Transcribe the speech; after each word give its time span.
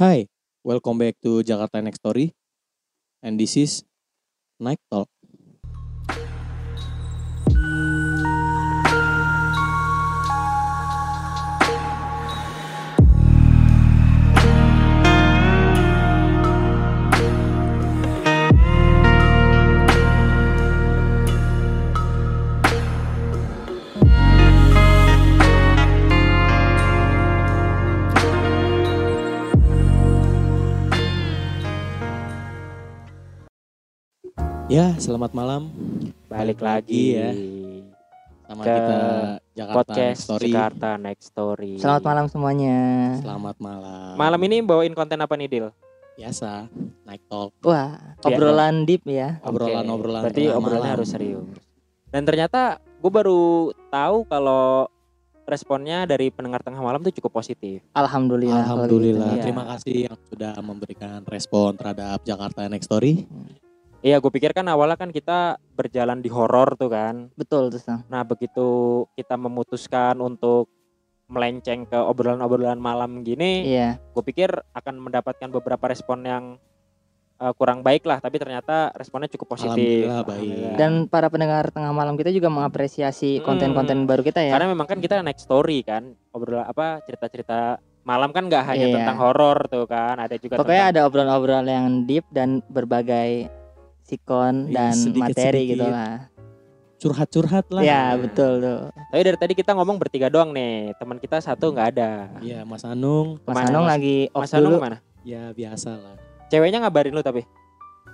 Hi, 0.00 0.28
welcome 0.64 0.98
back 1.00 1.16
to 1.24 1.40
Jakarta 1.40 1.80
Next 1.80 2.00
Story. 2.04 2.32
And 3.22 3.40
this 3.40 3.56
is 3.56 3.84
Night 4.60 4.80
Talk. 4.90 5.08
Ya, 34.72 34.96
selamat 34.96 35.36
malam. 35.36 35.68
Balik 36.32 36.64
lagi 36.64 37.20
ya. 37.20 37.28
Sama 38.48 38.64
Ke 38.64 38.72
kita 38.72 38.96
Jakarta 39.52 39.76
podcast 39.76 40.00
Next 40.00 40.24
Story. 40.24 40.48
Jakarta 40.48 40.88
Next 40.96 41.24
Story. 41.28 41.72
Selamat 41.76 42.02
malam 42.08 42.24
semuanya. 42.32 42.78
Selamat 43.20 43.56
malam. 43.60 44.16
Malam 44.16 44.40
ini 44.48 44.64
bawain 44.64 44.96
konten 44.96 45.20
apa 45.20 45.36
nih 45.36 45.48
Dil? 45.52 45.68
biasa, 46.12 46.72
Night 47.04 47.24
Talk. 47.28 47.52
Wah, 47.68 48.16
obrolan 48.24 48.88
deep 48.88 49.04
ya. 49.04 49.40
Obrolan-obrolan 49.44 50.24
Oke, 50.24 50.26
Berarti 50.32 50.44
obrolannya 50.48 50.88
malam. 50.88 50.96
harus 50.96 51.08
serius. 51.12 51.44
Dan 52.08 52.24
ternyata 52.24 52.80
gue 52.80 53.12
baru 53.12 53.72
tahu 53.92 54.24
kalau 54.24 54.88
responnya 55.44 56.08
dari 56.08 56.32
pendengar 56.32 56.64
tengah 56.64 56.80
malam 56.80 57.04
tuh 57.04 57.12
cukup 57.12 57.44
positif. 57.44 57.84
Alhamdulillah. 57.92 58.64
kalau 58.64 58.88
Alhamdulillah. 58.88 59.36
gitu. 59.36 59.36
Iya. 59.36 59.44
Terima 59.44 59.64
kasih 59.68 59.96
yang 60.08 60.18
sudah 60.32 60.52
memberikan 60.64 61.20
respon 61.28 61.76
terhadap 61.76 62.24
Jakarta 62.24 62.64
Next 62.72 62.88
Story. 62.88 63.28
Iya, 64.02 64.18
gue 64.18 64.28
pikir 64.28 64.50
kan 64.50 64.66
awalnya 64.66 64.98
kan 64.98 65.08
kita 65.08 65.56
berjalan 65.72 66.18
di 66.18 66.26
horor 66.26 66.74
tuh 66.74 66.90
kan. 66.90 67.30
Betul 67.32 67.70
tuh, 67.70 67.78
Sang. 67.78 68.02
Nah, 68.10 68.26
begitu 68.26 68.66
kita 69.14 69.38
memutuskan 69.38 70.18
untuk 70.18 70.66
melenceng 71.30 71.86
ke 71.86 71.96
obrolan-obrolan 71.96 72.76
malam 72.76 73.22
gini, 73.22 73.62
Iya. 73.64 73.96
gue 74.12 74.22
pikir 74.22 74.50
akan 74.74 75.00
mendapatkan 75.00 75.48
beberapa 75.48 75.86
respon 75.86 76.22
yang 76.22 76.44
eh, 77.38 77.50
kurang 77.52 77.82
baik 77.82 78.02
lah, 78.02 78.18
tapi 78.18 78.38
ternyata 78.38 78.94
responnya 78.94 79.26
cukup 79.26 79.58
positif. 79.58 80.06
Alhamdulillah, 80.06 80.22
baik. 80.22 80.78
Dan 80.78 80.92
para 81.06 81.26
pendengar 81.26 81.70
tengah 81.70 81.90
malam 81.90 82.14
kita 82.14 82.30
juga 82.30 82.46
mengapresiasi 82.46 83.38
Hmm. 83.38 83.44
konten-konten 83.44 84.02
baru 84.04 84.22
kita 84.22 84.38
ya. 84.40 84.54
karena 84.54 84.70
memang 84.70 84.86
kan 84.86 84.98
kita 84.98 85.18
next 85.20 85.46
story 85.46 85.82
kan, 85.82 86.14
obrolan 86.30 86.62
apa 86.64 87.02
cerita-cerita 87.02 87.78
malam 88.02 88.30
kan 88.30 88.46
nggak 88.46 88.62
hanya 88.64 88.86
Iya. 88.86 88.94
tentang 88.94 89.18
horor 89.18 89.58
tuh 89.66 89.86
kan, 89.86 90.18
ada 90.18 90.34
juga 90.34 90.54
Pokoknya 90.54 90.86
tentang 90.86 90.94
ada 90.94 91.06
obrolan-obrolan 91.06 91.66
yang 91.66 91.86
deep 92.04 92.22
dan 92.30 92.62
berbagai 92.66 93.50
sikon 94.12 94.68
Iya, 94.68 94.74
dan 94.78 94.92
sedikit-sedikit. 94.92 95.40
materi 95.40 95.62
gitu 95.66 95.86
lah. 95.86 96.14
Curhat-curhat 96.94 97.66
lah. 97.72 97.82
Ya, 97.82 98.14
betul 98.14 98.60
tuh. 98.60 98.80
Tapi 99.10 99.22
dari 99.24 99.34
tadi 99.36 99.52
kita 99.52 99.72
ngomong 99.72 99.98
bertiga 99.98 100.28
doang 100.28 100.52
nih, 100.52 100.94
teman 100.94 101.18
kita 101.18 101.40
satu 101.40 101.72
nggak 101.72 101.88
ada. 101.90 102.30
Iya, 102.38 102.62
Mas 102.62 102.84
Anung. 102.84 103.42
Mas 103.42 103.58
Anung 103.64 103.82
lagi 103.84 104.30
off 104.30 104.46
Mas 104.46 104.54
Anung 104.54 104.76
dulu. 104.76 104.84
mana? 104.84 105.02
Ya 105.22 105.50
biasa 105.50 105.90
lah. 105.92 106.14
Ceweknya 106.46 106.78
ngabarin 106.80 107.10
lu 107.10 107.18
tapi. 107.20 107.42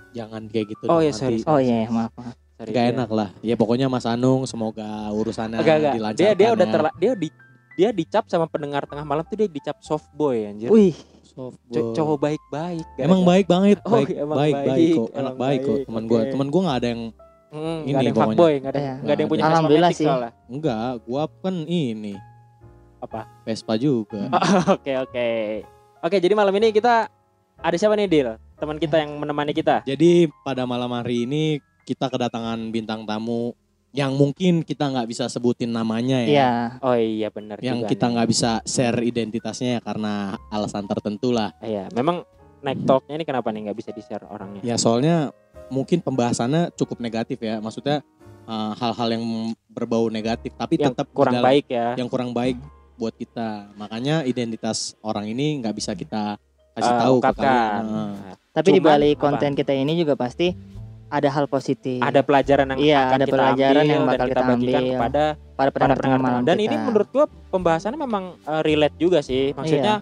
Jangan 0.09 0.49
kayak 0.49 0.73
gitu. 0.73 0.89
Oh, 0.89 0.97
iya, 0.97 1.11
sorry. 1.11 1.45
Oh 1.45 1.61
iya, 1.61 1.85
maaf, 1.85 2.09
maaf. 2.15 2.33
Sorry, 2.55 2.71
Gak 2.71 2.81
dia- 2.81 2.91
enak 2.91 3.09
lah. 3.09 3.29
Ya 3.39 3.53
pokoknya 3.53 3.85
Mas 3.87 4.03
Anung 4.03 4.43
semoga 4.43 4.83
urusannya 5.11 5.61
Enggak, 5.61 5.77
enggak. 5.77 5.93
dilancarkan. 5.93 6.25
Dia 6.25 6.31
dia 6.33 6.49
udah 6.49 6.65
ya. 6.65 6.73
terla 6.73 6.89
dia 6.95 7.11
di 7.13 7.29
dia 7.77 7.89
dicap 7.93 8.25
sama 8.25 8.43
pendengar 8.45 8.83
tengah 8.83 9.05
malam 9.05 9.23
tuh 9.23 9.37
dia 9.37 9.47
dicap 9.47 9.77
soft 9.79 10.09
boy 10.11 10.43
anjir. 10.43 10.67
Wih, 10.67 10.97
Soft 11.39 11.55
Co- 11.63 11.79
boy. 11.81 11.95
cowok 11.95 12.17
baik-baik. 12.19 12.85
Emang 12.97 13.21
baik 13.23 13.45
banget, 13.47 13.77
Oh, 13.81 13.95
baik, 13.95 14.11
emang 14.11 14.37
baik, 14.37 14.53
baik, 14.53 14.67
baik 14.67 14.89
kok, 14.91 15.07
anak 15.13 15.35
baik 15.37 15.59
kok. 15.59 15.71
baik, 15.71 15.85
Teman 15.87 16.03
oke. 16.03 16.09
gua, 16.09 16.21
teman 16.27 16.47
gua 16.49 16.61
nggak 16.61 16.77
ada 16.77 16.89
yang 16.89 17.03
Hmm, 17.49 17.57
Ini 17.57 17.65
nggak 17.87 17.95
ada 17.95 18.03
yang 18.03 18.13
pokoknya. 18.13 18.35
fuckboy, 18.35 18.53
nggak 18.53 18.69
ada, 18.69 18.79
Iya. 18.79 18.93
nggak 18.99 19.09
ada 19.09 19.21
yang 19.21 19.31
punya 19.31 19.43
Alhamdulillah 19.47 19.91
sih. 19.91 20.05
soalnya. 20.05 20.31
enggak. 20.45 20.77
Gua 21.01 21.23
kan 21.39 21.55
ini 21.63 22.13
Apa? 22.99 23.21
Vespa 23.41 23.73
juga. 23.73 24.21
Oke 24.75 24.91
oke. 24.93 25.29
Oke 25.97 26.15
jadi 26.19 26.33
malam 26.33 26.51
ini 26.53 26.69
kita 26.69 27.07
ada 27.57 27.75
siapa 27.75 27.95
nih 27.95 28.05
Dil? 28.05 28.29
Teman 28.53 28.75
kita 28.75 28.99
yang 28.99 29.15
menemani 29.15 29.55
kita. 29.55 29.81
Jadi 29.81 30.27
pada 30.43 30.67
malam 30.67 30.91
hari 30.91 31.23
ini 31.23 31.57
kita 31.83 32.05
kedatangan 32.05 32.59
bintang 32.67 33.01
tamu 33.01 33.55
yang 33.89 34.13
mungkin 34.13 34.61
kita 34.61 34.85
nggak 34.85 35.07
bisa 35.09 35.25
sebutin 35.25 35.73
namanya 35.73 36.21
ya. 36.21 36.29
iya. 36.29 36.51
Oh 36.79 36.93
iya 36.93 37.33
benar. 37.33 37.57
Yang 37.57 37.83
juga 37.83 37.89
kita 37.89 38.05
nggak 38.09 38.29
bisa 38.29 38.51
share 38.61 39.01
identitasnya 39.01 39.69
ya 39.77 39.81
karena 39.81 40.13
alasan 40.47 40.85
tertentu 40.85 41.33
lah. 41.33 41.49
Iya 41.59 41.89
memang 41.91 42.21
naik 42.61 42.85
talknya 42.85 43.17
ini 43.17 43.25
kenapa 43.25 43.49
nih 43.49 43.69
nggak 43.69 43.77
bisa 43.77 43.89
di 43.89 44.05
share 44.05 44.29
orangnya? 44.29 44.61
Ya 44.61 44.77
soalnya 44.77 45.33
mungkin 45.73 46.05
pembahasannya 46.05 46.69
cukup 46.77 47.01
negatif 47.01 47.41
ya. 47.41 47.57
Maksudnya 47.57 48.05
uh, 48.45 48.77
hal-hal 48.77 49.09
yang 49.09 49.25
berbau 49.67 50.05
negatif 50.07 50.53
tapi 50.53 50.77
yang 50.77 50.93
tetap 50.93 51.09
kurang 51.09 51.41
dalam- 51.41 51.49
baik 51.49 51.65
ya. 51.67 51.97
yang 51.97 52.05
kurang 52.05 52.29
baik 52.29 52.61
buat 52.93 53.17
kita. 53.17 53.73
Makanya 53.73 54.21
identitas 54.21 54.93
orang 55.01 55.25
ini 55.25 55.65
nggak 55.65 55.73
bisa 55.73 55.97
kita 55.97 56.37
kasih 56.77 56.93
Eh, 56.93 56.99
tahu 57.01 57.15
ke 57.17 57.31
kalian. 57.33 57.83
Nah, 57.83 58.37
Tapi 58.53 58.69
di 58.69 58.81
balik 58.81 59.17
apa? 59.17 59.23
konten 59.25 59.51
kita 59.57 59.73
ini 59.73 59.97
juga 59.97 60.13
pasti 60.13 60.53
ada 61.09 61.29
hal 61.29 61.45
positif. 61.45 61.99
Ada 61.99 62.21
pelajaran 62.21 62.65
yang 62.71 62.79
Iya, 62.79 62.99
akan 63.01 63.13
ada 63.13 63.25
kita 63.25 63.33
pelajaran 63.33 63.73
ambil 63.73 63.89
yang 63.89 63.99
dan 63.99 64.07
bakal 64.07 64.17
kita 64.19 64.29
kita 64.29 64.41
bagikan 64.45 64.55
ambil. 64.79 64.89
kepada 64.93 65.23
para 65.51 65.69
pendengar 65.69 66.19
malam 66.21 66.41
Dan 66.41 66.55
kita. 66.55 66.65
ini 66.65 66.75
menurut 66.79 67.07
gua 67.09 67.25
pembahasannya 67.49 67.99
memang 67.99 68.23
eh, 68.39 68.61
relate 68.61 68.95
juga 68.95 69.19
sih. 69.19 69.51
Maksudnya 69.51 69.93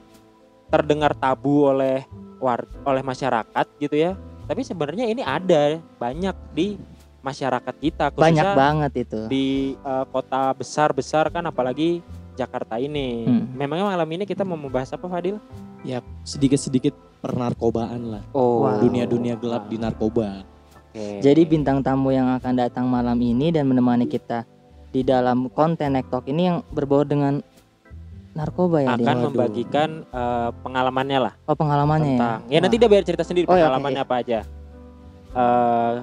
terdengar 0.68 1.16
tabu 1.16 1.66
oleh 1.66 2.04
war 2.38 2.62
oleh 2.84 3.02
masyarakat 3.02 3.66
gitu 3.80 3.96
ya. 3.96 4.14
Tapi 4.48 4.62
sebenarnya 4.62 5.08
ini 5.08 5.24
ada 5.24 5.80
banyak 5.98 6.36
di 6.52 6.76
masyarakat 7.20 7.76
kita 7.76 8.06
banyak 8.14 8.40
khususnya 8.40 8.56
banget 8.56 8.92
itu. 9.04 9.20
di 9.28 9.48
eh, 9.76 10.06
kota 10.08 10.52
besar-besar 10.54 11.32
kan 11.32 11.44
apalagi 11.44 12.04
Jakarta 12.36 12.78
ini. 12.78 13.26
Hmm. 13.26 13.50
Memangnya 13.56 13.90
malam 13.90 14.10
ini 14.12 14.24
kita 14.24 14.44
mau 14.44 14.56
membahas 14.56 14.92
apa 14.92 15.08
Fadil? 15.08 15.40
sedikit-sedikit 16.22 16.92
pernarkobaan 17.24 18.12
lah. 18.12 18.24
Oh, 18.32 18.68
Wow. 18.68 18.84
Dunia-dunia 18.84 19.40
gelap 19.40 19.72
di 19.72 19.80
narkoba. 19.80 20.44
Oke. 20.88 21.22
Jadi 21.22 21.42
bintang 21.44 21.82
tamu 21.82 22.10
yang 22.10 22.32
akan 22.34 22.54
datang 22.56 22.86
malam 22.88 23.18
ini 23.20 23.52
dan 23.52 23.68
menemani 23.68 24.06
kita 24.06 24.48
di 24.90 25.04
dalam 25.04 25.52
konten 25.52 25.94
Nektok 25.94 26.26
ini 26.28 26.48
yang 26.48 26.58
berbau 26.72 27.04
dengan 27.04 27.44
narkoba 28.34 28.86
ya 28.86 28.94
akan 28.94 29.02
dia. 29.02 29.26
Membagikan 29.28 29.90
eh, 30.06 30.50
pengalamannya 30.62 31.20
lah 31.20 31.34
Oh 31.46 31.58
pengalamannya 31.58 32.18
tentang. 32.18 32.40
ya. 32.48 32.54
Ya 32.54 32.60
nanti 32.62 32.76
dia 32.78 32.90
biar 32.90 33.04
cerita 33.04 33.26
sendiri 33.26 33.46
Oh, 33.50 33.58
ya, 33.58 33.66
oke, 33.66 33.74
pengalamannya 33.74 34.02
apa 34.02 34.16
aja. 34.22 34.40
Eh 35.38 35.94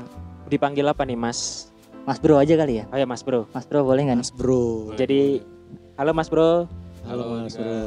dipanggil 0.46 0.84
apa 0.84 1.02
nih 1.06 1.16
Mas? 1.16 1.70
Mas 2.04 2.20
Bro 2.20 2.36
aja 2.36 2.52
kali 2.54 2.82
ya. 2.82 2.84
Oh 2.92 2.98
ya 3.00 3.06
Mas 3.08 3.24
Bro. 3.24 3.48
Mas 3.50 3.64
Bro 3.64 3.88
boleh 3.88 4.02
nggak? 4.04 4.18
nih? 4.20 4.26
Mas 4.28 4.32
Bro. 4.34 4.92
Jadi 4.94 5.40
halo 5.96 6.10
Mas 6.12 6.28
Bro. 6.28 6.68
Halo 7.08 7.22
Mas 7.40 7.56
Bro. 7.56 7.80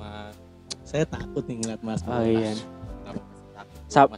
Mas. 0.00 0.34
Saya 0.88 1.04
takut 1.04 1.44
nih 1.44 1.60
ngeliat 1.60 1.80
Mas 1.84 2.00
Bro. 2.00 2.16
Oh 2.16 2.24
iya. 2.24 2.56
Kenapa 3.88 4.16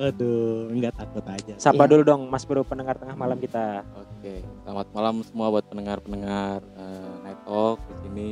Aduh, 0.00 0.72
enggak 0.72 0.96
takut 0.96 1.20
aja. 1.22 1.52
Sapa 1.60 1.84
Iya. 1.84 1.90
dulu 1.92 2.02
dong 2.02 2.22
Mas 2.26 2.42
Bro 2.42 2.64
pendengar 2.64 2.96
tengah 2.96 3.12
malam 3.12 3.36
kita. 3.36 3.84
Oke, 3.92 4.40
selamat 4.64 4.86
malam 4.90 5.14
semua 5.20 5.52
buat 5.52 5.64
pendengar-pendengar 5.66 6.64
eh, 6.64 7.12
Night 7.22 7.40
Talk 7.44 7.76
di 7.84 7.94
sini. 8.00 8.30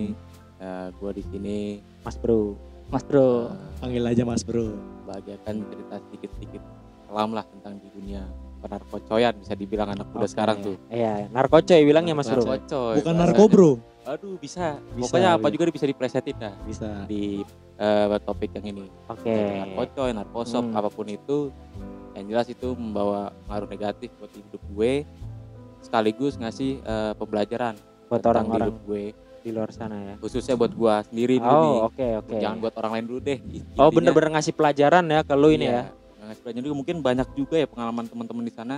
Eh, 0.58 0.88
gua 0.96 1.12
di 1.12 1.20
sini 1.22 1.58
Mas 2.00 2.16
Bro. 2.16 2.56
Mas 2.88 3.04
Bro. 3.04 3.52
eh, 3.52 3.76
Panggil 3.78 4.00
aja 4.02 4.24
Mas 4.24 4.40
Bro. 4.40 4.72
bahagiakan 5.04 5.54
cerita 5.64 5.94
sedikit-sedikit 6.02 6.62
kelam 7.04 7.30
lah 7.32 7.44
tentang 7.46 7.76
di 7.76 7.88
dunia 7.90 8.24
penarkocoyan 8.58 9.32
bisa 9.36 9.52
dibilang 9.52 9.88
anak 9.88 10.08
muda 10.08 10.24
Oke. 10.24 10.32
sekarang 10.32 10.56
tuh. 10.60 10.76
Iya, 10.88 11.28
narkocoy 11.28 11.84
bilangnya 11.84 12.12
Mas 12.12 12.26
Bro. 12.26 12.42
Narkocoy. 12.42 12.94
Bukan 12.98 13.14
narko 13.14 13.44
Bro. 13.46 13.70
Aduh, 14.08 14.40
bisa. 14.40 14.80
Bisa, 14.96 15.04
Pokoknya 15.04 15.30
apa 15.36 15.46
bisa. 15.46 15.52
juga 15.52 15.64
bisa 15.68 15.84
diplesetin 15.84 16.36
dah 16.38 16.54
Bisa. 16.64 17.04
di 17.04 17.44
eh, 17.78 18.18
topik 18.20 18.50
yang 18.52 18.66
ini. 18.68 18.86
Oke. 19.06 19.30
narkocoy, 19.30 20.10
narkosop, 20.10 20.64
Hmm. 20.64 20.74
apa 20.74 20.88
pun 20.88 21.06
itu 21.06 21.54
yang 22.12 22.26
jelas 22.28 22.46
itu 22.46 22.68
membawa 22.72 23.30
pengaruh 23.44 23.68
negatif 23.68 24.10
buat 24.14 24.32
hidup 24.32 24.62
gue 24.68 24.92
sekaligus 25.80 26.34
ngasih 26.34 26.82
eh, 26.82 27.12
pembelajaran 27.14 27.78
Buat 28.08 28.24
orang-orang 28.26 28.68
hidup 28.68 28.78
gue 28.84 29.04
di 29.38 29.50
luar 29.54 29.70
sana 29.70 29.94
ya. 29.96 30.14
khususnya 30.18 30.54
buat 30.54 30.72
gue 30.72 30.94
sendiri 31.06 31.38
dulu 31.38 31.46
nih 31.46 31.70
Oh, 31.72 31.86
oke 31.86 32.06
oke. 32.18 32.36
jangan 32.36 32.58
buat 32.58 32.74
orang 32.74 32.92
lain 32.92 33.04
dulu 33.06 33.20
deh 33.22 33.38
Oh, 33.38 33.46
Intinya, 33.46 33.86
bener-bener 33.92 34.30
ngasih 34.34 34.52
pelajaran 34.52 35.04
ya 35.06 35.20
ke 35.22 35.32
lu 35.32 35.48
ini 35.48 35.64
ya. 35.64 35.70
iya, 35.70 35.82
ngasih 36.26 36.40
pelajaran 36.42 36.64
juga 36.64 36.76
mungkin 36.76 36.96
banyak 36.98 37.28
juga 37.32 37.56
ya 37.56 37.66
pengalaman 37.66 38.04
teman-teman 38.04 38.42
di 38.42 38.50
sana 38.50 38.76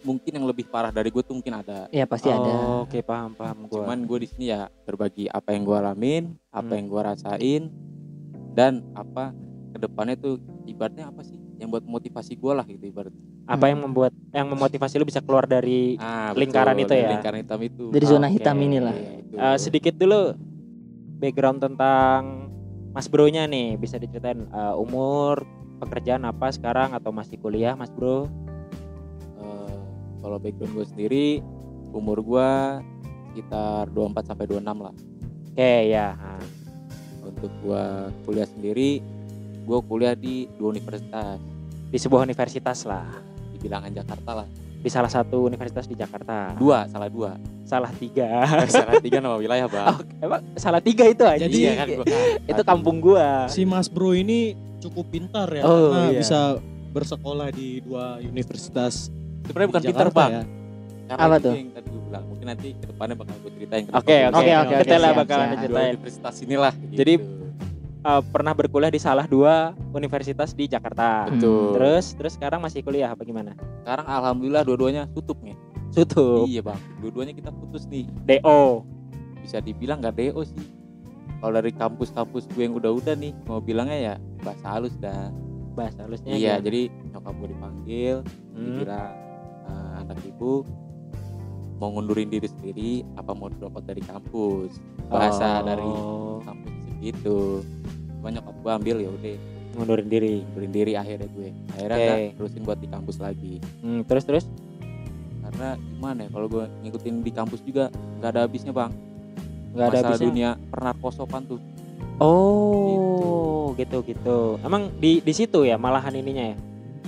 mungkin 0.00 0.30
yang 0.30 0.46
lebih 0.46 0.64
parah 0.64 0.94
dari 0.94 1.10
gue 1.10 1.18
tuh 1.18 1.34
mungkin 1.34 1.50
ada 1.56 1.90
Iya 1.90 2.06
pasti 2.06 2.30
ada. 2.30 2.46
Oh, 2.46 2.86
Oke, 2.86 3.02
paham 3.02 3.34
paham 3.34 3.66
gua. 3.66 3.82
cuman 3.82 3.98
gue 4.00 4.18
di 4.22 4.28
sini 4.30 4.44
ya 4.46 4.70
berbagi 4.80 5.26
apa 5.26 5.50
yang 5.50 5.66
gue 5.66 5.74
alamin 5.74 6.24
apa 6.48 6.62
Hmm. 6.64 6.76
yang 6.76 6.86
gue 6.86 7.02
rasain 7.02 7.62
dan 8.56 8.80
apa 8.96 9.36
ke 9.76 9.78
depannya 9.84 10.16
tuh 10.16 10.40
ibaratnya 10.64 11.12
apa 11.12 11.20
sih 11.20 11.36
yang 11.60 11.68
buat 11.68 11.84
motivasi 11.84 12.40
gue 12.40 12.52
lah 12.56 12.64
gitu 12.64 12.88
ibarat 12.88 13.12
apa 13.44 13.64
yang 13.68 13.84
membuat 13.84 14.16
yang 14.32 14.48
memotivasi 14.48 14.96
lu 14.96 15.04
bisa 15.04 15.20
keluar 15.20 15.44
dari 15.44 15.94
ah, 16.00 16.32
Lingkaran 16.32 16.74
itu 16.80 16.90
dari 16.90 17.04
ya? 17.04 17.10
lingkaran 17.14 17.38
hitam 17.44 17.60
itu 17.62 17.84
Dari 17.94 18.06
zona 18.08 18.26
Oke. 18.26 18.40
hitam 18.40 18.56
inilah. 18.58 18.90
Iya, 18.96 19.12
itu. 19.22 19.34
Eh, 19.38 19.58
sedikit 19.62 19.94
dulu 19.94 20.34
background 21.22 21.62
tentang 21.62 22.50
Mas 22.90 23.06
Bro-nya 23.06 23.46
nih 23.46 23.78
bisa 23.78 24.02
diceritain 24.02 24.50
eh, 24.50 24.74
umur, 24.74 25.46
pekerjaan 25.78 26.26
apa 26.26 26.50
sekarang 26.50 26.96
atau 26.96 27.14
masih 27.14 27.38
kuliah 27.38 27.78
Mas 27.78 27.92
Bro? 27.94 28.26
Eh, 29.38 29.78
kalau 30.24 30.36
background 30.42 30.72
gue 30.74 30.86
sendiri 30.90 31.26
umur 31.94 32.18
gue 32.24 32.50
sekitar 33.30 33.86
24 33.94 34.32
sampai 34.32 34.44
26 34.48 34.90
lah 34.90 34.94
Oke 35.54 35.72
ya. 35.88 36.18
Nah, 36.18 36.42
untuk 37.26 37.50
gue 37.58 37.84
kuliah 38.22 38.46
sendiri 38.46 38.90
gue 39.62 39.78
kuliah 39.82 40.14
di 40.14 40.46
dua 40.52 40.70
universitas 40.70 41.38
Di 41.86 41.98
sebuah 41.98 42.22
universitas 42.22 42.82
lah. 42.82 43.06
di 43.48 43.58
bilangan 43.58 43.90
Jakarta 43.90 44.30
lah 44.36 44.48
Di 44.76 44.86
salah 44.86 45.08
satu 45.08 45.42
universitas 45.42 45.84
di 45.84 45.94
Jakarta. 45.94 46.54
dua 46.54 46.86
salah 46.86 47.06
dua 47.06 47.34
Salah 47.62 47.90
tiga. 47.90 48.46
salah 48.68 48.98
tiga 48.98 49.18
nama 49.18 49.34
wilayah 49.34 49.66
bang 49.66 49.86
Oh, 49.90 49.98
emang 50.20 50.40
salah 50.54 50.78
tiga 50.78 51.02
itu 51.04 51.22
aja. 51.22 51.42
Jadi- 51.42 51.58
iya 51.60 51.74
kan 51.74 51.86
gua 51.90 52.04
kan. 52.04 52.46
itu 52.46 52.62
kampung 52.62 52.96
gua. 53.00 53.46
Si 53.46 53.62
Mas 53.62 53.86
Bro 53.86 54.14
ini 54.14 54.54
cukup 54.78 55.10
pintar 55.10 55.50
ya 55.50 55.62
Oh, 55.62 55.90
karena 55.90 56.02
iya. 56.08 56.20
bisa 56.22 56.40
bersekolah 56.88 57.50
di 57.50 57.82
dua 57.82 58.18
universitas 58.20 59.10
sebenarnya 59.42 59.68
bukan 59.68 59.82
Jakarta 59.84 60.14
bang 60.16 60.30
ya. 60.32 60.42
Karena 61.06 61.22
Apa 61.22 61.36
tuh? 61.38 61.54
yang 61.54 61.70
tadi 61.70 61.86
gue 61.86 62.02
bilang 62.02 62.24
mungkin 62.26 62.46
nanti 62.46 62.68
ke 62.72 62.84
depannya 62.84 63.14
bakal 63.14 63.34
gue 63.38 63.50
ceritain 63.52 63.84
Oke, 63.86 63.94
oke, 63.94 64.14
Oke, 64.18 64.26
oke, 64.26 64.52
oke. 64.52 64.66
oke, 64.68 64.82
Kita 64.82 64.96
lah 64.96 65.10
bakalan 65.12 65.46
dua 65.46 65.56
ceritain. 65.56 65.90
universitas 65.92 66.34
inilah 66.40 66.72
Jadi, 66.90 67.14
gitu. 67.16 67.34
Eh, 68.02 68.22
pernah 68.24 68.52
berkuliah 68.52 68.86
di 68.88 68.98
salah 68.98 69.26
dua 69.26 69.54
universitas 69.90 70.50
di 70.50 70.64
Jakarta. 70.64 71.26
betul 71.28 71.74
Terus 71.74 72.04
terus 72.12 72.32
sekarang 72.34 72.58
masih 72.60 72.78
kuliah 72.80 73.10
apa 73.10 73.22
gimana? 73.22 73.54
sekarang 73.80 74.02
alhamdulillah 74.04 74.62
dua-duanya 74.62 75.02
tutup 75.08 75.38
nih 75.40 75.54
Tutup. 75.88 76.44
iya 76.44 76.58
bang 76.60 76.78
dua-duanya 76.98 77.32
kita 77.32 77.50
putus 77.50 77.86
nih 77.86 78.06
DO. 78.24 78.82
bisa 79.40 79.58
dibilang 79.58 79.98
gak 80.00 80.14
DO 80.14 80.38
sih 80.40 80.58
kalau 81.36 81.52
dari 81.52 81.70
kampus-kampus 81.70 82.46
gue 82.48 82.62
yang 82.62 82.74
udah-udah 82.74 83.14
nih 83.14 83.30
mau 83.42 83.58
bilangnya 83.58 83.94
ya 83.96 84.14
bahasa 84.40 84.66
halus 84.68 84.94
dah 84.96 85.30
Bahasa 85.72 86.02
halusnya. 86.02 86.32
iya 86.32 86.56
gimana? 86.56 86.64
jadi 86.64 86.80
nyokap 87.10 87.34
gue 87.36 87.48
dipanggil 87.48 88.16
Hmm. 88.48 88.62
dibilang 88.64 89.12
"Eh, 89.64 89.92
anak 90.00 90.18
ibu 90.24 90.52
mau 91.76 91.88
ngundurin 91.90 92.26
diri 92.26 92.46
sendiri 92.46 92.90
apa 93.14 93.32
mau 93.32 93.48
dropot 93.48 93.80
dari 93.80 94.00
kampus 94.00 94.80
bahasa 95.06 95.60
Oh, 95.60 95.62
dari 95.62 95.90
kampus 96.42 96.72
segitu 96.88 97.38
cuma 98.16 98.28
nyokap 98.30 98.54
gue 98.56 98.72
ambil 98.74 98.96
ya 98.98 99.10
udah 99.10 99.36
ngundurin 99.76 100.08
diri. 100.08 100.34
ngundurin 100.42 100.72
diri 100.72 100.92
akhirnya 100.94 101.28
gue 101.28 101.48
akhirnya 101.70 101.94
Oke. 101.94 102.04
nggak 102.06 102.20
terusin 102.34 102.62
buat 102.64 102.78
di 102.78 102.88
kampus 102.88 103.16
lagi 103.18 103.54
Hmm, 103.78 104.00
terus 104.02 104.24
terus 104.24 104.44
karena 105.42 105.68
gimana 105.78 106.20
ya 106.22 106.30
kalau 106.30 106.46
gue 106.48 106.64
ngikutin 106.82 107.14
di 107.20 107.30
kampus 107.30 107.60
juga 107.60 107.84
nggak 108.18 108.30
ada 108.30 108.40
habisnya 108.42 108.72
bang 108.72 108.90
nggak 109.70 109.86
ada 109.86 109.98
habisnya. 110.02 110.24
dunia 110.24 110.50
pernarkosopan 110.66 111.42
tuh 111.46 111.60
Oh, 112.16 113.76
gitu 113.76 114.00
gitu. 114.02 114.56
Emang 114.60 114.88
di 114.96 115.20
di 115.20 115.32
situ 115.32 115.62
ya 115.62 115.76
malahan 115.76 116.10
ininya 116.10 116.44
ya. 116.48 116.56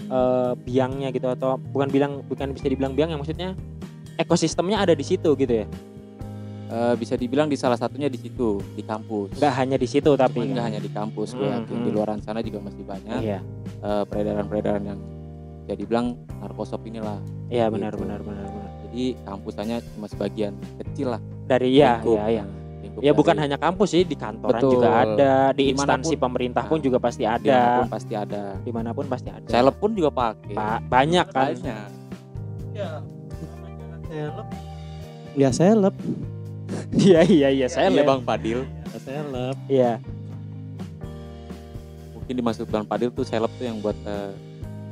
Eh, 0.05 0.53
biangnya 0.59 1.09
gitu 1.09 1.25
atau 1.27 1.57
bukan 1.59 1.89
bilang 1.89 2.13
bukan 2.25 2.53
bisa 2.53 2.65
dibilang 2.65 2.93
biang 2.93 3.09
yang 3.09 3.21
maksudnya 3.21 3.57
ekosistemnya 4.19 4.83
ada 4.83 4.93
di 4.93 5.03
situ 5.03 5.33
gitu 5.33 5.55
ya. 5.55 5.67
Eh, 6.69 6.95
bisa 7.01 7.17
dibilang 7.17 7.49
di 7.49 7.57
salah 7.57 7.81
satunya 7.81 8.13
di 8.13 8.21
situ 8.21 8.61
di 8.77 8.85
kampus 8.85 9.41
Nggak 9.41 9.55
hanya 9.57 9.77
di 9.81 9.89
situ 9.89 10.13
tapi 10.13 10.45
nggak 10.45 10.65
hanya 10.69 10.77
di 10.77 10.93
kampus 10.93 11.33
gue 11.33 11.41
Hmm, 11.43 11.65
yakin 11.65 11.75
hmm. 11.75 11.87
di 11.89 11.91
luar 11.91 12.13
sana 12.21 12.45
juga 12.45 12.61
masih 12.61 12.85
banyak 12.85 13.21
Iya. 13.25 13.41
eh, 13.81 14.05
peredaran-peredaran 14.05 14.85
yang 14.85 15.01
bisa 15.65 15.75
dibilang 15.75 16.13
narkosop 16.37 16.85
inilah 16.85 17.17
Iya 17.49 17.73
benar 17.73 17.97
Gitu. 17.97 18.05
benar 18.05 18.21
benar 18.21 18.45
benar. 18.45 18.69
jadi 18.85 19.05
kampusannya 19.19 19.77
cuma 19.89 20.07
sebagian 20.07 20.53
kecil 20.77 21.09
lah 21.09 21.21
Dari 21.47 21.73
ya 21.73 22.05
lingkup. 22.05 22.17
ya 22.19 22.25
ya. 22.29 22.45
Lingkup 22.79 23.01
Ya 23.01 23.13
bukan 23.13 23.37
hanya 23.39 23.57
kampus 23.57 23.89
sih, 23.91 24.05
di 24.05 24.13
kantoran 24.15 24.61
Betul. 24.61 24.73
juga 24.77 24.89
ada, 24.93 25.33
di 25.51 25.73
instansi 25.73 26.15
pemerintah 26.15 26.63
pun 26.63 26.77
Nah, 26.77 26.85
juga 26.85 26.99
pasti 27.01 27.25
ada. 27.25 27.41
di 27.41 27.49
mana 27.49 27.73
pun 27.81 27.89
pasti 27.89 28.13
ada 28.13 28.43
Di 28.61 28.71
mana 28.71 28.91
pun 28.93 29.07
pasti 29.09 29.29
ada. 29.33 29.49
seleb 29.49 29.75
pun 29.75 29.91
juga 29.93 30.13
pakai 30.13 30.53
Pak, 30.53 30.79
banyak 30.85 31.27
kan. 31.27 31.49
banyak 31.49 31.89
Ya 35.35 35.51
seleb. 35.53 35.95
Iya 36.93 37.25
iya 37.25 37.49
iya, 37.49 37.65
saya 37.65 37.89
iya 37.89 38.05
bang 38.05 38.21
Padil 38.21 38.61
Ya 38.93 38.99
seleb. 39.01 39.57
Iya. 39.69 39.93
mungkin 42.13 42.35
dimasukkan 42.37 42.85
Padil 42.85 43.09
tuh 43.09 43.25
seleb 43.25 43.49
tuh 43.57 43.65
yang 43.65 43.81
buat 43.81 43.97
eh, 44.05 44.37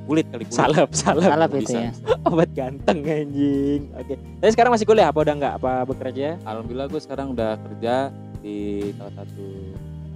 kulit 0.09 0.25
kali 0.33 0.49
kulit 0.49 0.57
Salep, 0.57 0.89
salep. 0.97 1.29
Salap 1.29 1.51
itu 1.53 1.69
bisa. 1.69 1.79
ya. 1.85 1.93
Obat 2.33 2.49
ganteng 2.57 3.05
anjing. 3.05 3.93
Oke. 3.93 4.15
Tapi 4.17 4.51
sekarang 4.57 4.73
masih 4.73 4.87
kuliah 4.89 5.13
apa 5.13 5.19
udah 5.21 5.35
enggak? 5.37 5.55
Apa 5.61 5.85
bekerja? 5.85 6.29
alhamdulillah 6.49 6.89
gue 6.89 7.01
sekarang 7.03 7.37
udah 7.37 7.61
kerja 7.61 8.09
di 8.41 8.57
salah 8.97 9.15
satu 9.21 9.45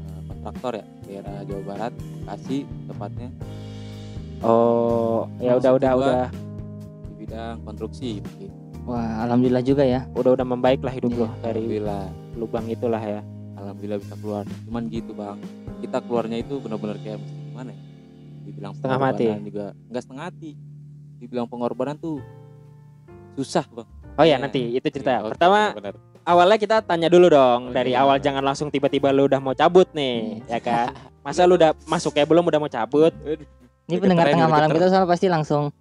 eh, 0.09 0.21
kontraktor 0.33 0.73
ya 0.81 0.85
daerah 1.05 1.37
Jawa 1.45 1.63
Barat 1.67 1.93
Bekasi 1.93 2.59
tepatnya 2.89 3.29
Oh, 4.41 5.29
ya 5.37 5.61
udah 5.61 5.77
udah 5.77 5.93
udah 6.01 6.23
di 6.33 7.29
bidang 7.29 7.61
konstruksi 7.61 8.25
gitu. 8.25 8.49
Wah, 8.83 9.23
alhamdulillah 9.23 9.63
juga 9.63 9.83
ya. 9.83 10.03
udah 10.13 10.31
udah 10.35 10.47
membaik 10.47 10.81
lah 10.81 10.91
hidup 10.91 11.11
Iya. 11.11 11.21
lo 11.21 11.29
dari 11.39 11.61
alhamdulillah 11.61 12.03
lubang 12.35 12.67
itulah 12.67 12.99
ya. 12.99 13.21
alhamdulillah 13.55 13.99
bisa 13.99 14.15
keluar 14.17 14.45
cuman 14.65 14.83
gitu 14.89 15.11
bang 15.13 15.37
kita 15.79 15.99
keluarnya 16.01 16.37
itu 16.39 16.55
benar-benar 16.59 16.97
kayak 16.99 17.19
mesti 17.19 17.39
gimana 17.45 17.71
ya 17.71 17.81
dibilang 18.43 18.73
Setengah 18.73 18.99
mati. 18.99 19.25
juga 19.43 19.67
enggak 19.87 20.03
setengah 20.03 20.25
mati 20.27 20.51
dibilang 21.19 21.47
pengorbanan 21.47 21.97
tuh 21.97 22.19
susah 23.35 23.65
bang 23.67 23.89
Oh 24.17 24.25
ya 24.25 24.29
Iya. 24.31 24.37
nanti 24.39 24.61
itu 24.71 24.85
cerita. 24.87 25.11
Iya, 25.13 25.21
oke, 25.23 25.33
Pertama 25.33 25.61
benar. 25.73 25.95
awalnya 26.23 26.57
kita 26.57 26.77
tanya 26.83 27.09
dulu 27.09 27.31
dong 27.31 27.61
Oh, 27.69 27.73
dari 27.73 27.93
iya. 27.93 28.03
awal 28.03 28.17
jangan 28.17 28.43
langsung 28.43 28.69
tiba-tiba 28.69 29.09
lu 29.11 29.25
udah 29.25 29.39
mau 29.39 29.55
cabut 29.55 29.87
nih, 29.93 30.45
ya 30.47 30.59
kan? 30.59 30.93
Masa 31.21 31.45
lu 31.45 31.55
udah 31.55 31.73
masuk 31.87 32.13
ya 32.13 32.25
belum 32.25 32.43
udah 32.43 32.59
mau 32.59 32.69
cabut? 32.69 33.13
Ini 33.87 33.97
pendengar 33.97 34.29
tengah 34.29 34.45
malam 34.47 34.69
kita 34.69 34.89
soal 34.89 35.05
pasti 35.05 35.27
langsung 35.27 35.73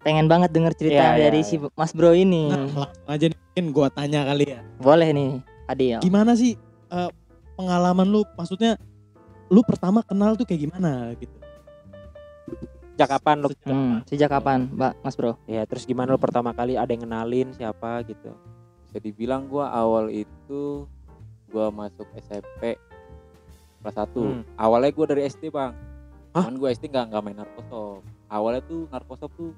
pengen 0.00 0.26
banget 0.26 0.50
denger 0.50 0.72
cerita 0.72 1.12
Iya, 1.12 1.28
dari 1.28 1.40
iya, 1.40 1.46
si 1.46 1.56
Mas 1.76 1.92
Bro 1.92 2.12
ini. 2.12 2.48
Nah, 2.48 2.88
aja 3.06 3.26
nih 3.26 3.36
mungkin 3.36 3.64
gua 3.70 3.88
tanya 3.88 4.24
kali 4.24 4.48
ya. 4.48 4.60
Boleh 4.76 5.08
nih, 5.12 5.30
Adil. 5.66 5.98
Gimana 6.00 6.32
sih 6.32 6.56
eh, 6.88 7.10
pengalaman 7.54 8.08
lu? 8.08 8.24
Maksudnya 8.34 8.80
lu 9.46 9.60
pertama 9.60 10.00
kenal 10.00 10.34
tuh 10.34 10.44
kayak 10.44 10.62
gimana 10.62 11.12
gitu? 11.14 11.36
Sejak 12.92 13.08
kapan 13.10 13.36
lu? 13.38 13.48
Sejak 13.48 13.68
Hmm, 13.68 13.96
sejak 14.04 14.30
kapan, 14.30 14.60
Mbak 14.70 14.92
Mas 15.00 15.14
Bro? 15.14 15.32
Ya 15.44 15.62
terus 15.64 15.84
gimana 15.84 16.12
lu 16.12 16.20
pertama 16.20 16.52
kali 16.52 16.76
ada 16.76 16.88
yang 16.88 17.04
kenalin 17.04 17.48
siapa 17.52 18.04
gitu? 18.04 18.32
bisa 18.84 18.98
dibilang 18.98 19.46
gua 19.46 19.70
awal 19.70 20.10
itu 20.10 20.82
gua 21.46 21.70
masuk 21.70 22.10
SMP 22.18 22.74
kelas 23.78 23.94
1 23.96 24.18
Hmm. 24.18 24.42
awalnya 24.58 24.90
gua 24.90 25.06
dari 25.06 25.22
SD 25.24 25.46
bang 25.46 25.70
Hah? 26.34 26.42
cuman 26.42 26.58
gua 26.58 26.74
SD 26.74 26.90
nggak 26.90 27.06
nggak 27.06 27.22
main 27.22 27.38
narkosop 27.38 28.02
awalnya 28.26 28.66
tuh 28.66 28.90
narkosop 28.90 29.30
tuh 29.30 29.54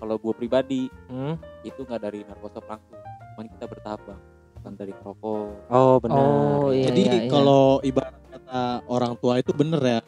kalau 0.00 0.16
gua 0.16 0.32
pribadi 0.32 0.88
Hmm? 1.06 1.36
itu 1.60 1.76
nggak 1.78 2.00
dari 2.00 2.24
narkosop 2.24 2.64
langsung 2.64 2.96
cuman 3.30 3.46
kita 3.48 3.64
bertahap 3.66 4.00
bang 4.02 4.20
bukan 4.54 4.72
dari 4.74 4.92
rokok 4.96 5.48
Oh 5.68 5.94
benar. 5.98 6.18
Oh, 6.58 6.68
iya. 6.70 6.88
Jadi 6.88 7.02
kalau 7.28 7.78
ibarat 7.80 8.16
kata 8.26 8.60
orang 8.86 9.14
tua 9.14 9.38
itu 9.38 9.52
bener 9.52 9.80
ya 9.80 10.00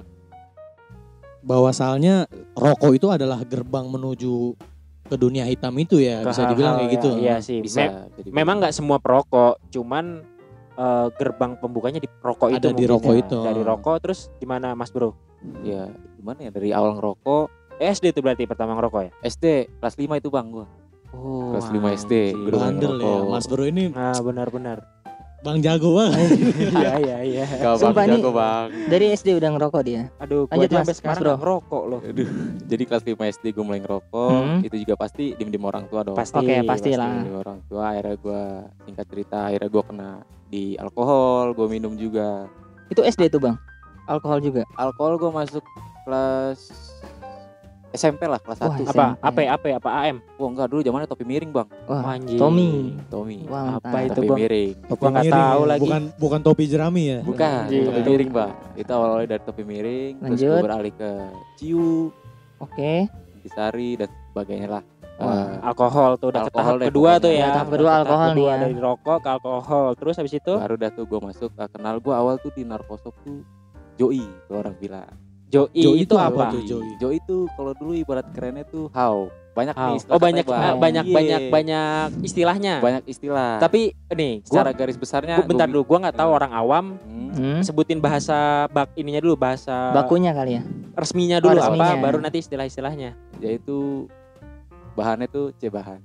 bahwasalnya 1.41 2.25
rokok 2.55 2.93
itu 2.95 3.09
adalah 3.09 3.43
gerbang 3.43 3.87
menuju 3.87 4.55
ke 5.05 5.17
dunia 5.17 5.45
hitam 5.45 5.75
itu 5.75 5.99
ya 5.99 6.23
Ke 6.23 6.31
bisa 6.31 6.43
dibilang 6.47 6.79
kayak 6.79 6.91
gitu. 6.93 7.09
ya, 7.13 7.19
Iya 7.19 7.37
sih. 7.39 7.59
bisa 7.61 7.81
Me- 7.83 8.09
jadi 8.17 8.29
memang 8.33 8.57
nggak 8.63 8.73
semua 8.73 8.97
perokok, 8.97 9.59
cuman 9.69 10.23
eh, 10.73 11.07
gerbang 11.13 11.53
pembukanya 11.59 11.99
di 11.99 12.09
rokok 12.09 12.49
itu 12.49 12.63
Ada 12.63 12.71
di 12.73 12.85
rokok 12.87 13.13
ya. 13.13 13.21
itu. 13.21 13.39
Dari 13.43 13.61
rokok 13.61 13.97
terus 14.01 14.31
gimana 14.39 14.73
Mas 14.73 14.89
Bro? 14.89 15.13
ya 15.61 15.91
gimana 16.15 16.39
ya 16.39 16.51
dari 16.55 16.71
awal 16.71 16.95
ngerokok 16.95 17.62
SD 17.85 18.05
itu 18.09 18.21
berarti 18.21 18.45
pertama 18.45 18.73
ngerokok 18.75 19.01
ya? 19.01 19.11
SD 19.23 19.45
kelas 19.77 19.95
5 19.97 20.17
itu 20.17 20.29
bang 20.29 20.47
gua 20.49 20.67
Oh, 21.13 21.53
Kelas 21.53 21.69
lima 21.69 21.93
SD, 21.93 22.33
Bandel 22.49 22.97
ya. 22.97 23.17
Mas 23.29 23.45
Bro 23.45 23.69
ini 23.69 23.91
Nah, 23.91 24.17
benar-benar. 24.17 24.81
bang 25.43 25.59
jago 25.61 25.93
banget. 25.93 26.25
Iya, 26.73 26.93
iya, 26.97 27.17
iya. 27.21 27.45
Gak 27.53 27.77
Sumpah 27.77 27.93
bang 27.99 28.07
nih. 28.09 28.17
jago 28.17 28.31
bang 28.33 28.67
Dari 28.89 29.07
SD 29.11 29.29
udah 29.35 29.51
ngerokok 29.53 29.83
dia. 29.83 30.03
Aduh, 30.17 30.47
gua 30.47 30.55
Lanjut, 30.55 30.65
aja 30.65 30.73
Mas. 30.73 30.79
sampai 30.79 30.89
Mas 30.89 30.97
sekarang 30.97 31.21
Bro. 31.21 31.35
ngerokok 31.37 31.83
loh. 31.85 32.01
Aduh, 32.01 32.29
jadi 32.71 32.83
kelas 32.83 33.05
5 33.05 33.13
SD 33.29 33.45
gue 33.51 33.61
mulai 33.63 33.81
ngerokok, 33.81 34.31
Hmm. 34.33 34.61
itu 34.63 34.77
juga 34.79 34.95
pasti 34.97 35.25
diem-diem 35.35 35.65
orang 35.67 35.85
tua 35.85 36.01
dong. 36.01 36.17
Pasti. 36.17 36.39
Oke, 36.39 36.55
pastilah. 36.63 37.11
Diem-diem 37.13 37.39
orang 37.39 37.59
tua, 37.67 37.83
akhirnya 37.91 38.17
gue 38.17 38.43
singkat 38.83 39.07
cerita, 39.07 39.39
akhirnya 39.45 39.69
gue 39.69 39.83
kena 39.85 40.11
di 40.47 40.65
alkohol, 40.77 41.53
gue 41.53 41.67
minum 41.69 41.93
juga. 41.93 42.47
Itu 42.89 43.03
SD 43.03 43.29
tuh, 43.29 43.43
Bang. 43.43 43.61
Alkohol 44.07 44.41
juga. 44.41 44.63
Alkohol 44.75 45.19
gue 45.19 45.29
masuk 45.31 45.65
kelas 46.05 46.73
SMP 47.93 48.25
lah, 48.25 48.41
kelas 48.41 48.59
Wah, 48.65 48.77
1. 48.77 48.89
SMP. 48.89 48.97
Apa? 48.97 49.07
AP, 49.21 49.39
AP, 49.53 49.65
apa 49.77 49.89
AM? 50.05 50.17
Wah 50.41 50.49
enggak, 50.49 50.67
dulu 50.73 50.81
zamannya 50.81 51.09
topi 51.09 51.25
miring 51.29 51.51
bang. 51.53 51.69
Wah, 51.85 52.03
Anjing. 52.17 52.41
Tommy. 52.41 52.71
Tommy. 53.13 53.39
Wah, 53.47 53.77
Apa 53.77 53.97
itu, 54.09 54.17
topi 54.17 54.29
Bang? 54.33 54.39
miring. 54.41 54.73
Gua 54.89 54.97
nggak 55.13 55.25
miring 55.29 55.45
tahu 55.45 55.61
ya, 55.63 55.69
lagi. 55.69 55.81
Bukan 55.85 56.03
bukan 56.17 56.41
topi 56.41 56.65
jerami 56.67 57.03
ya. 57.05 57.19
Bukan, 57.21 57.61
Anjing. 57.69 57.85
topi 57.85 58.01
miring 58.09 58.31
bang. 58.33 58.53
Itu 58.81 58.91
awalnya 58.97 59.27
dari 59.37 59.43
topi 59.45 59.63
miring, 59.63 60.13
terus 60.19 60.31
Lanjut. 60.41 60.57
gue 60.57 60.67
beralih 60.67 60.93
ke 60.97 61.11
Ciu, 61.61 61.93
Oke. 62.59 62.93
Intisari, 63.39 63.91
dan 64.01 64.09
sebagainya 64.33 64.69
lah. 64.81 64.85
Eh, 65.23 65.55
alkohol 65.63 66.19
tuh 66.19 66.35
udah 66.35 66.43
ke 66.43 66.51
alkohol 66.51 66.75
tahap 66.75 66.83
deh 66.83 66.89
kedua 66.91 67.11
tuh 67.23 67.31
ya. 67.31 67.39
Ya, 67.39 67.49
tahap 67.55 67.69
kedua 67.71 67.91
ke 67.93 67.99
alkohol 68.03 68.27
nih 68.27 68.35
kedua, 68.35 68.51
ya. 68.51 68.61
dari 68.65 68.77
rokok 68.81 69.19
ke 69.23 69.29
alkohol. 69.29 69.87
Terus 69.95 70.15
habis 70.19 70.35
itu 70.35 70.53
baru 70.59 70.75
dah 70.81 70.91
tuh 70.91 71.05
gue 71.07 71.21
masuk 71.23 71.51
eh, 71.55 71.69
kenal 71.71 71.97
gue 72.03 72.15
awal 72.15 72.35
tuh 72.43 72.51
di 72.57 72.63
narkosop 72.67 73.15
tuh 73.23 73.45
Joey 74.01 74.25
tuh 74.49 74.57
orang 74.59 74.75
bilang 74.81 75.07
Joi, 75.53 75.69
Joi 75.71 76.01
itu 76.01 76.09
itu 76.09 76.15
apa 76.17 76.49
tuh? 76.49 76.65
Joey? 76.65 76.97
Joey 76.97 77.19
tuh 77.23 77.45
kalau 77.53 77.77
dulu 77.77 77.93
ibarat 77.93 78.25
kerennya 78.33 78.65
tuh 78.65 78.89
how 78.91 79.29
banyak 79.53 79.77
How? 79.77 79.85
nih 79.85 79.97
istilah 80.01 80.15
Oh 80.17 80.19
banyak 80.19 80.47
Bang. 80.49 80.77
banyak 80.81 81.05
Iya. 81.05 81.13
banyak 81.13 81.41
banyak 81.53 82.09
istilahnya. 82.25 82.75
banyak 82.81 83.03
istilah 83.05 83.61
Tapi 83.61 83.93
nih, 84.09 84.41
secara 84.41 84.73
gua, 84.73 84.79
garis 84.81 84.97
besarnya 84.97 85.37
gua 85.37 85.45
bentar 85.45 85.69
gua- 85.69 85.75
dulu, 85.77 85.83
gua 85.87 85.99
nggak 86.03 86.17
tahu 86.17 86.31
Eh. 86.33 86.37
orang 86.41 86.53
awam 86.55 86.85
Hmm, 86.99 87.31
Hmm? 87.33 87.61
sebutin 87.61 88.01
bahasa 88.01 88.65
bak 88.69 88.97
ininya 88.97 89.21
dulu, 89.21 89.37
bahasa 89.37 89.93
Bakunya 89.93 90.33
kali 90.33 90.57
ya. 90.57 90.63
resminya 90.95 91.37
Oh, 91.39 91.43
dulu 91.45 91.61
resminya. 91.61 91.85
apa, 91.91 92.01
baru 92.01 92.19
nanti 92.19 92.41
istilah-istilahnya. 92.41 93.13
yaitu 93.39 94.09
bahannya 94.91 95.29
tuh 95.29 95.53
C 95.53 95.69
bahan 95.69 96.01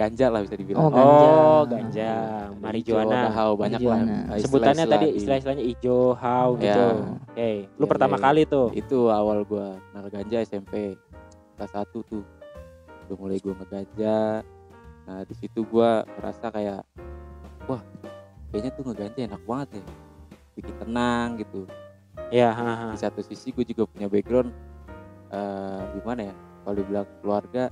ganja 0.00 0.26
lah 0.26 0.40
bisa 0.40 0.56
dibilang 0.56 0.80
Oh, 0.80 0.90
ganja. 0.90 1.28
Oh, 1.28 1.62
ganja, 1.66 2.10
Hijau, 2.10 2.56
marijuana. 2.58 3.20
how 3.28 3.50
banyak 3.52 3.80
lah 3.80 3.98
Sebutannya 4.38 4.84
tadi 4.86 5.06
di- 5.06 5.14
istilah-istilahnya 5.18 5.64
ijo, 5.66 6.00
how 6.14 6.56
Ya. 6.56 6.62
gitu. 6.62 6.86
Oke, 7.28 7.50
lu 7.70 7.84
Ya, 7.84 7.88
pertama 7.88 8.16
ya. 8.16 8.22
kali 8.22 8.42
tuh. 8.44 8.66
itu 8.72 8.98
awal 9.06 9.44
gua 9.44 9.76
kenal 9.86 10.08
ganja 10.08 10.36
SMP 10.40 10.96
kelas 11.54 11.72
1 11.72 12.00
tuh 12.02 12.24
udah 13.04 13.16
mulai 13.16 13.36
gua 13.38 13.52
ngeganja 13.54 14.40
nah 15.02 15.20
di 15.22 15.34
situ 15.34 15.60
gua 15.62 16.06
ngerasa 16.08 16.46
kayak 16.48 16.80
wah 17.66 17.82
kayaknya 18.48 18.70
tuh 18.72 18.84
ngeganja 18.84 19.20
enak 19.26 19.42
banget 19.42 19.68
ya 19.74 19.84
bikin 20.54 20.74
tenang 20.78 21.28
gitu 21.36 21.60
Ya, 22.30 22.48
haha. 22.48 22.94
di 22.94 22.98
satu 22.98 23.20
sisi 23.20 23.50
gue 23.50 23.64
juga 23.64 23.84
punya 23.84 24.06
background 24.06 24.54
eh 25.28 25.82
gimana 25.92 26.20
ya 26.24 26.34
kalau 26.62 26.74
dibilang 26.76 27.06
keluarga 27.18 27.64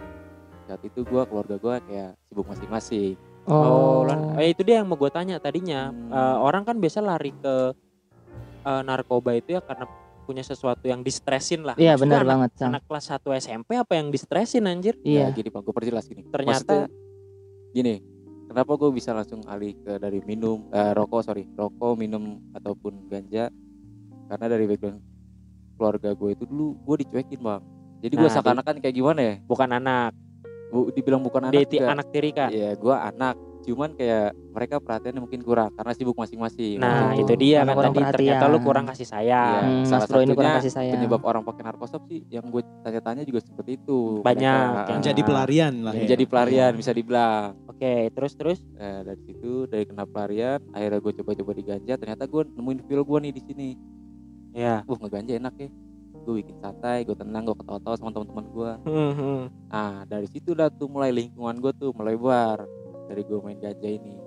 saat 0.69 0.85
itu 0.85 1.01
gua 1.03 1.25
keluarga 1.25 1.57
gua 1.57 1.81
kayak 1.81 2.15
sibuk 2.29 2.47
masing-masing 2.47 3.17
Oh, 3.49 4.05
Oh, 4.05 4.37
eh, 4.37 4.53
itu 4.53 4.61
dia 4.61 4.85
yang 4.85 4.93
mau 4.93 5.01
gue 5.01 5.09
tanya 5.09 5.41
tadinya. 5.41 5.89
Hmm. 5.89 6.13
Eh, 6.13 6.37
orang 6.37 6.69
kan 6.69 6.77
biasa 6.77 7.01
lari 7.01 7.33
ke 7.33 7.73
eh, 8.61 8.83
narkoba 8.85 9.33
itu 9.33 9.57
ya 9.57 9.65
karena 9.65 9.89
punya 10.29 10.45
sesuatu 10.45 10.85
yang 10.85 11.01
distresin 11.01 11.65
lah. 11.65 11.73
Iya 11.81 11.97
benar 11.97 12.21
anak, 12.21 12.29
banget, 12.29 12.51
Sang. 12.61 12.69
anak 12.69 12.83
kelas 12.85 13.09
1 13.09 13.33
SMP 13.41 13.71
apa 13.73 13.97
yang 13.97 14.13
distresin 14.13 14.69
anjir? 14.69 15.01
Iya. 15.01 15.25
Nah, 15.25 15.33
gini 15.33 15.49
bang 15.49 15.63
gue 15.65 15.73
perjelas 15.73 16.05
gini 16.05 16.29
Ternyata- 16.29 16.85
Maksudnya, 16.85 17.73
gini 17.73 17.95
kenapa 18.45 18.73
gue 18.77 18.91
bisa 18.93 19.11
langsung 19.13 19.41
alih 19.45 19.73
ke 19.79 19.97
dari 19.97 20.21
minum 20.21 20.69
eh, 20.69 20.93
rokok 20.93 21.21
sorry 21.23 21.49
rokok 21.49 21.97
minum 21.97 22.45
ataupun 22.53 23.09
ganja 23.09 23.49
karena 24.29 24.47
dari 24.47 24.65
background 24.65 25.01
keluarga 25.77 26.13
gue 26.13 26.37
itu 26.37 26.45
dulu 26.45 26.77
gue 26.77 26.97
dicuekin 27.09 27.41
bang 27.41 27.63
jadi 28.01 28.15
gue 28.15 28.25
Nah, 28.25 28.35
seakan-akan 28.37 28.77
kayak 28.79 28.93
gimana 28.95 29.21
ya 29.21 29.35
Bukan 29.45 29.69
anak, 29.71 30.13
Bu, 30.69 30.93
dibilang 30.93 31.21
bukan 31.21 31.49
anak 31.49 31.65
ti- 31.65 31.81
juga. 31.81 31.89
anak 31.91 32.07
tiri 32.13 32.31
kan. 32.31 32.49
Iya, 32.51 32.77
gue 32.77 32.95
anak. 32.95 33.35
Cuman 33.59 33.93
kayak 33.93 34.33
mereka 34.49 34.81
perhatiannya 34.81 35.21
mungkin 35.21 35.41
kurang 35.41 35.69
karena 35.73 35.93
sibuk 35.93 36.17
masing-masing. 36.17 36.81
Nah, 36.81 37.13
Oh, 37.13 37.21
itu 37.21 37.33
dia 37.37 37.61
kan 37.61 37.77
tadi 37.79 38.01
ternyata 38.07 38.17
perhatian. 38.41 38.49
lu 38.49 38.59
kurang 38.61 38.85
kasih 38.87 39.05
Iya, 39.05 39.13
sayang. 39.13 39.61
Hmm, 39.61 39.85
salah 39.85 40.07
Bro 40.09 40.19
ini 40.19 40.33
kurang 40.33 40.57
kasih 40.57 40.73
sayang. 40.73 40.93
penyebab 40.95 41.21
orang 41.23 41.43
pakai 41.43 41.63
narkosop 41.63 42.03
sih 42.07 42.21
yang 42.27 42.45
gue 42.47 42.63
tanya-tanya 42.81 43.23
juga 43.23 43.41
seperti 43.41 43.77
itu. 43.77 43.99
Banyak 44.21 44.41
Mereka, 44.41 44.89
yang 44.89 45.01
Jadi 45.03 45.21
pelarian 45.23 45.75
lah 45.81 45.93
ya. 45.93 46.01
menjadi 46.01 46.25
pelarian 46.25 46.73
bisa 46.75 46.91
dibilang. 46.93 47.49
Oke, 47.67 47.93
terus 48.11 48.33
terus 48.35 48.59
Eh, 48.75 49.01
dari 49.05 49.21
situ 49.23 49.67
dari 49.67 49.85
kena 49.85 50.05
pelarian, 50.05 50.61
akhirnya 50.71 50.99
gue 50.99 51.13
coba-coba 51.19 51.51
di 51.53 51.63
ganja. 51.63 51.95
Ternyata 51.95 52.25
gue 52.25 52.43
nemuin 52.51 52.81
feel 52.83 53.03
gue 53.03 53.19
nih 53.21 53.33
di 53.35 53.43
sini. 53.43 53.69
ya. 54.51 54.81
Wah 54.83 54.97
ngeganja 54.97 55.33
enak 55.35 55.55
ya. 55.57 55.69
Gue 56.29 56.45
bikin 56.45 56.61
santai, 56.61 57.09
gue 57.09 57.17
tenang, 57.17 57.41
gue 57.49 57.57
ketawa-tawa 57.57 57.97
sama 57.97 58.13
teman-teman 58.13 58.45
gue. 58.53 58.73
Hmm, 58.85 59.13
hmm. 59.17 59.41
Nah 59.73 60.05
dari 60.05 60.29
situ 60.29 60.53
dah 60.53 60.69
tuh 60.69 60.85
mulai 60.85 61.09
lingkungan 61.09 61.57
gue 61.57 61.73
tuh 61.73 61.97
melebar 61.97 62.69
dari 63.09 63.25
gue 63.25 63.39
main 63.41 63.57
ganja 63.57 63.89
ini. 63.89 64.21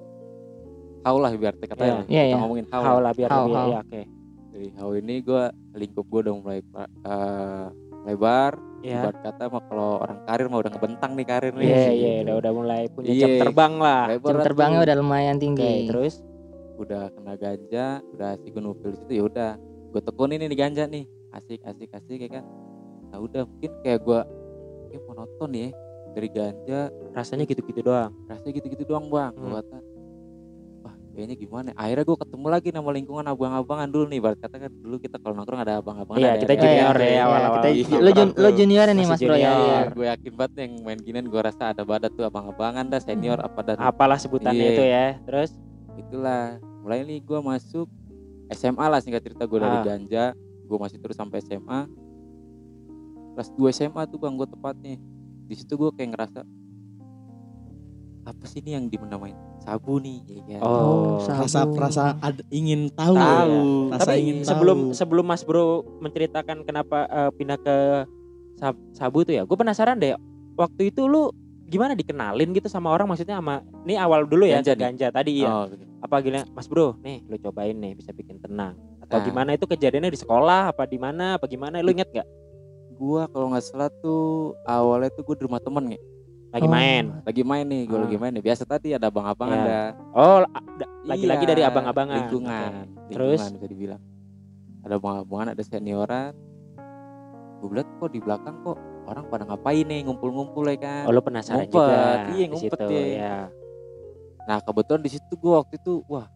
How 1.06 1.14
lah 1.22 1.30
biar 1.38 1.54
katanya. 1.62 2.02
Iya, 2.10 2.26
kita 2.26 2.34
iya. 2.34 2.36
ngomongin 2.42 2.66
how. 2.74 2.82
How 2.82 2.98
lah. 2.98 3.02
lah 3.06 3.12
biar 3.14 3.30
How, 3.30 3.46
lebih 3.46 3.54
how. 3.54 3.70
ya 3.70 3.80
oke. 3.86 4.02
Dari 4.50 4.68
how 4.82 4.90
ini 4.98 5.16
gue 5.22 5.44
lingkup 5.78 6.06
gue 6.10 6.20
udah 6.26 6.34
mulai 6.42 6.60
eh, 6.82 7.66
lebar. 8.10 8.52
Ya. 8.82 8.98
Ibarat 9.06 9.18
kata 9.22 9.44
mah 9.46 9.64
kalau 9.70 9.90
orang 10.02 10.20
karir 10.26 10.46
mah 10.50 10.58
udah 10.58 10.72
ngebentang 10.74 11.12
nih 11.14 11.26
karir 11.30 11.54
nih. 11.54 11.70
Iya, 11.70 11.90
iya, 11.94 12.14
udah 12.26 12.36
udah 12.42 12.52
mulai 12.58 12.82
punya 12.90 13.14
Iya. 13.14 13.22
jam 13.22 13.34
terbang 13.46 13.74
lah. 13.78 14.04
Lebar 14.10 14.30
Jam 14.34 14.38
terbangnya 14.42 14.80
tuh. 14.82 14.86
udah 14.90 14.96
lumayan 14.98 15.38
tinggi. 15.38 15.86
terus 15.86 16.26
udah 16.82 17.14
kena 17.14 17.38
ganja, 17.38 18.02
udah 18.18 18.28
asik 18.34 18.58
gue 18.58 18.64
nupil 18.66 18.90
situ 18.98 19.22
ya 19.22 19.24
udah. 19.30 19.52
Gue 19.94 20.02
tekunin 20.02 20.42
ini 20.42 20.50
di 20.50 20.58
ganja 20.58 20.90
nih. 20.90 21.06
Asik, 21.32 21.60
asik, 21.62 21.90
asik 21.90 22.20
ya 22.20 22.30
kan. 22.32 22.44
Nah 23.08 23.18
udah 23.18 23.44
mungkin 23.44 23.72
kayak 23.82 24.00
gue 24.02 24.20
kayak 24.88 25.04
monoton 25.06 25.52
ya 25.52 25.70
dari 26.12 26.28
ganja 26.28 26.80
rasanya 27.12 27.44
gitu-gitu 27.44 27.80
doang. 27.82 28.12
rasanya 28.26 28.54
gitu-gitu 28.54 28.84
doang 28.84 29.08
bang 29.08 29.32
Hmm. 29.32 29.44
Gua 29.46 29.60
kata 29.62 29.78
wah 30.82 30.96
kayaknya 31.10 31.36
gimana 31.38 31.70
akhirnya 31.74 32.04
gue 32.04 32.18
ketemu 32.18 32.48
lagi 32.50 32.70
nama 32.70 32.90
lingkungan 32.90 33.26
abang-abangan 33.26 33.88
dulu 33.88 34.06
nih 34.06 34.20
barat 34.20 34.40
kata 34.40 34.56
kan 34.58 34.72
dulu 34.74 34.96
kita 34.98 35.16
kalau 35.18 35.34
nongkrong 35.34 35.62
ada 35.62 35.74
abang-abangan 35.78 36.20
Iya, 36.20 36.30
ada 36.30 36.42
kita 36.42 36.54
junior 36.58 36.96
ya, 36.98 37.08
Iya, 37.08 37.22
awal-awal. 37.22 37.56
kita- 37.58 37.72
Iya, 37.72 37.98
lu, 37.98 38.10
jun, 38.12 38.30
lu 38.34 38.50
junior 38.52 38.86
nih 38.90 39.06
Mas 39.06 39.22
Bro 39.22 39.36
ya. 39.38 39.52
gue 39.88 40.06
yakin 40.10 40.34
banget 40.34 40.54
yang 40.58 40.72
main 40.82 41.00
ginian 41.00 41.26
gue 41.26 41.42
rasa 41.42 41.64
ada 41.70 41.84
badat 41.86 42.12
tuh 42.12 42.24
abang-abangan 42.24 42.86
dah 42.86 43.00
senior 43.00 43.40
apa 43.40 43.60
dah 43.62 43.74
tuh. 43.78 43.86
Apalah 43.86 44.18
sebutannya 44.18 44.60
Iya. 44.62 44.72
itu 44.74 44.84
ya. 44.86 45.06
Terus 45.22 45.52
itulah 45.98 46.44
mulai 46.82 47.04
nih 47.04 47.20
gue 47.20 47.40
masuk 47.42 47.88
SMA 48.50 48.84
lah 48.84 49.00
singkat 49.00 49.22
cerita 49.22 49.44
gue 49.44 49.58
dari 49.58 49.78
Ah. 49.78 49.86
ganja 49.86 50.26
gue 50.72 50.80
masih 50.80 50.98
terus 50.98 51.20
sampai 51.20 51.44
SMA 51.44 51.92
kelas 53.36 53.52
2 53.52 53.68
SMA 53.70 54.02
tuh 54.08 54.16
bang 54.16 54.34
gue 54.34 54.48
tepatnya 54.48 54.96
di 55.46 55.56
situ 55.56 55.76
gue 55.76 55.92
kayak 55.92 56.16
ngerasa 56.16 56.48
apa 58.22 58.44
sih 58.46 58.62
ini 58.62 58.78
yang 58.78 58.86
dimenamain 58.86 59.34
sabu 59.60 59.98
nih 59.98 60.22
ya 60.48 60.58
kan? 60.58 60.62
Oh, 60.64 61.18
sabu. 61.22 61.42
Rasa 61.42 61.60
rasa 61.76 62.04
ad- 62.18 62.46
ingin 62.50 62.90
tahu. 62.94 63.14
Tahu. 63.14 63.54
ya. 63.90 63.98
Rasa 63.98 64.02
Tapi 64.08 64.18
ingin 64.20 64.36
sebelum 64.42 64.80
tahu. 64.90 64.98
sebelum 64.98 65.26
Mas 65.26 65.44
Bro 65.44 65.66
menceritakan 66.02 66.62
kenapa 66.62 67.06
eh, 67.06 67.32
pindah 67.34 67.58
ke 67.58 67.78
sab- 68.58 68.82
sabu 68.94 69.22
tuh 69.22 69.34
ya, 69.36 69.44
gue 69.44 69.58
penasaran 69.58 69.98
deh. 69.98 70.14
Waktu 70.54 70.90
itu 70.90 71.06
lu 71.06 71.34
gimana 71.66 71.94
dikenalin 71.94 72.52
gitu 72.52 72.68
sama 72.68 72.92
orang 72.92 73.08
maksudnya 73.08 73.40
sama 73.40 73.64
ini 73.88 73.96
awal 73.96 74.28
dulu 74.28 74.44
ya 74.44 74.60
Ganja 74.60 74.76
ganja 74.76 75.08
tadi 75.10 75.42
ya. 75.42 75.50
Oh, 75.50 75.66
gitu. 75.66 75.82
Apa 76.02 76.22
gila 76.22 76.46
Mas 76.54 76.66
Bro, 76.66 77.02
nih 77.02 77.26
lu 77.26 77.38
cobain 77.38 77.74
nih 77.74 77.94
bisa 77.94 78.14
bikin 78.14 78.38
tenang. 78.38 78.78
Atau 79.12 79.20
Nah. 79.20 79.28
gimana 79.28 79.50
itu 79.52 79.68
kejadiannya 79.68 80.08
di 80.08 80.16
sekolah 80.18 80.72
apa 80.72 80.88
di 80.88 80.96
mana 80.96 81.36
apa 81.36 81.44
gimana 81.44 81.84
lu 81.84 81.92
inget 81.92 82.08
gak? 82.14 82.28
gua 82.94 83.28
kalau 83.28 83.50
nggak 83.50 83.60
salah 83.62 83.92
tuh 83.98 84.56
awalnya 84.64 85.10
tuh 85.10 85.26
gue 85.26 85.36
di 85.36 85.44
rumah 85.44 85.60
temen 85.60 85.84
nih 85.90 86.02
Lagi 86.48 86.64
Oh. 86.64 86.70
main. 86.70 87.06
lagi 87.24 87.42
main 87.42 87.66
nih 87.66 87.82
gue 87.84 87.98
Ah. 87.98 88.04
lagi 88.06 88.16
main 88.16 88.32
nih 88.32 88.44
biasa 88.46 88.64
tadi 88.64 88.94
ada 88.94 89.08
abang-abangan 89.08 89.58
Ya. 89.58 89.66
dah 89.66 89.88
Oh, 90.14 90.38
a- 90.40 90.68
da- 90.78 90.92
lagi-lagi 91.04 91.44
Iya, 91.44 91.50
dari 91.50 91.62
abang-abangan. 91.66 92.18
lingkungan. 92.22 92.72
Terus? 93.10 93.40
lingkungan 93.42 93.58
bisa 93.58 93.68
dibilang 93.68 94.02
ada 94.82 94.94
abang-abangan 94.96 95.48
ada 95.50 95.62
senioran 95.62 96.32
gue 97.58 97.68
bilang 97.68 97.88
kok 97.96 98.10
di 98.10 98.20
belakang 98.20 98.56
kok 98.62 98.78
orang 99.04 99.26
pada 99.28 99.44
ngapain 99.46 99.84
nih 99.84 100.00
ngumpul-ngumpul 100.02 100.64
ya 100.66 100.78
kan 100.78 101.04
Oh, 101.04 101.12
lu 101.12 101.20
penasaran 101.20 101.66
Ngumpet, 101.66 101.74
juga. 101.74 101.98
iya, 101.98 102.16
di 102.38 102.38
ngumpet 102.48 102.80
situ, 102.80 102.94
ya. 102.94 103.06
ya. 103.12 103.36
nah 104.44 104.58
kebetulan 104.58 105.02
di 105.02 105.10
situ 105.10 105.34
gue 105.34 105.52
waktu 105.52 105.76
itu 105.76 106.02
wah 106.06 106.30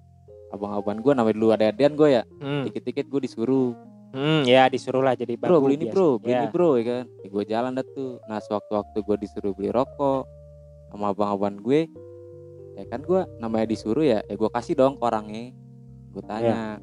abang-abang 0.55 0.97
gue 0.97 1.11
namanya 1.11 1.35
dulu 1.35 1.47
ada 1.51 1.65
adian 1.67 1.93
gue 1.93 2.09
ya 2.11 2.23
Hmm. 2.37 2.63
dikit-dikit 2.63 3.05
gue 3.05 3.21
disuruh 3.21 3.75
Hmm, 4.09 4.41
ya 4.43 4.65
disuruh 4.65 5.01
lah 5.01 5.11
jadi 5.11 5.35
bro 5.35 5.59
beli 5.59 5.75
ini 5.75 5.85
biasa. 5.85 5.93
bro 5.93 6.07
beli 6.17 6.31
Ya. 6.31 6.37
ini 6.37 6.47
bro 6.49 6.69
ya 6.73 6.83
kan 6.85 7.03
ya, 7.17 7.27
gue 7.29 7.43
jalan 7.45 7.71
dah 7.73 7.85
tuh 7.85 8.11
nah 8.23 8.39
sewaktu-waktu 8.39 8.97
gue 8.97 9.15
disuruh 9.19 9.51
beli 9.51 9.69
rokok 9.69 10.23
sama 10.87 11.11
abang-abang 11.11 11.59
gue 11.59 11.91
ya 12.73 12.83
kan 12.85 12.99
gue 13.01 13.21
namanya 13.37 13.67
disuruh 13.67 14.01
ya 14.01 14.19
ya 14.21 14.33
gue 14.33 14.49
kasih 14.49 14.73
dong 14.73 14.95
ke 14.95 15.03
orangnya 15.03 15.51
gue 16.09 16.23
tanya 16.23 16.79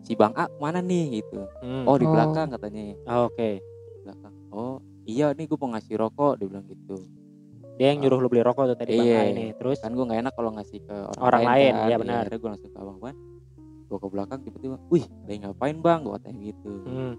si 0.00 0.12
bang 0.12 0.32
A 0.34 0.52
mana 0.54 0.78
nih 0.78 1.18
gitu 1.18 1.48
Hmm. 1.58 1.84
oh 1.84 1.96
di 1.96 2.04
Oh. 2.04 2.12
belakang 2.12 2.48
katanya 2.50 2.92
Oh, 3.06 3.24
Oke. 3.26 3.64
Di 3.64 3.98
belakang 4.02 4.34
oh 4.50 4.76
iya 5.02 5.32
nih 5.32 5.44
gue 5.44 5.56
mau 5.56 5.68
ngasih 5.70 5.96
rokok 5.96 6.36
dia 6.36 6.46
bilang 6.46 6.64
gitu 6.66 7.08
Dia 7.74 7.86
yang 7.88 7.98
nyuruh 8.00 8.18
lu 8.18 8.28
beli 8.28 8.40
rokok 8.40 8.64
tuh 8.66 8.76
tadi 8.76 8.94
Bang 8.94 9.04
Iya. 9.04 9.18
A 9.18 9.24
ini. 9.26 9.44
Terus 9.52 9.78
kan 9.78 9.90
gue 9.90 10.04
nggak 10.04 10.20
enak 10.20 10.32
kalau 10.32 10.50
ngasih 10.52 10.78
ke 10.80 10.94
orang, 10.94 11.20
Orang 11.20 11.42
lain, 11.44 11.72
kan. 11.72 11.84
iya 11.84 11.96
benar. 11.96 12.16
akhirnya 12.20 12.38
gue 12.38 12.50
langsung 12.50 12.70
ke 12.70 12.78
abang 12.78 12.98
bang 12.98 13.16
gue 13.84 13.98
ke 14.00 14.08
belakang 14.08 14.38
tiba-tiba 14.40 14.76
wih 14.88 15.04
lagi 15.22 15.38
ngapain 15.40 15.76
bang 15.78 15.98
gue 16.00 16.12
katanya 16.14 16.38
gitu 16.42 16.72
hmm. 16.82 17.12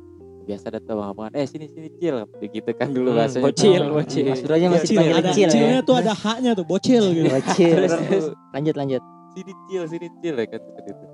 biasa 0.43 0.65
datang 0.69 0.95
abang 0.97 1.07
abang 1.09 1.25
eh 1.31 1.45
sini 1.45 1.65
sini 1.65 1.88
cil 1.93 2.15
begitu 2.35 2.69
kan 2.74 2.89
dulu 2.89 3.09
Hmm, 3.09 3.19
bahasanya 3.21 3.43
bocil, 3.43 3.81
Oh, 3.81 3.93
bocil. 3.95 4.24
iya. 4.24 4.33
Mas 4.33 4.41
aja 4.43 4.67
masih 4.67 4.95
ada 4.97 5.21
kecil 5.24 5.45
ya. 5.45 5.51
cilnya 5.51 5.79
tuh 5.81 5.95
ada 5.95 6.13
haknya 6.13 6.51
tuh 6.53 6.65
bocil 6.65 7.03
gitu. 7.12 7.29
Bocil. 7.29 7.77
Tuh, 7.85 8.33
lanjut 8.51 8.75
lanjut. 8.75 9.01
sini 9.31 9.53
cil 9.65 9.83
sini 9.85 10.07
cil 10.19 10.35
ya 10.35 10.45
kan 10.47 10.59
seperti 10.59 10.89
itu 10.91 11.05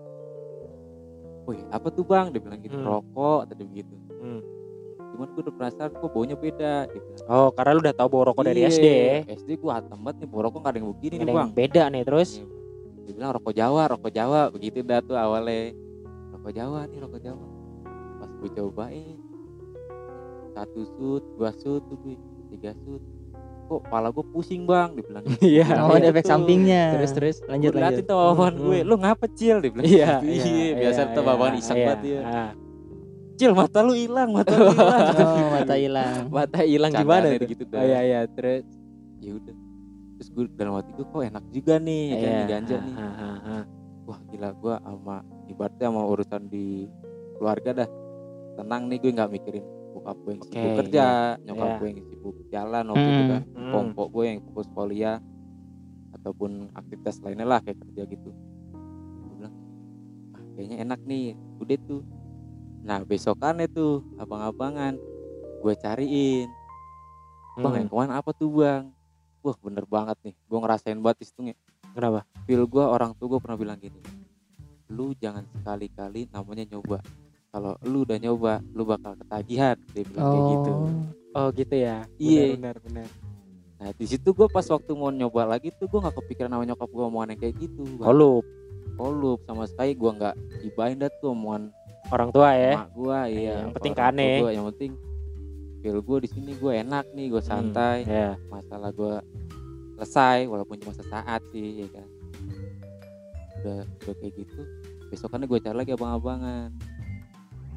Wih 1.44 1.60
apa 1.70 1.88
tuh 1.90 2.06
bang 2.06 2.26
dia 2.30 2.40
bilang 2.40 2.60
gitu 2.60 2.76
Hmm. 2.76 2.88
rokok 2.88 3.42
tadi 3.48 3.64
begitu 3.64 3.96
Hmm. 4.16 4.42
Cuman 5.22 5.38
gue 5.38 5.44
udah 5.46 5.54
penasaran 5.54 5.94
kok 5.94 6.10
baunya 6.10 6.34
beda 6.34 6.74
dia 6.90 6.98
bilang 6.98 7.30
Oh, 7.30 7.50
karena 7.54 7.72
lu 7.72 7.80
udah 7.80 7.94
tahu 7.94 8.08
bawa 8.10 8.24
rokok 8.28 8.42
dari 8.44 8.60
Iya, 8.60 8.74
SD 8.74 8.86
ya. 8.90 9.18
SD 9.38 9.50
gue 9.56 9.70
hatam 9.70 10.00
banget 10.02 10.18
nih 10.18 10.28
bawa 10.28 10.42
rokok 10.50 10.60
gak 10.60 10.72
ada 10.74 10.78
yang 10.82 10.90
begini 10.90 11.16
nih 11.16 11.26
bang 11.30 11.50
beda 11.54 11.84
nih 11.88 12.02
terus. 12.02 12.30
Iya, 12.34 12.46
dia 13.02 13.14
bilang 13.14 13.32
rokok 13.32 13.54
Jawa 13.54 13.82
rokok 13.88 14.12
Jawa 14.12 14.40
begitu 14.50 14.78
dah 14.82 15.00
tuh 15.00 15.14
awalnya 15.14 15.78
rokok 16.34 16.52
Jawa 16.52 16.80
nih 16.90 16.98
rokok 17.00 17.22
Jawa 17.22 17.46
pas 18.18 18.30
gue 18.34 18.50
cobain 18.52 19.18
satu 20.52 20.82
sud 20.92 21.22
dua 21.38 21.52
sud 21.54 21.82
tuh 21.86 21.98
tiga 22.50 22.74
sud 22.82 23.02
kok 23.70 23.86
pala 23.88 24.10
gue 24.10 24.26
pusing 24.28 24.66
bang 24.66 24.92
dibilang 24.92 25.22
gitu. 25.24 25.38
Iya. 25.48 25.86
Oh, 25.86 25.94
ada 25.94 26.10
efek 26.10 26.26
sampingnya. 26.26 26.98
Terus 26.98 27.12
terus. 27.14 27.36
lanjut 27.46 27.72
lanjut. 27.72 28.04
tuh 28.04 28.18
bawahan 28.18 28.52
Hmm, 28.52 28.64
gue 28.66 28.78
hmm. 28.82 28.90
lu 28.90 28.96
ngapa 29.00 29.26
cil 29.32 29.58
dibilang 29.62 29.86
Iya, 29.88 30.20
gitu. 30.20 30.50
iya, 30.50 30.74
biasa 30.76 31.02
iya, 31.06 31.14
tuh 31.14 31.24
bawahan 31.24 31.54
iseng 31.56 31.78
banget 31.80 32.00
ya 32.04 32.22
Ah. 33.42 33.44
cil 33.44 33.54
mata 33.54 33.80
lu 33.80 33.94
hilang 33.94 34.30
mata 34.30 34.54
lu 34.54 34.70
hilang 34.72 35.08
Oh, 35.18 35.48
mata 35.52 35.76
hilang. 35.76 36.14
Mata 36.30 36.60
hilang 36.62 36.92
gimana 36.94 37.26
tuh? 37.32 37.48
gitu 37.48 37.64
Oh 37.68 37.82
iya 37.82 38.00
iya 38.02 38.20
terus. 38.28 38.66
ya 39.18 39.32
udah 39.34 39.56
terus 40.14 40.30
gue 40.30 40.46
dalam 40.52 40.74
hati 40.76 40.92
gue 40.92 41.04
kok 41.04 41.22
enak 41.24 41.46
juga 41.50 41.74
nih 41.78 42.04
kan 42.12 42.30
nih 42.32 42.46
ganja 42.48 42.76
nih 42.80 42.94
Ah, 42.96 43.10
ah, 43.12 43.38
ah. 43.52 43.64
wah 44.04 44.20
gila 44.24 44.50
gue 44.52 44.74
sama 44.78 45.16
ibaratnya 45.48 45.88
sama 45.88 46.02
urusan 46.06 46.42
di 46.46 46.86
keluarga 47.36 47.70
dah 47.76 47.90
tenang 48.56 48.86
nih 48.86 48.98
gue 48.98 49.12
nggak 49.12 49.32
mikirin 49.32 49.66
bokap 49.92 50.18
gue 50.20 50.32
yang 50.32 50.44
sibuk 50.44 50.62
Oke, 50.64 50.78
kerja 50.80 51.06
nyokap 51.40 51.66
iya. 51.66 51.76
gue 51.76 51.88
yang 51.88 52.02
sibuk 52.04 52.36
jalan 52.48 52.84
waktu 52.88 53.08
itu 53.08 53.18
Hmm. 53.18 53.32
kan 53.32 53.42
Hmm. 53.52 53.72
kompok 53.72 54.08
gue 54.12 54.24
yang 54.26 54.40
fokus 54.44 54.68
kuliah 54.70 55.18
ataupun 56.12 56.52
aktivitas 56.72 57.16
lainnya 57.20 57.48
lah 57.48 57.60
kayak 57.60 57.80
kerja 57.80 58.02
gitu 58.08 58.30
gue 58.30 59.30
bilang 59.32 59.56
ah, 60.32 60.44
kayaknya 60.54 60.78
enak 60.82 61.00
nih 61.04 61.24
udah 61.58 61.78
tuh 61.84 62.02
nah 62.82 63.00
besokannya 63.02 63.68
tuh 63.68 64.02
abang-abangan 64.18 64.98
gue 65.62 65.74
cariin 65.78 66.50
bang 67.54 67.68
Hmm. 67.68 67.78
yang 67.78 67.88
ke 67.88 67.96
mana 67.96 68.14
apa 68.18 68.32
tuh 68.32 68.50
bang 68.50 68.90
wah 69.40 69.58
bener 69.60 69.86
banget 69.86 70.18
nih 70.24 70.36
gue 70.38 70.58
ngerasain 70.58 70.98
banget 70.98 71.18
di 71.20 71.26
situ 71.28 71.42
Kenapa? 71.92 72.24
feel 72.46 72.64
gue 72.64 72.80
orang 72.80 73.12
tua 73.14 73.28
gue 73.28 73.40
pernah 73.40 73.60
bilang 73.60 73.78
gini 73.78 74.00
lu 74.88 75.12
jangan 75.14 75.44
sekali-kali 75.54 76.28
namanya 76.30 76.64
nyoba 76.68 77.00
kalau 77.48 77.76
lu 77.84 78.04
udah 78.04 78.18
nyoba 78.18 78.64
lu 78.72 78.84
bakal 78.84 79.16
ketagihan 79.16 79.76
dia 79.92 80.04
bilang 80.04 80.24
kayak 80.26 80.46
gitu 80.50 80.72
Oh. 81.32 81.48
Oh 81.48 81.48
gitu 81.56 81.72
ya. 81.72 82.04
Iya. 82.20 82.60
Benar 82.60 82.76
benar. 82.84 83.08
nah 83.80 83.88
di 83.96 84.04
situ 84.04 84.30
gue 84.30 84.46
pas 84.46 84.62
waktu 84.62 84.92
mau 84.92 85.08
nyoba 85.10 85.48
lagi 85.48 85.72
tuh 85.72 85.88
gue 85.88 85.96
nggak 85.96 86.12
kepikiran 86.14 86.52
sama 86.52 86.68
nyokap 86.68 86.86
gue 86.86 87.04
omongan 87.04 87.30
yang 87.32 87.40
kayak 87.40 87.56
gitu. 87.56 87.84
Oh 88.04 88.12
lu 88.12 88.34
Kolup 88.94 89.40
sama 89.48 89.64
sekali 89.64 89.96
gue 89.96 90.12
nggak 90.12 90.36
ibain 90.66 91.00
dah 91.00 91.08
tuh 91.18 91.32
omongan 91.32 91.72
orang 92.12 92.30
tua 92.30 92.50
ya. 92.54 92.74
mak 92.78 92.90
gue 92.92 93.20
iya 93.32 93.54
yang 93.62 93.72
penting 93.72 93.94
kane. 93.96 94.30
gua, 94.40 94.52
yang 94.52 94.66
penting 94.76 94.92
feel 95.82 95.98
gue 95.98 96.18
di 96.22 96.30
sini 96.30 96.52
gue 96.54 96.72
enak 96.78 97.06
nih 97.12 97.28
gue 97.28 97.42
santai 97.42 98.06
Ya. 98.06 98.38
masalah 98.48 98.92
gue 98.92 99.16
selesai 99.96 100.46
walaupun 100.46 100.78
cuma 100.78 100.94
sesaat 100.94 101.42
sih 101.50 101.82
ya 101.82 101.88
kan 101.90 102.08
udah 103.62 103.80
udah 103.86 104.16
kayak 104.18 104.34
gitu 104.36 104.62
besokannya 105.10 105.46
gue 105.46 105.60
cari 105.60 105.78
lagi 105.78 105.92
abang-abangan 105.92 106.70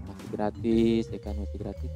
masih 0.04 0.28
gratis 0.30 1.04
ya 1.08 1.20
kan 1.20 1.34
masih 1.36 1.58
gratis 1.58 1.92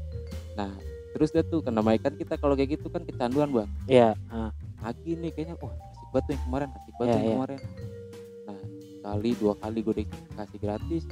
nah 0.52 0.72
terus 1.12 1.32
dia 1.32 1.40
tuh 1.42 1.60
karena 1.60 1.80
kan 1.96 2.12
kita 2.12 2.36
kalau 2.36 2.52
kayak 2.52 2.76
gitu 2.76 2.88
kan 2.88 3.02
kecanduan 3.04 3.48
bang 3.50 3.68
Iya. 3.88 4.10
ah. 4.28 4.52
lagi 4.78 5.16
nih 5.16 5.32
kayaknya 5.32 5.56
wah 5.58 5.72
asik 5.72 6.08
banget 6.08 6.24
tuh 6.24 6.32
yang 6.32 6.44
kemarin 6.44 6.68
asik 6.70 6.94
banget 6.94 7.08
Iya, 7.08 7.08
tuh 7.08 7.18
yang 7.18 7.24
iya. 7.24 7.34
kemarin 7.34 7.60
nah 8.44 8.60
kali 9.02 9.30
dua 9.36 9.54
kali 9.56 9.78
gue 9.80 9.94
dikasih 9.98 10.58
gratis 10.60 11.02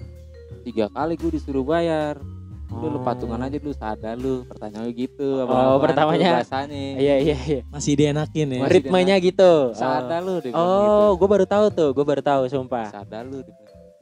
tiga 0.67 0.91
kali 0.91 1.15
gue 1.15 1.31
disuruh 1.33 1.63
bayar 1.63 2.19
udah 2.67 2.89
lu 2.89 2.99
Oh. 2.99 3.01
patungan 3.01 3.39
aja 3.39 3.57
dulu 3.57 3.71
sadar 3.73 4.19
lu 4.19 4.43
pertanyaan 4.43 4.91
gitu 4.91 5.39
Oh, 5.39 5.47
abang-abangan 5.47 5.71
tuh 5.71 5.85
pertamanya. 5.87 6.31
bahasanya 6.35 6.83
Iya 6.99 7.15
iya 7.23 7.37
iya. 7.41 7.61
Masih 7.71 7.93
dienakin 7.95 8.47
ya. 8.51 8.61
Masih 8.61 8.73
Ritmenya 8.75 9.17
gitu. 9.19 9.53
sadar 9.73 10.19
lu 10.21 10.43
Oh, 10.51 11.15
gue 11.15 11.29
baru 11.31 11.47
tahu 11.47 11.71
tuh. 11.71 11.91
Gue 11.93 12.03
baru 12.03 12.21
tahu 12.21 12.43
gitu. 12.45 12.59
sumpah. 12.59 12.91
sadar 12.91 13.23
lu. 13.23 13.47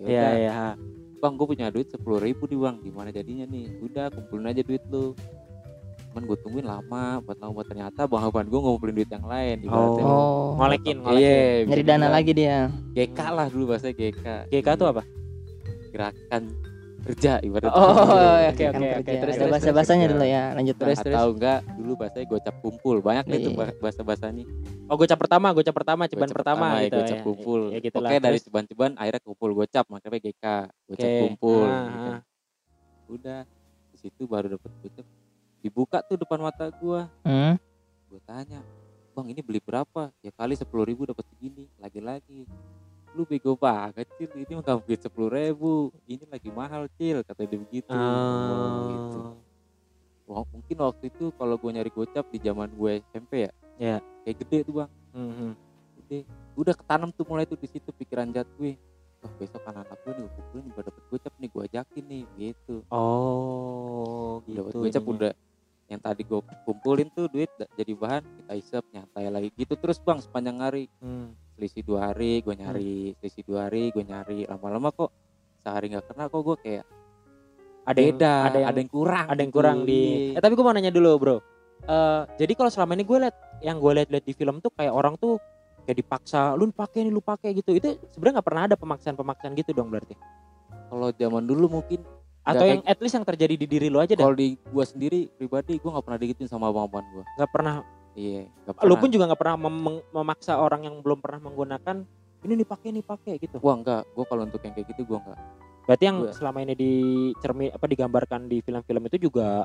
Ya 0.00 0.09
Iya 0.09 0.26
iya. 0.35 0.52
bang 1.14 1.33
gue 1.35 1.47
punya 1.47 1.68
duit 1.68 1.87
sepuluh 1.87 2.16
ribu 2.18 2.44
nih 2.44 2.59
bang 2.59 2.76
gimana 2.83 3.09
jadinya 3.09 3.44
nih 3.47 3.64
udah 3.80 4.09
kumpulin 4.11 4.44
aja 4.47 4.61
duit 4.61 4.85
lu 4.88 5.12
cuman 6.06 6.23
gue 6.23 6.37
tungguin 6.38 6.62
lama 6.62 7.04
buat 7.21 7.38
lama 7.38 7.52
buat 7.54 7.64
ternyata 7.64 8.04
bang 8.04 8.23
abang 8.23 8.44
gue 8.44 8.61
ngumpulin 8.61 8.94
duit 8.94 9.09
yang 9.09 9.25
lain 9.25 9.56
ibaratnya. 9.61 10.04
Oh. 10.04 10.52
Ngolekin, 10.54 10.97
Iya, 10.97 11.04
ngolekin. 11.04 11.62
Nyari 11.68 11.83
dana 11.83 12.06
lagi 12.09 12.33
dia. 12.33 12.59
GK 12.92 13.18
lah 13.28 13.47
dulu 13.47 13.64
bahasa 13.71 13.88
GK 13.88 14.49
GK 14.49 14.68
tuh 14.75 14.87
apa? 14.87 15.02
Gerakan 15.94 16.42
kerja 17.04 17.36
ibaratnya 17.38 17.68
Oh, 17.70 17.92
oke 18.48 18.64
Kan 18.64 18.72
oke 18.72 18.86
oke. 18.88 19.04
kerja. 19.04 19.20
Terus 19.20 19.34
Ada 19.34 19.38
terus. 19.38 19.52
bahasa 19.52 19.70
bahasanya 19.70 20.02
terus. 20.02 20.14
dulu 20.14 20.24
ya. 20.26 20.44
Lanjut 20.50 20.74
Terus, 20.74 20.98
terus. 20.98 21.14
atau 21.14 21.26
enggak 21.30 21.59
dulu 21.70 21.92
bahasanya 21.94 22.26
gocap 22.26 22.54
kumpul 22.59 22.96
banyak 22.98 23.24
nih 23.26 23.38
tuh 23.38 23.52
Iya. 23.52 23.66
bahasa 23.76 24.00
bahasanya 24.00 24.44
Oh, 24.85 24.96
gocap 24.96 25.18
pertama, 25.18 25.46
gocap 25.50 25.74
pertama, 25.74 26.02
ceban 26.04 26.28
pertama, 26.28 26.66
ya 26.74 26.80
gitu. 26.83 26.96
gocap 26.98 27.14
ya. 27.14 27.22
kumpul 27.22 27.61
Ya, 27.68 27.78
gitu 27.78 27.96
oke 27.98 28.04
lah. 28.09 28.20
dari 28.20 28.38
ceban-ceban 28.38 28.90
akhirnya 28.94 29.22
kumpul 29.22 29.50
gocap 29.54 29.85
makanya 29.87 30.18
GK 30.18 30.44
gocap 30.87 31.07
Oke. 31.07 31.20
kumpul 31.20 31.62
Ah, 31.62 31.85
gitu 31.85 31.98
kan. 32.00 32.11
ah. 32.11 32.20
udah 33.07 33.40
di 33.87 33.98
situ 33.98 34.22
baru 34.24 34.46
dapet 34.50 34.70
gocap 34.80 35.07
dibuka 35.61 35.98
tuh 36.00 36.16
depan 36.16 36.40
mata 36.40 36.72
gua 36.74 37.09
Hmm. 37.20 37.57
gue 38.07 38.20
tanya 38.22 38.61
bang 39.11 39.26
ini 39.26 39.40
beli 39.40 39.61
berapa 39.61 40.09
ya 40.18 40.30
kali 40.30 40.52
sepuluh 40.54 40.83
ribu 40.83 41.04
dapat 41.04 41.24
segini 41.26 41.68
lagi-lagi 41.76 42.48
lu 43.14 43.22
bego 43.24 43.55
banget 43.55 44.11
cil 44.16 44.31
ini 44.35 44.53
mah 44.53 44.83
duit 44.83 44.98
sepuluh 44.98 45.31
ribu 45.31 45.72
ini 46.05 46.27
lagi 46.27 46.50
mahal 46.50 46.90
cil 46.92 47.22
kata 47.22 47.46
dia 47.46 47.57
begitu 47.57 47.88
Oh. 47.88 48.90
gitu. 48.90 49.18
Wah, 50.24 50.42
mungkin 50.48 50.77
waktu 50.81 51.05
itu 51.09 51.31
kalau 51.33 51.55
gue 51.55 51.70
nyari 51.70 51.90
gocap 51.90 52.24
di 52.27 52.38
zaman 52.38 52.72
gue 52.72 53.05
SMP 53.09 53.46
ya 53.46 53.50
Iya. 53.77 53.96
kayak 54.22 54.37
gede 54.40 54.59
tuh 54.64 54.74
bang 54.77 54.90
Mhm. 55.12 55.50
gede 55.96 56.18
udah 56.55 56.74
ketanam 56.74 57.11
tuh 57.11 57.24
mulai 57.24 57.44
tuh 57.44 57.55
di 57.55 57.66
situ 57.66 57.90
pikiran 57.90 58.29
jahat 58.29 58.48
gue 58.57 58.74
wah 59.20 59.33
besok 59.35 59.62
anak-anak 59.62 59.98
gue 60.00 60.12
nih 60.12 60.22
gue 60.22 60.33
pukulin 60.35 60.66
gue 60.66 60.83
dapet 60.83 61.03
gocap 61.09 61.33
nih 61.37 61.48
gue 61.48 61.62
ajakin 61.64 62.05
nih 62.05 62.22
gitu 62.37 62.74
Oh, 62.88 64.42
gitu. 64.44 64.59
dapat 64.59 64.72
gocap 64.81 65.05
udah 65.07 65.33
yang 65.85 66.00
tadi 66.00 66.22
gue 66.22 66.40
kumpulin 66.64 67.09
tuh 67.11 67.29
duit 67.29 67.46
jadi 67.70 67.92
bahan 67.92 68.24
kita 68.24 68.53
isep 68.57 68.85
nyantai 68.90 69.29
lagi 69.29 69.48
gitu 69.53 69.74
terus 69.77 69.98
bang 69.98 70.18
sepanjang 70.18 70.59
hari 70.59 70.88
Hmm. 70.98 71.37
Selisih 71.55 71.83
dua 71.83 72.11
hari 72.11 72.43
gue 72.43 72.55
nyari 72.55 73.14
selisih 73.19 73.43
dua 73.47 73.67
hari 73.67 73.88
gue 73.90 74.03
nyari 74.03 74.45
lama-lama 74.45 74.90
kok 74.90 75.11
sehari 75.62 75.87
nggak 75.90 76.05
kena 76.07 76.27
kok 76.27 76.43
gue 76.43 76.57
kayak 76.61 76.85
Ada 77.85 78.01
yang, 78.01 78.17
beda 78.17 78.33
ada 78.49 78.57
yang, 78.59 78.69
ada 78.73 78.79
yang 78.81 78.90
kurang 78.90 79.27
ada 79.29 79.40
yang 79.40 79.53
gitu. 79.53 79.59
kurang 79.61 79.79
di. 79.85 80.01
Iya. 80.33 80.37
Eh 80.37 80.43
tapi 80.43 80.53
gue 80.57 80.64
mau 80.64 80.73
nanya 80.73 80.88
dulu 80.88 81.11
bro. 81.21 81.37
Eh 81.85 82.21
jadi 82.40 82.53
kalau 82.57 82.71
selama 82.73 82.97
ini 82.97 83.05
gue 83.05 83.19
liat 83.21 83.37
yang 83.61 83.77
gue 83.77 83.93
liat-liat 83.93 84.25
di 84.25 84.33
film 84.33 84.57
tuh 84.59 84.73
kayak 84.73 84.93
orang 84.93 85.14
tuh 85.21 85.37
kayak 85.85 86.01
dipaksa, 86.01 86.57
lu 86.57 86.73
pakai 86.73 87.05
nih, 87.05 87.12
lu 87.12 87.21
pakai 87.21 87.53
gitu. 87.53 87.77
Itu 87.77 88.01
sebenarnya 88.09 88.40
nggak 88.40 88.49
pernah 88.49 88.62
ada 88.64 88.77
pemaksaan-pemaksaan 88.81 89.53
gitu 89.53 89.77
dong 89.77 89.93
berarti. 89.93 90.17
kalau 90.88 91.11
zaman 91.12 91.45
dulu 91.45 91.81
mungkin 91.81 92.01
Atau 92.45 92.64
yang 92.64 92.81
at 92.85 93.01
least 93.01 93.17
yang 93.17 93.25
terjadi 93.25 93.57
di 93.57 93.67
diri 93.67 93.88
lu 93.88 94.01
aja 94.01 94.12
dah. 94.17 94.25
kalau 94.25 94.37
di 94.37 94.57
gue 94.57 94.85
sendiri 94.85 95.29
pribadi 95.33 95.77
gue 95.77 95.90
nggak 95.90 96.05
pernah 96.05 96.19
digituin 96.21 96.49
sama 96.49 96.69
abang-abang 96.69 97.05
gue 97.12 97.25
Nggak 97.37 97.51
pernah. 97.53 97.75
Iya 98.14 98.46
nggak 98.64 98.83
Lu 98.83 98.94
pun 98.96 99.09
juga 99.09 99.27
nggak 99.27 99.40
pernah 99.40 99.57
mem- 99.59 99.83
mem- 99.83 100.05
memaksa 100.11 100.57
orang 100.57 100.87
yang 100.87 100.98
belum 100.98 101.18
pernah 101.18 101.42
menggunakan 101.42 102.07
ini 102.44 102.53
nih 102.57 102.68
pakai 102.68 102.88
nih 102.92 103.05
pakai 103.05 103.35
gitu. 103.38 103.57
Wah 103.59 103.74
enggak, 103.74 104.05
gue 104.07 104.24
kalau 104.24 104.42
untuk 104.44 104.61
yang 104.61 104.72
kayak 104.72 104.88
gitu 104.92 105.03
gue 105.03 105.18
enggak. 105.18 105.38
Berarti 105.85 106.05
yang 106.05 106.18
Gua- 106.20 106.33
selama 106.33 106.59
ini 106.61 106.74
dicermi 106.74 107.66
apa 107.68 107.85
digambarkan 107.85 108.40
di 108.46 108.61
film-film 108.61 109.03
itu 109.09 109.16
juga 109.22 109.64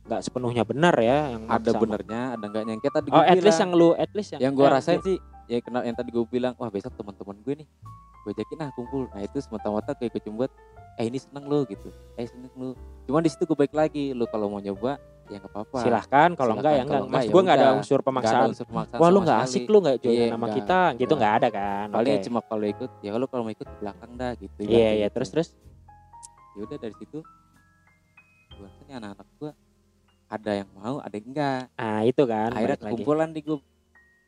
nggak 0.00 0.20
sepenuhnya 0.20 0.66
benar 0.66 0.94
ya 0.98 1.38
yang 1.38 1.46
Ada 1.46 1.70
maksa- 1.70 1.80
benernya, 1.80 2.22
ada 2.34 2.44
enggaknya. 2.44 2.70
Yang 2.74 2.82
kayak 2.82 2.94
tadi 2.98 3.08
Oh, 3.10 3.22
at 3.22 3.38
least 3.38 3.60
yang 3.62 3.72
lu 3.72 3.88
at 3.94 4.10
least 4.10 4.30
yang 4.34 4.40
yang 4.42 4.52
gue 4.54 4.66
eh, 4.66 4.72
rasain 4.72 5.00
sih, 5.00 5.16
ya 5.46 5.58
kenal 5.62 5.82
yang 5.86 5.94
tadi 5.94 6.10
gue 6.10 6.24
bilang, 6.26 6.52
wah 6.58 6.66
besok 6.66 6.90
teman-teman 6.94 7.38
gue 7.40 7.54
nih, 7.62 7.68
gue 8.26 8.30
ajakin 8.34 8.58
ah 8.60 8.70
kumpul. 8.74 9.06
Nah 9.06 9.22
itu 9.22 9.38
semata-mata 9.38 9.94
kayak 9.94 10.18
gue 10.18 10.46
eh 10.98 11.04
ini 11.06 11.16
seneng 11.16 11.46
lo 11.46 11.62
gitu, 11.64 11.94
eh 12.18 12.26
seneng 12.26 12.50
lo. 12.58 12.74
Cuman 13.06 13.22
di 13.22 13.30
situ 13.30 13.46
gue 13.46 13.54
baik 13.56 13.70
lagi, 13.70 14.10
lo 14.10 14.26
kalau 14.26 14.50
mau 14.50 14.58
nyoba 14.58 14.98
ya 15.30 15.38
nggak 15.38 15.52
apa-apa. 15.54 15.78
silahkan 15.86 16.28
kalau 16.34 16.52
enggak 16.58 16.72
ya 16.74 16.82
enggak 16.82 17.00
enggak 17.06 17.12
maksud 17.14 17.30
ya 17.30 17.32
gue 17.32 17.42
nggak 17.46 17.58
ada 17.62 17.68
unsur 17.78 18.00
pemaksaan. 18.02 18.48
unsur 18.50 18.66
pemaksaan 18.66 18.98
wah 18.98 19.08
lu 19.08 19.14
sama 19.14 19.26
nggak 19.30 19.38
asik 19.46 19.62
lu 19.70 19.78
nggak 19.78 19.96
join 20.02 20.10
Iya, 20.10 20.26
sama 20.26 20.36
enggak, 20.42 20.56
kita 20.58 20.78
gitu 20.90 20.98
enggak. 20.98 21.18
nggak 21.22 21.32
ada 21.38 21.48
kan? 21.54 21.86
Paling 21.94 22.14
Oke. 22.18 22.24
cuma 22.26 22.38
kalau 22.42 22.66
ikut, 22.66 22.90
ya 22.98 23.10
kalau 23.14 23.26
kalau 23.30 23.42
mau 23.46 23.52
ikut 23.54 23.68
belakang 23.78 24.10
dah 24.18 24.32
gitu. 24.34 24.58
iya 24.60 24.66
ibaratnya 24.66 24.90
iya 24.90 25.06
gitu. 25.06 25.14
terus 25.14 25.28
terus. 25.30 25.48
Ya 26.58 26.60
udah 26.66 26.78
dari 26.82 26.94
situ 26.98 27.18
gue 28.60 28.68
anak-anak 28.92 29.28
gue 29.38 29.50
ada 30.28 30.50
yang 30.52 30.68
mau 30.76 30.96
ada 31.00 31.14
yang 31.16 31.26
enggak 31.32 31.62
ah 31.80 32.02
itu 32.04 32.22
kan 32.28 32.50
akhirnya 32.52 32.76
kumpulan 32.76 33.28
di 33.32 33.40
gue 33.40 33.58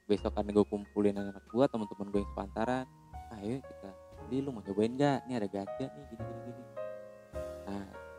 besok 0.06 0.32
kan 0.32 0.46
gue 0.46 0.64
kumpulin 0.64 1.14
anak-anak 1.14 1.44
gue 1.50 1.64
teman-teman 1.66 2.06
gue 2.08 2.20
yang 2.22 2.30
sepantaran. 2.30 2.86
Ayo 3.32 3.58
kita 3.58 3.90
beli 4.22 4.38
lu 4.38 4.50
mau 4.54 4.62
cobain 4.62 4.92
nggak? 4.94 5.18
Ini 5.26 5.32
ada 5.34 5.48
ganja 5.50 5.84
nih 5.88 6.04
gini 6.14 6.22
gini 6.22 6.40
gini 6.46 6.71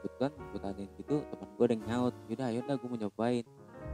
kebetulan 0.03 0.31
gue 0.35 0.59
tanyain 0.59 0.91
gitu 0.99 1.15
teman 1.23 1.47
gue 1.55 1.63
ada 1.63 1.73
yang 1.73 1.83
nyaut 1.87 2.13
yaudah 2.27 2.47
ayo 2.51 2.59
gue 2.67 2.89
mau 2.91 2.99
nyobain. 2.99 3.45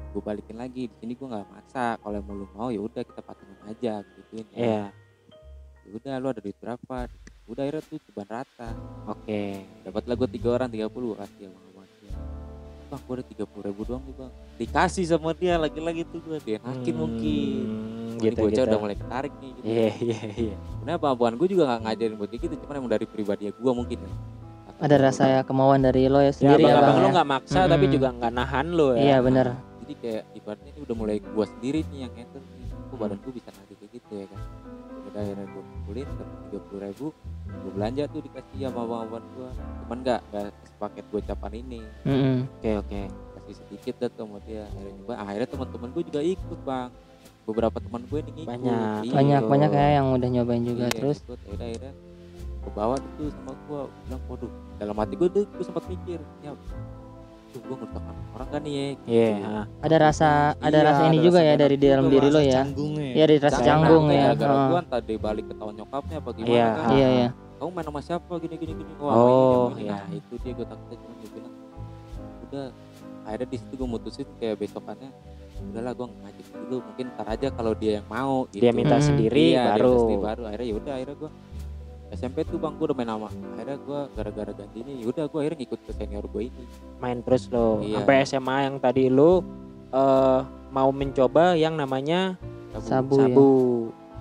Gue 0.09 0.21
balikin 0.25 0.57
lagi 0.57 0.89
di 0.89 0.95
sini 0.97 1.13
gue 1.13 1.27
nggak 1.29 1.45
maksa 1.53 2.01
kalau 2.01 2.17
mau 2.25 2.33
lu 2.33 2.49
mau 2.57 2.73
ya 2.73 2.81
udah 2.81 3.05
kita 3.05 3.21
patungan 3.21 3.61
aja 3.69 4.01
gituin 4.01 4.45
iya. 4.57 4.89
Ya 5.85 5.89
udah 5.93 6.13
lu 6.17 6.27
ada 6.33 6.41
duit 6.41 6.57
berapa? 6.57 6.97
Udah 7.45 7.61
akhirnya 7.65 7.81
tuh 7.85 8.01
cobaan 8.09 8.29
rata. 8.29 8.69
Oke. 9.05 9.61
Dapatlah 9.85 10.15
gue 10.17 10.29
tiga 10.33 10.49
orang 10.57 10.69
tiga 10.73 10.89
puluh 10.89 11.13
kasih 11.13 11.45
ya 11.45 11.49
bang 11.53 11.63
abang 11.69 11.89
dia 12.01 12.13
bang 12.89 13.01
gue 13.05 13.13
ada 13.21 13.25
tiga 13.29 13.43
puluh 13.45 13.63
ribu 13.69 13.81
doang 13.85 14.01
nih 14.01 14.15
bang. 14.17 14.31
Dikasih 14.57 15.05
sama 15.05 15.29
dia 15.37 15.53
lagi-lagi 15.61 16.01
tuh 16.09 16.19
gue 16.25 16.37
dienakin 16.41 16.95
mungkin 16.97 17.65
Hmm, 18.19 18.25
ini 18.27 18.35
gitu 18.35 18.41
bocah 18.43 18.51
gitu. 18.51 18.67
udah 18.67 18.79
mulai 18.81 18.97
ketarik 18.99 19.33
nih 19.39 19.51
gitu. 19.55 19.63
iya 19.63 19.89
iya 20.03 20.19
iya. 20.35 20.55
Sebenarnya 20.75 20.97
abang 21.07 21.33
gue 21.39 21.47
juga 21.53 21.63
gak 21.71 21.81
ngajarin 21.87 22.15
buat 22.19 22.31
gitu, 22.35 22.55
cuman 22.65 22.75
emang 22.81 22.91
dari 22.91 23.05
pribadi 23.07 23.43
gue 23.47 23.73
mungkin 23.77 23.97
ya. 24.03 24.11
Ada 24.79 24.95
rasa 24.97 25.23
kemauan 25.43 25.81
dari 25.81 26.07
lo 26.07 26.19
ya 26.19 26.27
ya 26.27 26.31
sendiri 26.31 26.63
ya, 26.63 26.71
abang 26.71 26.79
bang 26.79 26.83
abang 26.85 26.95
lu 26.95 27.03
ya. 27.03 27.13
nggak 27.13 27.29
maksa 27.29 27.59
tapi 27.65 27.83
Mm-mm. 27.83 27.93
juga 27.93 28.07
nggak 28.15 28.31
nahan 28.33 28.67
lu 28.69 28.87
ya 28.91 29.01
Iya 29.01 29.17
bener. 29.19 29.47
Itu 29.51 29.59
jadi 29.81 29.93
kayak 29.97 30.23
ibaratnya 30.33 30.69
ini 30.69 30.79
udah 30.79 30.95
mulai 30.95 31.17
gua 31.19 31.45
sendiri 31.47 31.79
nih 31.85 31.99
yang 31.99 32.13
handle 32.13 32.43
nih 32.45 32.67
kok 32.71 32.97
badan 32.97 33.17
gua 33.19 33.33
bisa 33.33 33.49
nagih 33.51 33.75
kayak 33.75 33.91
gitu 33.91 34.11
ya 34.13 34.25
kan 34.25 34.41
udah 35.01 35.19
akhirnya 35.19 35.45
gua 35.47 35.63
kumpulin 35.65 36.07
tiga 36.45 36.59
puluh 36.63 36.79
ribu 36.81 37.05
gua 37.49 37.71
belanja 37.73 38.03
tuh 38.07 38.21
dikasih 38.21 38.57
sama 38.61 38.79
abang-abang 38.81 39.25
gua 39.33 39.49
cuman 39.83 39.97
nggak 39.99 40.19
nggak 40.29 40.43
sepaket 40.65 41.05
gocapan 41.09 41.51
ini 41.53 41.79
Mm-mm. 42.03 42.35
Oke 42.55 42.71
oke. 42.77 43.01
kasih 43.35 43.55
sedikit 43.57 43.93
dah 43.97 44.09
tuh 44.09 44.23
sama 44.23 44.37
dia 44.41 44.61
akhirnya 44.65 44.91
nyoba 44.95 45.13
akhirnya 45.17 45.47
teman-teman 45.49 45.89
gue 45.91 46.03
juga 46.05 46.21
ikut 46.21 46.59
bang 46.61 46.89
beberapa 47.43 47.77
teman 47.77 48.01
gue 48.05 48.19
nih 48.21 48.45
Banyak. 48.45 49.01
Iya. 49.03 49.11
banyak 49.11 49.43
banyak 49.43 49.71
ya 49.73 49.87
yang 49.97 50.07
udah 50.13 50.29
nyobain 50.29 50.63
juga 50.63 50.85
Iya, 50.85 50.93
terus 50.93 51.17
ikut. 51.19 51.39
akhirnya 51.43 51.65
akhirnya 51.67 51.91
gue 52.69 52.77
bawa 52.77 52.95
tuh 53.17 53.27
sama 53.31 53.51
gue 53.57 53.81
bilang 53.99 54.21
waduh 54.27 54.51
dalam 54.77 54.95
hati 54.95 55.13
gue 55.15 55.29
tuh 55.31 55.43
gue 55.47 55.65
sempat 55.65 55.83
mikir 55.85 56.19
ya 56.39 56.53
tuh 57.49 57.59
gue 57.59 57.75
ngerusak 57.75 58.03
orang 58.29 58.47
kan 58.47 58.61
nih 58.61 58.71
ya 58.71 58.85
gitu. 58.85 59.03
Iya. 59.09 59.33
ah. 59.41 59.65
ada 59.81 59.95
rasa 59.99 60.29
ada 60.55 60.69
Iya, 60.71 60.85
rasa 60.85 61.01
ini 61.03 61.17
ada 61.17 61.25
juga 61.25 61.39
rasa 61.39 61.49
ya 61.49 61.53
dari 61.57 61.75
dalam 61.75 62.05
diri 62.07 62.27
lo 62.27 62.39
ya 62.39 62.61
canggungnya 62.61 63.09
Iya 63.09 63.25
dari 63.25 63.35
rasa 63.41 63.59
canggung 63.59 64.03
sampai 64.05 64.13
ya 64.13 64.21
gara-gara 64.29 64.53
Heeh. 64.53 64.69
gue 64.69 64.79
entah 64.79 65.01
dia 65.01 65.17
balik 65.19 65.45
ke 65.45 65.55
tahun 65.55 65.73
nyokapnya 65.75 66.15
apa 66.15 66.29
gimana 66.31 66.53
Iya. 66.53 66.67
kan 66.69 66.89
iya 66.93 67.07
iya 67.11 67.29
kamu 67.59 67.69
main 67.73 67.85
sama 67.85 67.99
siapa 67.99 68.33
gini 68.37 68.55
gini 68.55 68.73
gini 68.77 68.91
Wah, 68.95 69.11
Oh, 69.11 69.65
iya. 69.75 69.97
nah 69.97 70.13
itu 70.13 70.33
dia 70.39 70.51
gue 70.53 70.63
takutnya 70.63 70.95
cuma 70.95 71.13
dia 71.17 71.29
bilang 71.33 71.53
udah 72.45 72.65
akhirnya 73.25 73.47
di 73.47 73.57
situ 73.57 73.73
gue 73.75 73.89
mutusin 73.89 74.27
kayak 74.37 74.55
besokannya 74.55 75.09
udahlah 75.59 75.91
gue 75.91 76.07
ngajak 76.07 76.45
dulu 76.55 76.77
mungkin 76.79 77.05
ntar 77.11 77.27
aja 77.27 77.47
kalau 77.51 77.73
dia 77.73 77.91
yang 77.99 78.07
mau 78.07 78.47
gitu. 78.47 78.63
Dia 78.63 78.71
minta 78.71 78.95
Hmm. 78.95 79.03
sendiri 79.03 79.43
Iya, 79.51 79.59
dia 79.59 79.71
baru. 79.75 79.91
pasti 79.91 80.15
baru 80.21 80.41
akhirnya 80.45 80.67
yaudah 80.69 80.93
akhirnya 80.95 81.15
gue 81.17 81.31
SMP 82.09 82.41
tuh 82.41 82.57
bang 82.57 82.73
gue 82.73 82.85
udah 82.85 82.95
main 82.95 83.07
nama 83.07 83.29
akhirnya 83.53 83.77
gue 83.77 83.99
gara-gara 84.13 84.51
ganti 84.51 84.77
ini 84.79 84.93
yaudah 85.01 85.25
gue 85.25 85.39
akhirnya 85.39 85.59
ngikut 85.59 85.79
ke 85.79 85.91
senior 85.91 86.25
gue 86.25 86.43
ini 86.45 86.63
main 86.97 87.21
terus 87.21 87.45
lo 87.47 87.79
Iya. 87.79 87.95
sampai 87.97 88.15
SMA 88.23 88.57
yang 88.65 88.75
tadi 88.77 89.03
lo 89.07 89.45
eh 89.89 90.39
mau 90.69 90.89
mencoba 90.89 91.53
yang 91.55 91.73
namanya 91.73 92.37
Sabu. 92.79 93.17
ya. 93.17 93.25
sabu. 93.25 93.49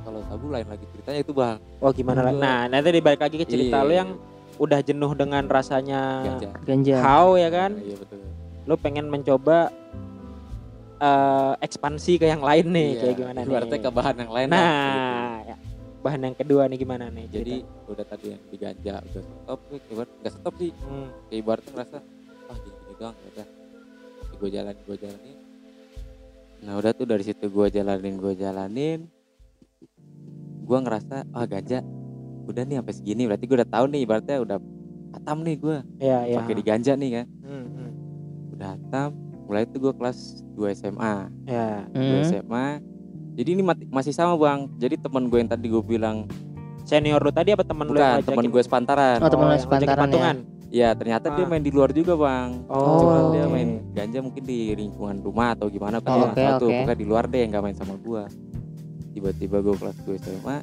kalau 0.01 0.21
sabu 0.25 0.47
lain 0.49 0.65
lagi 0.65 0.85
ceritanya 0.89 1.21
itu 1.21 1.33
bang 1.33 1.57
Oh 1.79 1.91
gimana 1.91 2.21
lah? 2.23 2.33
Gua- 2.33 2.41
Nah 2.41 2.61
nanti 2.67 2.89
dibalik 2.91 3.21
lagi 3.21 3.37
ke 3.37 3.47
cerita 3.47 3.79
Iya. 3.79 3.85
lo 3.85 3.93
yang 3.95 4.11
udah 4.59 4.81
jenuh 4.81 5.13
dengan 5.15 5.45
rasanya 5.47 6.01
ganja 6.27 6.49
ganja 6.65 6.97
how 6.99 7.37
ya 7.37 7.49
kan? 7.49 7.77
iya 7.79 7.95
betul 7.95 8.19
Lo 8.65 8.77
pengen 8.77 9.07
mencoba 9.07 9.73
eh 10.99 11.53
ekspansi 11.59 12.19
ke 12.19 12.27
yang 12.27 12.43
lain 12.43 12.67
nih 12.69 12.89
Iya, 12.91 13.01
kayak 13.01 13.15
gimana 13.17 13.39
nih? 13.39 13.79
ke 13.79 13.89
bahan 13.89 14.15
yang 14.19 14.31
lain 14.31 14.49
lah, 14.49 14.59
gitu. 14.59 14.59
Nah 14.59 15.37
ya. 15.47 15.57
Bahan 16.09 16.21
yang 16.23 16.35
kedua 16.35 16.63
nih 16.65 16.79
gimana 16.79 17.05
nih? 17.07 17.27
jadi 17.29 17.55
udah 17.85 18.05
tadi 18.07 18.27
yang 18.31 18.43
di 18.43 18.57
ganja 18.57 18.95
udah 19.05 19.23
stop 19.23 19.61
gue 19.63 19.79
ibarat 19.87 20.11
nggak 20.17 20.33
stop 20.33 20.55
sih 20.55 20.71
cerita? 20.71 20.87
Hmm. 20.87 21.09
kayak 21.23 21.39
ibaratnya 21.39 21.71
ngerasa 21.71 21.99
ah 22.49 22.57
gini 22.57 22.77
gini 22.79 22.95
doang 22.97 23.15
ya 23.15 23.29
udah 23.31 23.47
gue 24.35 24.49
jalanin 24.49 24.81
gue 24.83 24.97
jalanin 24.97 25.37
nah 26.59 26.73
udah 26.75 26.91
tuh 26.91 27.07
dari 27.07 27.23
situ 27.23 27.45
gue 27.47 27.67
jalanin 27.69 28.15
gue 28.17 28.33
jalanin 28.35 29.01
gue 30.65 30.79
ngerasa 30.79 31.17
ah 31.31 31.45
ganja 31.45 31.85
udah 32.45 32.63
nih 32.63 32.77
sampai 32.79 32.95
segini 32.95 33.23
berarti 33.25 33.45
gue 33.45 33.57
udah 33.57 33.71
tahu 33.71 33.85
nih 33.87 34.01
ibaratnya 34.03 34.37
udah 34.39 34.59
hatam 35.11 35.39
nih 35.41 35.57
gue 35.57 35.77
Iya 35.99 36.19
iya. 36.27 36.37
pakai 36.39 36.55
di 36.55 36.65
ganja 36.65 36.93
nih 36.95 37.11
kan 37.15 37.27
Hmm, 37.41 37.67
hmm. 37.67 37.91
udah 38.55 38.69
hatam 38.71 39.09
mulai 39.45 39.65
itu 39.65 39.77
gue 39.79 39.93
kelas 39.93 40.19
2 40.55 40.73
SMA 40.75 41.17
Ya. 41.45 41.85
2 41.87 41.93
Hmm. 41.93 42.25
SMA 42.27 42.67
jadi 43.39 43.55
ini 43.55 43.63
mati- 43.63 43.87
masih 43.87 44.11
sama 44.11 44.35
bang. 44.35 44.67
Jadi 44.77 44.99
teman 44.99 45.31
gue 45.31 45.39
yang 45.39 45.47
tadi 45.47 45.71
gue 45.71 45.79
bilang 45.81 46.27
Senior 46.83 47.21
lu 47.21 47.31
tadi 47.31 47.53
apa 47.53 47.63
teman 47.63 47.87
lu 47.87 47.95
bukan 47.95 48.03
yang 48.11 48.27
teman 48.27 48.45
gue 48.49 48.63
sepantaran. 48.65 49.19
Oh, 49.21 49.31
teman 49.31 49.45
lu 49.45 49.55
yang 49.55 49.63
ngajakin 49.63 49.87
sepantaran 49.87 50.37
ya. 50.69 50.89
ya 50.89 50.89
ternyata 50.93 51.27
dia 51.31 51.45
Ah. 51.45 51.49
main 51.49 51.61
di 51.61 51.71
luar 51.71 51.93
juga 51.93 52.17
bang. 52.17 52.49
Oh, 52.67 52.99
Cuman 52.99 53.23
dia 53.31 53.45
main 53.47 53.69
ganja 53.93 54.19
mungkin 54.19 54.43
di 54.43 54.59
lingkungan 54.75 55.17
rumah 55.21 55.55
atau 55.55 55.71
gimana 55.71 56.01
kan 56.01 56.11
Oh, 56.11 56.33
tahu 56.33 56.59
tuh, 56.59 56.67
oke. 56.67 56.77
pokoknya 56.83 56.97
di 56.97 57.07
luar 57.07 57.25
deh 57.25 57.43
nggak 57.45 57.63
main 57.63 57.77
sama 57.77 57.95
gua. 57.95 58.25
Tiba-tiba 59.13 59.57
gua 59.61 59.75
kelas 59.77 59.97
2 60.03 60.19
SMA 60.19 60.59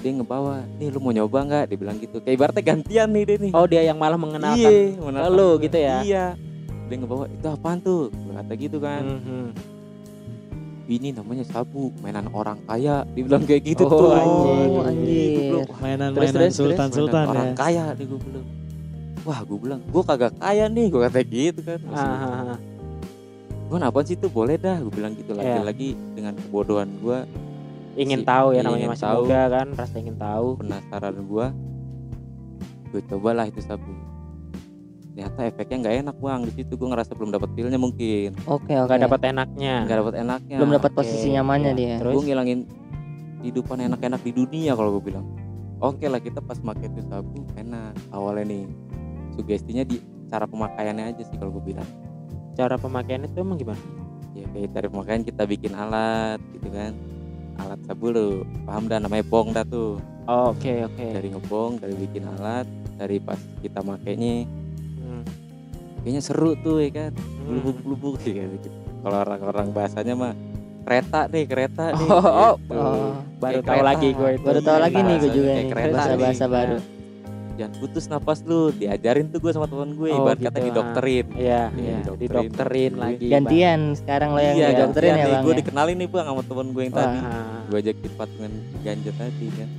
dia 0.00 0.16
ngebawa 0.16 0.64
nih 0.80 0.88
lu 0.88 0.98
mau 0.98 1.12
nyoba 1.12 1.38
nggak? 1.44 1.64
Dia 1.68 1.76
bilang 1.76 1.96
gitu. 2.00 2.16
Kayak 2.18 2.34
ibaratnya 2.34 2.62
gantian 2.64 3.08
nih 3.12 3.22
dia 3.22 3.36
nih. 3.38 3.52
Oh 3.52 3.66
dia 3.68 3.82
yang 3.84 4.00
malah 4.00 4.16
mengenalkan. 4.16 4.56
iya 4.58 4.96
mengenalkan 4.96 5.32
lu 5.36 5.48
gitu 5.60 5.76
ya? 5.76 5.96
iya. 6.02 6.26
Dia 6.88 6.96
ngebawa 6.96 7.28
itu 7.28 7.46
apaan 7.46 7.78
tuh? 7.78 8.08
Gua 8.10 8.40
kata 8.40 8.52
gitu 8.56 8.80
kan. 8.80 9.02
Hmm, 9.04 9.20
hmm. 9.20 9.46
Ini 10.92 11.08
namanya 11.10 11.44
sabu 11.44 11.92
mainan 11.98 12.26
orang 12.28 12.58
kaya 12.62 13.06
dia 13.08 13.22
bilang 13.22 13.42
kayak 13.42 13.62
gitu 13.64 13.84
Oh, 13.84 13.90
tuh 13.92 14.10
anjing. 14.12 14.70
Oh, 14.70 14.82
anjir. 14.82 15.64
Mainan-mainan 15.76 16.14
Terus, 16.16 16.30
terus, 16.32 16.52
sultan-sultan 16.56 17.14
Mainan 17.20 17.28
ya. 17.28 17.32
orang 17.32 17.50
kaya 17.54 17.84
nih 17.92 18.06
gue 18.06 18.20
bilang 18.20 18.46
wah 19.20 19.40
gue 19.40 19.58
bilang 19.58 19.80
gue 19.82 20.02
kagak 20.02 20.32
kaya 20.34 20.64
nih 20.66 20.86
gue 20.86 21.00
kata 21.02 21.20
gitu 21.22 21.60
kan 21.60 21.80
Ah, 21.86 22.00
ah, 22.00 22.32
ah. 22.48 22.58
gue 23.62 23.76
apa 23.78 23.98
sih 24.02 24.14
tuh 24.14 24.28
boleh 24.28 24.56
dah 24.56 24.76
gue 24.76 24.90
bilang 24.90 25.12
gitu 25.12 25.30
Iya. 25.32 25.60
lagi-lagi 25.60 25.88
dengan 26.10 26.34
kebodohan 26.34 26.88
gue 26.96 27.18
ingin 27.92 28.20
Si- 28.20 28.26
tahu 28.26 28.46
ya 28.50 28.60
namanya 28.62 28.88
masih 28.88 29.04
tahu. 29.04 29.20
muda 29.24 29.40
kan 29.48 29.66
rasa 29.72 29.96
ingin 29.96 30.16
tahu 30.16 30.46
penasaran 30.56 31.16
gue 31.20 31.46
gue 32.90 33.00
cobalah 33.06 33.44
itu 33.44 33.60
sabu 33.60 33.92
ternyata 35.20 35.52
efeknya 35.52 35.76
nggak 35.84 35.96
enak 36.00 36.16
bang. 36.16 36.40
Di 36.48 36.52
situ 36.56 36.72
gue 36.80 36.88
ngerasa 36.88 37.12
belum 37.12 37.30
dapat 37.36 37.48
feelnya 37.52 37.76
mungkin. 37.76 38.32
Oke 38.48 38.72
oke. 38.72 38.88
Nggak 38.88 39.00
dapat 39.04 39.20
enaknya. 39.28 39.74
Nggak 39.84 39.98
dapat 40.00 40.14
enaknya. 40.16 40.56
Belum 40.56 40.72
dapat 40.72 40.90
Oke, 40.96 40.98
posisi 41.04 41.26
nyamannya 41.36 41.72
iya. 41.76 41.80
dia. 41.80 41.94
Terus? 42.00 42.12
gue 42.16 42.22
ngilangin 42.24 42.60
kehidupan 43.44 43.76
enak-enak 43.84 44.20
di 44.24 44.32
dunia 44.32 44.72
kalau 44.72 44.90
gue 44.96 45.04
bilang. 45.12 45.26
Oke 45.84 46.08
lah 46.08 46.20
kita 46.24 46.40
pas 46.40 46.56
pakai 46.56 46.88
itu 46.88 47.04
sabu 47.04 47.44
enak 47.60 47.92
awalnya 48.16 48.48
nih. 48.48 48.64
Sugestinya 49.36 49.84
di 49.84 50.00
cara 50.32 50.48
pemakaiannya 50.48 51.04
aja 51.12 51.22
sih 51.28 51.36
kalau 51.36 51.52
gue 51.60 51.64
bilang. 51.76 51.88
Cara 52.56 52.80
pemakaian 52.80 53.20
itu 53.28 53.36
emang 53.44 53.60
gimana? 53.60 53.80
Ya 54.32 54.48
kayak 54.56 54.72
dari 54.72 54.88
pemakaian 54.88 55.20
kita 55.20 55.44
bikin 55.44 55.76
alat 55.76 56.40
gitu 56.56 56.72
kan. 56.72 56.96
Alat 57.60 57.80
sabu 57.84 58.08
lu 58.08 58.40
paham 58.64 58.88
dah 58.88 58.96
namanya 58.96 59.24
bong 59.28 59.52
dah 59.52 59.68
tuh. 59.68 60.00
Oh, 60.24 60.56
oke 60.56 60.88
oke. 60.88 61.06
Dari 61.12 61.28
ngebong 61.28 61.76
dari 61.76 61.92
bikin 61.92 62.24
alat 62.24 62.64
dari 62.96 63.20
pas 63.20 63.40
kita 63.60 63.84
makainya 63.84 64.48
kayaknya 66.00 66.20
seru 66.20 66.52
tuh 66.56 66.78
ya 66.78 66.90
kan? 66.90 67.12
Hmm. 67.12 67.50
lubuk 67.52 67.76
lubuk 67.82 68.14
sih 68.18 68.32
kayak 68.32 68.50
gitu 68.56 68.68
kalau 69.00 69.18
orang-orang 69.18 69.66
bahasanya 69.70 70.14
mah 70.14 70.32
kereta 70.80 71.20
nih 71.26 71.44
kereta 71.44 71.84
nih 71.92 72.08
Oh, 72.08 72.18
oh, 72.18 72.54
gitu. 72.56 72.72
oh, 72.74 73.10
baru 73.36 73.52
Kayak 73.54 73.62
tahu 73.62 73.74
kereta. 73.74 73.86
lagi 73.86 74.08
gue 74.10 74.30
itu. 74.30 74.44
Baru 74.44 74.60
tahu 74.60 74.78
lagi 74.78 74.98
nih 74.98 75.16
gue 75.16 75.30
juga 75.30 75.46
kayak 75.46 75.56
nih 75.56 75.70
kereta 75.70 75.92
bahasa 75.94 76.14
bahasa 76.16 76.44
baru. 76.46 76.76
Jangan 77.52 77.74
putus 77.76 78.04
napas 78.06 78.38
lu 78.42 78.60
diajarin 78.72 79.26
tuh 79.28 79.38
gue 79.38 79.52
sama 79.52 79.66
teman 79.66 79.92
gue 79.92 80.08
Oh, 80.08 80.16
ibarat 80.18 80.38
gitu, 80.38 80.48
kata 80.48 80.58
didokterin. 80.62 81.26
Iya 81.34 81.62
didokterin. 81.68 82.16
didokterin 82.18 82.92
lagi 82.96 83.26
gantian 83.28 83.80
sekarang 83.94 84.28
lo 84.30 84.40
yang 84.40 84.56
iya 84.56 84.68
didokterin 84.72 85.12
ya 85.12 85.24
bang 85.26 85.42
gue 85.42 85.52
ya? 85.52 85.58
dikenalin 85.60 85.96
nih 85.98 86.08
bang 86.08 86.26
sama 86.26 86.42
teman 86.42 86.66
gue 86.70 86.82
yang 86.82 86.94
Bang. 86.94 87.04
tadi. 87.04 87.18
Wah, 87.20 87.60
gue 87.66 87.78
ajakin 87.78 88.12
patungan 88.16 88.52
ganja 88.80 89.12
tadi 89.14 89.46
kan. 89.50 89.70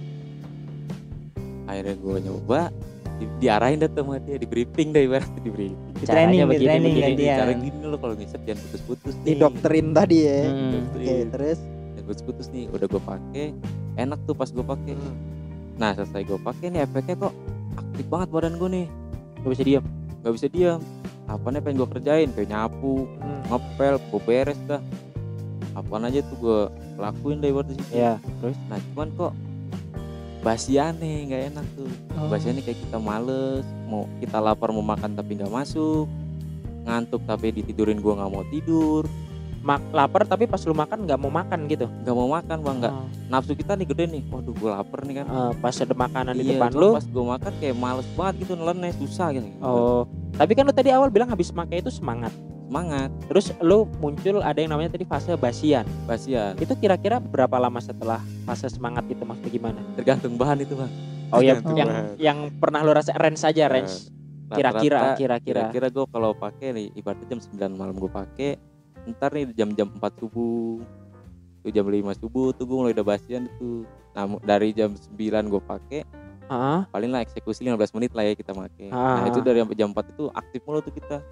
Akhirnya 1.63 1.95
gue 1.95 2.15
nyoba 2.21 2.62
di, 3.21 3.29
diarahin 3.38 3.77
dah 3.77 3.89
sama 3.93 4.17
dia 4.17 4.36
di 4.36 4.49
briefing 4.49 4.89
deh 4.89 5.05
ibaratnya 5.05 5.38
di 5.38 5.51
briefing. 5.53 5.93
Di 5.93 6.05
training 6.10 6.39
di 6.41 6.45
begini, 6.49 6.65
training 6.65 6.93
begini, 6.97 7.23
cara 7.29 7.51
gini 7.53 7.79
lo 7.86 7.97
kalau 8.01 8.15
ngisep 8.17 8.41
jangan 8.41 8.60
putus-putus 8.65 9.13
nih. 9.13 9.25
didokterin 9.29 9.88
tadi 9.93 10.17
ya. 10.25 10.39
Hmm. 10.49 10.81
oke 10.89 11.15
terus? 11.29 11.60
Jangan 11.62 12.05
putus-putus 12.10 12.47
nih 12.49 12.65
udah 12.67 12.88
gue 12.89 13.01
pakai 13.05 13.45
enak 13.95 14.19
tuh 14.25 14.34
pas 14.34 14.49
gue 14.49 14.65
pakai. 14.65 14.93
Hmm. 14.97 15.15
nah 15.77 15.93
selesai 15.93 16.21
gue 16.23 16.38
pakai 16.38 16.67
nih 16.69 16.81
efeknya 16.81 17.15
kok 17.19 17.34
aktif 17.73 18.05
banget 18.10 18.27
badan 18.29 18.53
gue 18.57 18.69
nih. 18.71 18.88
Gak 19.41 19.51
bisa 19.53 19.63
diam 19.63 19.86
nggak 20.21 20.34
bisa 20.38 20.47
diam 20.49 20.79
apa 21.25 21.47
nih 21.47 21.62
pengen 21.62 21.77
gue 21.77 21.89
kerjain? 21.91 22.29
Kayak 22.34 22.49
nyapu 22.49 23.05
Hmm. 23.21 23.41
ngepel 23.47 23.95
gue 24.01 24.21
beres 24.25 24.60
dah. 24.65 24.81
Apaan 25.71 26.03
aja 26.03 26.19
tuh 26.25 26.38
gue 26.38 26.60
lakuin 26.97 27.39
deh 27.39 27.49
buat 27.49 27.63
situ 27.63 27.86
ya 27.93 28.17
terus? 28.41 28.57
Nah 28.67 28.81
cuman 28.91 29.07
kok 29.15 29.31
basiannya 30.41 31.30
nggak 31.30 31.41
enak 31.54 31.65
tuh. 31.77 31.89
Oh. 32.17 32.27
basiannya 32.30 32.62
kayak 32.65 32.80
kita 32.82 32.97
males 32.97 33.65
mau 33.86 34.10
kita 34.17 34.38
lapar 34.41 34.73
mau 34.73 34.82
makan 34.82 35.13
tapi 35.13 35.38
nggak 35.38 35.54
masuk 35.54 36.10
ngantuk 36.82 37.21
tapi 37.30 37.54
ditidurin 37.54 38.01
gue 38.01 38.13
nggak 38.13 38.32
mau 38.32 38.45
tidur. 38.49 39.06
Mak 39.62 39.93
lapar 39.93 40.25
tapi 40.25 40.49
pas 40.49 40.58
lu 40.65 40.73
makan 40.73 41.06
nggak 41.06 41.19
mau 41.21 41.30
makan 41.30 41.69
gitu? 41.69 41.86
Nggak 41.86 42.15
mau 42.17 42.30
makan 42.34 42.58
bang 42.65 42.77
nggak. 42.82 42.93
Oh. 42.97 43.06
nafsu 43.30 43.54
kita 43.54 43.77
nih 43.77 43.86
gede 43.93 44.06
nih. 44.10 44.23
Waduh 44.34 44.54
gue 44.58 44.69
lapar 44.73 45.06
nih 45.06 45.21
kan. 45.21 45.25
Eh, 45.30 45.51
pas 45.62 45.75
ada 45.77 45.93
makanan 45.93 46.34
di 46.34 46.43
Iya, 46.49 46.58
depan 46.58 46.69
cuma 46.73 46.82
lu? 46.82 46.89
pas 46.97 47.06
gue 47.06 47.25
makan 47.38 47.51
kayak 47.62 47.75
males 47.77 48.08
banget 48.17 48.34
gitu 48.41 48.54
nelen 48.58 48.82
susah 48.97 49.27
gitu. 49.38 49.45
Oh 49.62 50.10
tapi 50.41 50.58
kan 50.58 50.63
lu 50.65 50.73
tadi 50.73 50.89
awal 50.89 51.12
bilang 51.12 51.30
habis 51.30 51.51
pakai 51.51 51.84
itu 51.84 51.91
semangat 51.91 52.32
semangat. 52.71 53.12
Terus 53.27 53.51
lu 53.60 53.84
muncul 53.99 54.39
ada 54.39 54.55
yang 54.55 54.71
namanya 54.71 54.95
tadi 54.95 55.03
fase 55.03 55.36
basian. 55.36 55.84
Basian. 56.07 56.55
Itu 56.55 56.79
kira-kira 56.79 57.19
berapa 57.19 57.60
lama 57.60 57.84
setelah 57.84 58.23
fase 58.47 58.71
semangat 58.71 59.03
itu? 59.12 59.27
Maksudnya 59.27 59.51
gimana? 59.51 59.79
Tergantung 59.99 60.39
bahan 60.39 60.63
itu 60.63 60.79
bang. 60.79 60.91
Oh 61.36 61.43
ya 61.43 61.60
Tergantung 61.60 61.75
yang 61.75 61.91
yang 62.15 62.38
pernah 62.55 62.79
lu 62.79 62.95
rasa 62.95 63.12
range 63.19 63.43
saja 63.43 63.67
range. 63.67 64.07
kira-kira 64.51 65.15
kira-kira. 65.15 65.39
kira-kira 65.71 65.88
gue 65.88 66.03
kalau 66.12 66.36
pakai 66.36 66.75
nih 66.75 66.91
ibaratnya 66.99 67.23
jam 67.23 67.39
9 67.39 67.71
malam 67.71 67.95
gue 67.95 68.12
pakai 68.12 68.60
ntar 69.07 69.31
nih 69.31 69.47
jam-jam 69.55 69.88
4 69.95 70.03
subuh 70.19 70.84
tuh 71.63 71.71
jam 71.71 71.88
5 71.88 72.19
subuh 72.19 72.51
tuh 72.51 72.67
gue 72.67 72.75
mulai 72.75 72.91
udah 72.91 73.07
basian 73.15 73.47
tuh 73.55 73.88
nah 74.12 74.27
dari 74.43 74.75
jam 74.75 74.91
9 74.91 75.15
gue 75.47 75.62
pakai 75.63 76.03
Heeh. 76.51 76.79
paling 76.84 77.15
lah 77.15 77.23
eksekusi 77.23 77.63
15 77.63 77.95
menit 77.95 78.12
lah 78.12 78.27
ya 78.27 78.36
kita 78.36 78.51
pakai. 78.51 78.91
Ah. 78.91 79.23
nah 79.23 79.31
itu 79.31 79.39
dari 79.39 79.63
jam 79.71 79.95
4 79.95 80.19
itu 80.19 80.27
aktif 80.36 80.60
mulu 80.67 80.84
tuh 80.84 80.91
kita 80.99 81.23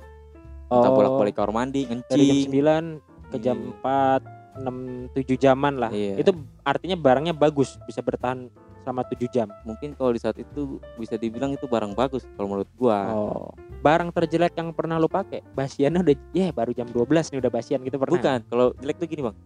Oh. 0.69 0.85
bolak-balik 0.91 1.33
kamar 1.33 1.51
mandi, 1.55 1.81
dari 1.83 1.89
jam 1.89 1.97
ngencing. 1.99 3.01
9 3.01 3.29
ke 3.29 3.37
jam 3.39 3.57
Iya. 3.57 3.73
4 3.75 4.21
6 4.59 4.75
7 5.13 5.35
jaman 5.35 5.73
lah. 5.77 5.89
Iya. 5.89 6.19
Itu 6.19 6.31
artinya 6.61 6.95
barangnya 6.95 7.33
bagus, 7.33 7.79
bisa 7.83 7.99
bertahan 7.99 8.49
selama 8.79 9.01
7 9.03 9.27
jam. 9.27 9.47
Mungkin 9.63 9.93
kalau 9.93 10.11
di 10.11 10.19
saat 10.19 10.35
itu 10.35 10.77
bisa 10.95 11.15
dibilang 11.15 11.51
itu 11.51 11.63
barang 11.63 11.93
bagus 11.93 12.25
kalau 12.33 12.47
menurut 12.49 12.69
gua. 12.75 12.99
Oh. 13.09 13.49
Barang 13.79 14.09
terjelek 14.09 14.53
yang 14.53 14.69
pernah 14.71 14.95
lu 14.95 15.07
pakai, 15.07 15.41
basiannya 15.49 16.01
udah 16.01 16.15
ya 16.31 16.49
baru 16.49 16.71
jam 16.71 16.85
12 16.85 17.05
nih 17.29 17.39
udah 17.39 17.49
basian 17.49 17.79
gitu 17.81 17.95
pernah. 17.95 18.15
Bukan, 18.15 18.39
kalau 18.45 18.73
jelek 18.75 18.97
tuh 18.97 19.07
gini, 19.07 19.21
Bang. 19.21 19.37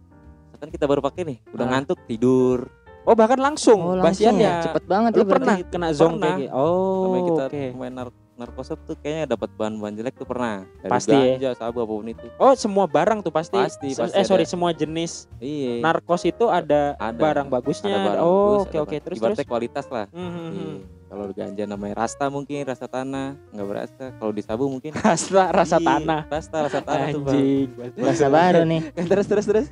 Misalkan 0.46 0.70
kita 0.70 0.84
baru 0.84 1.00
pakai 1.00 1.22
nih, 1.24 1.38
udah 1.50 1.62
Ah. 1.62 1.70
ngantuk 1.72 1.98
tidur. 2.04 2.66
Oh, 3.04 3.12
bahkan 3.12 3.36
langsung, 3.36 3.76
Oh, 3.76 3.92
langsung 3.92 4.32
basiannya. 4.32 4.48
ya. 4.50 4.64
Cepet 4.64 4.84
banget 4.84 5.10
Lu 5.12 5.18
ya 5.18 5.24
berarti. 5.24 5.36
pernah 5.36 5.56
kena 5.68 5.88
zong 5.92 6.14
Pernah. 6.16 6.24
kayak 6.26 6.40
gitu? 6.40 6.56
Oh, 6.56 7.14
kita 7.28 7.44
oke. 7.44 7.64
main 7.76 7.92
nar 7.92 8.08
narkosa 8.34 8.74
tuh 8.76 8.96
kayaknya 8.96 9.32
dapat 9.32 9.46
bahan-bahan 9.52 9.94
jelek 9.94 10.14
tuh 10.14 10.24
pernah. 10.24 10.66
Dari 10.78 10.90
Pasti 10.90 11.12
ya. 11.12 11.34
ganja, 11.34 11.50
sabu 11.56 11.78
apa 11.78 11.92
pun 11.92 12.06
itu. 12.06 12.26
Oh, 12.34 12.54
semua 12.54 12.84
barang 12.84 13.18
tuh 13.20 13.30
pasti. 13.30 13.54
Pasti, 13.54 13.88
Se- 13.90 14.02
pasti 14.02 14.14
eh 14.14 14.24
sorry, 14.24 14.42
ada. 14.42 14.50
semua 14.50 14.70
jenis 14.70 15.30
Iya. 15.38 15.78
narkos 15.80 16.22
itu 16.24 16.44
ada, 16.46 16.94
Ada. 16.96 17.14
barang 17.14 17.46
bagusnya. 17.46 17.92
Ada 17.92 18.06
barang 18.10 18.22
oh, 18.22 18.34
oke 18.60 18.76
oke. 18.76 18.90
barang- 18.90 18.90
Terus 19.00 19.16
terus. 19.16 19.18
ibaratnya 19.20 19.46
kualitas 19.46 19.86
lah. 19.88 20.06
Hmm, 20.10 20.26
hmm, 20.26 20.50
Iya. 20.50 20.74
Kalau 21.04 21.26
ganja 21.30 21.62
namanya 21.64 21.94
rasta 21.96 22.26
mungkin 22.26 22.58
rasa 22.64 22.86
tanah 22.86 23.38
nggak 23.48 23.66
berasa. 23.66 24.04
Kalau 24.12 24.32
di 24.34 24.42
sabu 24.42 24.64
mungkin 24.66 24.90
Rasa 25.00 25.42
rasa 25.48 25.76
Iya, 25.78 25.86
tanah. 25.86 26.20
Rasta 26.26 26.56
rasa 26.60 26.80
tanah 26.82 27.06
tuh 27.08 27.22
bang. 27.22 27.34
Anjing. 27.34 27.68
Rasa 28.10 28.26
baru 28.26 28.60
nih. 28.64 28.80
terus 29.10 29.26
terus 29.26 29.46
terus. 29.46 29.66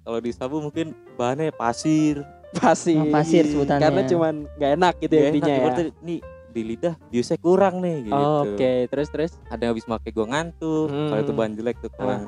Kalau 0.00 0.18
di 0.18 0.32
sabu 0.32 0.58
mungkin 0.58 0.90
bahannya 1.14 1.52
pasir. 1.52 2.18
Pasir. 2.50 2.98
Oh, 2.98 3.12
pasir 3.12 3.44
sebutannya. 3.44 3.78
Karena 3.78 4.02
cuman 4.04 4.34
nggak 4.50 4.70
enak 4.74 4.94
gitu 4.98 5.14
ya 5.14 5.28
intinya 5.28 5.54
ya. 5.54 5.92
nih 6.00 6.18
di 6.58 6.66
lidah 6.66 6.94
biusnya 7.08 7.38
kurang 7.38 7.78
nih 7.78 7.96
gitu. 8.04 8.18
Oh, 8.18 8.42
Oke, 8.44 8.72
terus 8.86 9.08
terus. 9.08 9.32
Ada 9.46 9.62
yang 9.62 9.72
habis 9.72 9.86
pakai 9.86 10.10
gua 10.10 10.26
ngantuk. 10.26 10.90
Kalau 10.90 11.20
itu 11.20 11.30
Hmm. 11.30 11.38
bahan 11.38 11.52
jelek 11.54 11.76
tuh 11.78 11.90
kalau 11.94 12.12
yang 12.12 12.26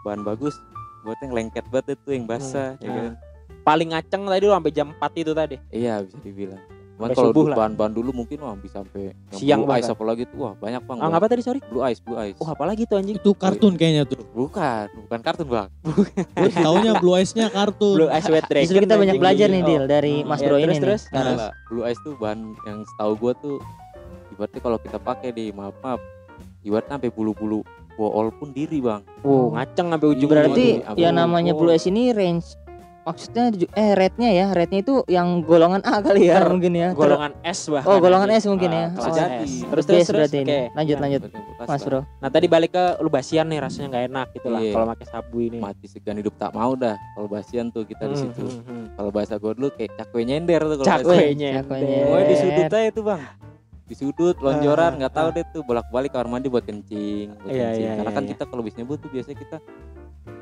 bahan 0.00 0.22
bagus 0.22 0.54
buat 1.02 1.18
yang 1.20 1.34
lengket 1.34 1.66
banget 1.68 1.98
itu 1.98 2.08
yang 2.10 2.24
basah 2.24 2.78
ya 2.78 2.86
Ah. 2.86 2.94
kan. 2.94 3.12
Paling 3.62 3.88
ngaceng 3.90 4.22
tadi 4.24 4.44
lu 4.44 4.52
sampai 4.52 4.72
jam 4.72 4.88
4 4.92 5.12
itu 5.16 5.32
tadi. 5.32 5.56
Iya 5.68 6.00
bisa 6.00 6.16
dibilang. 6.20 6.62
Cuman 6.94 7.10
kalau 7.10 7.28
subuh 7.28 7.34
du- 7.36 7.50
lah. 7.50 7.56
bahan-bahan 7.58 7.92
dulu 7.92 8.10
mungkin 8.14 8.38
wah 8.38 8.54
bisa 8.54 8.78
sampai 8.78 9.10
Siang 9.30 9.60
blue 9.60 9.72
ice 9.72 9.82
bahkan. 9.82 9.94
apalagi 9.94 10.22
tuh 10.24 10.38
wah 10.40 10.54
banyak 10.54 10.78
bang. 10.80 10.96
Ah, 10.96 11.08
ngapa 11.08 11.26
tadi 11.26 11.42
sorry? 11.42 11.60
Blue 11.64 11.82
ice, 11.82 11.98
blue 11.98 12.14
ice. 12.16 12.36
Oh, 12.36 12.46
apalagi 12.46 12.82
tuh 12.84 12.96
anjing? 12.96 13.16
Itu 13.16 13.30
kartun 13.32 13.74
kayaknya 13.74 14.02
tuh. 14.04 14.22
Bukan, 14.30 14.86
bukan 15.02 15.20
kartun 15.20 15.48
bang. 15.48 15.68
Gue 15.82 16.50
taunya 16.52 16.92
Blue 17.02 17.12
Eyes-nya 17.12 17.46
kartun. 17.48 17.94
Blue 17.96 18.10
Ice 18.10 18.28
White 18.28 18.46
Dragon. 18.46 18.62
Justru 18.64 18.78
kita 18.80 18.94
banyak 18.96 19.16
belajar 19.16 19.46
nih 19.48 19.60
Oh. 19.60 19.66
Dil 19.66 19.84
dari 19.84 20.14
Hmm. 20.16 20.28
Mas 20.28 20.38
Ya, 20.38 20.46
Bro 20.46 20.56
terus, 20.56 20.64
ini 20.64 20.76
terus. 20.78 21.00
Sekarang. 21.04 21.34
Nah, 21.36 21.50
blue 21.66 21.84
ice 21.84 22.00
tuh 22.00 22.14
bahan 22.14 22.38
yang 22.62 22.78
setahu 22.86 23.12
gua 23.16 23.32
tuh 23.34 23.56
ibaratnya 24.30 24.60
kalau 24.60 24.78
kita 24.78 24.98
pakai 24.98 25.30
di 25.30 25.44
maaf 25.50 25.74
maaf 25.80 25.98
ibaratnya 26.60 26.96
sampai 26.96 27.10
bulu-bulu 27.10 27.60
bool 27.92 28.26
pun 28.32 28.50
diri 28.50 28.78
bang. 28.78 29.02
Oh, 29.20 29.50
ngaceng 29.50 29.86
sampai 29.88 30.08
ujung. 30.08 30.26
Berarti 30.26 30.78
Iya, 30.80 30.94
yang 30.96 31.10
iya. 31.10 31.10
namanya. 31.16 31.52
Blue 31.52 31.70
Eyes 31.70 31.84
ini 31.84 32.10
range 32.10 32.54
maksudnya 33.04 33.44
eh 33.70 33.92
rate-nya 33.92 34.30
ya, 34.30 34.46
rate-nya 34.50 34.80
itu 34.80 34.94
yang 35.06 35.40
golongan 35.40 35.80
A 35.82 36.00
kali 36.00 36.26
ya 36.26 36.40
Ter- 36.40 36.48
mungkin 36.48 36.72
ya. 36.72 36.88
Golongan 36.92 37.32
S 37.40 37.68
bahkan. 37.68 37.86
Oh, 37.86 37.96
golongan. 37.98 38.28
S 38.30 38.44
mungkin 38.44 38.70
ya. 38.70 38.86
Ah, 38.90 39.04
Oh. 39.04 39.12
S. 39.12 39.52
Terus 39.62 39.84
terus 39.84 40.00
terus. 40.02 40.08
berarti 40.10 40.36
ini. 40.38 40.48
Oke. 40.48 40.60
Lanjut 40.74 40.96
Nah, 40.96 41.02
lanjut 41.04 41.20
Mas. 41.60 41.82
Bro. 41.82 42.00
Nah, 42.18 42.28
tadi 42.28 42.46
balik 42.46 42.70
ke 42.72 42.84
lu 42.98 43.08
basian 43.08 43.46
nih 43.46 43.60
rasanya 43.60 43.86
nggak 43.90 44.04
enak 44.08 44.26
gitu 44.32 44.48
lah 44.48 44.60
Iya. 44.60 44.72
kalau 44.72 44.86
pakai 44.90 45.06
sabu 45.06 45.36
ini. 45.38 45.58
Mati 45.58 45.86
segan 45.86 46.16
hidup 46.16 46.34
tak 46.34 46.50
mau 46.50 46.72
dah. 46.74 46.96
Kalau 46.96 47.28
basian 47.28 47.68
tuh 47.68 47.84
kita 47.84 48.04
di 48.04 48.14
Hmm, 48.14 48.22
situ. 48.24 48.42
hmm, 48.42 48.62
hmm. 48.62 48.84
Kalau 48.94 49.10
bahasa 49.10 49.34
gua 49.36 49.52
dulu 49.52 49.68
kayak 49.70 49.90
cakwe 49.94 50.20
nyender 50.22 50.60
tuh 50.60 50.76
kalau 50.76 50.88
Cakwe 50.90 51.16
nyender. 51.30 51.64
Pokoknya 51.64 52.24
di 52.24 52.36
sudut 52.36 52.64
aja 52.66 52.90
tuh 52.90 53.04
bang. 53.04 53.22
Di 53.84 53.94
sudut, 53.94 54.36
lonjoran, 54.38 54.90
Ah, 54.90 54.98
nggak 54.98 55.12
tahu 55.12 55.28
deh 55.30 55.44
tuh 55.46 55.60
bolak-balik 55.60 56.08
kamar 56.08 56.28
mandi 56.30 56.48
buat 56.48 56.64
kencing. 56.64 57.36
buat 57.36 57.44
Iya, 57.46 57.68
kencing. 57.68 57.84
iya, 57.84 57.92
Karena 57.94 58.08
iya, 58.08 58.16
kan 58.16 58.22
iya. 58.22 58.30
kita 58.30 58.42
kalau 58.44 58.60
habis 58.60 58.74
nyebut 58.74 58.96
tuh 58.96 59.10
biasanya 59.12 59.36
kita 59.36 59.56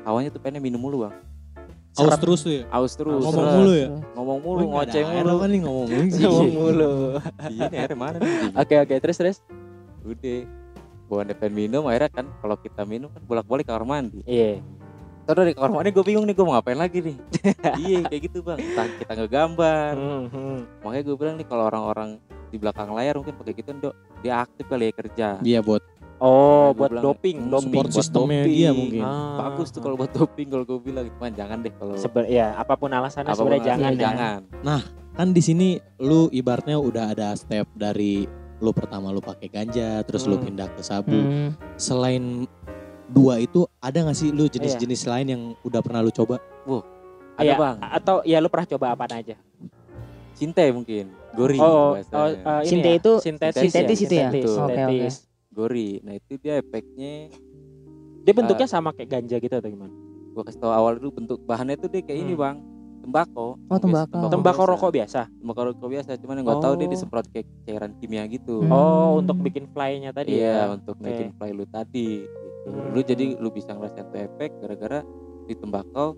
awalnya 0.03 0.29
tuh 0.29 0.39
pengen 0.39 0.59
minum 0.59 0.79
mulu 0.79 1.03
bang. 1.03 1.15
Aus 1.93 2.17
terus 2.17 2.39
tuh 2.41 2.53
ya. 2.57 2.63
Aus 2.73 2.93
terus. 2.97 3.21
Ngomong 3.21 3.47
mulu 3.53 3.71
ya. 3.77 3.89
Ngomong 4.17 4.39
mulu, 4.41 4.63
air 4.81 5.05
mulu. 5.05 5.29
apa 5.37 5.45
nih 5.45 5.59
ngomong 5.61 5.87
mulu 5.89 6.09
sih. 6.09 6.23
Ngomong 6.25 6.51
mulu. 6.57 6.93
Iya 7.53 7.63
nih 7.69 7.77
airnya 7.85 7.97
mana 7.97 8.17
nih? 8.17 8.33
Oke 8.57 8.75
oke 8.81 8.93
terus 8.97 9.17
terus. 9.21 9.37
Udah. 10.01 10.41
Bawa 11.05 11.29
depan 11.29 11.51
minum 11.53 11.85
akhirnya 11.85 12.09
kan 12.09 12.25
kalau 12.41 12.57
kita 12.57 12.81
minum 12.89 13.13
kan 13.13 13.21
bolak-balik 13.21 13.69
kamar 13.69 13.85
mandi. 13.85 14.25
Iya. 14.25 14.65
Terus 15.23 15.37
dari 15.37 15.51
kamar 15.53 15.69
mandi 15.69 15.89
gue 15.93 16.05
bingung 16.05 16.25
nih 16.25 16.33
gue 16.33 16.45
mau 16.45 16.57
ngapain 16.57 16.79
lagi 16.81 16.99
nih. 17.05 17.17
iya 17.85 17.99
kayak 18.09 18.21
gitu 18.25 18.41
bang. 18.41 18.57
Entah 18.57 18.87
kita 18.97 19.13
ngegambar. 19.13 19.93
Hmm. 19.93 20.59
Makanya 20.81 21.03
gue 21.05 21.15
bilang 21.15 21.35
nih 21.37 21.47
kalau 21.47 21.63
orang-orang 21.69 22.09
di 22.49 22.57
belakang 22.61 22.93
layar 22.93 23.17
mungkin 23.17 23.33
pakai 23.33 23.53
gitu 23.57 23.73
dok 23.81 23.95
dia 24.21 24.41
aktif 24.41 24.65
kali 24.65 24.89
ya 24.89 24.93
kerja. 24.93 25.27
Iya 25.45 25.59
buat 25.61 25.81
Oh, 26.23 26.71
buat 26.71 26.87
bilang, 26.89 27.03
doping, 27.03 27.35
hmm, 27.37 27.51
doping. 27.51 27.67
support 27.67 27.85
buat 27.85 27.97
sistemnya 27.99 28.41
doping. 28.41 28.55
dia 28.55 28.69
mungkin. 28.71 29.01
Ah. 29.03 29.35
Bagus 29.43 29.67
tuh 29.69 29.81
kalau 29.83 29.95
buat 29.99 30.07
doping 30.09 30.47
kalau 30.47 30.63
gue 30.63 30.79
bilang 30.79 31.03
cuman 31.09 31.31
jangan 31.35 31.57
deh 31.59 31.73
kalau 31.75 31.95
Sebe- 31.95 32.31
ya, 32.31 32.55
apa 32.55 32.73
pun 32.73 32.87
alasannya 32.89 33.27
apa 33.27 33.35
pun 33.35 33.43
sebenarnya 33.43 33.67
jangan 33.67 33.91
ya. 33.91 33.99
jangan. 33.99 34.39
kan 35.13 35.27
di 35.29 35.41
sini 35.41 35.67
lu 35.99 36.31
ibaratnya 36.31 36.79
udah 36.79 37.11
ada 37.11 37.35
step 37.35 37.67
dari 37.75 38.23
lu 38.57 38.71
pertama 38.71 39.11
lu 39.11 39.19
pakai 39.19 39.45
ganja 39.45 39.99
terus 40.01 40.23
lu 40.23 40.39
Hmm. 40.39 40.47
pindah 40.47 40.71
ke 40.71 40.81
sabu. 40.81 41.11
Hmm. 41.11 41.59
Selain 41.75 42.47
dua 43.05 43.37
itu 43.37 43.67
ada 43.77 43.99
gak 44.01 44.15
sih 44.15 44.31
lu 44.31 44.47
jenis-jenis 44.47 45.03
lain 45.05 45.27
yang 45.27 45.41
udah 45.61 45.83
pernah 45.83 45.99
lu 45.99 46.09
coba? 46.09 46.39
Ada 47.35 47.43
Iya, 47.43 47.53
bang. 47.53 47.77
Atau 47.83 48.15
ya 48.23 48.39
lu 48.39 48.47
pernah 48.47 48.65
coba 48.65 48.95
apa 48.95 49.11
aja? 49.11 49.35
Cinte 50.33 50.65
mungkin. 50.71 51.11
Gori 51.33 51.57
Oh, 51.57 51.65
oh, 51.65 51.89
bahasanya. 51.93 52.29
eh, 52.31 52.61
ini 52.61 52.69
Sinte 52.69 52.87
ya, 52.87 52.95
itu 52.95 53.11
sintetis, 53.19 53.59
sintetis 53.59 53.99
itu 53.99 54.13
ya? 54.13 54.29
Sintetis, 54.29 54.49
Oke, 54.49 54.61
oke. 54.61 54.69
sintetis. 54.71 55.15
Gori. 55.53 56.01
Nah 56.01 56.13
itu 56.13 56.35
dia 56.35 56.57
efeknya 56.57 57.29
Dia 58.19 58.33
bentuknya 58.33 58.65
sama 58.65 58.89
kayak 58.89 59.09
ganja 59.11 59.37
gitu 59.37 59.53
atau 59.53 59.67
gimana? 59.67 59.93
gua 60.31 60.41
kasih 60.41 60.57
tau 60.57 60.73
awal 60.73 60.97
dulu 60.97 61.13
bentuk 61.13 61.45
bahannya 61.45 61.77
tuh 61.77 61.87
dia 61.87 62.01
kayak 62.01 62.19
ini 62.19 62.33
Hmm. 62.33 62.41
bang 62.41 62.57
tembakau 62.99 63.53
Oh, 63.63 63.77
tembakau. 63.77 64.25
Tembakau 64.25 64.63
biasa. 64.63 64.71
rokok 64.73 64.91
biasa. 64.91 65.21
tembakau 65.29 65.63
rokok 65.67 65.87
biasa 65.87 66.11
cuman 66.17 66.35
yang 66.35 66.45
gua 66.47 66.57
tahu 66.57 66.73
dia 66.73 66.87
Oh. 66.87 66.91
disemprot 66.91 67.25
kayak 67.29 67.45
cairan 67.61 67.91
kimia 67.93 68.23
gitu 68.25 68.55
Hmm. 68.59 68.71
Oh, 68.71 69.19
untuk 69.19 69.37
bikin 69.39 69.69
fly-nya 69.69 70.09
tadi 70.09 70.33
iya 70.33 70.65
ya. 70.65 70.73
untuk 70.73 70.95
Oke. 70.95 71.05
naikin 71.05 71.29
fly 71.31 71.51
lu 71.51 71.65
tadi 71.65 72.25
gitu. 72.25 72.65
Hmm. 72.65 72.89
lu 72.89 72.99
jadi 72.99 73.25
lu 73.37 73.49
bisa 73.49 73.71
ngerasain 73.71 74.07
tuh 74.07 74.19
efek 74.23 74.49
gara-gara 74.57 74.99
di 75.43 75.53
tembakau 75.53 76.17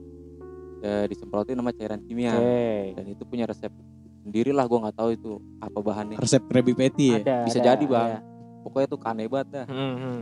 eh, 0.80 1.06
disemprotin 1.08 1.58
sama 1.58 1.71
cairan 1.71 2.00
kimia 2.00 2.32
Oke. 2.32 2.93
dan 2.93 3.06
itu 3.10 3.24
punya 3.26 3.43
resep 3.43 3.74
sendiri 4.21 4.54
lah 4.54 4.63
gua 4.63 4.88
nggak 4.88 4.95
tahu 4.95 5.10
itu 5.12 5.32
apa 5.60 5.80
bahannya 5.82 6.15
Resep 6.15 6.45
Krabby 6.45 6.71
Patty 6.71 7.08
ya? 7.10 7.17
Ada, 7.19 7.36
bisa 7.43 7.60
ada, 7.60 7.67
jadi 7.67 7.84
bang 7.84 8.10
ada. 8.13 8.19
Pokoknya 8.65 8.88
tuh 8.88 8.97
kaneh 8.97 9.25
banget 9.25 9.47
dah 9.54 9.65
Hmm, 9.67 9.93
hmm. 9.95 10.21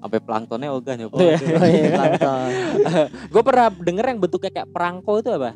sampai 0.00 0.18
planktonnya 0.18 0.68
ogah 0.70 0.96
nyoba 0.96 1.12
Oh, 1.12 1.20
iya. 1.20 1.36
Oh 1.60 1.68
iya, 1.68 1.84
plankton. 1.92 2.48
Gue 3.32 3.42
pernah 3.42 3.66
denger 3.70 4.04
yang 4.06 4.18
bentuknya 4.18 4.50
kayak 4.50 4.68
perangko 4.70 5.12
itu 5.18 5.30
apa? 5.30 5.52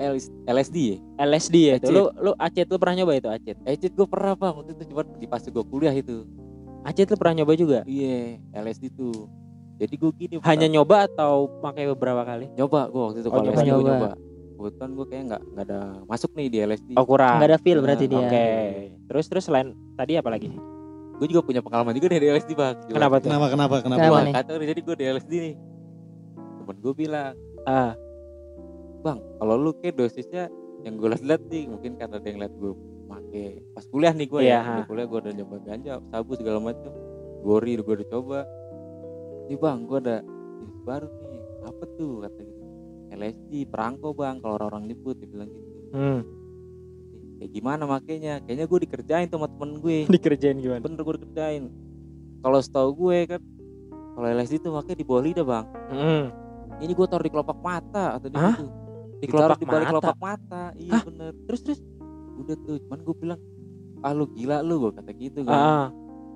LS- 0.00 0.32
LSD 0.46 0.76
ya 0.80 0.96
LSD 1.20 1.56
ya 1.60 1.74
itu. 1.76 1.84
Acid. 1.84 1.92
Lu 1.92 2.02
lu 2.18 2.32
acid 2.34 2.64
lu 2.64 2.76
pernah 2.76 2.94
nyoba 2.96 3.12
itu 3.14 3.28
acid? 3.28 3.56
Ecit 3.62 3.92
gue 3.92 4.06
pernah 4.06 4.32
bang 4.32 4.54
waktu 4.54 4.72
itu 4.72 4.84
cuma 4.88 5.04
di 5.04 5.26
pas 5.26 5.42
gue 5.42 5.64
kuliah 5.66 5.92
itu 5.92 6.24
Acid 6.80 7.04
lu 7.06 7.16
pernah 7.16 7.34
nyoba 7.36 7.52
juga? 7.54 7.78
Iya, 7.84 8.40
LSD 8.56 8.88
tuh. 8.90 9.28
Jadi 9.76 9.94
gue 9.94 10.10
gini. 10.14 10.34
Hanya 10.38 10.64
pertama- 10.64 10.72
nyoba 10.72 10.96
atau 11.04 11.32
pakai 11.60 11.84
beberapa 11.86 12.24
kali? 12.24 12.48
nyoba 12.50 12.88
gue 12.88 13.02
waktu 13.02 13.18
itu 13.20 13.28
Oh, 13.28 13.32
kalau 13.34 13.44
nyoba. 13.46 13.60
Nyoba. 13.62 13.90
nyoba. 13.90 14.10
Kebetulan 14.56 14.90
gue 14.90 15.06
kayak 15.06 15.22
nggak 15.26 15.42
nggak 15.50 15.64
ada 15.66 15.80
masuk 16.04 16.30
nih 16.32 16.46
di 16.46 16.58
LSD. 16.62 16.90
Oh 16.94 17.04
kurang. 17.04 17.36
Nggak 17.36 17.48
ada 17.50 17.58
feel 17.58 17.78
berarti 17.78 18.04
Nah, 18.06 18.16
Oke. 18.18 18.32
dia. 18.32 18.48
Terus 19.04 19.24
terus 19.26 19.44
selain 19.44 19.68
tadi 19.94 20.16
apa 20.16 20.28
lagi? 20.28 20.48
Gue 21.20 21.28
juga 21.28 21.44
punya 21.44 21.60
pengalaman 21.60 21.92
juga 21.92 22.16
di 22.16 22.32
LSD 22.32 22.56
bang. 22.56 22.80
Gila. 22.88 22.96
Kenapa 22.96 23.14
tuh? 23.20 23.28
Kenapa 23.28 23.46
kenapa 23.52 23.74
kenapa? 23.84 24.00
Kenapa 24.00 24.18
nih? 24.24 24.32
nih. 24.40 24.68
Jadi 24.72 24.80
gue 24.80 24.94
di 24.96 25.04
LSD 25.04 25.32
nih. 25.36 25.54
Temen 26.56 26.76
gue 26.80 26.92
bilang, 26.96 27.34
Ah, 27.68 27.92
bang 29.04 29.20
kalau 29.36 29.54
lu 29.60 29.76
kayak 29.76 30.00
dosisnya 30.00 30.48
yang 30.80 30.96
gue 30.96 31.12
liat-liat 31.12 31.42
nih 31.52 31.68
mungkin 31.68 32.00
karena 32.00 32.16
ada 32.16 32.24
yang 32.24 32.40
liat 32.40 32.54
gue 32.56 32.72
make 33.04 33.44
pas 33.76 33.84
kuliah 33.84 34.16
nih 34.16 34.26
gue 34.32 34.40
Iya, 34.40 34.48
ya. 34.48 34.60
ha. 34.64 34.74
Di 34.80 34.82
kuliah 34.88 35.04
gue 35.04 35.18
udah 35.20 35.32
nyoba 35.36 35.56
ganja, 35.60 35.92
sabu 36.08 36.32
segala 36.40 36.56
macam. 36.56 36.88
Gori 37.44 37.76
gue 37.76 37.94
udah 38.00 38.08
coba. 38.08 38.38
Nih 39.52 39.58
bang, 39.60 39.78
gue 39.84 39.98
ada 40.00 40.16
jenis 40.56 40.78
baru 40.88 41.04
nih. 41.04 41.44
Apa 41.68 41.84
tuh 42.00 42.24
kata 42.24 42.40
gitu. 42.40 42.64
LSD, 43.10 43.52
perangko 43.68 44.16
bang. 44.16 44.40
Kalau 44.40 44.56
orang-orang 44.56 44.88
nyebut 44.88 45.20
dibilang 45.20 45.52
gitu. 45.52 45.68
hmm. 45.92 46.20
Kayak 47.40 47.50
gimana 47.50 47.82
makanya 47.82 48.32
kayaknya 48.40 48.66
gue 48.66 48.78
dikerjain 48.80 49.26
tuh 49.26 49.36
sama 49.36 49.48
temen 49.48 49.70
gue 49.78 49.96
dikerjain 50.14 50.56
gimana? 50.56 50.80
bener 50.80 51.00
gue 51.00 51.14
dikerjain 51.16 51.62
kalau 52.38 52.58
setahu 52.58 52.90
gue 52.98 53.18
kan 53.26 53.40
kalau 54.10 54.26
LSD 54.28 54.60
tuh 54.60 54.70
makanya 54.70 54.96
di 54.96 55.06
bawah 55.06 55.22
lidah 55.22 55.44
bang 55.44 55.66
Hmm. 55.88 56.24
ini 56.78 56.92
gue 56.92 57.06
taruh 57.06 57.20
di 57.20 57.28
kelopak 57.28 57.58
mata 57.58 58.04
atau 58.14 58.28
di 58.28 58.36
Hah? 58.36 58.56
Di 59.16 59.26
kelopak 59.26 59.56
di 59.56 59.66
balik 59.66 59.86
mata? 59.86 59.92
kelopak 59.94 60.18
mata 60.18 60.62
iya 60.74 60.92
Hah? 60.94 61.02
bener 61.02 61.32
Terus 61.44 61.60
terus. 61.62 61.80
udah 62.38 62.56
tuh 62.58 62.76
cuman 62.80 62.98
gue 63.00 63.14
bilang 63.18 63.40
ah 64.00 64.12
lu 64.12 64.24
gila 64.28 64.60
lu 64.60 64.74
gue 64.78 64.92
kata 64.94 65.10
gitu 65.12 65.40
kan 65.42 65.52
Ah, 65.52 65.86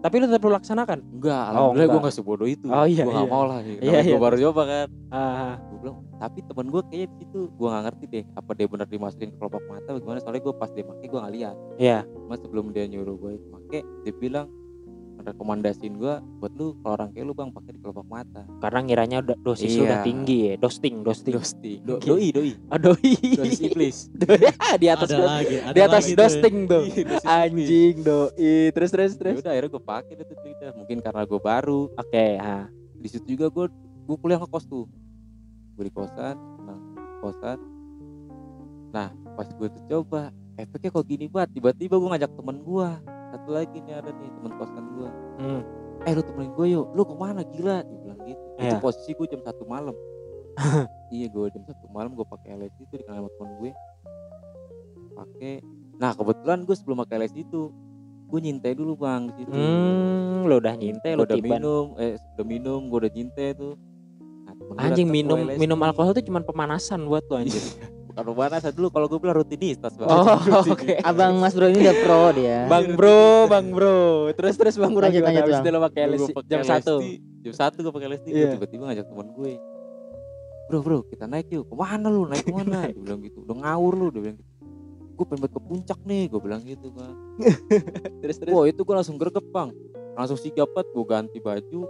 tapi 0.04 0.20
lu 0.20 0.28
tetap 0.28 0.44
lu 0.44 0.52
laksanakan. 0.52 0.98
enggak 1.00 1.42
alhamdulillah 1.48 1.72
gue 1.72 1.88
enggak. 1.88 2.02
nggak 2.04 2.14
sebodoh 2.14 2.44
itu 2.44 2.66
Oh, 2.68 2.84
iya, 2.84 3.02
gue 3.02 3.14
iya. 3.14 3.24
mau 3.24 3.44
lah 3.48 3.58
ya. 3.58 3.72
Iya, 3.80 3.98
iya. 3.98 4.12
gue 4.12 4.20
baru 4.20 4.36
coba 4.44 4.62
kan 4.64 4.88
Ah, 5.08 5.56
gue 5.56 5.78
bilang 5.80 5.96
tapi 6.14 6.38
temen 6.42 6.66
gue 6.68 6.82
kayaknya 6.84 7.06
di 7.06 7.16
situ 7.18 7.38
gue 7.50 7.68
nggak 7.68 7.84
ngerti 7.84 8.04
deh 8.06 8.24
apa 8.34 8.50
dia 8.52 8.66
bener 8.66 8.86
dimasukin 8.86 9.28
ke 9.28 9.36
kelopak 9.36 9.62
mata 9.64 9.88
bagaimana 9.90 10.18
soalnya 10.20 10.42
gue 10.42 10.54
pas 10.54 10.68
dia 10.68 10.84
pakai 10.84 11.06
gue 11.08 11.18
nggak 11.18 11.34
lihat 11.34 11.56
Iya. 11.76 11.98
Mas 12.26 12.38
sebelum 12.38 12.64
dia 12.70 12.84
nyuruh 12.84 13.16
gue 13.16 13.32
make 13.50 13.80
dia 14.04 14.12
bilang 14.14 14.46
rekomendasiin 15.24 15.94
gue 15.94 16.14
buat 16.38 16.52
lu 16.52 16.76
kalau 16.78 16.94
orang 16.94 17.08
kayak 17.10 17.24
lu 17.24 17.32
bang 17.32 17.48
pakai 17.48 17.70
di 17.70 17.80
kelopak 17.80 18.04
mata 18.04 18.42
Karena 18.58 18.78
ngiranya 18.80 19.16
udah 19.20 19.36
dosis 19.38 19.72
lu 19.72 19.82
Iya. 19.82 19.86
udah 19.86 20.00
tinggi 20.02 20.38
ya, 20.38 20.54
dosting, 20.56 20.94
dosting. 21.00 21.34
dosti 21.34 21.72
do, 21.80 21.96
doi 21.98 22.28
doi 22.28 22.52
Oh, 22.66 22.78
doi. 22.78 23.12
dosis 23.32 23.60
iblis 23.60 23.96
di 24.82 24.86
atas 24.86 25.08
ada 25.08 25.16
do- 25.16 25.26
lagi, 25.26 25.56
ada 25.58 25.72
di 25.72 25.80
atas 25.80 26.02
lagi 26.02 26.10
tuh. 26.10 26.18
dosting 26.18 26.56
tuh. 26.64 26.82
Iya. 26.86 27.16
Anjing 27.24 27.94
doi. 28.00 28.56
Terus 28.70 28.90
terus 28.90 29.10
ya 29.10 29.18
terus. 29.18 29.36
udah 29.40 29.50
akhirnya 29.50 29.70
gue 29.70 29.82
pakai 29.82 30.12
tuh 30.18 30.36
Twitter 30.36 30.70
mungkin 30.72 30.96
karena 31.00 31.22
gue 31.22 31.40
baru 31.40 31.80
Oke, 31.90 32.26
ah. 32.36 32.68
di 32.94 33.08
situ 33.08 33.24
juga 33.30 33.48
gue 33.48 33.66
gue 34.04 34.16
kuliah 34.18 34.36
ngekos 34.36 34.64
tuh 34.64 34.84
gue 35.74 35.84
di 35.84 35.90
kosan 35.90 36.36
nah 36.60 36.78
kosan 37.18 37.58
nah 38.90 39.08
pas 39.32 39.48
gue 39.48 39.68
tuh 39.68 39.82
coba 39.88 40.28
efeknya 40.54 40.88
kok 40.88 41.02
gini 41.02 41.26
banget 41.26 41.50
tiba-tiba 41.52 41.94
gue 41.94 42.08
ngajak 42.08 42.30
temen 42.30 42.56
gue 42.60 42.88
satu 43.34 43.50
lagi 43.50 43.76
nih 43.80 43.94
ada 43.94 44.10
nih 44.10 44.30
temen 44.30 44.52
kosan 44.54 44.84
gue 44.94 45.08
Hmm. 45.34 45.62
eh 46.02 46.12
lu 46.12 46.22
temenin 46.22 46.52
gue 46.52 46.66
yuk. 46.70 46.86
Lu 46.92 47.02
ke 47.02 47.14
mana? 47.14 47.40
Gila 47.42 47.82
dia 47.82 47.98
bilang 47.98 48.20
gitu. 48.22 48.44
Itu 48.56 48.66
Iya. 48.68 48.78
posisi 48.78 49.10
gue 49.10 49.26
jam 49.26 49.40
satu 49.40 49.64
malam. 49.64 49.94
Iya 51.10 51.26
gue 51.28 51.46
jam 51.50 51.62
satu 51.64 51.86
malam 51.88 52.12
gue 52.12 52.22
pakai 52.22 52.54
LSD 52.54 52.78
itu 52.84 52.94
di 52.94 53.04
sama 53.04 53.26
temen 53.28 53.50
gue 53.58 53.70
pakai. 55.12 55.54
Nah 55.94 56.10
kebetulan 56.12 56.62
gue 56.62 56.74
sebelum 56.74 56.96
pakai 57.00 57.14
LSD 57.20 57.38
itu 57.42 57.70
gue 58.24 58.40
nyintai 58.40 58.74
dulu 58.74 58.94
bang 58.94 59.26
di 59.28 59.32
situ. 59.36 59.50
Hmm, 59.50 60.46
lo 60.46 60.58
udah 60.58 60.74
nyintai, 60.74 61.12
lo 61.14 61.22
udah 61.22 61.36
tiban. 61.36 61.58
minum 61.58 61.84
eh 61.96 62.14
udah 62.34 62.46
minum 62.46 62.80
gue 62.84 62.98
udah 63.00 63.12
nyintai 63.12 63.48
tuh. 63.54 63.74
Nah, 64.44 64.82
Anjing 64.82 65.08
minum 65.08 65.38
minum 65.54 65.78
alkohol 65.80 66.12
itu 66.12 66.26
cuma 66.26 66.40
pemanasan 66.40 67.04
buat 67.04 67.22
lo 67.26 67.36
anjing. 67.36 67.62
bukan 68.14 68.30
pemanasan 68.30 68.70
dulu 68.70 68.88
kalau 68.88 69.06
gue 69.06 69.18
bilang 69.18 69.36
rutinitas 69.36 69.92
bang. 69.92 70.06
Oh, 70.06 70.38
oke. 70.70 71.02
Abang 71.02 71.34
Mas 71.36 71.50
Bro 71.50 71.66
ini 71.66 71.82
udah 71.82 71.96
pro 72.00 72.22
dia. 72.30 72.58
Bang 72.64 72.94
Bro, 72.94 73.50
Bang 73.50 73.66
Bro. 73.68 74.30
Terus 74.32 74.54
terus 74.54 74.74
Bang 74.76 74.94
Bro 74.94 75.02
Lanjut, 75.04 75.18
gimana? 75.18 75.34
lanjut, 75.34 75.42
Habis 75.44 75.58
itu 75.58 75.68
lo 75.68 75.80
pakai 75.82 76.00
LSD 76.06 76.30
jam 76.46 76.62
satu. 76.62 76.94
jam 77.42 77.52
satu 77.52 77.76
gue 77.80 77.92
pakai 77.92 78.06
LSD 78.08 78.26
gue 78.28 78.46
tiba-tiba 78.54 78.82
ngajak 78.86 79.06
teman 79.06 79.28
gue 79.30 79.52
bro 80.64 80.80
bro 80.80 80.98
kita 81.04 81.26
naik 81.26 81.50
yuk. 81.50 81.66
Ke 81.66 81.74
mana 81.74 82.06
lu? 82.06 82.24
Naik 82.24 82.40
ke 82.40 82.54
mana? 82.54 82.86
Dia 82.88 82.96
bilang 82.96 83.20
gitu. 83.20 83.42
Udah 83.42 83.56
ngawur 83.58 83.92
lu 83.94 84.06
dia 84.08 84.22
bilang 84.22 84.38
gitu. 84.38 84.52
Gue 85.14 85.24
pengen 85.26 85.40
banget 85.42 85.52
ke 85.52 85.60
puncak 85.60 85.98
nih 86.02 86.22
gue 86.26 86.40
bilang 86.40 86.62
gitu 86.62 86.88
kan 86.90 87.14
Terus 88.22 88.36
terus. 88.36 88.50
wah 88.50 88.64
itu 88.64 88.80
gue 88.80 88.94
langsung 88.94 89.18
greget 89.18 89.46
bang. 89.46 89.74
Langsung 90.14 90.38
sigap 90.38 90.70
banget 90.70 90.88
gue 90.88 91.04
ganti 91.04 91.38
baju 91.38 91.80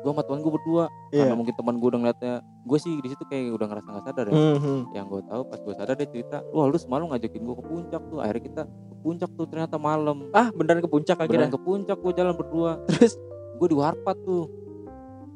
gue 0.00 0.10
sama 0.10 0.22
teman 0.24 0.40
gue 0.40 0.52
berdua. 0.52 0.84
Iya. 1.12 1.28
karena 1.28 1.36
mungkin 1.36 1.54
teman 1.56 1.74
gue 1.76 1.88
udah 1.92 2.00
ngeliatnya 2.00 2.34
gue 2.40 2.78
sih 2.80 2.92
di 3.00 3.08
situ 3.12 3.24
kayak 3.28 3.52
udah 3.52 3.66
ngerasa 3.68 3.88
nggak 3.90 4.04
sadar 4.08 4.24
ya. 4.28 4.32
Hmm, 4.32 4.58
hmm. 4.58 4.80
yang 4.96 5.06
gue 5.06 5.20
tahu 5.28 5.42
pas 5.44 5.58
gue 5.60 5.74
sadar 5.76 5.94
dia 5.98 6.08
cerita 6.08 6.36
wah 6.56 6.64
lu 6.68 6.78
semalam 6.80 7.06
ngajakin 7.12 7.42
gue 7.44 7.56
ke 7.56 7.64
puncak 7.68 8.02
tuh. 8.08 8.18
Akhirnya 8.24 8.42
kita 8.48 8.62
ke 8.64 8.94
puncak 9.04 9.30
tuh 9.36 9.46
ternyata 9.46 9.76
malam. 9.76 10.16
Ah, 10.32 10.48
beneran 10.52 10.80
ke 10.80 10.90
puncak 10.90 11.16
beneran 11.20 11.48
akhirnya. 11.48 11.48
ke 11.52 11.60
puncak 11.60 11.96
gue 12.00 12.12
jalan 12.16 12.34
berdua. 12.34 12.72
Terus? 12.88 13.12
Gue 13.60 13.68
di 13.68 13.76
warpat 13.76 14.16
tuh. 14.24 14.44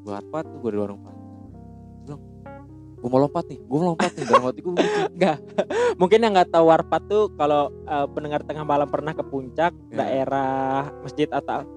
Gue 0.05 0.13
warpat 0.13 0.45
tuh 0.49 0.59
gue 0.61 0.71
di 0.73 0.79
warung 0.81 1.01
pantai 1.01 1.23
bilang 2.05 2.21
gue 3.05 3.09
mau 3.13 3.21
lompat 3.21 3.45
nih 3.53 3.59
gue 3.61 3.77
mau 3.77 3.87
lompat 3.93 4.11
nih. 4.17 4.25
Dalam 4.25 4.43
hati 4.49 4.61
gue 4.65 4.73
begitu. 4.73 5.01
Mungkin 6.01 6.19
yang 6.25 6.33
nggak 6.35 6.51
tahu 6.51 6.65
Warpat 6.73 7.03
tuh 7.05 7.25
kalau 7.37 7.69
eh, 7.85 8.07
pendengar 8.17 8.41
tengah 8.49 8.65
malam 8.65 8.89
pernah 8.89 9.13
ke 9.13 9.21
puncak 9.21 9.77
Iya. 9.93 9.97
daerah 10.01 10.89
Masjid 11.05 11.29
Atta 11.29 11.69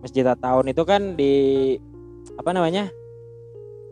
Masjid 0.00 0.24
Attaun 0.24 0.66
itu 0.68 0.82
kan 0.84 1.14
di 1.14 1.34
apa 2.36 2.50
namanya 2.56 2.88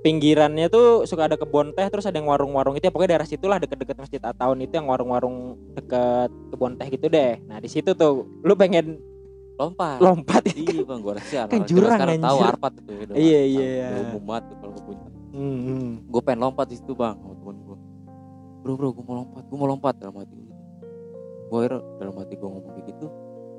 pinggirannya 0.00 0.70
tuh 0.72 1.04
suka 1.04 1.28
ada 1.28 1.36
kebun 1.36 1.74
teh 1.74 1.84
terus 1.90 2.06
ada 2.08 2.16
yang 2.16 2.28
warung-warung 2.30 2.76
itu 2.76 2.88
ya. 2.88 2.92
Pokoknya 2.92 3.18
daerah 3.18 3.28
situlah 3.28 3.58
deket-deket 3.60 3.96
Masjid 3.98 4.22
Attaun 4.24 4.58
itu 4.64 4.72
yang 4.72 4.88
warung-warung 4.88 5.58
deket 5.76 6.30
kebun 6.54 6.80
teh 6.80 6.88
gitu 6.88 7.06
deh. 7.12 7.40
Nah 7.44 7.60
di 7.60 7.68
situ 7.68 7.92
tuh 7.92 8.24
lu 8.40 8.54
pengen 8.56 8.96
lompat. 9.58 9.98
lompat. 9.98 10.42
Ya 10.48 10.54
iya 10.54 10.82
bang 10.86 11.00
gue 11.02 11.14
rasa 11.18 11.38
Kan 11.50 11.66
jurang, 11.66 11.98
sekarang 11.98 12.22
tahu 12.22 12.36
warpat 12.38 12.72
itu 12.78 12.90
ya, 12.94 13.04
Iya, 13.18 13.40
iya. 13.42 13.86
Udah 13.90 14.02
umum 14.14 14.22
banget 14.30 14.44
tuh 14.54 14.56
kalau 14.62 14.72
ke 14.72 14.82
puncak 14.86 15.12
Hmm, 15.28 15.58
hmm. 15.60 15.88
gue 16.08 16.22
pengen 16.24 16.40
lompat 16.40 16.66
di 16.72 16.80
situ 16.80 16.96
bang 16.96 17.14
sama 17.20 17.36
temen 17.36 17.56
gue 17.60 17.76
bro 18.64 18.72
bro 18.80 18.88
gue 18.96 19.04
mau 19.04 19.16
lompat 19.22 19.42
gue 19.44 19.58
mau 19.60 19.68
lompat 19.68 19.94
dalam 20.00 20.16
hati 20.16 20.34
gue 20.34 20.48
gitu. 20.48 20.56
gue 21.52 21.62
dalam 22.00 22.14
hati 22.16 22.34
gue 22.34 22.48
ngomong 22.48 22.72
kayak 22.74 22.86
gitu 22.90 23.06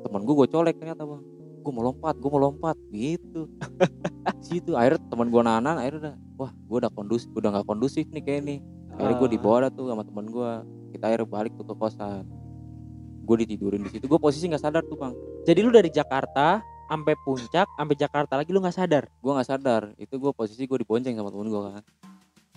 temen 0.01 0.21
gue 0.25 0.33
gue 0.33 0.47
colek 0.49 0.75
ternyata 0.81 1.05
bang 1.05 1.21
gue 1.60 1.72
mau 1.72 1.84
lompat 1.86 2.15
gue 2.15 2.30
mau 2.30 2.41
lompat 2.41 2.76
gitu. 2.89 3.45
Situ 4.45 4.74
akhirnya 4.74 5.00
temen 5.06 5.28
gue 5.28 5.41
nanan 5.41 5.76
akhirnya 5.76 6.00
udah 6.02 6.15
wah 6.36 6.52
gue 6.52 6.78
udah 6.80 6.91
kondusif 6.91 7.30
udah 7.32 7.50
nggak 7.52 7.65
kondusif 7.65 8.06
nih 8.10 8.22
kayak 8.22 8.41
nih. 8.43 8.60
Akhirnya 8.93 9.15
gue 9.15 9.28
Ah. 9.28 9.34
dibawa 9.34 9.58
dah 9.63 9.72
tuh 9.72 9.86
sama 9.88 10.04
temen 10.04 10.26
gue 10.28 10.52
kita 10.91 11.04
akhirnya 11.06 11.28
balik 11.28 11.52
tuh 11.54 11.63
ke 11.63 11.74
kosan. 11.74 12.24
Gue 13.24 13.36
ditidurin 13.39 13.82
di 13.82 13.89
situ 13.89 14.06
gue 14.06 14.17
posisi 14.17 14.45
nggak 14.45 14.60
sadar 14.60 14.84
tuh 14.84 14.95
bang. 14.95 15.13
Jadi 15.43 15.60
lu 15.60 15.69
dari 15.69 15.89
Jakarta 15.89 16.60
sampai 16.86 17.13
puncak 17.22 17.67
sampai 17.69 17.95
Jakarta 17.95 18.34
lagi 18.36 18.50
lu 18.50 18.60
nggak 18.60 18.74
sadar? 18.76 19.04
Gue 19.15 19.32
nggak 19.32 19.48
sadar 19.48 19.93
itu 19.95 20.15
gue 20.15 20.32
posisi 20.32 20.63
gue 20.63 20.78
dibonceng 20.78 21.13
sama 21.13 21.30
temen 21.30 21.48
gue 21.48 21.62
kan. 21.62 21.84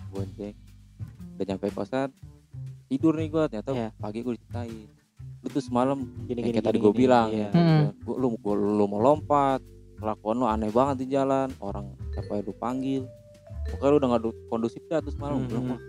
Bonceng. 0.09 0.55
Udah 1.33 1.45
nyampe 1.47 1.67
kosan 1.69 2.09
tidur 2.85 3.17
nih 3.17 3.25
gue 3.27 3.43
ternyata 3.47 3.69
Iya. 3.73 3.89
pagi 3.97 4.21
gue 4.21 4.37
diceritain 4.37 4.85
lu 5.39 5.47
tuh 5.49 5.59
semalam 5.59 5.97
gini 6.23 6.39
gini 6.41 6.55
kayak 6.55 6.65
tadi 6.65 6.77
gini, 6.77 6.83
gue 6.83 6.91
gini. 6.91 7.01
bilang 7.01 7.27
Iya. 7.29 7.41
ya 7.41 7.49
Hmm. 7.51 7.83
gua, 8.01 8.15
lu, 8.15 8.27
gua, 8.37 8.55
lu 8.55 8.85
mau 8.85 9.01
lompat 9.01 9.59
kelakuan 9.95 10.35
lu 10.35 10.45
aneh 10.45 10.69
banget 10.69 10.95
di 10.99 11.07
jalan 11.09 11.51
orang 11.59 11.85
siapa 12.09 12.31
yang 12.33 12.45
lu 12.45 12.53
panggil 12.55 13.01
pokoknya 13.65 13.89
lu 13.89 13.97
udah 13.97 14.09
gak 14.09 14.21
kondusif 14.47 14.81
dah 14.85 14.99
terus 14.99 15.15
malam 15.15 15.37
Mhm. 15.37 15.47
bilang 15.47 15.65
wah 15.69 15.81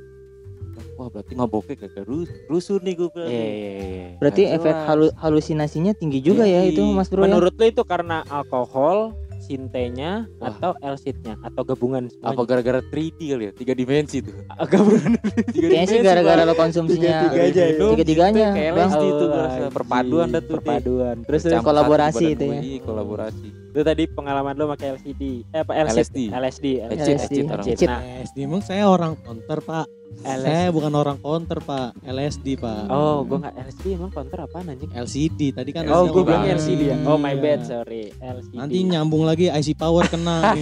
wah 0.97 1.09
berarti 1.09 1.33
maboknya 1.33 1.75
kagak 1.77 2.03
rus 2.05 2.27
rusuh 2.49 2.79
nih 2.79 2.95
gue 2.97 3.09
bilang 3.09 3.27
Iya, 3.29 3.47
iya, 3.47 3.71
iya. 3.79 4.07
Berarti 4.17 4.43
Nggak 4.45 4.57
efek 4.57 4.75
halu- 4.85 5.15
halusinasinya 5.17 5.93
tinggi 5.93 6.19
juga 6.19 6.45
ya 6.45 6.63
itu 6.63 6.83
Mas 6.89 7.07
Bro 7.07 7.21
ya. 7.21 7.27
Menurut 7.29 7.53
lu 7.53 7.65
itu 7.65 7.83
karena 7.85 8.27
alkohol, 8.29 9.15
sintenya, 9.45 10.25
Wah. 10.37 10.49
atau 10.51 10.73
LC-nya 10.81 11.37
atau 11.39 11.63
gabungan 11.63 12.09
apa 12.19 12.33
semuanya? 12.33 12.45
gara-gara 12.49 12.81
3D 12.83 13.21
kali 13.29 13.45
ya 13.45 13.53
tiga 13.53 13.73
dimensi 13.73 14.17
tuh 14.19 14.33
gabungan 14.73 15.11
tiga 15.53 15.67
Kayaknya 15.71 15.85
sih 15.87 15.99
gara-gara 16.01 16.43
lo 16.43 16.55
konsumsinya 16.55 17.13
Tiga-tiga 17.29 17.43
aja 17.45 17.63
ya. 17.63 17.75
tiga-tiganya, 17.93 18.47
kayak 18.53 18.73
Bang. 18.73 18.91
LSD 18.91 19.05
itu 19.07 19.25
Oh, 19.27 19.71
perpaduan 19.71 20.27
dah 20.31 20.41
tuh 20.41 20.49
Di. 20.49 20.57
perpaduan. 20.57 21.17
Terus 21.23 21.43
Kolaborasi 21.61 22.25
itu 22.33 22.45
ya. 22.45 22.61
iya, 22.61 22.79
kolaborasi 22.81 23.47
itu 23.75 23.83
tadi 23.83 24.07
pengalaman 24.07 24.55
lu 24.55 24.71
pakai 24.71 24.95
LCD. 24.95 25.43
Eh 25.51 25.61
apa 25.61 25.75
LCD? 25.75 26.31
LSD. 26.31 26.31
LSD. 26.31 26.67
LSD. 26.87 27.35
Nah, 27.85 27.99
LSD 28.23 28.37
emang 28.41 28.63
saya 28.63 28.87
orang 28.87 29.19
counter 29.19 29.59
pak 29.59 29.91
LSD. 30.17 30.47
saya 30.47 30.69
bukan 30.71 30.93
orang 30.95 31.17
counter 31.19 31.59
pak 31.61 31.93
LSD 32.01 32.57
pak 32.57 32.89
Oh, 32.89 33.23
gua 33.23 33.39
nggak 33.43 33.55
LSD 33.61 33.85
emang 33.93 34.09
counter 34.09 34.39
apaan 34.41 34.67
anjing? 34.67 34.89
LCD 34.89 35.41
tadi 35.51 35.71
kan 35.71 35.85
Oh, 35.87 36.07
gua 36.07 36.23
bilang. 36.25 36.45
LCD 36.47 36.81
ya. 36.87 36.97
Oh, 37.05 37.17
my 37.17 37.31
Iya. 37.31 37.43
bad, 37.43 37.61
sorry. 37.63 38.09
LCD. 38.15 38.55
nanti 38.55 38.77
nyambung 38.87 39.23
lagi 39.23 39.49
IC 39.49 39.75
power 39.75 40.05
kena. 40.07 40.57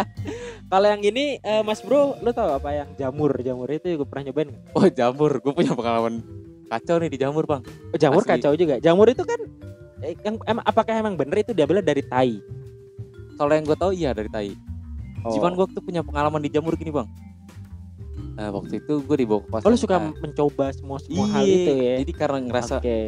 Kalau 0.72 0.86
yang 0.86 1.02
ini 1.02 1.36
eh, 1.36 1.60
Mas 1.60 1.80
Bro, 1.80 2.16
lu 2.18 2.30
tahu 2.30 2.48
apa 2.50 2.72
yang 2.72 2.88
jamur? 2.96 3.36
Jamur 3.38 3.68
itu 3.68 3.92
gue 3.92 4.06
pernah 4.06 4.24
nyobain 4.24 4.48
nggak? 4.48 4.62
oh 4.72 4.86
jamur 4.88 5.32
gue 5.36 5.52
punya 5.52 5.72
pengalaman 5.72 6.24
kacau 6.66 6.96
nih 6.96 7.10
di 7.10 7.18
jamur 7.18 7.44
bang 7.44 7.60
Oh, 7.92 7.98
jamur 7.98 8.22
Asli. 8.22 8.32
kacau 8.32 8.52
juga. 8.54 8.74
Jamur 8.78 9.04
itu 9.06 9.20
kan 9.20 9.36
eh, 10.00 10.16
yang 10.22 10.40
emang 10.42 10.64
apakah 10.64 10.94
emang 10.94 11.14
bener 11.14 11.42
itu 11.42 11.52
diambil 11.52 11.80
dari 11.80 12.00
tai? 12.02 12.40
kalau 13.34 13.50
yang 13.50 13.64
gue 13.64 13.74
tahu 13.74 13.92
iya 13.92 14.12
dari 14.12 14.28
tai 14.28 14.52
Oh. 15.20 15.30
cuman 15.32 15.54
gue 15.54 15.66
tuh 15.70 15.78
punya 15.80 16.00
pengalaman 16.00 16.40
di 16.40 16.48
jamur 16.48 16.74
gini 16.74 16.90
bang 16.90 17.06
Nah, 18.32 18.48
waktu 18.50 18.80
itu 18.80 18.94
gue 19.00 19.16
dibawa 19.18 19.40
ke 19.44 19.48
pasar 19.50 19.66
Oh, 19.66 19.70
lu 19.70 19.78
suka 19.78 19.96
mencoba 20.00 20.72
semua 20.72 20.98
semua 20.98 21.26
hal 21.28 21.44
Iya, 21.44 21.56
itu 21.58 21.70
ya? 21.74 21.94
jadi 22.00 22.12
karena 22.12 22.38
ngerasa 22.40 22.76
Oke. 22.80 22.98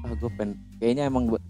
ah 0.00 0.12
gue 0.16 0.30
pengen 0.32 0.50
kayaknya 0.80 1.04
emang 1.06 1.28
buat 1.28 1.42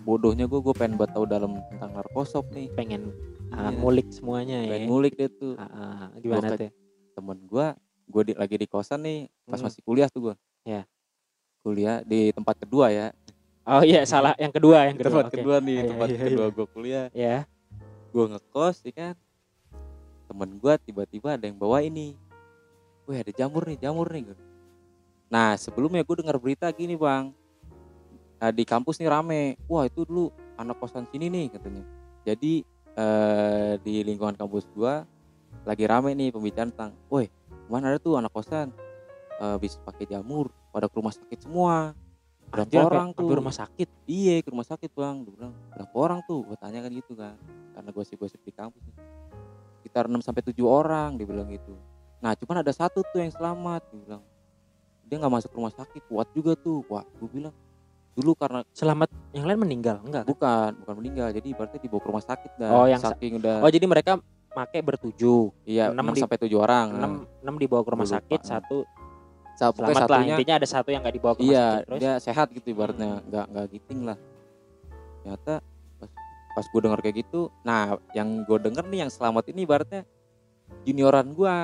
bodohnya 0.00 0.46
gue 0.46 0.60
gue 0.62 0.74
pengen 0.74 0.94
buat 0.94 1.10
tahu 1.10 1.26
dalam 1.26 1.58
tentang 1.68 1.90
narkosop 1.92 2.46
nih 2.54 2.70
pengen 2.72 3.10
Iya. 3.50 3.74
ngulik 3.74 4.06
semuanya 4.10 4.62
ya. 4.62 4.70
pengen 4.70 4.86
ngulik 4.86 5.12
deh 5.14 5.26
tuh 5.28 5.54
Ah, 5.58 5.66
ah, 5.66 6.02
gimana 6.16 6.54
tuh? 6.54 6.70
temen 7.12 7.38
gue 7.42 7.66
gue 8.06 8.22
di, 8.22 8.32
lagi 8.38 8.56
di 8.56 8.66
kosan 8.66 9.02
nih 9.02 9.18
pas 9.42 9.58
Hmm. 9.58 9.66
masih 9.66 9.82
kuliah 9.82 10.06
tuh 10.06 10.30
gue 10.30 10.34
Ya. 10.62 10.86
kuliah 11.60 12.06
di 12.06 12.30
tempat 12.30 12.54
kedua 12.56 12.94
ya 12.94 13.10
Oh 13.66 13.82
iya 13.82 14.06
salah 14.06 14.30
yang 14.38 14.54
kedua 14.54 14.86
yang 14.86 14.94
kedua. 14.94 15.10
tempat 15.10 15.26
Oke. 15.26 15.36
kedua 15.42 15.56
nih 15.58 15.74
Iya, 15.76 15.88
tempat 15.90 16.08
iya, 16.08 16.22
kedua 16.22 16.46
gue 16.48 16.66
kuliah 16.70 17.06
Ya. 17.10 17.36
gue 18.08 18.24
ngekos 18.30 18.76
ya 18.86 18.92
kan 18.94 19.14
temen 20.26 20.58
gue 20.58 20.74
tiba-tiba 20.84 21.38
ada 21.38 21.46
yang 21.46 21.56
bawa 21.56 21.80
ini. 21.80 22.18
Wih 23.06 23.22
ada 23.22 23.32
jamur 23.32 23.64
nih 23.66 23.78
jamur 23.78 24.10
nih 24.10 24.34
nah 25.26 25.58
sebelumnya 25.58 26.06
gue 26.06 26.22
dengar 26.22 26.38
berita 26.38 26.70
gini 26.70 26.94
bang. 26.94 27.34
Nah, 28.36 28.50
di 28.52 28.64
kampus 28.68 29.00
nih 29.00 29.08
rame. 29.08 29.56
Wah 29.66 29.88
itu 29.88 30.04
dulu 30.04 30.28
anak 30.60 30.76
kosan 30.80 31.08
sini 31.08 31.32
nih 31.32 31.46
katanya. 31.56 31.84
Jadi 32.26 32.64
eh, 32.96 33.72
di 33.80 34.04
lingkungan 34.04 34.36
kampus 34.36 34.68
gua 34.72 35.04
lagi 35.64 35.84
rame 35.88 36.14
nih 36.14 36.30
pembicaraan 36.30 36.70
tentang 36.70 36.92
woi 37.10 37.26
mana 37.66 37.90
ada 37.92 37.98
tuh 37.98 38.20
anak 38.20 38.32
kosan? 38.32 38.72
Eh, 39.36 39.56
bisa 39.60 39.80
pakai 39.84 40.08
jamur 40.08 40.52
pada 40.72 40.88
ke 40.88 40.96
rumah 40.96 41.12
sakit 41.12 41.38
semua. 41.44 41.92
Berapa 42.46 42.70
Anjir, 42.70 42.86
orang 42.86 43.08
tuh. 43.10 43.26
sampai 43.26 43.36
rumah 43.42 43.56
sakit. 43.56 43.88
iya 44.06 44.38
ke 44.38 44.48
rumah 44.54 44.66
sakit 44.68 44.90
bang. 44.94 45.16
Bilang 45.26 45.52
berapa 45.74 45.96
orang 45.98 46.20
tuh? 46.24 46.46
Gue 46.46 46.56
tanya 46.56 46.80
kan 46.84 46.90
gitu 46.94 47.12
kan. 47.18 47.34
Karena 47.74 47.90
gue 47.90 48.04
sih 48.06 48.16
gosip 48.16 48.40
di 48.46 48.52
kampus 48.54 48.80
sekitar 49.86 50.04
6 50.04 50.18
sampai 50.20 50.42
tujuh 50.42 50.66
orang 50.66 51.14
dia 51.14 51.22
bilang 51.24 51.46
gitu 51.46 51.78
nah 52.18 52.34
cuman 52.34 52.60
ada 52.60 52.72
satu 52.72 53.04
tuh 53.04 53.18
yang 53.18 53.30
selamat 53.30 53.86
dia 53.86 53.98
bilang 54.00 54.22
dia 55.04 55.16
nggak 55.16 55.30
masuk 55.32 55.50
rumah 55.52 55.70
sakit 55.70 56.02
kuat 56.04 56.26
juga 56.32 56.52
tuh 56.56 56.82
wah 56.84 57.06
gue 57.06 57.30
bilang 57.30 57.54
dulu 58.12 58.34
karena 58.34 58.66
Selamat 58.72 59.06
yang 59.30 59.44
lain 59.44 59.60
meninggal 59.60 60.00
enggak? 60.00 60.24
kan? 60.24 60.26
bukan 60.26 60.70
bukan 60.80 60.94
meninggal 60.98 61.28
jadi 61.30 61.46
ibaratnya 61.46 61.78
dibawa 61.78 62.00
ke 62.00 62.08
rumah 62.08 62.24
sakit 62.24 62.50
dah 62.56 62.70
Oh, 62.72 62.86
yang 62.86 62.98
sa- 62.98 63.12
saking 63.12 63.38
udah 63.38 63.60
Oh, 63.60 63.68
jadi 63.68 63.84
mereka 63.84 64.18
make 64.50 64.80
bertujuh. 64.80 65.52
iya 65.62 65.92
enam 65.92 66.02
6 66.02 66.16
di- 66.16 66.22
sampai 66.24 66.38
7 66.40 66.56
orang 66.56 66.86
enam 66.90 67.12
enam 67.38 67.54
dibawa 67.56 67.80
ke 67.80 67.90
rumah 67.92 68.02
lupa. 68.02 68.16
sakit, 68.18 68.40
satu 68.42 68.78
Sa- 69.54 69.68
selamat 69.70 69.94
lah. 69.94 70.00
satunya 70.16 70.34
Intinya 70.34 70.54
ada 70.56 70.66
satu 70.66 70.88
yang 70.90 71.00
nggak 71.00 71.14
dibawa 71.14 71.32
ke 71.32 71.38
rumah 71.38 71.52
iya 71.52 71.64
sakit 71.70 71.84
terus. 71.86 72.00
dia 72.00 72.12
sehat 72.18 72.46
gitu 72.50 72.66
ibaratnya 72.68 73.08
nggak 73.22 73.46
nggak 73.46 73.66
giting 73.70 74.00
lah 74.02 74.18
ternyata 75.18 75.54
pas, 76.56 76.64
gue 76.64 76.80
denger 76.80 76.98
kayak 76.98 77.16
gitu 77.20 77.52
nah 77.60 77.82
yang 78.10 78.42
gue 78.42 78.56
denger 78.58 78.80
nih 78.82 79.04
yang 79.04 79.12
selamat 79.12 79.52
ini 79.52 79.62
ibaratnya 79.62 80.02
junioran 80.82 81.30
gue 81.30 81.56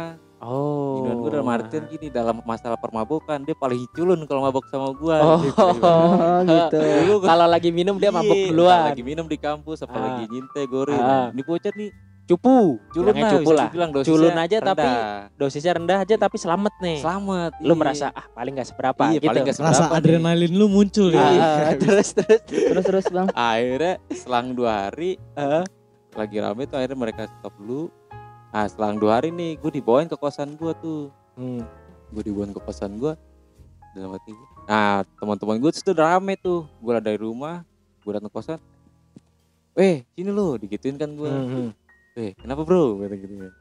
Oh. 0.43 0.99
junioran 0.99 1.19
gue 1.19 1.31
dalam 1.33 1.49
artian 1.49 1.85
gini 1.87 2.11
dalam 2.11 2.43
masalah 2.43 2.75
permabukan 2.75 3.39
dia 3.41 3.55
paling 3.55 3.87
culun 3.91 4.27
kalau 4.27 4.43
mabok 4.43 4.67
sama 4.67 4.91
gue 4.93 5.17
Oh. 5.17 5.39
Gitu. 6.51 6.79
Dulu 7.07 7.15
kalau 7.23 7.47
lagi 7.47 7.71
minum 7.71 7.95
dia 7.95 8.11
mabuk 8.11 8.35
Iya, 8.35 8.51
duluan. 8.51 8.91
lagi 8.91 9.01
minum 9.01 9.25
di 9.25 9.39
kampus 9.39 9.81
apalagi 9.81 10.27
Ah. 10.27 10.29
nyinte 10.29 10.63
goreng 10.67 10.99
Ah. 10.99 11.31
ini 11.31 11.41
bocah 11.41 11.71
nih 11.73 11.91
Cupu. 12.25 12.79
culun 12.89 13.13
lah 13.13 13.31
cupu 13.35 13.51
lah. 13.51 13.67
dibilang 13.69 13.91
dosisnya 13.91 14.09
Culun 14.09 14.37
aja 14.37 14.57
tapi 14.59 14.79
rendah. 14.81 15.27
dosisnya 15.35 15.73
rendah 15.75 15.99
aja 16.01 16.15
tapi 16.17 16.37
selamat 16.37 16.73
nih. 16.79 16.99
selamat 16.99 17.53
Lu 17.59 17.67
iya. 17.69 17.75
merasa 17.77 18.07
ah 18.09 18.25
paling 18.31 18.53
nggak 18.53 18.69
seberapa 18.69 19.03
Iya, 19.05 19.19
gitu. 19.19 19.29
paling 19.29 19.43
Rasa 19.45 19.59
seberapa 19.59 19.83
nih. 19.89 19.99
adrenalin 19.99 20.53
lu 20.53 20.67
muncul 20.67 21.09
ya. 21.09 21.19
Ah, 21.21 21.75
terus 21.83 22.09
terus. 22.13 22.41
Terus 22.47 22.85
terus 22.85 23.07
bang. 23.09 23.27
akhirnya 23.29 23.95
selang 24.13 24.49
dua 24.53 24.71
hari 24.85 25.19
Ah. 25.33 25.67
lagi 26.13 26.37
rame 26.37 26.63
tuh 26.65 26.77
akhirnya 26.77 26.99
mereka 26.99 27.23
stop 27.27 27.55
dulu 27.57 27.91
nah 28.49 28.65
selang 28.67 28.97
dua 28.97 29.17
hari 29.17 29.29
nih 29.31 29.57
gue 29.57 29.71
dibawain 29.73 30.05
ke 30.05 30.15
kosan 30.15 30.55
gue 30.55 30.73
tuh 30.77 31.09
Hmm. 31.33 31.65
gue 32.13 32.23
dibawain 32.23 32.51
ke 32.51 32.61
kosan 32.61 32.97
gue 32.97 33.17
dalam 33.91 34.13
hati 34.13 34.31
gue 34.31 34.49
nah 34.63 35.01
teman-teman 35.17 35.57
gue 35.59 35.71
tuh 35.71 35.91
udah 35.91 36.07
rame 36.13 36.37
tuh 36.37 36.69
gue 36.71 36.93
dari 37.01 37.17
rumah 37.17 37.65
gue 37.99 38.11
datang 38.11 38.29
ke 38.29 38.35
kosan 38.35 38.61
eh 39.73 40.05
sini 40.07 40.29
lo 40.29 40.55
digituin 40.55 40.95
kan 40.95 41.09
gue 41.11 41.25
Hmm, 41.27 41.49
hmm. 41.49 41.69
Eh 42.19 42.33
kenapa 42.37 42.63
bro? 42.67 43.01
Kata 43.01 43.17
gitu 43.17 43.35
kan. 43.41 43.53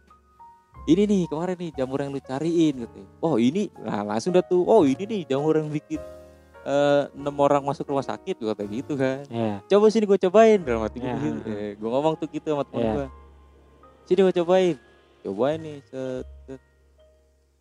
Ini 0.89 1.05
nih 1.05 1.21
kemarin 1.29 1.57
nih 1.61 1.71
jamur 1.77 2.01
yang 2.01 2.09
lu 2.09 2.21
cariin 2.25 2.73
gitu 2.83 3.01
oh 3.21 3.37
ini? 3.37 3.69
Nah 3.85 4.01
langsung 4.01 4.33
dah 4.33 4.41
tuh. 4.41 4.65
Oh 4.65 4.81
ini 4.83 5.03
nih 5.05 5.21
jamur 5.29 5.53
yang 5.55 5.69
bikin 5.69 6.01
eh, 6.65 7.03
enam 7.13 7.35
orang 7.37 7.61
masuk 7.61 7.85
rumah 7.89 8.03
sakit 8.05 8.35
gue 8.37 8.49
kata 8.49 8.65
gitu 8.65 8.93
kan. 8.97 9.21
Ya. 9.29 9.61
coba 9.69 9.93
sini 9.93 10.09
gue 10.09 10.17
cobain 10.17 10.57
dalam 10.61 10.81
hati 10.81 10.99
Ya, 10.99 11.13
gitu. 11.17 11.39
Eh, 11.47 11.77
gue 11.77 11.89
ngomong 11.89 12.17
tuh 12.17 12.27
gitu 12.33 12.49
sama 12.49 12.65
temen 12.65 12.81
Ya. 12.83 12.93
gue 12.97 13.07
sini 14.09 14.19
gue 14.25 14.35
cobain. 14.41 14.75
Cobain 15.21 15.59
nih 15.61 15.77
set, 15.85 16.25
set. 16.49 16.61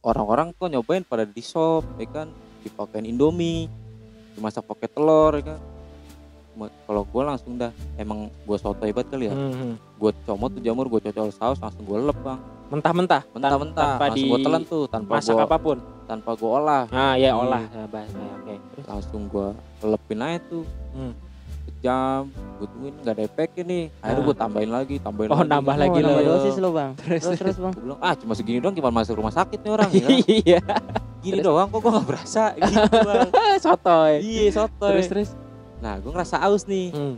orang-orang 0.01 0.57
kok 0.57 0.73
nyobain 0.73 1.05
pada 1.05 1.29
di 1.29 1.45
shop 1.45 1.85
ya 2.01 2.09
kan? 2.09 2.29
Dipakein 2.65 3.05
indomie 3.05 3.69
dimasak 4.37 4.65
pakai 4.65 4.89
telur 4.89 5.33
ya 5.37 5.43
kan 5.55 5.61
kalau 6.83 7.03
gue 7.03 7.23
langsung 7.23 7.53
dah 7.55 7.69
emang 7.95 8.19
gue 8.39 8.57
soto 8.57 8.83
hebat 8.83 9.07
kali 9.07 9.27
ya 9.27 9.33
Hmm, 9.33 9.53
hmm. 9.53 9.75
gue 9.97 10.11
comot 10.23 10.51
tuh 10.51 10.61
jamur 10.61 10.87
gue 10.87 11.01
cocol 11.03 11.31
saus 11.31 11.59
langsung 11.59 11.83
gue 11.83 11.99
lep 12.01 12.19
bang 12.19 12.41
Mentah-mentah. 12.71 13.23
mentah-mentah 13.29 13.89
tanpa 13.89 14.05
langsung 14.05 14.15
di 14.17 14.23
gue 14.25 14.39
telan 14.41 14.63
tuh 14.65 14.85
tanpa 14.87 15.13
Masak 15.17 15.33
gue 15.33 15.43
apa 15.43 15.57
pun. 15.57 15.79
tanpa 16.05 16.31
gue 16.33 16.51
olah 16.53 16.85
Ah 16.89 17.15
ya 17.15 17.31
Hmm. 17.33 17.43
olah 17.45 17.63
Ya, 17.65 17.83
bahasa. 17.85 18.15
Ya, 18.15 18.35
Oke. 18.37 18.55
Terus? 18.69 18.85
langsung 18.87 19.23
gue 19.27 19.49
lepin 19.85 20.19
aja 20.21 20.39
tuh 20.45 20.65
Hmm. 20.91 21.13
sejam 21.61 22.23
gue 22.31 22.67
tungguin 22.69 22.95
nggak 22.97 23.13
ada 23.13 23.23
efeknya 23.25 23.63
nih 23.65 23.85
akhirnya 23.97 24.15
Ah. 24.15 24.25
gue 24.25 24.37
tambahin 24.37 24.71
lagi 24.71 24.95
tambahin 24.99 25.29
Oh, 25.29 25.37
lagi 25.37 25.51
nambah 25.51 25.75
lagi 25.77 25.91
oh, 25.93 26.03
nambah 26.05 26.21
lo. 26.21 26.31
dosis 26.33 26.57
lo 26.57 26.71
bang. 26.71 26.91
Terus 26.97 27.23
terus 27.33 27.57
bang. 27.57 27.73
gue 27.73 27.83
bilang 27.85 28.01
ah 28.01 28.15
cuma 28.15 28.33
segini 28.33 28.59
doang 28.59 28.73
gimana 28.73 28.95
masuk 28.97 29.15
rumah 29.17 29.33
sakit 29.33 29.59
nih 29.59 29.71
orang 29.71 29.91
ya? 29.91 30.07
Iya. 30.41 30.61
gini 31.21 31.39
doang 31.41 31.69
kok 31.69 31.79
gue 31.79 31.91
nggak 31.91 32.07
berasa 32.07 32.45
gitu 32.57 32.71
bang 33.03 33.29
Sotoy. 33.59 34.13
iya 34.21 34.47
sotoy 34.49 34.91
Terus 34.95 35.09
terus. 35.09 35.31
Nah 35.81 35.97
gue 35.97 36.11
ngerasa 36.13 36.37
aus 36.45 36.65
nih. 36.65 36.93
Hmm. 36.93 37.17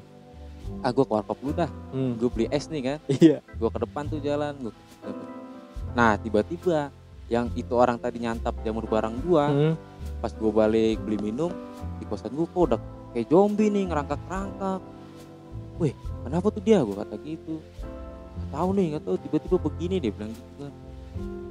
ah 0.81 0.91
gue 0.95 1.05
keluar 1.05 1.27
kop 1.27 1.39
dulu 1.43 1.53
dah. 1.53 1.71
Hmm. 1.91 2.15
gue 2.17 2.29
beli 2.31 2.47
es 2.49 2.71
nih 2.71 2.83
kan. 2.83 2.99
Iya. 3.11 3.39
gue 3.43 3.69
ke 3.69 3.79
depan 3.83 4.07
tuh 4.07 4.19
jalan 4.19 4.55
gue 4.59 4.75
nah 5.93 6.17
tiba-tiba 6.17 6.89
yang 7.29 7.53
itu 7.53 7.73
orang 7.77 8.01
tadi 8.01 8.17
nyantap 8.17 8.57
jamur 8.65 8.89
barang 8.89 9.13
gua 9.25 9.49
Hmm. 9.53 9.75
pas 10.25 10.33
gue 10.33 10.49
balik 10.49 10.97
beli 11.05 11.19
minum 11.21 11.53
di 12.01 12.05
kosan 12.09 12.33
gue 12.33 12.49
kok 12.49 12.63
udah 12.73 12.81
kayak 13.13 13.29
zombie 13.29 13.69
nih 13.69 13.93
ngerangkak-rangkak. 13.93 14.81
Weh 15.77 15.93
kenapa 16.25 16.47
tuh 16.49 16.63
dia? 16.65 16.81
Gue 16.81 16.97
kata 16.97 17.15
gitu. 17.21 17.61
Nggak 18.33 18.49
tahu 18.53 18.69
nih 18.73 18.87
nggak 18.95 19.03
tahu. 19.05 19.17
Tiba-tiba 19.21 19.57
begini 19.61 19.95
dia 20.01 20.13
bilang 20.15 20.33
gitu 20.33 20.53
kan. 20.59 20.73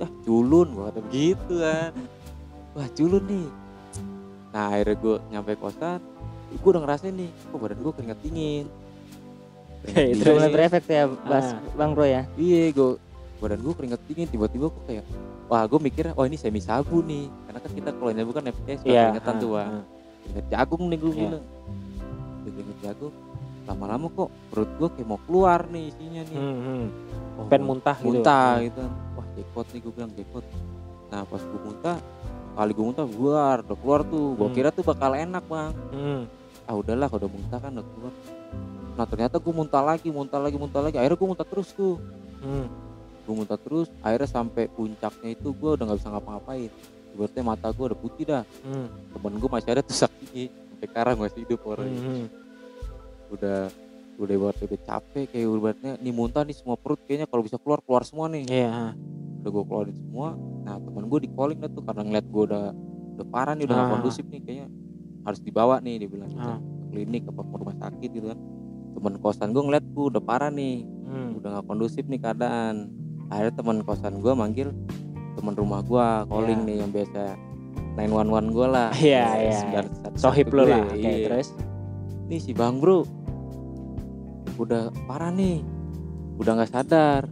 Ya 0.01 0.07
culun 0.25 0.67
gue 0.73 0.83
kata 0.89 0.99
begitu 1.05 1.53
kan. 1.61 1.91
Wah 2.73 2.87
culun 2.97 3.23
nih. 3.29 3.47
Nah 4.51 4.63
akhirnya 4.73 4.95
gue 4.97 5.15
nyampe 5.29 5.51
kosan 5.61 5.99
gue 6.53 6.69
udah 6.69 6.81
ngerasain 6.81 7.13
nih 7.13 7.29
kok 7.31 7.57
badan 7.57 7.79
gue 7.79 7.93
keringat 7.93 8.19
dingin. 8.19 8.65
Udah 9.83 10.31
mulai 10.31 10.51
berefek 10.51 10.83
ya 10.85 11.03
bas 11.07 11.47
Ah. 11.47 11.73
bang 11.73 11.91
bro 11.91 12.05
ya. 12.05 12.21
iya 12.35 12.69
gue 12.69 13.01
badan 13.37 13.59
gue 13.59 13.73
keringat 13.73 14.01
dingin 14.05 14.27
tiba-tiba 14.27 14.67
kok 14.67 14.83
kayak 14.85 15.05
wah 15.47 15.63
gue 15.63 15.79
mikir 15.79 16.13
oh 16.13 16.21
ini 16.21 16.35
semi 16.35 16.59
sabu 16.59 17.01
nih 17.01 17.25
karena 17.43 17.59
kan 17.59 17.71
kita 17.71 17.89
kalau 17.91 18.11
nyabu 18.11 18.31
kan 18.31 18.45
FTS 18.45 18.79
Iya. 18.83 19.09
keringetan 19.09 19.35
tuh 19.37 19.49
wah 19.51 19.63
ah, 19.63 19.73
ah. 19.73 19.83
keringet 20.23 20.45
jagung 20.49 20.83
nih 20.85 20.97
gue 20.97 21.09
Iya. 21.09 21.17
bilang 21.19 21.45
keringet 22.45 22.77
jagung 22.79 23.13
lama-lama 23.63 24.05
kok 24.11 24.29
perut 24.47 24.71
gue 24.71 24.87
kayak 24.91 25.07
mau 25.07 25.19
keluar 25.23 25.59
nih 25.65 25.83
isinya 25.87 26.21
nih 26.23 26.37
Hmm, 26.37 26.57
hmm. 26.59 26.85
oh, 27.35 27.45
Pengen 27.47 27.63
muntah 27.63 27.95
gitu. 27.95 28.05
muntah 28.07 28.51
gitu 28.59 28.77
kan 28.77 28.91
wah 29.11 29.25
jackpot 29.31 29.65
nih 29.67 29.79
gue 29.79 29.91
bilang 29.91 30.11
jackpot 30.11 30.45
nah 31.09 31.21
pas 31.23 31.41
gue 31.41 31.59
muntah 31.59 31.97
kali 32.51 32.71
gue 32.71 32.85
muntah 32.85 33.05
keluar 33.07 33.55
udah 33.61 33.77
keluar 33.77 34.01
tuh 34.03 34.25
gue 34.31 34.45
Hmm. 34.45 34.53
kira 34.53 34.69
tuh 34.69 34.83
bakal 34.83 35.11
enak 35.11 35.43
bang 35.43 35.73
Hmm. 35.89 36.21
Ah 36.71 36.77
udahlah 36.77 37.05
kalau 37.05 37.19
udah 37.19 37.31
muntah 37.31 37.59
kan 37.59 37.71
udah 37.73 37.85
keluar 37.85 38.13
nah 38.91 39.05
ternyata 39.05 39.35
gue 39.37 39.53
muntah 39.53 39.83
lagi 39.83 40.07
muntah 40.09 40.39
lagi 40.39 40.55
muntah 40.55 40.79
lagi 40.79 40.95
akhirnya 40.95 41.17
gue 41.17 41.29
muntah 41.29 41.43
terus 41.45 41.69
tuh 41.71 41.99
Hmm. 42.39 42.65
gue 43.21 43.33
muntah 43.35 43.53
terus 43.55 43.91
akhirnya 43.99 44.25
sampai 44.25 44.65
puncaknya 44.67 45.29
itu 45.31 45.51
gue 45.51 45.69
udah 45.69 45.83
nggak 45.83 45.99
bisa 45.99 46.09
ngapa-ngapain 46.09 46.71
berarti 47.11 47.37
mata 47.41 47.67
gue 47.69 47.85
udah 47.85 47.99
putih 47.99 48.23
dah 48.25 48.43
Hmm. 48.61 48.87
temen 49.11 49.33
gue 49.35 49.49
masih 49.51 49.69
ada 49.69 49.81
tuh 49.81 49.97
sakti 49.97 50.47
sampai 50.47 50.87
sekarang 50.87 51.15
masih 51.17 51.43
hidup 51.43 51.59
orang 51.65 51.85
Hmm. 51.87 52.25
udah 53.29 53.67
udah 54.17 54.33
ibaratnya 54.33 54.65
udah 54.67 54.81
capek 54.81 55.25
kayak 55.27 55.45
ibaratnya 55.45 55.91
nih 55.97 56.11
muntah 56.11 56.41
nih 56.41 56.53
semua 56.53 56.75
perut 56.75 56.99
kayaknya 57.01 57.25
kalau 57.25 57.41
bisa 57.41 57.57
keluar 57.57 57.79
keluar 57.79 58.03
semua 58.03 58.25
nih 58.27 58.43
Iya. 58.47 58.69
ah. 58.69 58.91
udah 59.37 59.49
gue 59.49 59.63
keluarin 59.63 59.95
semua 59.95 60.27
nah 60.61 60.77
temen 60.77 61.03
gue 61.05 61.19
di 61.19 61.29
calling 61.31 61.57
dah 61.57 61.69
tuh 61.69 61.81
karena 61.81 62.01
ngeliat 62.03 62.25
gue 62.27 62.43
udah 62.43 62.63
udah 63.11 63.27
parah 63.27 63.53
nih 63.53 63.65
udah 63.65 63.75
gak 63.75 63.83
Ah. 63.83 63.91
kondusif 63.91 64.25
nih 64.27 64.39
kayaknya 64.39 64.67
harus 65.21 65.39
dibawa 65.39 65.77
nih 65.77 65.95
dia 65.97 66.09
bilang 66.09 66.27
gitu 66.27 66.41
Ah. 66.41 66.57
ke 66.57 66.65
klinik 66.91 67.23
apa 67.25 67.41
ke 67.41 67.55
rumah 67.55 67.75
sakit 67.77 68.09
gitu 68.11 68.27
kan 68.27 68.39
temen 68.91 69.13
kosan 69.17 69.49
gue 69.49 69.61
ngeliat 69.61 69.85
gue 69.85 70.05
udah 70.07 70.21
parah 70.21 70.49
nih 70.49 70.83
Hmm. 71.03 71.35
udah 71.35 71.49
gak 71.53 71.65
kondusif 71.65 72.03
nih 72.05 72.17
keadaan 72.17 72.87
akhirnya 73.27 73.53
teman 73.53 73.77
kosan 73.81 74.13
gue 74.17 74.31
manggil 74.31 74.71
teman 75.33 75.53
rumah 75.53 75.79
gue 75.81 76.05
calling 76.25 76.61
Ya. 76.61 76.65
nih 76.65 76.77
yang 76.77 76.91
biasa 76.91 77.21
911 77.93 78.47
gue 78.49 78.67
lah 78.69 78.89
Iya, 79.01 79.25
iya, 79.37 79.59
iya. 79.69 79.81
Sohib 80.15 80.47
gue, 80.47 80.63
lah. 80.63 80.83
Oke, 80.85 80.99
iya. 81.01 81.27
terus. 81.27 81.51
nih 82.25 82.39
si 82.39 82.51
bang 82.51 82.77
bro 82.77 83.03
udah 84.55 84.87
parah 85.03 85.29
nih 85.29 85.59
udah 86.37 86.51
nggak 86.53 86.71
sadar 86.71 87.27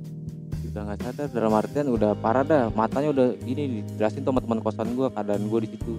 udah 0.65 0.81
nggak 0.83 0.99
sadar 1.01 1.27
dalam 1.29 1.53
artian 1.53 1.87
udah 1.87 2.11
parah 2.15 2.43
dah 2.43 2.63
matanya 2.69 3.09
udah 3.09 3.27
gini 3.39 3.79
dijelasin 3.81 4.21
sama 4.21 4.39
teman 4.39 4.59
kosan 4.59 4.91
gue 4.91 5.07
keadaan 5.07 5.45
gue 5.45 5.59
di 5.61 5.69
situ 5.69 5.93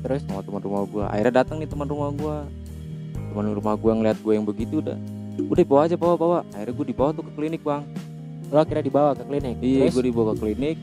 terus 0.00 0.20
sama 0.24 0.40
teman 0.40 0.60
rumah 0.60 0.82
gue 0.84 1.04
akhirnya 1.04 1.34
datang 1.40 1.56
nih 1.58 1.68
teman 1.68 1.86
rumah 1.86 2.10
gue 2.10 2.36
teman 3.30 3.44
rumah 3.50 3.74
gue 3.74 3.92
ngeliat 3.92 4.18
gue 4.18 4.32
yang 4.32 4.44
begitu 4.44 4.80
udah 4.80 4.96
udah 5.40 5.64
bawa 5.64 5.80
aja 5.84 5.96
bawa 5.96 6.14
bawa 6.14 6.38
akhirnya 6.50 6.74
gue 6.74 6.86
dibawa 6.88 7.10
tuh 7.12 7.24
ke 7.24 7.32
klinik 7.34 7.62
bang 7.62 7.84
Lo 8.50 8.66
kira 8.66 8.82
dibawa 8.82 9.14
ke 9.14 9.22
klinik. 9.22 9.62
Iya, 9.62 9.94
gue 9.94 10.04
dibawa 10.04 10.34
ke 10.34 10.42
klinik. 10.42 10.76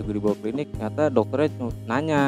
Gue 0.00 0.14
dibawa 0.16 0.32
ke 0.32 0.48
klinik, 0.48 0.72
ternyata 0.72 1.12
dokternya 1.12 1.48
nanya, 1.84 2.22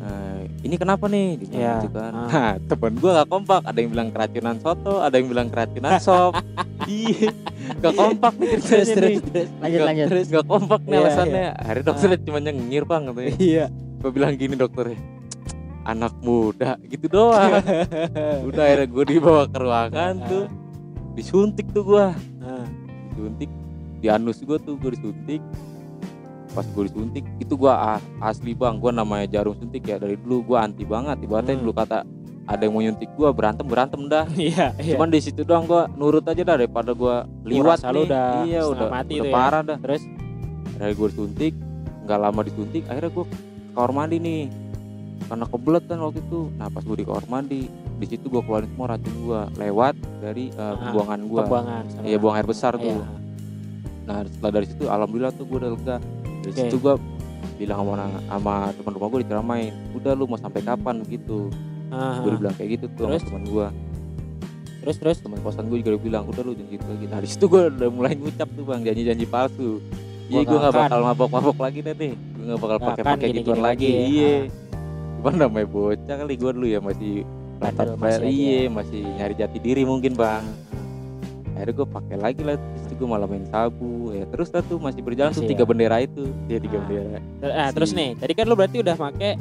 "Eh, 0.00 0.40
ini 0.64 0.80
kenapa 0.80 1.12
nih? 1.12 1.36
Dia 1.36 1.52
Iya. 1.52 1.72
gitu 1.76 1.88
kan. 1.92 2.12
Ah. 2.16 2.24
Nah, 2.24 2.52
temen 2.56 2.92
gue 2.96 3.10
gak 3.12 3.28
kompak. 3.28 3.60
Ada 3.68 3.78
yang 3.78 3.90
bilang 3.92 4.08
keracunan 4.08 4.56
soto, 4.56 4.94
ada 4.96 5.12
yang 5.12 5.28
bilang 5.28 5.48
keracunan 5.52 6.00
sop. 6.00 6.32
Iya, 6.82 7.30
gak 7.78 7.94
kompak 7.94 8.32
nih 8.40 8.48
Terus, 8.48 8.64
ceritanya 8.64 8.90
terus, 8.90 9.06
nih. 9.06 9.20
terus. 9.22 9.48
Lanjut 9.54 9.76
Gak- 9.76 9.86
lanjut. 9.86 10.06
Terus 10.08 10.26
gak 10.32 10.46
kompak 10.48 10.80
nih 10.82 10.90
Iya, 10.90 11.02
alasannya. 11.04 11.46
Akhirnya 11.54 11.84
dokternya 11.84 12.18
cuma 12.18 12.38
nyengir 12.40 12.82
bang 12.82 13.02
katanya. 13.06 13.32
Iya. 13.38 13.64
Gue 14.00 14.10
bilang 14.10 14.32
gini 14.34 14.54
dokternya, 14.56 14.98
anak 15.84 16.14
muda 16.18 16.78
gitu 16.84 17.06
doang. 17.08 17.58
Udah 18.48 18.62
akhirnya 18.64 18.86
gue 18.86 19.04
dibawa 19.08 19.42
ke 19.46 19.58
ruangan 19.58 20.14
tuh, 20.24 20.44
disuntik 21.12 21.66
tuh 21.70 21.84
gue 21.84 22.06
Ah. 22.40 22.66
disuntik 23.10 23.50
di 23.98 24.06
anus 24.06 24.40
gue 24.40 24.58
tuh 24.58 24.74
gue 24.74 24.90
disuntik 24.92 25.38
pas 26.50 26.66
gue 26.66 26.84
disuntik 26.84 27.24
itu 27.38 27.54
gue 27.54 27.72
asli 28.18 28.52
bang 28.52 28.76
gue 28.76 28.90
namanya 28.90 29.30
jarum 29.30 29.54
suntik 29.54 29.82
ya 29.82 29.96
dari 29.96 30.16
dulu 30.16 30.42
gue 30.44 30.58
anti 30.58 30.82
banget 30.82 31.22
ibaratnya 31.22 31.54
Hmm. 31.54 31.62
dulu 31.62 31.72
kata 31.72 31.98
ada 32.42 32.60
yang 32.60 32.74
mau 32.74 32.82
nyuntik 32.82 33.10
gue 33.10 33.28
berantem 33.30 33.62
berantem 33.64 34.02
dah 34.04 34.26
Iya, 34.34 34.74
iya. 34.76 34.92
cuman 34.92 35.08
di 35.08 35.20
situ 35.22 35.42
doang 35.42 35.64
gue 35.64 35.82
nurut 35.94 36.26
aja 36.26 36.42
dah 36.42 36.56
daripada 36.56 36.92
gue 36.92 37.14
liwat 37.46 37.78
nih 37.80 38.04
udah 38.04 38.26
iya 38.42 38.60
udah 38.66 38.86
mati 38.90 39.14
udah 39.14 39.22
tuh 39.22 39.28
ya. 39.28 39.32
parah 39.32 39.62
dah 39.62 39.78
Terus? 39.78 40.02
dari 40.74 40.92
gue 40.92 41.08
disuntik 41.08 41.52
nggak 42.02 42.18
lama 42.18 42.40
disuntik 42.42 42.82
akhirnya 42.84 43.10
gue 43.12 43.24
kamar 43.72 43.90
mandi 43.94 44.16
nih 44.18 44.40
karena 45.32 45.48
kebelet 45.48 45.84
kan 45.86 45.96
waktu 45.98 46.20
itu. 46.20 46.40
Nah 46.52 46.68
pas 46.68 46.82
gue 46.82 46.92
di 46.94 47.04
kamar 47.04 47.24
mandi 47.26 47.60
di 47.72 48.06
situ 48.06 48.28
gue 48.28 48.42
keluarin 48.42 48.68
semua 48.68 48.86
racun 48.90 49.14
gue 49.16 49.40
lewat 49.56 49.94
dari 50.20 50.52
Ah, 50.52 50.76
pembuangan 50.76 51.20
gue 51.22 51.40
Pembuangan. 51.40 51.84
iya 52.02 52.16
buang 52.16 52.36
air 52.36 52.44
besar 52.44 52.76
tuh. 52.76 52.84
Iya. 52.92 53.06
nah 54.02 54.18
setelah 54.26 54.52
dari 54.52 54.66
situ 54.66 54.84
alhamdulillah 54.84 55.32
tuh 55.32 55.44
gue 55.46 55.56
udah 55.56 55.70
lega. 55.72 55.96
Dari 56.42 56.52
Oke. 56.52 56.60
situ 56.60 56.76
gue 56.76 56.94
bilang 57.54 57.78
sama 57.80 57.94
sama 58.28 58.54
teman 58.72 58.92
rumah 58.92 59.08
gue 59.08 59.20
diceramain 59.22 59.72
udah 59.94 60.12
lu 60.12 60.24
mau 60.26 60.36
sampai 60.36 60.60
kapan? 60.60 61.00
Begitu 61.00 61.48
Ah, 61.88 62.20
gue 62.20 62.32
bilang 62.34 62.52
kayak 62.52 62.70
gitu 62.74 62.86
tuh 62.90 63.02
sama 63.02 63.10
Terus? 63.10 63.22
teman 63.24 63.42
gue 63.46 63.66
terus 64.82 64.96
terus? 64.98 65.16
Teman 65.16 65.38
kosan 65.40 65.64
gue 65.66 65.78
juga 65.78 65.94
udah 65.94 66.02
bilang 66.02 66.24
udah 66.26 66.42
lu 66.42 66.52
janji 66.52 66.74
gitu 66.74 66.84
lagi. 66.84 67.06
Nah 67.06 67.18
di 67.18 67.28
situ 67.30 67.44
gue 67.46 67.70
udah 67.70 67.88
mulai 67.88 68.12
ngucap 68.12 68.50
tuh 68.50 68.64
bang 68.64 68.82
janji-janji 68.82 69.24
palsu. 69.24 69.78
Iya 70.26 70.38
Gua 70.38 70.42
gue 70.44 70.58
nggak 70.58 70.72
akan. 70.72 70.82
bakal 70.82 71.00
mabok-mabok 71.04 71.56
lagi 71.58 71.78
deh 71.80 71.94
nih 71.94 72.12
gue 72.12 72.44
nggak 72.44 72.60
bakal 72.60 72.78
pakai 72.80 73.02
pakai 73.06 73.28
gituan 73.32 73.60
lagi. 73.60 73.62
lagi 73.62 73.86
ya. 73.86 74.02
iya 74.04 74.34
Cuman 75.22 75.38
namanya 75.38 75.68
bocah 75.68 76.16
kali 76.18 76.34
gue 76.34 76.50
dulu 76.50 76.66
ya 76.66 76.82
masih 76.82 77.22
Latar 77.56 77.94
masih 77.94 78.26
iya 78.26 78.66
ya. 78.66 78.70
masih 78.74 79.06
nyari 79.06 79.34
jati 79.38 79.58
diri 79.58 79.86
mungkin 79.86 80.18
bang 80.18 80.42
akhirnya 81.52 81.74
gue 81.76 81.86
pakai 81.86 82.16
lagi 82.16 82.42
lah 82.42 82.56
terus 82.58 82.94
gue 82.96 83.06
malah 83.06 83.28
main 83.28 83.46
sabu 83.46 84.10
ya 84.10 84.26
terus 84.26 84.50
lah 84.50 84.64
tuh 84.64 84.80
masih 84.80 84.98
berjalan 84.98 85.30
tuh 85.30 85.44
Masih 85.44 85.52
tiga 85.52 85.62
ya. 85.62 85.68
bendera 85.68 85.96
itu 86.00 86.22
ya 86.48 86.58
tiga 86.58 86.74
Ah. 86.74 86.82
bendera 86.82 87.18
Ter- 87.38 87.54
ah, 87.54 87.68
terus 87.70 87.90
Si- 87.92 87.96
nih 87.96 88.10
tadi 88.18 88.32
kan 88.34 88.44
lu 88.48 88.54
berarti 88.56 88.76
udah 88.80 88.96
make 88.98 89.22
eh, 89.22 89.36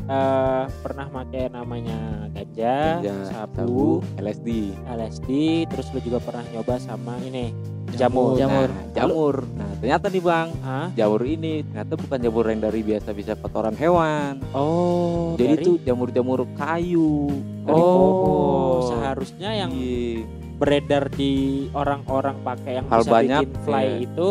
pernah 0.86 1.08
make 1.10 1.42
namanya 1.50 1.98
ganja, 2.30 2.78
Ganja, 3.02 3.16
sabu, 3.50 4.06
LSD 4.20 4.50
LSD 4.86 5.30
terus 5.66 5.88
lu 5.90 6.00
juga 6.04 6.22
pernah 6.22 6.46
nyoba 6.52 6.78
sama 6.78 7.18
ini 7.24 7.56
jamur 8.02 8.34
Jamur. 8.34 8.68
Nah, 8.68 8.86
jamur 8.92 9.36
nah 9.54 9.70
ternyata 9.78 10.06
nih 10.08 10.22
bang 10.22 10.50
Hah? 10.62 10.88
jamur 10.92 11.22
ini 11.24 11.54
ternyata 11.64 11.94
bukan 11.96 12.18
jamur 12.20 12.46
yang 12.46 12.62
dari 12.62 12.82
biasa 12.82 13.10
bisa 13.12 13.34
kotoran 13.36 13.74
hewan 13.74 14.42
oh 14.52 15.38
jadi 15.38 15.54
dari- 15.56 15.66
tuh 15.66 15.76
jamur-jamur 15.80 16.50
kayu 16.54 17.30
dari 17.62 17.78
oh 17.78 17.94
pohon 18.18 18.82
seharusnya 18.90 19.50
yang 19.56 19.72
Iya. 19.72 20.26
beredar 20.58 21.10
di 21.10 21.34
orang-orang 21.72 22.38
pakai 22.42 22.72
yang 22.78 22.86
Hal 22.86 23.02
bisa 23.02 23.12
banyak, 23.12 23.42
bikin 23.42 23.54
fly 23.62 23.86
iya. 23.88 24.06
itu 24.06 24.30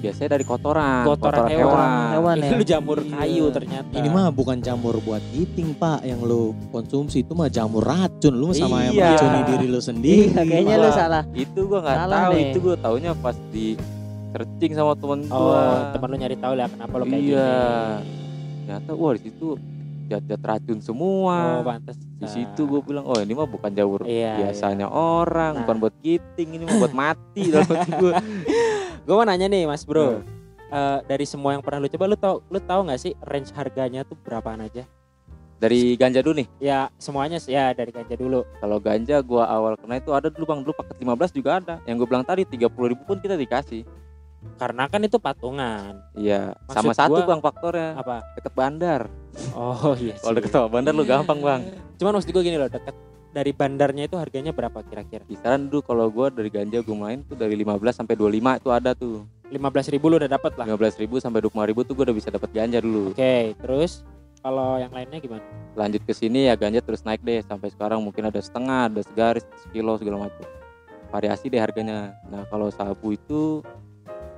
biasanya 0.00 0.30
dari 0.40 0.44
kotoran 0.48 1.04
kotoran, 1.04 1.44
hewan. 1.46 1.88
Hewan. 2.16 2.36
Itu 2.40 2.64
ya? 2.64 2.68
jamur 2.76 2.98
Iya. 3.04 3.12
kayu 3.20 3.44
ternyata. 3.52 3.94
Ini 3.94 4.08
mah 4.08 4.26
bukan 4.32 4.56
jamur 4.64 4.96
buat 5.04 5.20
eating 5.36 5.76
pak. 5.76 6.00
Yang 6.02 6.20
lu 6.24 6.42
konsumsi 6.72 7.20
itu 7.22 7.32
mah 7.36 7.52
jamur 7.52 7.84
racun. 7.84 8.34
Lu 8.34 8.50
sama 8.56 8.88
yang 8.88 8.94
Iya. 8.96 9.06
meracuni 9.12 9.40
diri 9.52 9.66
lu 9.68 9.80
sendiri. 9.80 10.32
Iya, 10.32 10.42
kayaknya 10.42 10.76
lu 10.80 10.90
salah. 10.90 11.22
itu 11.36 11.60
gua 11.68 11.80
nggak 11.84 11.98
tahu. 12.08 12.32
deh. 12.32 12.42
itu 12.48 12.58
gua 12.58 12.76
taunya 12.80 13.12
pas 13.12 13.36
di 13.52 13.66
searching 14.30 14.72
sama 14.78 14.92
temen 14.94 15.20
oh 15.28 15.38
gua. 15.52 15.90
teman 15.92 16.08
lu 16.08 16.16
nyari 16.16 16.36
tahu 16.38 16.52
lah 16.54 16.66
kenapa 16.70 16.94
lu 16.96 17.04
kayak 17.04 17.22
iya. 17.22 17.48
gini. 17.52 18.10
Ternyata 18.64 18.90
wah 18.96 19.12
di 19.12 19.20
situ 19.26 19.46
zat-zat 20.10 20.42
racun 20.42 20.78
semua. 20.82 21.60
Oh 21.60 21.62
pantas 21.62 21.96
di 22.20 22.28
situ 22.28 22.68
gue 22.68 22.80
bilang 22.84 23.08
oh 23.08 23.16
ini 23.16 23.32
mah 23.32 23.48
bukan 23.48 23.70
jamur 23.72 24.04
Iya, 24.04 24.44
biasanya 24.44 24.90
orang. 24.90 25.56
Nah. 25.56 25.60
bukan 25.64 25.76
buat 25.80 25.94
giting. 26.04 26.48
Ini 26.58 26.62
mah 26.66 26.76
buat 26.82 26.94
mati. 26.94 27.42
Dalam 27.52 27.68
hati 27.70 27.90
gue 27.96 28.12
gue 29.10 29.16
mau 29.16 29.26
nanya 29.26 29.50
nih 29.50 29.66
mas 29.66 29.82
bro. 29.82 30.22
Nah. 30.22 30.22
Eh, 30.70 30.98
dari 31.02 31.26
semua 31.26 31.50
yang 31.50 31.66
pernah 31.66 31.82
lu 31.82 31.90
coba 31.90 32.04
lu 32.06 32.14
tau 32.14 32.46
lu 32.46 32.62
tahu 32.62 32.86
nggak 32.86 33.00
sih 33.02 33.10
range 33.26 33.50
harganya 33.50 34.06
tuh 34.06 34.14
berapaan 34.14 34.62
aja? 34.62 34.86
Dari 35.58 35.98
ganja 35.98 36.22
dulu 36.22 36.38
nih? 36.38 36.48
Ya 36.62 36.94
semuanya 36.94 37.42
sih. 37.42 37.52
Ya 37.52 37.74
dari 37.74 37.90
ganja 37.90 38.14
dulu. 38.14 38.46
Kalau 38.62 38.78
ganja 38.78 39.18
gua 39.18 39.50
awal 39.50 39.74
kena 39.74 39.98
itu 39.98 40.14
ada 40.14 40.30
dulu 40.30 40.46
bang. 40.46 40.62
Dulu 40.62 40.72
paket 40.72 40.96
15 41.02 41.34
juga 41.34 41.50
ada. 41.58 41.74
Yang 41.84 41.96
gue 41.98 42.08
bilang 42.08 42.22
tadi 42.22 42.46
30 42.46 42.70
ribu 42.86 43.02
pun 43.02 43.18
kita 43.18 43.34
dikasih. 43.34 43.82
Karena 44.56 44.86
kan 44.86 45.02
itu 45.02 45.18
patungan. 45.18 46.00
Iya 46.14 46.54
Maksud 46.64 46.76
sama 46.80 46.92
satu 46.94 47.18
gua- 47.18 47.28
bang 47.28 47.40
faktornya. 47.42 47.90
apa? 47.98 48.16
Deket 48.38 48.52
bandar. 48.54 49.00
Oh 49.52 49.92
iya 49.98 50.14
kalau 50.22 50.34
deket 50.38 50.54
sama 50.54 50.70
bandar 50.70 50.94
lu 50.94 51.02
gampang 51.02 51.42
bang. 51.42 51.60
Cuman 51.98 52.14
maksud 52.14 52.30
gue 52.30 52.42
gini 52.46 52.56
loh 52.56 52.70
deket 52.70 52.94
dari 53.30 53.54
bandarnya 53.54 54.10
itu 54.10 54.18
harganya 54.18 54.50
berapa 54.50 54.82
kira-kira? 54.82 55.22
Kisaran 55.26 55.70
dulu 55.70 55.86
kalau 55.86 56.06
gua 56.10 56.28
dari 56.30 56.50
ganja 56.50 56.82
gue 56.82 56.96
main 56.96 57.22
tuh 57.22 57.38
dari 57.38 57.54
15 57.54 58.02
sampai 58.02 58.14
25 58.18 58.60
itu 58.60 58.70
ada 58.74 58.90
tuh. 58.94 59.22
15.000 59.50 59.94
ribu 59.98 60.06
lu 60.06 60.16
udah 60.22 60.30
dapat 60.30 60.54
lah. 60.54 60.66
15 60.66 61.02
ribu 61.02 61.18
sampai 61.18 61.42
25 61.42 61.70
ribu 61.70 61.80
tuh 61.82 61.94
gue 61.98 62.04
udah 62.06 62.16
bisa 62.16 62.30
dapat 62.30 62.50
ganja 62.54 62.78
dulu. 62.82 63.14
Oke 63.14 63.54
terus 63.58 64.02
kalau 64.42 64.78
yang 64.78 64.90
lainnya 64.90 65.18
gimana? 65.18 65.42
Lanjut 65.74 66.02
ke 66.06 66.12
sini 66.14 66.50
ya 66.50 66.54
ganja 66.54 66.82
terus 66.82 67.02
naik 67.06 67.22
deh 67.22 67.42
sampai 67.42 67.70
sekarang 67.70 68.02
mungkin 68.02 68.30
ada 68.30 68.38
setengah 68.38 68.90
ada 68.90 69.00
segaris 69.02 69.46
sekilo 69.62 69.98
segala 69.98 70.26
macam. 70.26 70.46
Variasi 71.10 71.50
deh 71.50 71.58
harganya. 71.58 72.14
Nah 72.30 72.46
kalau 72.50 72.70
sabu 72.70 73.14
itu 73.14 73.62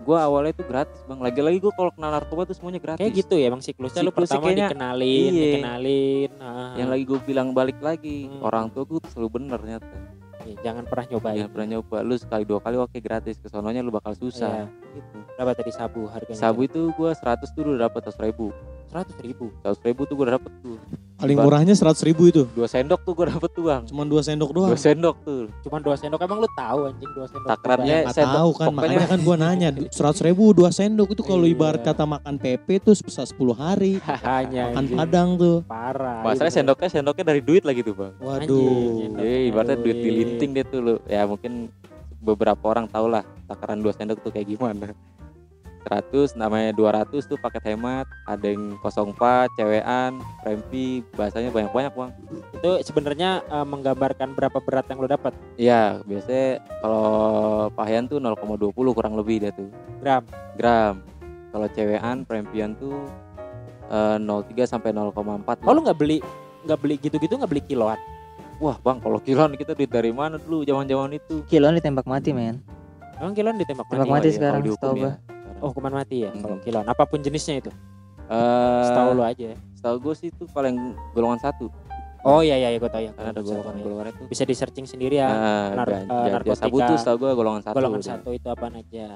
gua 0.02 0.26
awalnya 0.26 0.52
itu 0.52 0.64
gratis 0.66 0.98
bang. 1.06 1.18
Lagi-lagi 1.18 1.58
gua 1.58 1.72
kalau 1.72 1.90
kenal 1.94 2.10
narkoba 2.10 2.42
tuh 2.44 2.54
semuanya 2.54 2.78
gratis. 2.78 3.00
Kayak 3.00 3.12
gitu 3.22 3.34
ya 3.38 3.46
emang 3.48 3.62
siklusnya? 3.62 4.02
Lu 4.02 4.10
Siklusnya 4.10 4.36
pertama 4.36 4.44
kayaknya- 4.50 4.68
dikenalin 4.68 5.30
iya. 5.30 5.42
dikenalin 5.48 6.30
ah. 6.38 6.74
yang 6.74 6.88
lagi 6.90 7.04
gue 7.06 7.18
bilang 7.22 7.48
balik 7.52 7.78
lagi 7.78 8.26
Hmm. 8.26 8.42
orang 8.42 8.68
tua 8.68 8.82
gue 8.82 8.98
tuh 8.98 9.10
selalu 9.10 9.28
bener 9.40 9.58
ternyata. 9.58 9.94
Iya, 10.42 10.56
jangan 10.60 10.84
pernah 10.90 11.06
nyobain. 11.06 11.36
Jangan 11.38 11.52
pernah 11.54 11.68
nyoba. 11.70 11.96
Lu 12.02 12.14
sekali 12.18 12.42
dua 12.42 12.58
kali 12.58 12.74
oke 12.74 12.98
gratis. 12.98 13.38
Kesononya 13.38 13.78
lu 13.78 13.94
bakal 13.94 14.18
susah. 14.18 14.66
Iya. 14.66 14.98
gitu. 14.98 15.18
berapa 15.38 15.52
tadi 15.54 15.70
sabu 15.72 16.10
harganya? 16.10 16.34
Sabu 16.36 16.60
itu 16.66 16.90
gua 16.92 17.14
100 17.14 17.54
tuh 17.54 17.62
udah 17.62 17.86
dapet 17.86 18.02
100 18.04 18.18
ribu. 18.20 18.50
Seratus 18.90 19.16
ribu? 19.22 19.46
100 19.64 19.80
ribu 19.86 20.02
tuh 20.04 20.14
gua 20.18 20.36
dapet 20.36 20.52
tuh 20.60 20.76
Paling 21.22 21.36
Bang. 21.36 21.46
murahnya 21.46 21.72
seratus 21.72 22.02
ribu 22.02 22.26
itu. 22.26 22.42
dua 22.50 22.66
sendok 22.66 23.00
tuh 23.00 23.12
gua 23.12 23.26
dapet 23.28 23.46
tuh 23.48 23.62
bang 23.62 23.82
Cuman 23.84 24.04
dua 24.04 24.20
sendok 24.20 24.50
doang. 24.50 24.68
dua 24.68 24.80
sendok 24.80 25.16
tuh 25.22 25.46
cuma 25.62 25.78
dua 25.78 25.94
sendok 25.94 26.18
emang 26.20 26.38
lu 26.38 26.50
tahu 26.52 26.80
anjing 26.84 27.10
dua 27.12 27.26
sendok 27.26 27.48
Takarannya 27.48 27.98
sendok, 28.08 28.34
tahu 28.34 28.50
kan 28.52 28.66
pokoknya- 28.68 28.76
makanya 28.92 29.06
kan 29.06 29.20
gua 29.22 29.36
nanya 29.44 29.68
seratus 29.88 30.20
ribu 30.20 30.44
dua 30.50 30.68
sendok 30.68 31.08
itu 31.08 31.22
kalau 31.22 31.44
Iya. 31.44 31.54
ibarat 31.54 31.80
kata 31.80 32.04
makan 32.04 32.34
PP 32.36 32.66
tuh 32.80 32.94
bisa 32.96 33.22
10 33.22 33.38
hari 33.54 34.02
hanya 34.26 34.62
makan 34.68 34.76
anjing. 34.76 34.98
padang 34.98 35.28
tuh. 35.36 35.56
parah 35.62 36.20
masalahnya 36.20 36.48
Iya, 36.48 36.58
sendoknya 36.58 36.88
sendoknya 36.90 37.24
dari 37.24 37.40
duit 37.40 37.62
lagi 37.62 37.80
tuh 37.80 37.94
bang 37.94 38.12
Waduh. 38.18 39.14
Jadi 39.14 39.30
ibaratnya 39.46 39.76
duit 39.76 39.94
Duit. 39.94 40.04
dilinting 40.04 40.50
deh 40.52 40.64
tuh 40.64 40.80
lu. 40.80 40.94
Ya 41.06 41.22
mungkin 41.22 41.70
beberapa 42.18 42.64
orang 42.64 42.86
tau 42.86 43.06
lah 43.06 43.20
takaran 43.46 43.78
dua 43.78 43.90
sendok 43.90 44.18
tuh 44.18 44.30
kayak 44.30 44.46
gimana. 44.48 44.90
100 45.86 46.38
namanya 46.38 46.70
200 46.74 47.26
tuh 47.26 47.38
paket 47.38 47.74
hemat, 47.74 48.06
ada 48.26 48.46
yang 48.46 48.78
04, 48.80 49.50
cewean, 49.58 50.22
rempi, 50.46 51.02
bahasanya 51.18 51.50
banyak-banyak 51.50 51.92
bang. 51.92 52.10
itu 52.62 52.70
sebenarnya 52.86 53.42
eh, 53.42 53.66
menggambarkan 53.66 54.38
berapa 54.38 54.58
berat 54.62 54.86
yang 54.86 55.02
lu 55.02 55.08
dapat 55.10 55.34
Iya, 55.58 55.98
biasanya 56.06 56.62
kalau 56.82 57.10
pahian 57.74 58.06
tuh 58.06 58.22
0,20 58.22 58.70
kurang 58.94 59.14
lebih 59.18 59.42
dia 59.42 59.50
tuh 59.50 59.66
gram 59.98 60.22
gram. 60.54 61.02
Kalau 61.52 61.68
cewean, 61.68 62.24
rempian 62.24 62.72
tuh 62.78 62.96
eh, 63.90 64.16
03 64.18 64.64
sampai 64.64 64.94
0,4. 64.94 65.66
oh 65.66 65.72
lu 65.74 65.80
nggak 65.82 65.98
beli 65.98 66.18
nggak 66.62 66.78
beli 66.78 66.94
gitu-gitu 67.02 67.34
nggak 67.34 67.50
beli 67.50 67.62
kiloan 67.66 67.98
Wah 68.62 68.78
bang, 68.78 69.02
kalau 69.02 69.18
kiloan 69.18 69.58
kita 69.58 69.74
duit 69.74 69.90
dari 69.90 70.14
mana 70.14 70.38
dulu 70.38 70.62
zaman-zaman 70.62 71.18
itu? 71.18 71.42
Kiloan 71.50 71.74
ditembak 71.74 72.06
mati 72.06 72.30
men. 72.30 72.62
emang 73.18 73.34
kiloan 73.34 73.58
ditembak 73.58 73.90
Tembak 73.90 74.06
mati 74.06 74.14
mati 74.14 74.28
iya, 74.30 74.34
sekarang, 74.38 74.54
kalau 74.54 74.66
dihukum 74.70 74.78
setahu 74.86 74.96
ya. 75.02 75.10
Oh 75.62 75.70
hukuman 75.70 75.94
mati 75.94 76.26
ya 76.26 76.30
Hmm. 76.30 76.42
kalau 76.42 76.56
kiloan 76.58 76.84
apa 76.84 77.02
pun 77.04 77.18
jenisnya 77.18 77.58
itu 77.58 77.72
Eh, 78.24 78.82
setahu 78.82 79.12
lu 79.12 79.22
aja 79.22 79.52
Setahu 79.72 79.96
gue 80.00 80.14
sih 80.14 80.28
itu 80.28 80.44
paling 80.48 80.74
golongan 81.12 81.38
satu 81.38 81.68
oh 82.22 82.40
iya 82.40 82.54
iya 82.56 82.72
gue 82.72 82.86
tahu 82.86 83.02
ya 83.02 83.12
karena 83.12 83.30
ada 83.30 83.38
ya. 83.38 83.44
golongan-golongan 83.44 84.06
itu. 84.08 84.22
bisa 84.26 84.42
di 84.42 84.54
searching 84.54 84.86
sendiri 84.86 85.16
ya 85.16 85.28
Nah, 85.28 85.68
nar- 85.74 85.90
ganja, 85.90 86.06
ganja 86.08 86.30
narkotika. 86.32 86.62
sabu 86.62 86.76
tuh 86.80 86.96
setahu 86.96 87.16
gue 87.18 87.30
golongan 87.34 87.62
satu. 87.62 87.74
golongan 87.74 88.02
satu 88.02 88.28
itu 88.30 88.46
apa 88.46 88.66
aja 88.68 89.06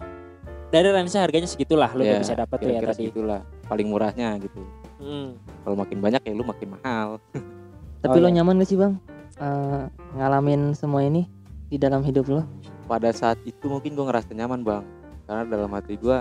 dari 0.66 0.88
range 0.90 1.14
harganya 1.14 1.47
segitulah 1.47 1.90
lu 1.90 2.03
udah 2.03 2.12
Iya, 2.12 2.20
bisa 2.20 2.34
dapat 2.34 2.57
tuh 2.59 2.68
ya 2.68 2.80
tadi 2.82 2.99
segitulah 3.01 3.40
paling 3.64 3.86
murahnya 3.86 4.28
gitu. 4.36 4.61
Hmm. 4.99 5.38
Kalau 5.62 5.76
makin 5.76 5.99
banyak 5.99 6.20
ya 6.20 6.32
lu 6.32 6.42
makin 6.42 6.68
mahal. 6.72 7.22
Tapi 8.03 8.18
Oh, 8.18 8.22
lo 8.22 8.28
iya. 8.28 8.34
nyaman 8.36 8.59
gak 8.59 8.68
sih 8.68 8.76
bang 8.76 8.94
Eh, 9.36 9.82
ngalamin 10.14 10.72
semua 10.72 11.01
ini 11.01 11.28
di 11.66 11.76
dalam 11.76 12.01
hidup 12.01 12.26
lo? 12.26 12.42
Pada 12.84 13.12
saat 13.12 13.38
itu 13.42 13.66
mungkin 13.66 13.92
gue 13.92 14.03
ngerasa 14.03 14.32
nyaman 14.32 14.61
bang, 14.61 14.82
karena 15.26 15.42
dalam 15.44 15.70
hati 15.74 15.98
gue, 15.98 16.18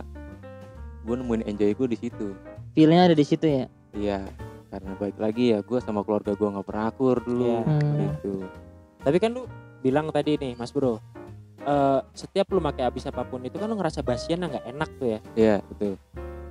gue 1.06 1.16
nemuin 1.16 1.46
enjoy 1.46 1.72
gue 1.72 1.88
di 1.94 1.98
situ. 1.98 2.34
Feelnya 2.74 3.08
ada 3.08 3.16
di 3.16 3.24
situ 3.24 3.46
ya. 3.46 3.66
Iya, 3.96 4.20
karena 4.68 4.92
baik 5.00 5.16
lagi 5.16 5.56
ya 5.56 5.64
gue 5.64 5.80
sama 5.80 6.04
keluarga 6.04 6.36
gue 6.36 6.48
nggak 6.52 6.68
pernah 6.68 6.92
akur 6.92 7.18
dulu. 7.24 7.48
Iya. 7.48 7.62
Hmm. 7.64 7.98
Gitu. 8.20 8.36
tapi 9.06 9.22
kan 9.22 9.38
lu 9.38 9.46
bilang 9.80 10.10
tadi 10.10 10.34
nih 10.34 10.58
mas 10.58 10.74
bro 10.74 10.98
eh, 11.62 12.00
setiap 12.18 12.50
lu 12.50 12.58
pakai 12.58 12.90
habis 12.90 13.06
apa 13.06 13.22
pun 13.22 13.38
itu 13.46 13.54
kan 13.62 13.70
lu 13.70 13.78
ngerasa 13.78 14.02
basian 14.02 14.42
nggak 14.42 14.66
enak 14.66 14.90
tuh 14.98 15.08
ya 15.14 15.20
Iya 15.38 15.56
betul. 15.70 15.94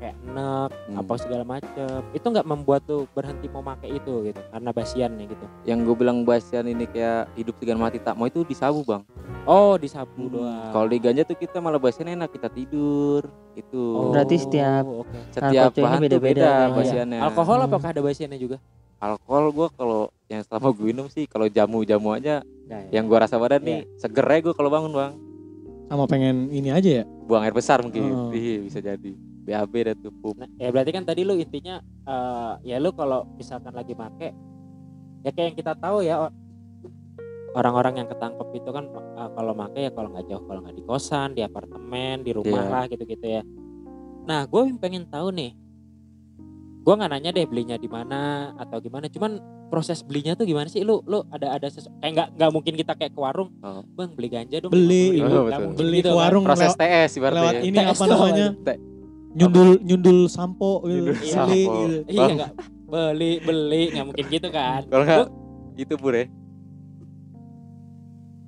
Kayak 0.04 0.16
enak 0.22 0.68
Hmm. 0.84 1.00
apa 1.00 1.12
segala 1.16 1.44
macem 1.44 1.88
itu 2.12 2.26
nggak 2.26 2.44
membuat 2.44 2.84
lu 2.84 3.08
berhenti 3.10 3.48
mau 3.48 3.64
pakai 3.64 3.96
itu 3.96 4.14
gitu 4.22 4.40
karena 4.44 4.70
basiannya 4.70 5.24
gitu 5.26 5.44
Yang 5.64 5.78
gue 5.80 5.94
bilang 5.96 6.18
basian 6.22 6.66
ini 6.66 6.84
kayak 6.84 7.32
hidup 7.32 7.56
dengan 7.56 7.80
mati 7.80 7.96
tak 7.96 8.12
mau 8.12 8.28
itu 8.28 8.44
di 8.44 8.52
sabu 8.52 8.84
bang. 8.84 9.00
oh 9.44 9.74
di 9.74 9.88
sabu 9.88 10.12
Hmm, 10.18 10.28
doang 10.30 10.68
Kalau 10.70 10.86
di 10.86 10.98
ganja 10.98 11.22
tuh 11.22 11.34
kita 11.34 11.56
malah 11.58 11.78
basian 11.78 12.04
enak 12.06 12.28
kita 12.28 12.48
tidur 12.48 13.24
itu. 13.54 13.80
Oh, 13.94 14.10
Berarti 14.10 14.36
setiap 14.36 14.84
oke. 14.84 15.18
Setiap 15.30 15.72
bahan 15.72 15.96
tuh 15.96 16.02
beda-beda 16.02 16.20
beda 16.20 16.44
kayaknya. 16.44 16.76
basiannya. 16.76 17.18
alkohol 17.22 17.58
Hmm. 17.58 17.66
apakah 17.66 17.88
ada 17.88 18.02
basiannya 18.02 18.38
juga 18.38 18.56
alkohol 18.98 19.44
gue 19.50 19.68
kalau 19.74 20.00
yang 20.26 20.40
selama 20.42 20.68
gue 20.70 20.84
minum 20.86 21.06
sih 21.08 21.24
kalau 21.24 21.46
jamu-jamu 21.46 22.12
aja 22.12 22.40
Nggak 22.40 22.80
ya? 22.82 22.90
yang 22.90 23.04
gue 23.06 23.18
rasa 23.18 23.36
badan 23.36 23.60
Iya. 23.60 23.66
nih 23.66 23.80
seger 23.98 24.26
aja 24.26 24.40
gue 24.42 24.54
kalau 24.54 24.68
bangun 24.68 24.92
bang 24.92 25.12
Sama 25.94 26.10
pengen 26.10 26.50
ini 26.50 26.74
aja 26.74 26.90
ya. 26.90 27.04
buang 27.24 27.40
air 27.40 27.54
besar 27.54 27.78
mungkin 27.78 28.02
Oh. 28.02 28.34
Iya, 28.34 28.66
bisa 28.66 28.82
jadi 28.82 29.14
BAB 29.46 29.74
dah 29.86 29.94
tuh 29.94 30.10
pup. 30.10 30.34
Nah, 30.34 30.50
ya 30.58 30.68
berarti 30.68 30.90
kan 30.90 31.06
tadi 31.06 31.22
lu 31.22 31.38
intinya 31.38 31.78
eh, 32.02 32.52
ya 32.66 32.82
lu 32.82 32.90
kalau 32.90 33.22
misalkan 33.32 33.70
lagi 33.70 33.94
make 33.94 34.34
ya 35.22 35.30
kayak 35.30 35.46
yang 35.46 35.56
kita 35.56 35.72
tahu 35.78 36.02
ya 36.02 36.26
orang-orang 37.54 38.02
yang 38.02 38.08
ketangkep 38.10 38.48
itu 38.52 38.68
kan 38.68 38.84
uh, 38.90 39.30
kalau 39.30 39.54
make 39.54 39.78
ya 39.78 39.88
kalau 39.88 40.10
nggak 40.10 40.26
jauh 40.26 40.42
kalau 40.42 40.60
nggak 40.60 40.74
di 40.74 40.82
kosan 40.82 41.28
di 41.32 41.40
apartemen 41.40 42.20
di 42.20 42.34
rumah 42.34 42.50
Iya. 42.58 42.68
lah 42.68 42.84
gitu-gitu 42.90 43.26
ya 43.30 43.42
nah 44.26 44.42
gue 44.42 44.62
pengen 44.76 45.06
tahu 45.06 45.30
nih 45.30 45.54
gue 46.82 46.92
nggak 46.92 47.08
nanya 47.08 47.30
deh 47.30 47.46
belinya 47.46 47.78
di 47.78 47.86
mana 47.86 48.20
atau 48.58 48.82
gimana 48.82 49.06
cuman 49.06 49.38
proses 49.74 49.98
belinya 50.00 50.32
tuh 50.32 50.44
gimana 50.44 50.66
sih 50.66 50.80
lu 50.80 51.02
lu 51.04 51.26
ada 51.28 51.50
ada 51.52 51.66
sesu- 51.66 51.90
kayak 51.96 52.12
nggak 52.12 52.28
nggak 52.32 52.50
mungkin 52.52 52.72
kita 52.74 52.92
kayak 52.92 53.10
ke 53.10 53.18
warung 53.18 53.50
Oh. 53.58 53.82
bang 53.90 54.10
beli 54.12 54.28
ganja 54.28 54.56
dong 54.58 54.70
Beli. 54.70 55.18
50.000. 55.18 55.26
Oh, 55.26 55.42
Nggak 55.44 55.58
betul. 55.60 55.74
Beli 55.76 55.96
gitu 55.96 56.04
ke 56.04 56.08
kan. 56.08 56.20
warung 56.20 56.44
Proses 56.44 56.62
lewat, 56.64 56.78
TS 56.78 57.10
ibaratnya. 57.12 57.40
lewat 57.40 57.52
ya. 57.52 57.60
ini 57.60 57.76
TS 57.76 57.88
apa 57.90 58.04
namanya? 58.06 58.46
Nyundul 59.34 59.68
nyundul 59.80 60.18
sampo 60.28 60.70
gitu. 60.80 61.10
Nyundul 61.10 61.10
Beli 61.12 61.26
sampo. 61.28 61.72
gitu. 61.82 61.98
iya 62.06 62.24
nggak 62.32 62.50
beli 62.86 63.32
beli 63.40 63.82
nggak 63.90 64.04
mungkin 64.06 64.24
gitu 64.28 64.48
kan 64.48 64.80
Kalau 64.84 65.02
enggak 65.02 65.18
Gua- 65.20 65.32
itu 65.74 65.94
pur 65.96 66.14
ya. 66.14 66.26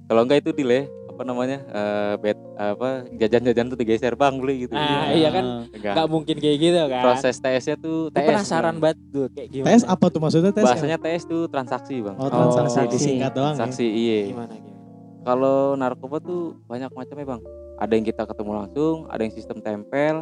Kalau 0.07 0.21
enggak 0.23 0.39
itu 0.39 0.51
deal 0.53 0.71
ya. 0.71 0.83
Apa 1.17 1.25
namanya? 1.25 1.59
Eh 1.65 2.15
bet 2.21 2.37
apa 2.55 2.89
jajan-jajan 3.11 3.67
tuh 3.69 3.79
digeser 3.79 4.13
bang 4.13 4.37
beli 4.37 4.65
gitu. 4.65 4.77
Ah, 4.77 5.09
iya 5.11 5.33
kan? 5.33 5.65
Enggak. 5.73 5.93
nggak 5.97 6.09
mungkin 6.09 6.37
kayak 6.37 6.57
gitu 6.59 6.77
kan 6.87 7.03
Proses 7.03 7.37
TS-nya 7.37 7.77
tuh 7.77 8.13
TS. 8.13 8.27
penasaran 8.29 8.77
Bang. 8.77 8.93
banget 8.93 8.99
tuh 9.09 9.27
kayak 9.33 9.49
gimana 9.51 9.69
Tes 9.73 9.83
apa 9.83 10.07
tuh 10.07 10.21
maksudnya 10.21 10.53
tes? 10.53 10.65
Bahasanya 10.65 10.99
TS 11.01 11.25
tuh 11.25 11.41
transaksi 11.49 11.95
bang. 12.01 12.17
Oh, 12.17 12.29
transaksi 12.29 12.79
Oh, 12.79 12.85
disingkat 12.87 13.33
doang. 13.33 13.53
ya? 13.53 13.59
Transaksi 13.59 13.87
iya. 13.89 14.21
gimana 14.29 14.53
gimana 14.53 14.77
Kalau 15.23 15.57
narkoba 15.75 16.17
tuh 16.21 16.41
banyak 16.65 16.93
macamnya 16.93 17.27
bang. 17.27 17.41
Ada 17.77 17.93
yang 17.93 18.05
kita 18.05 18.23
ketemu 18.25 18.51
langsung, 18.55 18.97
ada 19.07 19.21
yang 19.21 19.33
sistem 19.33 19.59
tempel 19.59 20.17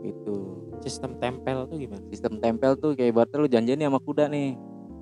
gitu. 0.00 0.36
sistem 0.80 1.12
tempel 1.14 1.68
tuh 1.68 1.76
gimana 1.76 2.00
Sistem 2.08 2.40
tempel 2.40 2.72
tuh 2.74 2.96
kayak 2.96 3.12
ibaratnya 3.12 3.36
lu 3.36 3.48
janjian 3.48 3.76
nih 3.76 3.86
sama 3.86 4.00
kuda 4.00 4.24
nih. 4.26 4.56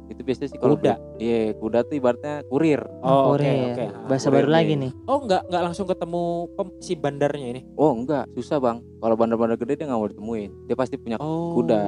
Itu 0.09 0.21
biasanya 0.25 0.49
sih 0.49 0.59
kalau 0.59 0.75
Kuda? 0.75 0.95
Iya, 1.19 1.53
kuda 1.55 1.79
tuh 1.85 1.95
ibaratnya 1.95 2.35
kurir. 2.49 2.81
oh 3.05 3.37
oke 3.37 3.45
Korea. 3.45 3.53
oke 3.69 3.85
Bahasa 4.09 4.27
Korea 4.27 4.37
baru 4.41 4.49
lagi 4.49 4.75
nih. 4.75 4.81
nih. 4.89 4.93
oh 5.05 5.19
nggak 5.23 5.43
nggak 5.47 5.63
langsung 5.63 5.87
ketemu 5.87 6.23
pem- 6.53 6.77
si 6.81 6.93
bandarnya 6.97 7.47
ini 7.53 7.61
Oh 7.75 7.93
enggak, 7.93 8.25
susah 8.33 8.57
bang. 8.57 8.79
Kalau 8.99 9.15
bandar-bandar 9.15 9.57
gede 9.57 9.75
dia 9.77 9.87
nggak 9.87 9.99
mau 9.99 10.09
ditemuin. 10.09 10.51
Dia 10.67 10.75
pasti 10.75 10.97
punya 10.97 11.17
oh 11.19 11.53
kuda. 11.55 11.83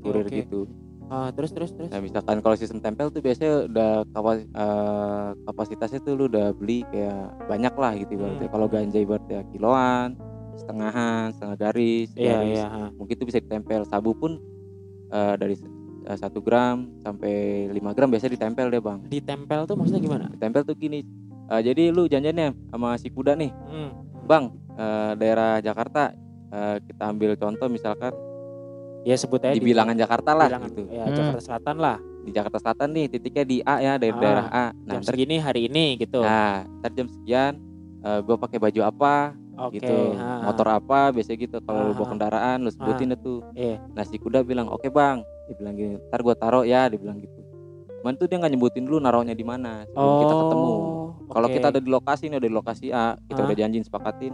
kurir 0.00 0.26
oke. 0.26 0.34
gitu. 0.34 0.60
ah 1.04 1.28
terus 1.30 1.52
terus 1.52 1.68
terus 1.70 1.88
Nah 1.88 2.00
misalkan 2.00 2.40
kalau 2.40 2.56
sistem 2.56 2.80
tempel 2.80 3.08
tuh 3.08 3.20
biasanya 3.20 3.68
udah 3.68 3.90
kapas- 4.08 4.48
eh, 4.48 5.28
kapasitasnya 5.44 6.00
tuh 6.00 6.12
lu 6.12 6.24
udah 6.26 6.52
beli 6.52 6.80
kayak 6.88 7.28
banyak 7.46 7.74
lah 7.74 7.92
gitu 7.94 8.10
ibaratnya. 8.14 8.48
Hmm. 8.48 8.54
Kalau 8.56 8.66
ganja 8.66 8.98
ibaratnya 8.98 9.40
kiloan, 9.48 10.08
setengahan, 10.56 11.28
setengah 11.30 11.56
garis, 11.60 12.08
iya 12.14 12.40
garis. 12.40 12.56
iya 12.56 12.66
ha. 12.66 12.82
Mungkin 12.96 13.14
itu 13.14 13.24
bisa 13.24 13.38
ditempel. 13.38 13.84
Sabu 13.84 14.12
pun 14.12 14.40
eh, 15.10 15.34
dari 15.36 15.54
satu 16.06 16.38
gram 16.38 16.84
sampai 16.98 17.32
5 17.68 17.80
gram 17.90 18.08
biasanya 18.08 18.32
ditempel 18.34 18.66
deh 18.68 18.78
bang. 18.78 18.98
ditempel 19.06 19.60
tuh 19.64 19.74
maksudnya 19.74 20.00
gimana 20.00 20.26
Ditempel 20.30 20.62
tuh 20.62 20.74
gini. 20.74 21.00
eh, 21.46 21.60
jadi 21.62 21.88
lu 21.88 22.04
janjiannya 22.04 22.68
sama 22.68 22.96
si 22.96 23.08
kuda 23.08 23.32
nih, 23.34 23.48
hmm. 23.50 23.90
bang 24.22 24.44
eh, 24.74 25.12
daerah 25.14 25.58
Jakarta. 25.58 26.12
eh, 26.46 26.76
kita 26.82 27.04
ambil 27.06 27.34
contoh 27.34 27.66
misalkan 27.66 28.14
ya 29.02 29.12
sebut 29.14 29.42
aja 29.42 29.52
di 29.52 29.60
bilangan 29.60 29.92
Jakarta 29.94 30.32
lah 30.32 30.48
bilangan, 30.48 30.70
gitu. 30.70 30.82
ya 30.88 31.02
Hmm. 31.02 31.12
Jakarta 31.12 31.40
Selatan 31.42 31.76
lah 31.76 31.98
Di 32.20 32.30
Jakarta 32.30 32.58
Selatan 32.58 32.88
nih 32.90 33.06
titiknya 33.10 33.44
di 33.44 33.56
A 33.60 33.76
ya 33.78 33.92
dari 33.96 34.08
Ah, 34.08 34.18
daerah 34.18 34.46
A. 34.46 34.66
Nah, 34.72 34.92
jam 34.94 35.02
segini 35.02 35.36
hari 35.36 35.66
ini 35.66 35.98
gitu 35.98 36.20
Nah, 36.20 36.64
ntar 36.78 36.90
jam 36.92 37.04
sekian 37.06 37.52
gue 38.00 38.36
pakai 38.38 38.56
baju 38.58 38.80
apa 38.82 39.14
oke 39.56 39.74
gitu, 39.76 39.96
ha, 40.14 40.42
ha. 40.42 40.44
motor 40.46 40.66
apa 40.68 41.10
biasanya 41.10 41.38
gitu. 41.40 41.56
Kalau 41.60 41.80
lu 41.84 41.92
bawa 41.92 42.08
kendaraan 42.10 42.58
lu 42.60 42.70
sebutin 42.70 43.14
tuh. 43.16 43.40
Iya. 43.52 43.78
Nah 43.92 44.04
si 44.04 44.16
kuda 44.16 44.42
bilang 44.42 44.66
oke 44.66 44.86
bang, 44.88 45.22
dia 45.46 45.54
bilang 45.54 45.74
gini. 45.74 45.94
Ntar 46.08 46.20
gue 46.20 46.34
taruh 46.34 46.64
ya, 46.64 46.86
dia 46.86 46.98
bilang 46.98 47.18
gitu. 47.18 47.40
Cuman 48.00 48.14
tuh 48.14 48.26
dia 48.26 48.36
nggak 48.36 48.52
nyebutin 48.52 48.84
dulu 48.84 48.98
naruhnya 48.98 49.32
di 49.32 49.42
mana 49.42 49.88
sebelum 49.88 50.14
kita 50.20 50.34
ketemu. 50.36 50.68
Oh, 50.68 51.06
Kalau 51.30 51.48
kita 51.48 51.66
ada 51.68 51.80
di 51.80 51.88
lokasi 51.88 52.24
nih, 52.28 52.36
udah 52.36 52.50
di 52.50 52.56
lokasi 52.56 52.86
A, 52.90 53.16
kita 53.24 53.40
Ah. 53.40 53.46
udah 53.48 53.56
janjiin 53.56 53.84
sepakatin. 53.84 54.32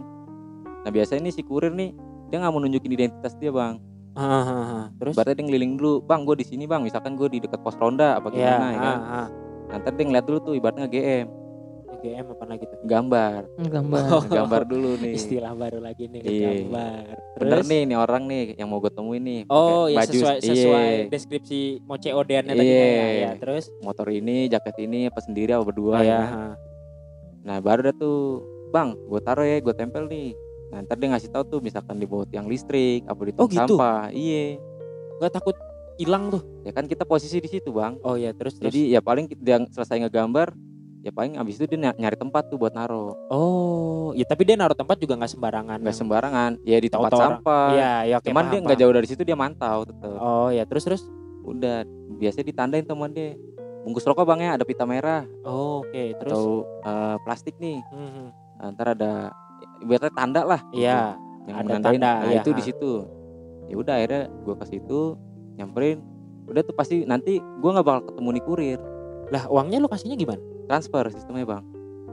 Nah 0.81 0.91
biasanya 0.91 1.29
nih 1.29 1.33
si 1.33 1.41
kurir 1.41 1.71
nih 1.71 1.95
dia 2.27 2.37
nggak 2.37 2.51
mau 2.51 2.59
nunjukin 2.59 2.91
identitas 2.91 3.33
dia 3.35 3.49
bang. 3.49 3.79
Ah, 4.11 4.27
ah, 4.27 4.43
ah. 4.43 4.85
terus 4.99 5.15
Berarti 5.15 5.39
dia 5.39 5.45
ngeliling 5.47 5.79
dulu, 5.79 6.03
bang 6.03 6.27
gue 6.27 6.35
di 6.35 6.43
sini 6.43 6.67
bang. 6.67 6.83
Misalkan 6.83 7.15
gue 7.15 7.31
di 7.31 7.39
dekat 7.39 7.63
pos 7.63 7.79
ronda 7.79 8.19
apa 8.19 8.27
ya, 8.35 8.59
gimana 8.59 8.67
ya 8.67 8.79
kan. 8.79 8.99
ah. 8.99 9.27
Nah, 9.71 9.75
ntar 9.79 9.95
dia 9.95 10.03
ngeliat 10.03 10.25
dulu 10.27 10.37
tuh 10.43 10.53
ibaratnya 10.53 10.83
GM, 10.83 11.31
GM 12.01 12.25
apa 12.27 12.45
lagi 12.45 12.65
tuh 12.65 12.77
gambar, 12.81 13.41
Hmm, 13.53 13.69
Gambar. 13.69 14.01
Oh. 14.09 14.23
gambar 14.37 14.61
dulu 14.63 14.91
nih. 15.03 15.13
istilah 15.13 15.53
baru 15.53 15.79
lagi 15.79 16.05
nih 16.05 16.21
Iya. 16.21 16.49
gambar 16.59 17.03
bener 17.37 17.57
Terus? 17.57 17.67
nih 17.67 17.81
nih 17.85 17.97
orang 17.97 18.23
nih 18.25 18.43
yang 18.55 18.67
mau 18.67 18.77
gue 18.77 18.89
temuin 18.89 19.19
nih 19.19 19.41
Oh 19.47 19.85
ya 19.85 19.97
baju 19.97 20.11
sesuai 20.11 20.35
iya, 20.35 20.47
sesuai 20.47 20.89
deskripsi 21.07 21.59
moce 21.81 22.09
odeannya 22.09 22.53
tadi 22.53 22.65
Iya. 22.67 22.81
kan 22.81 22.89
ya. 22.89 23.07
ya. 23.07 23.31
Terus 23.37 23.63
motor 23.79 24.07
ini 24.09 24.37
jaket 24.47 24.75
ini 24.79 24.99
apa 25.05 25.19
sendiri 25.19 25.51
apa 25.51 25.63
berdua 25.63 26.01
ya 26.01 26.21
nah 27.41 27.57
baru 27.57 27.81
dah 27.83 27.95
tuh 27.95 28.19
bang 28.69 28.93
gue 28.93 29.19
taruh 29.19 29.41
ya 29.43 29.57
gue 29.57 29.73
tempel 29.73 30.05
nih 30.05 30.37
nah 30.69 30.79
ntar 30.79 30.95
dia 30.95 31.09
ngasih 31.09 31.29
tahu 31.29 31.43
tuh 31.43 31.59
misalkan 31.59 31.95
di 31.95 32.05
bawah 32.05 32.23
tiang 32.23 32.45
listrik 32.45 33.01
apa 33.03 33.17
di 33.19 33.31
tong 33.31 33.43
Oh, 33.43 33.47
gitu? 33.47 33.75
sampah 33.75 34.09
iya 34.09 34.61
Nggak 35.17 35.33
takut 35.33 35.57
hilang 35.95 36.29
tuh. 36.29 36.41
ya 36.61 36.71
kan 36.71 36.85
kita 36.85 37.01
posisi 37.03 37.37
di 37.37 37.45
situ 37.47 37.69
bang 37.69 37.97
Oh 38.01 38.13
ya 38.13 38.31
terus 38.31 38.55
terus. 38.55 38.69
jadi 38.69 38.93
ya 38.93 38.99
paling 38.99 39.25
dia 39.31 39.57
selesai 39.67 39.99
ngegambar 39.99 40.53
ya 41.01 41.09
paling 41.09 41.33
abis 41.35 41.57
itu 41.57 41.65
dia 41.67 41.79
ny- 41.81 41.97
nyari 41.97 42.13
tempat 42.13 42.45
tuh 42.45 42.57
buat 42.57 42.69
naruh 42.71 43.17
oh, 43.27 44.13
ya 44.13 44.21
tapi 44.21 44.45
dia 44.45 44.53
naruh 44.53 44.73
tempat 44.73 44.95
juga 44.95 45.17
nggak 45.17 45.31
sembarangan. 45.31 45.77
nggak 45.81 45.97
sembarangan 45.97 46.51
ya 46.61 46.77
di 46.77 46.87
tempat 46.87 47.11
sampah 47.11 47.69
Iya, 47.73 47.93
ya 48.05 48.15
oke. 48.15 48.25
cuman 48.27 48.37
paham, 48.39 48.51
dia 48.51 48.59
nggak 48.61 48.77
jauh 48.77 48.93
dari 48.93 49.07
situ 49.09 49.21
dia 49.23 49.33
mantau 49.33 49.81
tetep 49.81 50.13
Oh 50.13 50.49
ya 50.49 50.63
terus 50.63 50.83
terus. 50.83 51.01
udah 51.41 51.81
biasanya 52.15 52.45
ditandain 52.45 52.85
teman 52.85 53.09
dia 53.09 53.33
bungkus 53.81 54.05
rokok 54.05 54.21
bang 54.23 54.39
ya 54.43 54.51
ada 54.53 54.63
pita 54.63 54.85
merah 54.85 55.25
Oh, 55.41 55.81
oke 55.81 56.03
terus. 56.15 56.29
atau 56.29 56.45
eh, 56.85 57.15
plastik 57.19 57.57
nih 57.57 57.81
Mhm. 57.89 58.25
Nah, 58.61 58.67
ntar 58.71 58.93
ada 58.93 59.33
ibaratnya 59.79 60.13
tanda 60.13 60.41
lah 60.45 60.61
gitu, 60.69 60.85
Iya. 60.85 61.17
yang 61.49 61.55
ada 61.57 61.73
tanda, 61.81 61.89
nah 61.97 62.29
iya, 62.29 62.45
itu 62.45 62.53
ha. 62.53 62.55
di 62.55 62.63
situ 62.63 62.91
ya 63.65 63.75
udah 63.75 63.93
akhirnya 63.95 64.21
gue 64.29 64.53
ke 64.53 64.65
situ 64.67 64.99
nyamperin 65.57 65.97
udah 66.45 66.61
tuh 66.61 66.75
pasti 66.75 67.01
nanti 67.03 67.41
gue 67.41 67.69
nggak 67.71 67.81
bakal 67.81 68.01
ketemu 68.05 68.29
nih 68.31 68.43
kurir 68.45 68.79
Lah 69.31 69.47
uangnya 69.47 69.79
lu 69.79 69.87
kasihnya 69.87 70.13
gimana? 70.13 70.43
Transfer 70.65 71.05
sistemnya 71.09 71.45
bang 71.47 71.65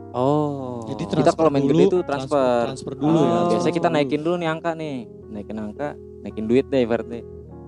Oh. 0.09 0.89
Jadi 0.89 1.05
Kita 1.05 1.37
kalau 1.37 1.53
main 1.53 1.63
dulu, 1.63 1.85
gede 1.85 1.85
tuh 1.91 2.03
transfer. 2.03 2.65
transfer 2.65 2.93
dulu 2.97 3.13
ya. 3.19 3.29
Oh. 3.29 3.49
biasanya 3.53 3.75
kita 3.77 3.89
naikin 3.89 4.21
dulu 4.25 4.37
nih 4.37 4.49
angka 4.49 4.73
nih 4.73 4.97
naikin 5.29 5.57
angka 5.59 5.89
naikin 6.19 6.49
duit 6.49 6.65
deh 6.65 6.81
ibaratnya 6.81 7.21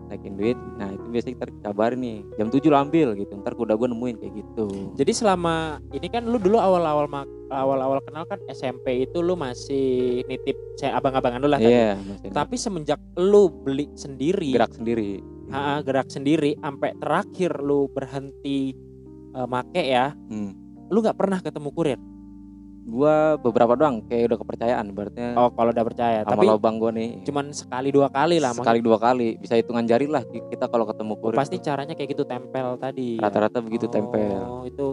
naikin 0.09 0.35
duit 0.35 0.57
nah 0.75 0.89
itu 0.89 1.05
biasanya 1.07 1.35
kita 1.37 1.47
kabarin 1.63 2.01
nih 2.01 2.17
jam 2.35 2.49
7 2.49 2.65
lo 2.65 2.81
ambil 2.81 3.13
gitu 3.15 3.31
ntar 3.37 3.53
kuda 3.53 3.77
gue 3.77 3.87
nemuin 3.87 4.17
kayak 4.19 4.33
gitu 4.35 4.67
Jadi 4.97 5.13
selama 5.13 5.55
ini 5.93 6.09
kan 6.09 6.25
lu 6.25 6.41
dulu 6.41 6.57
awal-awal 6.57 7.07
mak- 7.07 7.29
awal-awal 7.47 8.01
kenal 8.01 8.25
kan 8.25 8.41
SMP 8.49 9.05
itu 9.05 9.21
lu 9.21 9.37
masih 9.37 9.87
nitip 10.25 10.57
saya 10.75 10.97
abang-abangan 10.97 11.39
lu 11.39 11.47
lah 11.47 11.61
tadi. 11.61 11.71
iya 11.71 11.93
maksudnya 11.95 12.33
Tapi 12.33 12.55
semenjak 12.57 12.99
lu 13.15 13.53
beli 13.53 13.87
sendiri, 13.93 14.51
gerak 14.51 14.73
sendiri 14.73 15.21
ha, 15.51 15.79
gerak 15.79 16.09
sendiri 16.09 16.57
sampai 16.57 16.97
terakhir 16.97 17.61
lu 17.61 17.87
berhenti 17.87 18.73
eh, 19.31 19.47
make 19.47 19.79
ya, 19.79 20.11
hmm. 20.27 20.70
Lu 20.91 20.99
nggak 21.01 21.15
pernah 21.15 21.39
ketemu 21.39 21.71
kurir. 21.71 22.01
gue 22.83 23.17
beberapa 23.39 23.77
doang 23.77 24.03
kayak 24.03 24.25
udah 24.27 24.39
kepercayaan 24.41 24.85
ibaratnya 24.89 25.37
Oh, 25.37 25.53
kalau 25.53 25.71
udah 25.71 25.85
percaya. 25.85 26.19
sama 26.21 26.33
Tapi 26.35 26.47
lobang 26.49 26.75
gue 26.77 26.91
nih 26.91 27.09
cuman 27.23 27.53
sekali 27.53 27.89
dua 27.89 28.11
kali 28.11 28.37
lah. 28.37 28.51
sekali 28.51 28.81
dua 28.81 28.99
kali 28.99 29.37
bisa 29.37 29.55
hitungan 29.55 29.85
jari 29.85 30.05
lah 30.05 30.25
kita 30.27 30.67
kalau 30.67 30.83
ketemu 30.85 31.13
maksud- 31.13 31.23
kurir 31.23 31.39
pasti 31.39 31.57
caranya 31.61 31.95
kayak 31.95 32.11
gitu 32.11 32.25
tempel 32.25 32.75
tadi. 32.77 33.15
ya. 33.15 33.23
rata-rata 33.23 33.59
begitu 33.61 33.87
Oh, 33.87 33.93
tempel 33.93 34.43
itu 34.67 34.87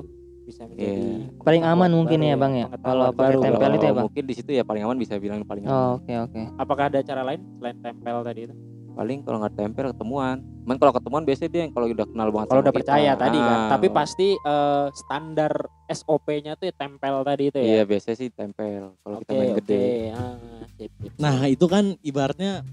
bisa 0.43 0.61
menjadi 0.63 0.85
Iya. 0.85 1.41
Paling 1.41 1.63
aman 1.65 1.89
mungkin 1.91 2.19
baru 2.19 2.29
ya, 2.29 2.35
Bang, 2.37 2.53
ya? 2.53 2.65
Kalau 2.69 3.03
pakai 3.07 3.17
baru. 3.17 3.39
tempel 3.41 3.71
itu 3.71 3.81
ya, 3.81 3.91
Bang? 3.91 4.05
mungkin 4.05 4.23
di 4.23 4.35
situ 4.35 4.51
ya 4.53 4.63
paling 4.63 4.83
aman 4.83 4.95
bisa 4.95 5.13
bilang 5.17 5.39
paling 5.41 5.63
aman 5.65 5.73
Oh, 5.73 5.89
oke 5.97 6.13
oke. 6.21 6.41
Apakah 6.55 6.83
ada 6.87 6.99
cara 7.01 7.21
lain 7.23 7.41
selain 7.57 7.77
tempel 7.81 8.15
tadi 8.21 8.39
itu? 8.45 8.55
Paling 8.97 9.21
kalau 9.21 9.37
nggak 9.37 9.53
tempel 9.55 9.85
ketemuan 9.87 10.41
cuman 10.65 10.75
kalau 10.75 10.91
ketemuan 10.91 11.21
biasanya 11.21 11.51
dia 11.53 11.61
yang 11.61 11.71
kalau 11.71 11.85
udah 11.87 12.07
kenal 12.07 12.27
banget 12.27 12.47
Kalau 12.47 12.59
udah 12.59 12.73
kita. 12.73 12.79
percaya 12.81 13.11
tadi 13.15 13.37
kan, 13.39 13.55
Ah, 13.55 13.69
tapi 13.69 13.87
pasti 13.89 14.27
eh, 14.33 14.85
standar 14.91 15.51
SOP-nya 15.87 16.53
tuh 16.53 16.65
ya 16.65 16.73
tempel 16.75 17.15
tadi 17.21 17.43
itu 17.45 17.57
iya 17.57 17.77
ya. 17.77 17.83
biasanya 17.85 18.17
sih 18.17 18.29
tempel 18.29 18.97
kalau 18.97 19.15
kita 19.17 19.29
Oke, 19.29 19.37
main 19.37 19.49
oke. 19.49 19.57
gede 19.61 19.85
Ah, 20.11 20.35
sip, 20.71 20.91
sip, 20.91 21.07
sip. 21.07 21.11
Nah 21.15 21.35
itu 21.45 21.65
kan 21.65 21.85
ibaratnya 22.01 22.65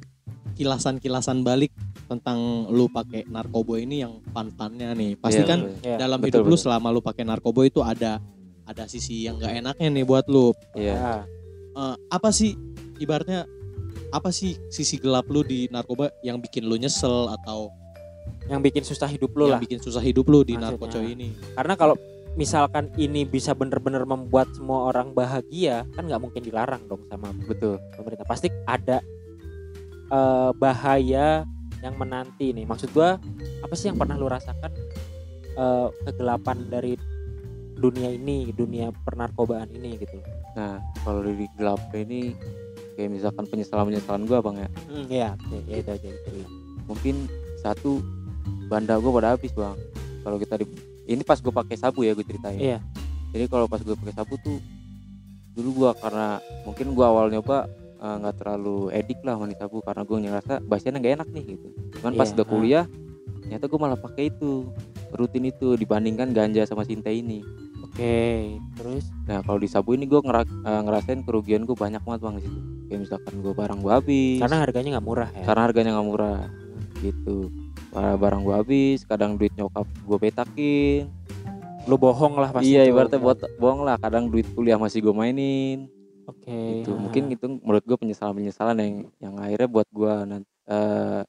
kilasan-kilasan 0.52 1.42
balik 1.42 1.70
tentang 2.06 2.38
lu 2.68 2.86
pakai 2.88 3.26
narkoba 3.26 3.74
ini 3.76 4.00
yang 4.00 4.22
pantannya 4.28 4.92
nih. 4.92 5.10
Pasti 5.14 5.40
Iya, 5.40 5.46
kan. 5.46 5.58
Iya. 5.80 5.96
dalam 5.98 6.18
betul, 6.18 6.28
hidup 6.30 6.42
lu 6.42 6.48
betul. 6.50 6.62
selama 6.62 6.88
lu 6.88 7.00
pakai 7.00 7.22
narkoba 7.22 7.60
itu 7.62 7.80
ada 7.80 8.22
ada 8.64 8.84
sisi 8.86 9.22
yang 9.22 9.36
gak 9.36 9.54
enaknya 9.56 9.88
nih 9.92 10.04
buat 10.04 10.24
lu. 10.26 10.54
iya 10.72 10.96
Ah, 10.96 11.22
Eh, 11.74 11.96
apa 12.08 12.30
sih 12.30 12.54
ibaratnya 12.96 13.50
apa 14.14 14.30
sih 14.30 14.54
sisi 14.70 15.02
gelap 15.02 15.26
lu 15.26 15.42
di 15.42 15.66
narkoba 15.74 16.14
yang 16.22 16.38
bikin 16.38 16.70
lu 16.70 16.78
nyesel 16.78 17.26
atau 17.34 17.74
yang 18.46 18.62
bikin 18.62 18.86
susah 18.86 19.10
hidup 19.10 19.34
lu 19.34 19.50
yang 19.50 19.58
lah. 19.58 19.62
bikin 19.66 19.82
susah 19.82 19.98
hidup 19.98 20.30
lu 20.30 20.46
di 20.46 20.54
Maksudnya. 20.54 20.78
narkoba 20.78 20.98
ini? 21.02 21.28
Karena 21.58 21.74
kalau 21.74 21.96
misalkan 22.38 22.94
ini 22.94 23.26
bisa 23.26 23.52
bener-bener 23.58 24.06
membuat 24.06 24.48
semua 24.54 24.94
orang 24.94 25.10
bahagia, 25.12 25.82
kan 25.98 26.06
nggak 26.06 26.22
mungkin 26.22 26.40
dilarang 26.46 26.86
dong 26.86 27.02
sama 27.10 27.34
betul 27.50 27.82
pemerintah. 27.98 28.24
Pasti 28.24 28.48
ada 28.64 29.02
eh, 30.08 30.50
bahaya 30.54 31.42
yang 31.82 31.94
menanti 31.98 32.54
nih. 32.54 32.64
Maksud 32.64 32.94
gua 32.94 33.18
apa 33.60 33.74
sih 33.74 33.90
yang 33.90 33.98
pernah 33.98 34.14
lu 34.14 34.30
rasakan 34.30 34.72
eh, 35.58 35.88
kegelapan 36.06 36.70
dari 36.70 36.94
dunia 37.74 38.14
ini 38.14 38.54
dunia 38.54 38.94
pernarkobaan 39.04 39.68
ini 39.74 39.98
gitu 39.98 40.18
nah 40.54 40.78
kalau 41.02 41.26
di 41.26 41.46
gelap 41.58 41.82
ini 41.92 42.32
kayak 42.94 43.10
misalkan 43.10 43.44
penyesalan 43.46 43.90
penyesalan 43.90 44.22
gue 44.24 44.38
bang 44.38 44.56
ya 44.56 44.68
hmm, 44.88 45.06
ya 45.10 45.28
ya, 45.66 45.76
itu 45.78 45.90
aja 45.90 46.08
itu 46.08 46.30
ya. 46.34 46.48
mungkin 46.86 47.14
satu 47.60 48.00
banda 48.66 48.96
gue 48.98 49.10
pada 49.10 49.34
habis 49.34 49.52
bang 49.52 49.76
kalau 50.22 50.36
kita 50.38 50.54
di 50.62 50.66
ini 51.04 51.20
pas 51.20 51.36
gue 51.36 51.52
pakai 51.52 51.76
sabu 51.76 52.00
ya 52.02 52.16
gue 52.16 52.24
ceritain 52.24 52.56
Iya. 52.56 52.78
jadi 53.34 53.44
kalau 53.46 53.68
pas 53.68 53.82
gue 53.82 53.92
pakai 53.92 54.14
sabu 54.14 54.40
tuh 54.40 54.56
dulu 55.54 55.84
gue 55.84 55.90
karena 56.00 56.38
mungkin 56.64 56.86
gue 56.96 57.04
awal 57.04 57.28
nyoba 57.30 57.68
eh, 58.00 58.14
nggak 58.22 58.34
terlalu 58.40 58.90
edik 58.90 59.20
lah 59.22 59.36
mani 59.36 59.54
sabu 59.54 59.84
karena 59.84 60.02
gue 60.02 60.16
ngerasa 60.24 60.52
bahasanya 60.64 60.98
nggak 61.02 61.14
enak 61.20 61.28
nih 61.30 61.44
gitu 61.56 61.68
cuman 62.00 62.12
pas 62.16 62.28
Iya, 62.30 62.34
udah 62.40 62.46
ah. 62.46 62.50
kuliah 62.50 62.84
ternyata 63.44 63.64
gue 63.68 63.78
malah 63.78 63.98
pakai 64.00 64.32
itu 64.32 64.72
rutin 65.14 65.46
itu 65.46 65.76
dibandingkan 65.78 66.34
ganja 66.34 66.64
sama 66.66 66.82
sinta 66.82 67.12
ini 67.12 67.44
oke 67.94 68.18
terus? 68.74 69.04
Nah 69.30 69.38
kalau 69.46 69.58
di 69.62 69.70
sabu 69.70 69.94
ini 69.94 70.10
gue 70.10 70.18
ngerasain 70.18 71.22
kerugian 71.22 71.62
gue 71.62 71.78
banyak 71.78 72.02
banget 72.02 72.20
bang 72.26 72.34
di 72.38 72.42
situ. 72.42 72.60
Kayak 72.90 73.00
misalkan 73.06 73.34
gue 73.38 73.52
barang 73.54 73.78
gue 73.80 73.92
habis. 73.94 74.38
Karena 74.42 74.56
harganya 74.66 74.88
nggak 74.98 75.06
murah 75.06 75.30
ya? 75.30 75.44
Karena 75.46 75.62
harganya 75.62 75.90
nggak 75.94 76.08
murah 76.10 76.40
gitu. 76.98 77.36
Barang- 77.94 78.42
gue 78.42 78.54
habis 78.58 79.06
kadang 79.06 79.38
duit 79.38 79.54
nyokap 79.54 79.86
gue 79.86 80.18
betakin 80.18 81.06
lu 81.84 82.00
bohong 82.00 82.40
lah 82.40 82.48
pasti 82.48 82.72
iya 82.72 82.88
ibaratnya 82.88 83.20
buat 83.20 83.44
bohong 83.60 83.84
lah 83.84 84.00
kadang 84.00 84.32
duit 84.32 84.48
kuliah 84.56 84.80
masih 84.80 84.98
gue 85.04 85.14
mainin. 85.14 85.86
Oke 86.24 86.80
gitu. 86.82 86.96
ah. 86.96 86.98
mungkin 86.98 87.28
itu 87.30 87.46
menurut 87.60 87.84
gue 87.84 87.96
penyesalan 88.00 88.34
penyesalan 88.34 88.76
yang 88.80 88.94
yang 89.20 89.34
akhirnya 89.38 89.68
buat 89.68 89.88
gue 89.92 90.12
nanti 90.24 90.48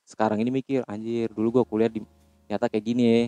sekarang 0.07 0.39
ini 0.39 0.49
mikir 0.63 0.81
anjir 0.87 1.27
dulu 1.35 1.59
gue 1.61 1.63
kuliah 1.67 1.91
di 1.91 1.99
nyata 2.47 2.71
kayak 2.71 2.85
gini 2.87 3.03
ya 3.03 3.21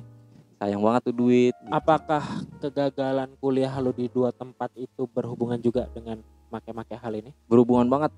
sayang 0.57 0.81
banget 0.81 1.01
tuh 1.09 1.15
duit 1.15 1.53
gitu. 1.53 1.69
apakah 1.69 2.23
kegagalan 2.57 3.29
kuliah 3.37 3.73
lu 3.77 3.93
di 3.93 4.09
dua 4.09 4.33
tempat 4.33 4.73
itu 4.73 5.05
berhubungan 5.05 5.61
juga 5.61 5.85
dengan 5.93 6.17
make-make 6.49 6.97
hal 6.97 7.13
ini 7.13 7.31
berhubungan 7.45 7.85
banget 7.85 8.09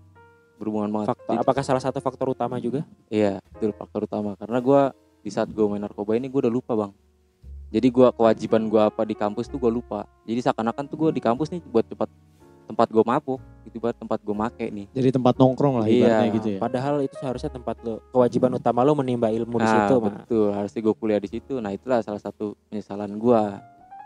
berhubungan 0.56 0.92
banget 0.92 1.08
faktor 1.16 1.32
Jadi- 1.36 1.42
apakah 1.44 1.64
salah 1.64 1.84
satu 1.84 2.00
faktor 2.04 2.28
utama 2.32 2.60
juga 2.60 2.84
Iya, 3.08 3.40
itu 3.56 3.72
faktor 3.74 4.06
utama. 4.06 4.36
Karena 4.36 4.60
gue 4.60 4.82
di 5.24 5.32
saat 5.32 5.48
gue 5.48 5.66
main 5.66 5.80
narkoba 5.80 6.20
ini 6.20 6.28
gue 6.28 6.40
udah 6.46 6.52
lupa 6.52 6.76
bang. 6.76 6.92
Jadi 7.72 7.88
gue 7.88 8.08
kewajiban 8.12 8.68
gue 8.68 8.82
apa 8.82 9.02
di 9.08 9.16
kampus 9.16 9.48
tuh 9.48 9.56
gue 9.56 9.72
lupa. 9.72 10.04
Jadi 10.28 10.40
seakan-akan 10.44 10.84
tuh 10.92 10.98
gue 11.00 11.10
di 11.16 11.22
kampus 11.24 11.48
nih 11.50 11.64
buat 11.64 11.88
tempat 11.88 12.12
tempat 12.70 12.88
gue 12.88 13.02
mabuk, 13.02 13.42
itu 13.66 13.76
buat 13.76 13.92
tempat 13.92 14.22
gue 14.22 14.32
make 14.32 14.62
nih. 14.64 14.86
Jadi 14.92 15.10
tempat 15.12 15.34
nongkrong 15.36 15.82
lah 15.82 15.88
Iya. 15.90 15.98
ibaratnya 15.98 16.30
gitu 16.32 16.48
ya. 16.48 16.60
padahal 16.60 16.96
itu 17.02 17.16
seharusnya 17.18 17.50
tempat 17.50 17.76
lu 17.82 17.98
kewajiban 18.08 18.54
utama 18.54 18.86
lu 18.86 18.94
menimba 18.94 19.28
ilmu 19.28 19.58
di 19.58 19.66
Nah, 19.66 19.74
situ 19.74 19.94
mah 19.96 20.06
betul. 20.16 20.48
Harusnya 20.54 20.80
gue 20.80 20.96
kuliah 20.96 21.18
di 21.18 21.28
situ. 21.28 21.58
Nah 21.58 21.72
itulah 21.72 22.00
salah 22.00 22.22
satu 22.22 22.54
penyesalan 22.70 23.10
gue. 23.12 23.42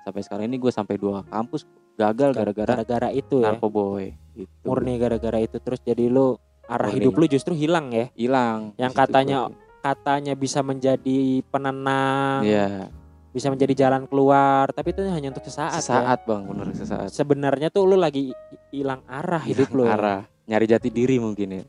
Sampai 0.02 0.22
sekarang 0.22 0.46
ini 0.48 0.58
gue 0.58 0.72
sampai 0.72 0.96
dua 0.96 1.24
kampus 1.26 1.68
gagal 1.94 2.32
gara-gara 2.32 2.74
gara-gara 2.74 3.10
itu 3.12 3.40
ya 3.40 3.52
narkoboy. 3.52 4.16
Gitu. 4.34 4.66
murni 4.66 4.98
gara-gara 4.98 5.38
itu 5.38 5.60
terus 5.60 5.78
jadi 5.80 6.10
lu 6.10 6.40
arah 6.66 6.90
Murni. 6.90 7.04
hidup 7.04 7.14
lu 7.14 7.26
justru 7.28 7.54
hilang 7.54 7.92
ya 7.92 8.08
hilang. 8.16 8.72
Yang 8.76 8.94
katanya- 8.96 9.52
katanya 9.80 10.34
bisa 10.34 10.64
menjadi 10.64 11.44
penenang 11.46 12.42
Iya. 12.42 12.88
Bisa 13.34 13.50
menjadi 13.50 13.74
jalan 13.90 14.06
keluar 14.06 14.70
tapi 14.70 14.94
itu 14.94 15.02
hanya 15.10 15.34
untuk 15.34 15.42
sesaat, 15.44 15.82
ya. 15.82 15.82
Sesaat 15.82 16.20
bang, 16.24 16.42
bener 16.46 16.66
sesaat. 16.78 17.10
sebenarnya 17.10 17.74
tuh 17.74 17.90
lu 17.90 17.98
lagi 17.98 18.30
hilang 18.70 19.02
arah 19.10 19.42
hidup 19.42 19.74
lu 19.74 19.90
ya. 19.90 19.98
Arah 19.98 20.22
nyari 20.46 20.66
jati 20.70 20.94
diri 20.94 21.18
mungkin 21.18 21.50
ya. 21.60 21.64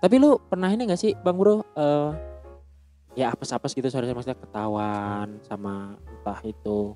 tapi 0.00 0.16
lu 0.16 0.38
pernah 0.48 0.70
ini 0.70 0.88
gak 0.88 0.96
sih 0.96 1.12
bang 1.12 1.36
bro 1.36 1.60
eh 1.74 2.10
ya 3.18 3.34
apes-apes 3.34 3.74
gitu 3.74 3.90
seharusnya 3.90 4.14
maksudnya 4.14 4.38
ketahuan 4.38 5.42
sama 5.42 5.98
entah 6.06 6.38
itu 6.46 6.94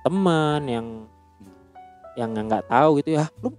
teman 0.00 0.64
yang 0.64 0.86
yang 2.16 2.32
nggak 2.32 2.64
tahu 2.66 3.04
gitu 3.04 3.20
ya 3.20 3.28
lu 3.44 3.52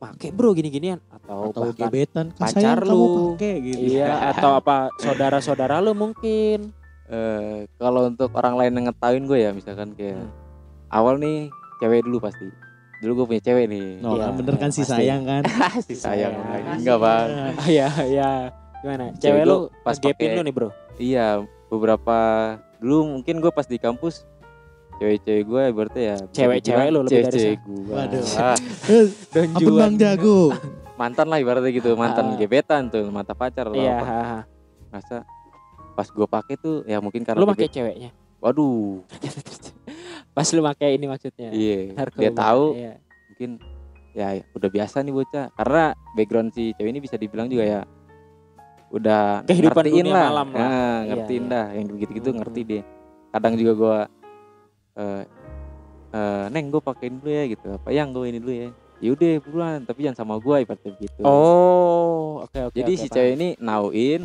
pakai 0.00 0.34
bro 0.34 0.50
gini-ginian 0.50 0.98
atau, 1.06 1.54
Atau 1.54 1.62
bahkan 1.70 1.86
gebetan 1.86 2.26
pacar 2.34 2.82
lu. 2.82 3.36
pakai 3.38 3.54
gitu. 3.62 3.94
iya 3.94 4.34
atau 4.34 4.58
apa 4.58 4.90
saudara-saudara 4.98 5.78
lu 5.78 5.94
mungkin 5.94 6.74
eh 7.12 7.68
kalau 7.76 8.08
untuk 8.08 8.32
orang 8.32 8.56
lain 8.56 8.72
yang 8.72 8.84
ngetahuin 8.88 9.24
gue 9.24 9.38
ya 9.38 9.50
misalkan 9.52 9.92
kayak 9.92 10.16
Hmm. 10.16 10.32
awal 10.90 11.16
nih 11.16 11.52
cewek 11.78 12.02
dulu 12.02 12.18
pasti. 12.18 12.48
Dulu 12.98 13.12
gue 13.14 13.26
punya 13.28 13.42
cewek 13.42 13.66
nih. 13.66 13.98
No, 13.98 14.14
Iya, 14.14 14.22
kan 14.22 14.32
bener 14.34 14.54
kan 14.56 14.70
si 14.70 14.82
sayang 14.82 15.22
kan. 15.22 15.42
si 15.82 15.92
sayang. 15.92 16.32
Sayang. 16.32 16.64
lagi 16.64 16.80
enggak 16.80 16.98
bang. 16.98 17.28
Ah, 17.58 17.66
iya 17.66 17.88
iya. 18.02 18.30
Gimana? 18.80 19.04
Cewek 19.12 19.20
cewek 19.20 19.42
lu 19.44 19.56
pas 19.80 19.96
pakai- 19.96 20.32
lu 20.32 20.40
nih 20.40 20.54
bro? 20.54 20.68
Iya 20.96 21.26
beberapa 21.66 22.18
dulu 22.78 22.98
mungkin 23.14 23.38
gue 23.38 23.50
pas 23.50 23.64
di 23.64 23.76
kampus 23.76 24.24
cewek-cewek 24.94 25.42
gue 25.42 25.62
berarti 25.70 26.00
ya 26.04 26.16
Cewek-cewek 26.30 26.88
lu 26.88 27.00
lebih 27.02 27.22
dari 27.22 27.32
cewek-cewek 27.32 27.58
gue 27.60 27.90
Waduh. 27.90 28.24
Ah, 28.36 28.58
dan 29.32 29.46
Apa 29.52 29.70
bang 29.76 29.94
jago? 29.96 30.38
mantan 30.94 31.26
lah 31.26 31.38
ibaratnya 31.38 31.70
gitu 31.70 31.92
mantan 31.94 32.24
Ah. 32.26 32.36
gebetan 32.36 32.86
tuh 32.86 33.02
mata 33.08 33.32
pacar 33.32 33.66
atau 33.66 33.74
iya 33.74 33.98
masa 34.88 35.26
pas 36.02 36.08
gue 36.10 36.26
pakai 36.26 36.54
tuh 36.58 36.82
ya 36.82 36.98
mungkin 36.98 37.22
karena 37.22 37.38
lu 37.38 37.46
pakai 37.46 37.70
ceweknya 37.70 38.10
waduh 38.42 39.06
pas 40.36 40.48
lu 40.50 40.60
pakai 40.60 40.98
ini 40.98 41.06
maksudnya 41.06 41.54
iya 41.54 41.94
narkoba. 41.94 42.18
dia 42.18 42.30
tahu 42.34 42.64
Iya. 42.74 42.92
mungkin 43.30 43.50
ya 44.12 44.28
udah 44.50 44.68
biasa 44.68 45.00
nih 45.00 45.14
bocah 45.14 45.46
karena 45.54 45.84
background 46.12 46.50
si 46.50 46.74
cewek 46.74 46.90
ini 46.90 47.00
bisa 47.00 47.14
dibilang 47.14 47.46
juga 47.46 47.64
ya 47.64 47.80
udah 48.90 49.40
Kehidupan 49.46 49.88
ngertiin 49.88 50.04
dunia 50.04 50.12
lah, 50.12 50.24
malam 50.28 50.48
lah. 50.50 50.60
Nah, 50.60 50.98
ngertiin 51.08 51.42
iya. 51.42 51.48
dah 51.48 51.66
yang 51.72 51.86
begitu-gitu 51.88 52.28
Hmm. 52.28 52.38
ngerti 52.42 52.60
dia 52.62 52.82
kadang 53.30 53.54
juga 53.56 53.72
gua 53.72 53.98
eh 54.92 55.22
eh, 56.12 56.44
neng 56.52 56.68
gue 56.68 56.82
pakein 56.82 57.16
dulu 57.16 57.30
ya 57.30 57.44
gitu 57.48 57.66
apa 57.72 57.88
yang 57.88 58.12
gue 58.12 58.26
ini 58.26 58.36
dulu 58.36 58.52
ya 58.52 58.68
yaudah 59.00 59.32
buruan 59.40 59.78
tapi 59.82 60.04
jangan 60.04 60.18
sama 60.18 60.34
gua 60.36 60.60
ibaratnya 60.60 60.92
gitu 60.94 61.24
oh 61.24 62.44
oke 62.44 62.58
oke 62.68 62.76
jadi 62.76 62.92
oke, 62.92 63.00
si 63.00 63.06
paham. 63.06 63.14
cewek 63.16 63.32
ini 63.32 63.48
nauin 63.56 64.20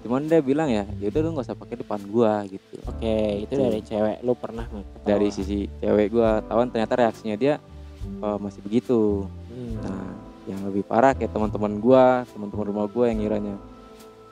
cuman 0.00 0.24
dia 0.24 0.40
bilang 0.40 0.66
ya 0.66 0.88
yaudah 0.98 1.20
lu 1.20 1.28
nggak 1.32 1.44
usah 1.44 1.54
pakai 1.54 1.76
depan 1.76 2.00
gua 2.06 2.40
gitu 2.44 2.76
oke 2.82 3.14
itu 3.38 3.48
Gitu. 3.48 3.60
dari 3.60 3.80
cewek 3.80 4.16
lu 4.20 4.32
pernah 4.32 4.64
nggak 4.64 4.84
ketawa? 4.86 5.06
dari 5.06 5.28
sisi 5.28 5.58
cewek 5.76 6.06
gua 6.08 6.40
tawan 6.42 6.68
ternyata 6.68 6.94
reaksinya 6.98 7.36
dia 7.36 7.54
eh, 8.00 8.38
masih 8.38 8.60
begitu 8.60 9.28
Hmm. 9.50 9.76
Nah, 9.82 10.14
yang 10.46 10.62
lebih 10.62 10.82
parah 10.82 11.10
kayak 11.10 11.30
teman-teman 11.30 11.74
gua, 11.76 12.22
teman-teman 12.24 12.64
rumah 12.64 12.86
gua 12.86 13.10
yang 13.10 13.18
ngiranya 13.18 13.58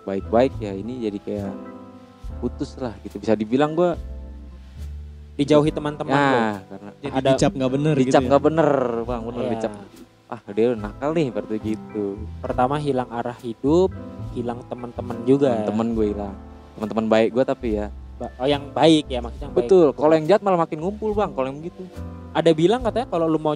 baik-baik 0.04 0.54
ya 0.56 0.72
ini 0.72 0.94
jadi 1.00 1.18
kayak 1.18 1.52
putus 2.38 2.78
lah 2.78 2.94
gitu. 3.02 3.18
Bisa 3.18 3.34
dibilang 3.34 3.74
gua 3.74 3.98
dijauhi 5.34 5.68
teman-teman 5.68 6.10
lu 6.10 6.22
ya 6.32 6.50
karena 6.64 6.90
Jadi 6.96 7.12
Ada- 7.12 7.30
dicap 7.30 7.52
nggak 7.52 7.72
bener 7.72 7.92
gitu 7.92 8.02
dicap 8.04 8.22
ya. 8.22 8.26
nggak 8.26 8.42
bener, 8.42 8.68
Bang, 9.04 9.22
bener 9.24 9.42
Iya. 9.42 9.52
dicap. 9.52 9.72
Ah, 10.28 10.40
dia 10.46 10.66
nakal 10.74 11.10
nih 11.12 11.26
berarti 11.28 11.56
gitu. 11.58 12.04
pertama 12.38 12.74
hilang 12.76 13.08
arah 13.08 13.36
hidup 13.36 13.90
hilang 14.38 14.60
teman-teman 14.66 15.16
juga 15.24 15.66
Teman 15.66 15.92
gue 15.92 16.06
hilang. 16.10 16.34
Teman-teman 16.78 17.06
baik 17.06 17.28
gua 17.34 17.44
tapi 17.44 17.68
ya. 17.74 17.86
Oh 18.38 18.46
yang 18.46 18.70
baik 18.70 19.06
ya 19.06 19.18
maksudnya 19.18 19.46
yang. 19.46 19.54
Betul, 19.54 19.86
kalau 19.94 20.12
yang 20.14 20.26
jahat 20.26 20.42
malah 20.42 20.58
makin 20.58 20.78
ngumpul, 20.78 21.14
Bang, 21.14 21.34
kalau 21.34 21.46
yang 21.46 21.58
gitu. 21.62 21.82
ada 22.30 22.50
bilang 22.50 22.82
katanya 22.82 23.06
kalau 23.06 23.26
lu 23.26 23.38
mau 23.38 23.54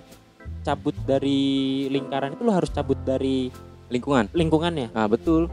cabut 0.62 0.94
dari 1.02 1.40
lingkaran 1.86 2.34
itu 2.34 2.42
lu 2.42 2.50
harus 2.50 2.70
cabut 2.70 2.94
dari 3.02 3.50
Lingkungan. 3.90 4.30
lingkungannya 4.32 4.88
Nah, 4.90 5.04
betul. 5.04 5.50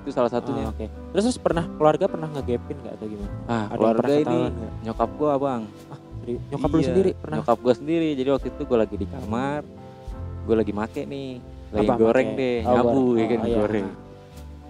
Itu 0.00 0.10
salah 0.10 0.30
satunya. 0.32 0.64
Ah, 0.64 0.72
oke 0.72 0.86
terus, 1.12 1.24
terus 1.28 1.38
pernah 1.38 1.66
keluarga 1.76 2.06
pernah 2.06 2.30
ngegapin 2.30 2.78
nggak 2.80 2.94
atau 2.96 3.06
gimana 3.06 3.32
Ah, 3.44 3.64
yang 3.66 3.70
keluarga 3.76 4.12
ini 4.14 4.38
nggak? 4.48 4.72
nyokap 4.86 5.10
gua, 5.18 5.32
Bang. 5.36 5.62
Dari 6.20 6.34
nyokap 6.48 6.70
lu 6.70 6.78
Iya, 6.80 6.86
sendiri 6.88 7.10
pernah 7.18 7.36
Nyokap 7.42 7.58
gue 7.60 7.74
sendiri. 7.76 8.08
Jadi 8.14 8.28
waktu 8.30 8.48
itu 8.48 8.62
gue 8.64 8.78
lagi 8.78 8.96
di 8.96 9.06
kamar, 9.06 9.60
gue 10.46 10.56
lagi 10.56 10.72
make 10.72 11.02
nih, 11.02 11.30
lagi 11.70 11.88
Apa, 11.90 11.94
goreng 11.98 12.28
make? 12.32 12.38
deh, 12.38 12.56
Oh, 12.62 12.72
nyabu 12.72 12.88
goreng. 12.88 13.18
ya 13.18 13.24
kan 13.26 13.38
Oh, 13.38 13.44
iya. 13.44 13.56
goreng. 13.58 13.86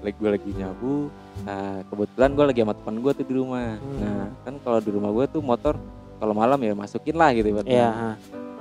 Lagi 0.00 0.16
gue 0.16 0.30
lagi 0.32 0.50
nyabu. 0.56 1.12
Nah 1.44 1.84
kebetulan 1.88 2.30
gue 2.32 2.44
lagi 2.48 2.60
sama 2.64 2.74
teman 2.76 2.96
gue 3.00 3.12
tuh 3.12 3.24
di 3.26 3.34
rumah. 3.36 3.70
Hmm. 3.76 3.98
Nah 4.00 4.22
kan 4.44 4.54
kalau 4.64 4.78
di 4.80 4.90
rumah 4.90 5.10
gue 5.12 5.24
tuh 5.28 5.40
motor 5.44 5.74
kalau 6.20 6.34
malam 6.36 6.58
ya 6.60 6.72
masukin 6.76 7.16
lah 7.16 7.30
gitu. 7.32 7.48
ibaratnya. 7.52 7.72
Iya, 7.72 7.88
ah. 7.88 8.14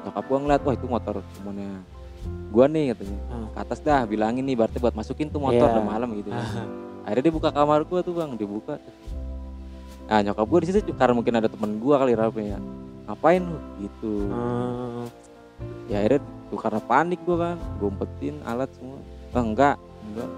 Nyokap 0.07 0.23
gue 0.27 0.37
ngeliat 0.43 0.61
wah 0.63 0.73
itu 0.75 0.87
motor 0.87 1.15
temennya 1.39 1.71
gue 2.49 2.65
nih 2.71 2.85
katanya. 2.95 3.19
Hmm. 3.31 3.47
Ke 3.55 3.57
atas 3.63 3.79
dah 3.79 4.01
bilangin 4.03 4.43
nih 4.43 4.55
berarti 4.59 4.77
buat 4.79 4.95
masukin 4.95 5.27
tuh 5.31 5.39
motor 5.39 5.67
Iya. 5.67 5.75
udah 5.79 5.85
malam 5.85 6.09
gitu. 6.19 6.29
Akhirnya 7.07 7.23
dia 7.23 7.33
buka 7.33 7.49
kamar 7.49 7.87
gue 7.87 7.99
tuh 8.03 8.13
bang, 8.13 8.31
dibuka. 8.35 8.75
Nah 10.09 10.19
nyokap 10.25 10.45
gue 10.45 10.59
di 10.63 10.67
situ 10.73 10.91
karena 10.97 11.13
mungkin 11.15 11.33
ada 11.37 11.47
temen 11.47 11.79
gue 11.79 11.95
kali 11.95 12.13
rame 12.17 12.43
ya. 12.53 12.59
Ngapain 13.07 13.41
lu? 13.41 13.59
Gitu. 13.81 14.13
Hmm. 14.29 15.07
ya 15.91 15.99
akhirnya 15.99 16.21
tuh 16.49 16.59
karena 16.59 16.79
panik 16.79 17.19
gue 17.27 17.35
kan 17.35 17.59
gue 17.59 17.87
umpetin 17.91 18.39
alat 18.47 18.71
semua 18.79 18.95
oh, 19.35 19.43
enggak 19.43 19.75
enggak 20.07 20.29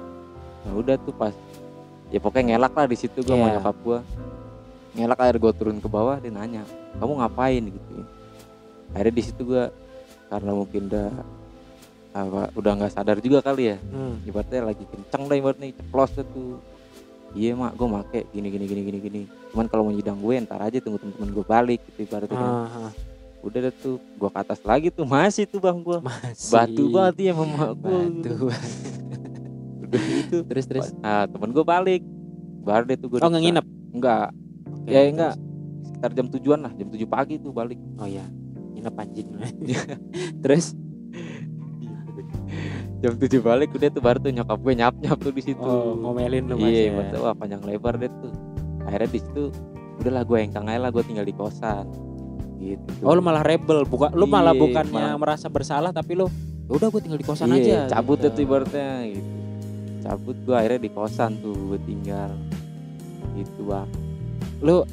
nah 0.61 0.73
udah 0.73 0.95
tuh 0.97 1.11
pas 1.11 1.33
ya 2.07 2.17
pokoknya 2.17 2.55
ngelak 2.55 2.73
lah 2.73 2.85
di 2.85 2.97
situ 2.97 3.17
gue 3.17 3.27
sama 3.27 3.45
Iya. 3.45 3.53
nyokap 3.57 3.77
gue 3.79 3.99
ngelak 4.93 5.17
akhirnya 5.17 5.41
gue 5.41 5.53
turun 5.53 5.77
ke 5.77 5.87
bawah 5.87 6.15
dia 6.17 6.29
nanya 6.29 6.63
kamu 6.95 7.13
ngapain 7.17 7.63
gitu 7.65 7.95
akhirnya 8.91 9.13
di 9.13 9.23
situ 9.23 9.41
gue 9.45 9.63
karena 10.27 10.51
mungkin 10.51 10.81
udah 10.85 11.09
apa 12.11 12.51
udah 12.53 12.71
nggak 12.75 12.91
sadar 12.91 13.17
juga 13.17 13.39
kali 13.39 13.71
ya 13.71 13.77
Hmm. 13.85 14.19
ibaratnya 14.21 14.61
lagi 14.65 14.83
kenceng 14.83 15.23
dah 15.25 15.37
ibaratnya 15.37 15.71
ceplos 15.71 16.11
tuh 16.13 16.59
iya 17.31 17.53
mak 17.53 17.71
gue 17.73 17.87
make 17.87 18.27
gini 18.29 18.47
gini 18.49 18.65
gini 18.65 18.81
gini 18.83 18.99
gini 18.99 19.21
cuman 19.49 19.65
kalau 19.65 19.87
mau 19.87 19.93
nyidang 19.93 20.19
gue 20.19 20.35
ntar 20.41 20.59
aja 20.59 20.77
tunggu 20.77 20.99
temen-temen 20.99 21.29
gue 21.31 21.45
balik 21.45 21.79
gitu 21.87 21.99
ibaratnya 22.03 22.35
kan 22.35 22.51
Ah, 22.59 22.67
ah. 22.83 22.91
udah 23.41 23.59
deh 23.59 23.73
tuh 23.73 23.95
gua 24.15 24.29
ke 24.29 24.39
atas 24.39 24.59
lagi 24.61 24.87
tuh 24.87 25.01
masih 25.01 25.47
tuh 25.47 25.57
bang 25.57 25.79
gua 25.79 25.97
Masih. 25.97 26.51
batu 26.51 26.83
banget 26.91 27.15
ya 27.23 27.33
mama 27.33 27.71
gua 27.73 28.03
Batu. 28.03 28.35
Udah 29.91 30.03
itu 30.17 30.37
terus 30.49 30.65
terus. 30.65 30.87
nah 30.97 31.23
temen 31.25 31.51
gua 31.51 31.65
balik 31.65 32.01
baru 32.61 32.83
deh 32.85 32.95
tuh 32.95 33.07
gua 33.09 33.19
Oh 33.19 33.29
nggak 33.29 33.43
nginep? 33.43 33.65
enggak 33.91 34.27
Oke, 34.71 34.87
ya 34.87 34.99
terus. 34.99 35.11
enggak 35.11 35.33
sekitar 35.83 36.11
jam 36.13 36.27
tujuan 36.29 36.59
lah 36.61 36.71
jam 36.71 36.87
tujuh 36.87 37.05
pagi 37.05 37.35
tuh 37.37 37.51
balik 37.51 37.77
Oh 37.95 38.07
ya, 38.07 38.23
nginep 38.71 38.95
anjing. 38.95 39.27
terus 40.43 40.73
jam 42.99 43.17
tujuh 43.17 43.41
balik 43.41 43.69
udah 43.71 43.89
tuh 43.89 43.99
baru 43.99 44.17
tuh 44.19 44.31
nyokap 44.31 44.59
gue 44.59 44.73
nyap 44.75 44.93
nyap 44.95 45.17
tuh 45.19 45.31
di 45.31 45.41
situ 45.41 45.57
oh, 45.59 45.97
ngomelin 45.97 46.45
lu 46.45 46.55
iya 46.61 46.87
ya. 46.87 46.91
betul 46.95 47.25
wah 47.25 47.33
panjang 47.33 47.61
lebar 47.61 47.97
deh 47.97 48.09
tuh 48.15 48.29
akhirnya 48.83 49.09
di 49.09 49.19
situ 49.19 49.43
udahlah 49.97 50.21
gue 50.21 50.37
engkang 50.39 50.65
aja 50.65 50.79
lah 50.79 50.89
gue 50.89 51.03
tinggal 51.03 51.25
di 51.25 51.33
kosan 51.33 51.89
gitu 52.57 52.89
Oh 53.01 53.11
lu 53.11 53.21
malah 53.21 53.41
rebel, 53.41 53.81
buka 53.83 54.13
lu 54.13 54.25
malah 54.25 54.53
Iya, 54.53 54.61
bukannya 54.61 54.93
malah- 54.93 55.17
merasa 55.17 55.49
bersalah 55.49 55.89
tapi 55.89 56.13
lu 56.13 56.29
"Ya 56.63 56.71
udah 56.71 56.87
gue 56.87 57.01
tinggal 57.01 57.17
di 57.17 57.25
kosan 57.25 57.49
iya, 57.51 57.89
aja. 57.89 57.97
cabut 57.97 58.21
gitu. 58.21 58.29
tuh 58.31 58.41
ibaratnya 58.43 58.89
gitu 59.09 59.29
cabut 60.01 60.35
gue 60.37 60.51
akhirnya 60.51 60.81
di 60.81 60.89
kosan 60.89 61.37
tuh 61.37 61.53
gue 61.53 61.79
tinggal. 61.81 62.33
Gitu 63.33 63.61
bang. 63.63 63.87
Lu 64.59 64.83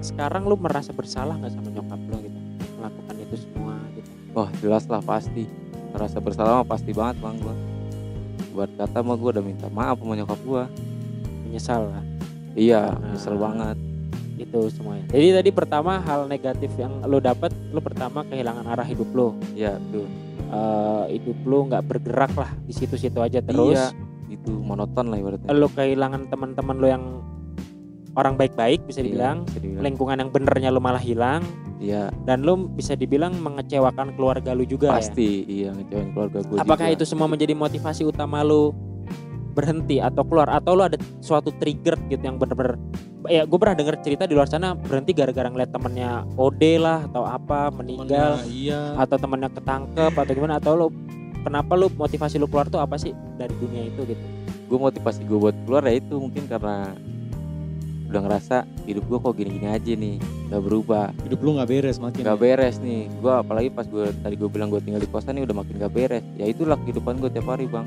sekarang 0.00 0.44
lu 0.44 0.56
merasa 0.56 0.88
bersalah 0.90 1.36
nggak 1.36 1.52
sama 1.52 1.68
nyokap 1.70 2.00
lu 2.02 2.16
gitu? 2.22 2.38
Melakukan 2.76 3.14
itu 3.18 3.36
semua 3.38 3.74
gitu. 3.92 4.08
wah 4.32 4.48
jelas 4.58 4.84
lah 4.86 5.00
pasti. 5.00 5.44
Merasa 5.90 6.16
bersalah 6.18 6.60
mah 6.60 6.68
pasti 6.68 6.92
banget 6.92 7.16
bang 7.18 7.36
gue 7.38 7.56
buat 8.52 8.72
kata 8.72 9.00
mah 9.00 9.16
gue 9.16 9.30
udah 9.30 9.44
minta 9.44 9.68
maaf 9.68 9.96
sama 9.96 10.12
nyokap 10.14 10.40
gue 10.42 10.62
Menyesal 11.44 11.82
lah. 11.86 12.04
Iya 12.52 12.88
Karena- 12.90 13.08
nyesel 13.10 13.36
banget. 13.36 13.76
itu 14.36 14.60
semuanya. 14.68 15.08
Jadi 15.08 15.28
tadi 15.32 15.48
pertama 15.50 15.96
hal 15.98 16.28
negatif 16.28 16.68
yang 16.76 17.00
lu 17.04 17.16
dapat, 17.18 17.48
lu 17.72 17.80
pertama 17.80 18.20
kehilangan 18.22 18.68
arah 18.68 18.84
hidup 18.84 19.08
lu. 19.10 19.32
iya 19.52 19.80
tuh 19.90 20.04
Eh, 20.46 21.04
hidup 21.10 21.38
lu 21.42 21.66
nggak 21.66 21.82
bergerak 21.82 22.30
lah 22.32 22.52
di 22.62 22.70
situ-situ 22.70 23.16
aja 23.18 23.40
terus. 23.40 23.74
iya 23.74 23.90
gitu 24.46 24.54
monoton 24.56 25.10
lah 25.10 25.18
ibaratnya 25.18 25.50
Lu 25.50 25.66
kehilangan 25.68 26.30
teman-teman 26.30 26.76
lu 26.76 26.86
yang 26.86 27.04
orang 28.14 28.34
baik-baik 28.34 28.80
bisa 28.86 28.98
Iya, 28.98 29.06
dibilang. 29.06 29.36
bisa 29.44 29.58
dibilang. 29.58 29.82
Lingkungan 29.84 30.16
yang 30.16 30.30
benernya 30.30 30.70
lu 30.70 30.78
malah 30.78 31.02
hilang 31.02 31.42
iya 31.76 32.08
dan 32.22 32.40
lu 32.40 32.56
bisa 32.66 32.94
dibilang 32.94 33.36
mengecewakan 33.36 34.16
keluarga 34.16 34.56
lu 34.56 34.64
juga 34.64 34.88
ya. 34.88 34.96
pasti 34.96 35.44
iya 35.44 35.70
ngecewain 35.70 36.08
keluarga 36.10 36.40
gue 36.40 36.56
Apakah 36.56 36.88
juga. 36.88 36.96
itu 36.96 37.04
semua 37.04 37.26
menjadi 37.26 37.52
motivasi 37.52 38.02
utama 38.02 38.40
lu 38.40 38.72
berhenti 39.52 39.98
atau 39.98 40.20
keluar 40.22 40.48
atau 40.48 40.72
lu 40.72 40.82
ada 40.82 40.96
suatu 41.18 41.48
trigger 41.50 41.96
gitu 42.06 42.20
yang 42.22 42.36
bener-bener 42.36 42.76
ya 43.26 43.42
gue 43.42 43.58
pernah 43.58 43.72
denger 43.74 44.00
cerita 44.00 44.24
di 44.24 44.32
luar 44.32 44.46
sana 44.46 44.72
berhenti 44.72 45.12
gara-gara 45.12 45.44
ngeliat 45.46 45.68
temennya 45.68 46.24
OD 46.32 46.62
lah 46.76 47.04
atau 47.04 47.24
apa 47.24 47.68
meninggal 47.70 48.36
Temennya, 48.38 48.48
iya 48.48 48.80
atau 48.94 49.16
temennya 49.16 49.48
ketangkep 49.50 50.12
atau 50.14 50.32
gimana 50.32 50.56
atau 50.56 50.72
lu 50.74 50.86
kenapa 51.40 51.72
lu 51.72 51.88
motivasi 51.90 52.36
lu 52.36 52.46
keluar 52.46 52.66
tuh 52.66 52.78
apa 52.78 52.96
sih 52.96 53.12
dari 53.34 53.52
dunia 53.54 53.84
itu 53.86 54.00
gitu 54.06 54.24
gue 54.66 54.78
motivasi 54.78 55.22
gue 55.22 55.38
buat 55.38 55.56
keluar 55.64 55.86
ya 55.86 56.02
itu 56.02 56.14
mungkin 56.18 56.44
karena 56.50 56.94
udah 58.06 58.20
ngerasa 58.22 58.56
hidup 58.86 59.02
gue 59.06 59.18
kok 59.18 59.34
gini-gini 59.34 59.66
aja 59.66 59.92
nih 59.98 60.16
gak 60.46 60.62
berubah. 60.62 61.10
Hidup 61.26 61.42
lu 61.42 61.58
nggak 61.58 61.68
beres 61.70 61.98
makin 61.98 62.22
gak 62.22 62.38
beres 62.38 62.78
nih. 62.78 63.10
Gue 63.18 63.32
apalagi 63.34 63.68
pas 63.74 63.86
gue 63.86 64.14
tadi 64.22 64.34
gue 64.38 64.46
bilang 64.46 64.70
gue 64.70 64.78
tinggal 64.78 65.02
di 65.02 65.10
kosan 65.10 65.38
nih 65.38 65.42
udah 65.42 65.56
makin 65.58 65.74
gak 65.78 65.92
beres. 65.92 66.24
Ya 66.38 66.46
itulah 66.46 66.78
kehidupan 66.86 67.18
gue 67.18 67.30
tiap 67.34 67.50
hari 67.50 67.66
bang. 67.66 67.86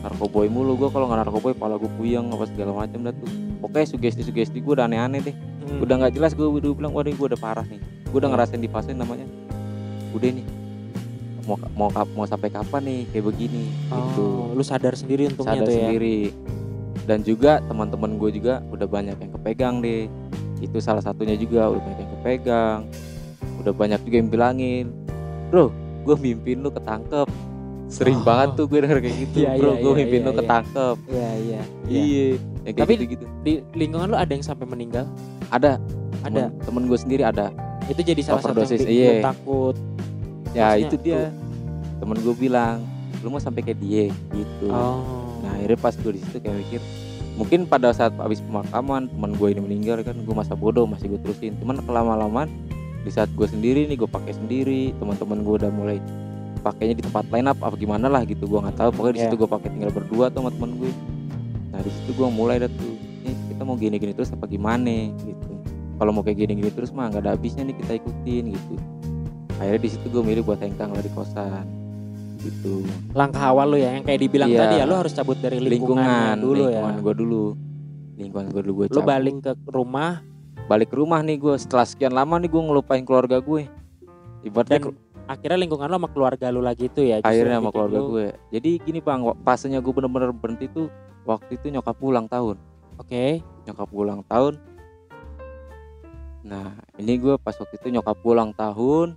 Narkoboy 0.00 0.48
mulu 0.48 0.80
gue 0.80 0.88
kalau 0.88 1.12
nggak 1.12 1.28
narkoboy 1.28 1.52
pala 1.52 1.76
gue 1.76 1.92
puyeng 2.00 2.32
apa 2.32 2.48
segala 2.48 2.72
macam 2.72 3.04
dah 3.04 3.12
tuh. 3.12 3.28
Pokoknya 3.60 3.86
sugesti 3.92 4.24
sugesti 4.24 4.58
gue 4.64 4.72
udah 4.72 4.88
aneh-aneh 4.88 5.20
deh. 5.20 5.36
Hmm. 5.60 5.84
udah 5.84 5.94
nggak 6.02 6.16
jelas 6.16 6.32
gue 6.32 6.48
udah 6.48 6.72
bilang 6.72 6.96
waduh 6.96 7.12
gue 7.12 7.26
udah 7.36 7.40
parah 7.40 7.66
nih. 7.68 7.80
Gue 8.08 8.18
udah 8.18 8.32
ngerasain 8.32 8.64
di 8.64 8.70
fase 8.72 8.96
namanya 8.96 9.28
udah 10.10 10.30
nih 10.34 10.59
mau 11.50 11.58
mau 11.74 11.90
kap- 11.90 12.12
mau 12.14 12.22
sampai 12.24 12.48
kapan 12.48 12.82
nih 12.82 13.00
kayak 13.10 13.24
begini 13.26 13.64
gitu. 13.66 14.26
Oh, 14.46 14.54
lu 14.54 14.62
sadar 14.62 14.94
sendiri 14.94 15.26
untungnya 15.26 15.58
sadar 15.58 15.66
tuh 15.66 15.74
ya? 15.74 15.78
sendiri. 15.84 16.18
Dan 17.02 17.18
juga 17.20 17.58
teman-teman 17.66 18.14
gue 18.16 18.30
juga 18.32 18.62
udah 18.68 18.86
banyak 18.86 19.16
yang 19.16 19.30
kepegang 19.34 19.74
deh. 19.80 20.06
Itu 20.60 20.78
salah 20.78 21.00
satunya 21.00 21.34
juga 21.34 21.66
udah 21.66 21.80
banyak 21.80 21.98
yang 21.98 22.10
kepegang. 22.16 22.78
Udah 23.58 23.72
banyak 23.72 24.00
juga 24.00 24.16
yang 24.16 24.28
bilangin 24.28 24.86
bro 25.50 25.74
gue 26.00 26.16
mimpin 26.16 26.62
lu 26.62 26.70
ketangkep. 26.70 27.26
Sering 27.90 28.22
Oh. 28.22 28.24
banget 28.24 28.54
tuh 28.54 28.64
gue 28.64 28.78
denger 28.78 28.98
kayak 29.00 29.16
gitu. 29.26 29.36
Iya, 29.42 29.50
bro 29.58 29.66
iya, 29.68 29.80
gue 29.80 29.90
iya, 29.90 29.98
mimpin 29.98 30.14
iya, 30.16 30.24
lu 30.24 30.30
iya. 30.30 30.38
ketangkep. 30.38 30.96
Iya 31.02 31.30
iya 31.34 31.60
iya. 31.90 32.02
Iya 32.62 32.72
Tapi- 32.78 32.94
gitu 32.94 33.04
gitu 33.10 33.24
di 33.42 33.52
lingkungan 33.74 34.06
lu 34.06 34.16
ada 34.16 34.30
yang 34.30 34.44
sampai 34.44 34.64
meninggal? 34.64 35.10
Ada. 35.50 35.82
Ada? 36.20 36.46
Temen, 36.46 36.62
temen 36.62 36.82
gue 36.86 36.98
sendiri 37.00 37.24
ada. 37.24 37.50
Itu 37.84 38.00
jadi 38.00 38.20
salah 38.22 38.38
satu 38.38 38.60
yang 38.60 38.70
bikin 38.70 38.86
iya. 38.86 39.18
takut 39.18 39.74
ya 40.50 40.74
Maksudnya 40.74 40.88
itu 40.88 40.96
dia. 41.00 41.22
temen 41.98 42.16
gue 42.18 42.34
bilang 42.34 42.76
lu 43.20 43.28
mau 43.28 43.38
sampai 43.38 43.60
kayak 43.60 43.78
dia 43.78 44.04
gitu. 44.32 44.66
Oh. 44.72 45.36
Nah 45.44 45.52
akhirnya 45.54 45.78
pas 45.78 45.92
gue 45.92 46.12
di 46.16 46.20
situ 46.20 46.36
kayak 46.40 46.56
mikir 46.56 46.80
mungkin 47.36 47.64
pada 47.64 47.92
saat 47.92 48.12
habis 48.16 48.40
pemakaman 48.40 49.08
teman 49.08 49.32
gue 49.32 49.48
ini 49.48 49.60
meninggal 49.60 50.00
kan 50.00 50.16
gue 50.16 50.34
masa 50.34 50.56
bodoh 50.56 50.88
masih 50.88 51.12
gue 51.12 51.20
terusin. 51.20 51.52
Cuman 51.60 51.84
kelama 51.84 52.16
lamaan 52.16 52.48
di 53.04 53.10
saat 53.12 53.28
gue 53.32 53.44
sendiri 53.44 53.84
nih 53.84 53.96
gue 53.96 54.08
pakai 54.08 54.32
sendiri 54.32 54.92
teman-teman 54.96 55.44
gue 55.44 55.54
udah 55.60 55.70
mulai 55.72 55.96
pakainya 56.60 56.96
di 56.96 57.04
tempat 57.04 57.24
up 57.28 57.58
apa 57.60 57.76
gimana 57.76 58.08
lah 58.08 58.24
gitu 58.24 58.44
gue 58.44 58.58
nggak 58.58 58.76
tahu. 58.76 58.90
Pokoknya 58.96 59.14
di 59.14 59.22
situ 59.24 59.34
Iya. 59.36 59.40
gue 59.44 59.48
pakai 59.48 59.68
tinggal 59.68 59.92
berdua 59.92 60.24
tuh 60.28 60.40
sama 60.40 60.50
teman 60.52 60.72
gue 60.76 60.92
nah 61.70 61.78
di 61.86 61.90
situ 61.94 62.10
gue 62.18 62.26
mulai 62.26 62.58
dah 62.58 62.66
tuh 62.66 62.92
nih 63.22 63.34
kita 63.54 63.62
mau 63.62 63.76
gini-gini 63.78 64.10
terus 64.10 64.32
apa 64.32 64.48
gimana? 64.48 65.12
Gitu. 65.22 65.50
Kalau 66.00 66.10
mau 66.10 66.24
kayak 66.24 66.40
gini-gini 66.40 66.72
terus 66.72 66.90
mah 66.90 67.12
nggak 67.12 67.22
ada 67.22 67.30
habisnya 67.36 67.62
nih 67.62 67.76
kita 67.76 67.92
ikutin 68.00 68.44
gitu 68.56 68.74
akhirnya 69.60 69.80
di 69.84 69.90
situ 69.92 70.06
gue 70.08 70.22
milih 70.24 70.42
buat 70.42 70.58
hengkang 70.58 70.96
di 70.96 71.12
kosan. 71.12 71.68
Gitu. 72.40 72.88
Langkah 73.12 73.52
awal 73.52 73.76
lu 73.76 73.76
ya 73.76 73.92
yang 74.00 74.04
kayak 74.08 74.20
dibilang 74.24 74.48
Iya. 74.48 74.60
tadi 74.64 74.74
ya 74.80 74.84
lu 74.88 74.96
harus 74.96 75.12
cabut 75.12 75.36
dari 75.36 75.60
lingkungan, 75.60 76.00
lingkungan 76.00 76.34
dulu 76.40 76.54
lingkungan 76.64 76.94
ya 76.96 77.04
gue 77.04 77.14
dulu. 77.14 77.44
Lingkungan 78.16 78.46
gue 78.48 78.62
dulu 78.64 78.72
gue 78.80 78.86
lu 78.96 79.02
balik 79.04 79.34
ke 79.44 79.52
rumah? 79.68 80.24
Balik 80.64 80.88
ke 80.88 80.96
rumah 80.96 81.20
nih 81.20 81.36
gue 81.36 81.54
setelah 81.60 81.84
sekian 81.84 82.16
lama 82.16 82.40
nih 82.40 82.48
gue 82.48 82.62
ngelupain 82.64 83.04
keluarga 83.04 83.44
gue 83.44 83.68
ibaratnya 84.40 84.80
dan 84.80 84.96
akhirnya 85.28 85.58
lingkungan 85.68 85.84
lu 85.92 85.96
sama 86.00 86.08
keluarga 86.08 86.46
lu 86.48 86.64
lagi 86.64 86.88
itu 86.88 87.04
ya 87.04 87.20
akhirnya 87.20 87.60
sama 87.60 87.70
keluarga 87.70 87.98
lu- 88.00 88.08
gue 88.16 88.26
jadi 88.56 88.70
gini 88.80 88.98
bang 89.04 89.20
fasenya 89.44 89.84
gue 89.84 89.92
bener-bener 89.92 90.32
berhenti 90.32 90.72
tuh 90.72 90.88
waktu 91.28 91.60
itu 91.60 91.68
nyokap 91.68 91.92
gue 92.00 92.08
ulang 92.08 92.24
tahun. 92.24 92.56
Oke. 92.96 93.44
Nyokap 93.68 93.88
gue 93.92 94.00
ulang 94.00 94.24
tahun. 94.24 94.54
Nah 96.48 96.72
ini 96.96 97.20
gue 97.20 97.36
pas 97.36 97.52
waktu 97.52 97.76
itu 97.76 97.92
nyokap 97.92 98.16
gue 98.16 98.32
ulang 98.32 98.52
tahun 98.56 99.12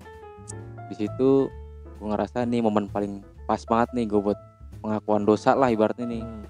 di 0.93 1.09
situ 1.09 1.49
gue 1.97 2.07
ngerasa 2.07 2.45
nih 2.45 2.61
momen 2.61 2.85
paling 2.93 3.25
pas 3.49 3.59
banget 3.65 3.89
nih 3.97 4.05
gue 4.05 4.21
buat 4.21 4.39
pengakuan 4.83 5.23
dosa 5.25 5.57
lah 5.57 5.73
ibaratnya 5.73 6.05
nih. 6.05 6.23
Hmm. 6.23 6.45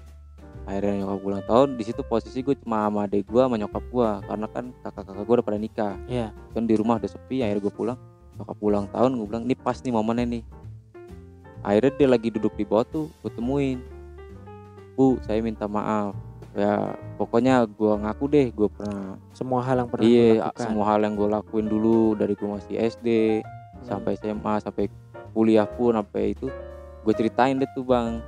akhirnya 0.64 1.04
nyokap 1.04 1.18
gue 1.20 1.28
ulang 1.28 1.44
tahun 1.44 1.68
di 1.76 1.84
situ 1.84 2.00
posisi 2.08 2.40
gue 2.40 2.56
cuma 2.56 2.88
sama 2.88 3.04
adek 3.04 3.28
gue 3.28 3.36
sama 3.36 3.60
nyokap 3.60 3.84
gue 3.84 4.08
karena 4.24 4.46
kan 4.48 4.64
kakak-kakak 4.80 5.24
gue 5.28 5.34
udah 5.36 5.46
pada 5.46 5.58
nikah. 5.60 5.94
Iya. 6.08 6.32
kan 6.56 6.64
di 6.64 6.74
rumah 6.76 6.96
udah 6.96 7.10
sepi 7.12 7.44
akhirnya 7.44 7.68
gue 7.68 7.74
pulang. 7.76 7.98
Nyokap 8.40 8.56
gue 8.56 8.68
ulang 8.72 8.86
tahun 8.88 9.10
gue 9.20 9.26
bilang 9.28 9.44
ini 9.44 9.56
pas 9.60 9.76
nih 9.76 9.92
momennya 9.92 10.24
nih. 10.24 10.42
Akhirnya 11.60 11.92
dia 12.00 12.08
lagi 12.08 12.28
duduk 12.32 12.56
di 12.56 12.64
bawah 12.64 12.84
tuh 12.88 13.06
gue 13.20 13.30
temuin. 13.36 13.84
Bu 14.96 15.20
saya 15.28 15.44
minta 15.44 15.68
maaf. 15.68 16.16
Ya 16.56 16.96
pokoknya 17.20 17.68
gue 17.68 17.92
ngaku 18.00 18.24
deh 18.32 18.46
gue 18.48 18.68
pernah 18.72 19.20
semua 19.36 19.60
hal 19.60 19.84
yang 19.84 19.88
pernah 19.92 20.06
iya 20.08 20.48
semua 20.56 20.84
hal 20.88 21.04
yang 21.04 21.12
gue 21.12 21.28
lakuin 21.28 21.66
dulu 21.68 22.16
dari 22.16 22.32
gue 22.32 22.48
masih 22.48 22.78
SD 22.80 23.08
sampai 23.84 24.16
SMA 24.16 24.54
sampai 24.58 24.84
kuliah 25.30 25.66
pun 25.66 25.94
sampai 25.94 26.32
itu 26.32 26.48
gue 27.00 27.12
ceritain 27.12 27.54
deh 27.54 27.68
tuh 27.72 27.84
bang 27.84 28.20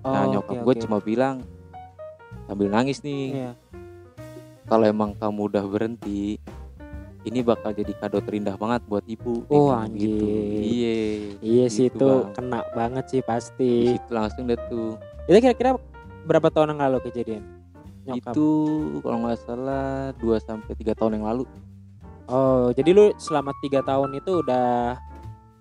nah 0.00 0.22
Oh, 0.22 0.32
nyokap 0.32 0.54
oke, 0.54 0.62
gue 0.62 0.74
oke. 0.74 0.82
cuma 0.84 0.98
bilang 0.98 1.36
sambil 2.44 2.68
nangis 2.68 3.00
nih 3.00 3.24
Iya. 3.34 3.50
kalau 4.64 4.84
emang 4.84 5.12
kamu 5.14 5.48
udah 5.48 5.64
berhenti 5.64 6.36
ini 7.24 7.40
bakal 7.40 7.72
jadi 7.72 7.88
kado 7.96 8.20
terindah 8.20 8.52
banget 8.54 8.84
buat 8.84 9.00
ibu 9.06 9.48
Oh, 9.48 9.72
gitu. 9.72 9.72
anjir. 9.72 10.60
iya 10.60 10.94
iya 11.40 11.64
sih 11.66 11.88
Gitu, 11.88 11.96
itu 11.96 12.04
Bang. 12.04 12.32
kena 12.36 12.60
banget 12.70 13.04
sih 13.08 13.20
pasti 13.20 13.70
situ 13.90 14.10
langsung 14.12 14.44
deh 14.44 14.60
tuh 14.68 15.00
itu 15.24 15.38
kira-kira 15.40 15.80
berapa 16.22 16.52
tahun 16.52 16.76
yang 16.76 16.84
lalu 16.84 16.98
kejadian 17.02 17.42
nyokap 18.04 18.36
itu 18.36 18.48
kalau 19.00 19.16
nggak 19.24 19.38
salah 19.40 20.12
2 20.20 20.36
sampai 20.38 20.72
tiga 20.76 20.92
tahun 20.92 21.16
yang 21.16 21.24
lalu 21.24 21.48
oh 22.28 22.72
jadi 22.72 22.90
lu 22.92 23.12
selama 23.16 23.52
tiga 23.60 23.80
tahun 23.84 24.18
itu 24.18 24.44
udah 24.44 24.96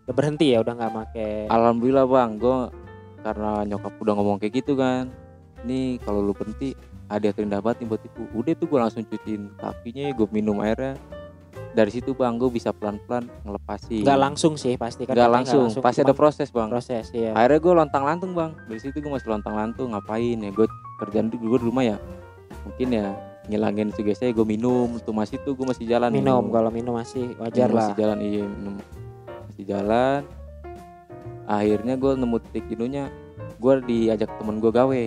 udah 0.03 0.14
berhenti 0.16 0.51
ya? 0.51 0.59
Udah 0.59 0.74
nggak 0.76 0.91
make? 0.91 1.28
Alhamdulillah 1.47 2.05
bang. 2.07 2.30
Gue 2.36 2.59
karena 3.24 3.64
nyokap 3.64 3.93
udah 4.03 4.14
ngomong 4.20 4.38
kayak 4.39 4.64
gitu 4.64 4.76
kan. 4.76 5.07
Ini 5.64 6.03
kalau 6.03 6.20
lu 6.20 6.36
berhenti 6.36 6.76
ada 7.07 7.24
yang 7.24 7.36
terindah 7.36 7.64
banget 7.64 7.84
nih 7.84 7.88
buat 7.88 8.01
ibu. 8.03 8.24
Udah 8.36 8.53
tuh 8.59 8.68
gue 8.68 8.80
langsung 8.80 9.03
cuciin 9.07 9.43
kakinya 9.55 10.11
gue 10.11 10.28
minum 10.32 10.59
airnya. 10.59 10.99
Dari 11.74 11.89
situ 11.89 12.14
bang 12.14 12.38
gue 12.38 12.49
bisa 12.53 12.70
pelan-pelan 12.76 13.26
ngelepasin. 13.47 14.03
Nggak 14.05 14.20
langsung 14.20 14.53
sih 14.59 14.78
pasti 14.78 15.09
kan 15.09 15.18
nggak 15.18 15.26
katanya 15.26 15.38
langsung, 15.41 15.82
pasti 15.82 15.99
ada 16.05 16.14
proses 16.14 16.49
bang. 16.53 16.70
proses 16.70 17.09
ya 17.09 17.34
akhirnya 17.34 17.59
gue 17.64 17.74
lontang 17.74 18.03
lantung 18.05 18.32
bang. 18.38 18.51
Dari 18.70 18.80
situ 18.82 18.99
gue 19.01 19.09
masih 19.09 19.30
lontang 19.32 19.55
lantung 19.57 19.95
ngapain 19.95 20.38
ya? 20.38 20.49
Gue 20.53 20.68
kerjaan 21.01 21.32
gue 21.32 21.39
di 21.39 21.66
rumah 21.66 21.82
ya. 21.82 21.97
Mungkin 22.68 22.88
ya 22.93 23.32
ngilangin 23.43 23.91
sugesti 23.91 24.31
gue 24.31 24.47
minum 24.47 24.95
tuh 24.97 25.11
masih 25.11 25.35
tuh 25.43 25.51
gue 25.51 25.67
masih 25.67 25.83
jalan 25.83 26.07
minum 26.09 26.47
kalau 26.47 26.71
minum 26.71 26.95
masih 26.95 27.35
wajar 27.35 27.67
Minum 27.67 27.75
lah. 27.75 27.83
masih 27.85 27.95
jalan 27.97 28.17
iya 28.19 28.43
minum. 28.45 28.73
Masih 29.45 29.63
jalan. 29.67 30.21
Akhirnya 31.43 31.93
gue 31.93 32.11
nemu 32.15 32.37
titik 32.41 32.65
jenuhnya 32.67 33.03
gue 33.57 33.73
diajak 33.83 34.31
temen 34.33 34.57
gue 34.57 34.71
gawe. 34.71 35.03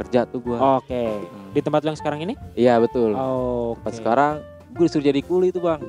Kerja 0.00 0.24
tuh 0.24 0.40
gue 0.40 0.56
Oke. 0.56 1.04
Di 1.52 1.60
tempat 1.60 1.84
lu 1.84 1.92
yang 1.92 1.98
sekarang 1.98 2.20
ini? 2.22 2.34
iya 2.54 2.80
betul. 2.80 3.12
Oh, 3.12 3.76
pas 3.78 3.92
sekarang 3.92 4.42
gue 4.72 4.84
disuruh 4.84 5.04
jadi 5.04 5.20
kuli 5.20 5.50
tuh 5.50 5.62
bang. 5.62 5.82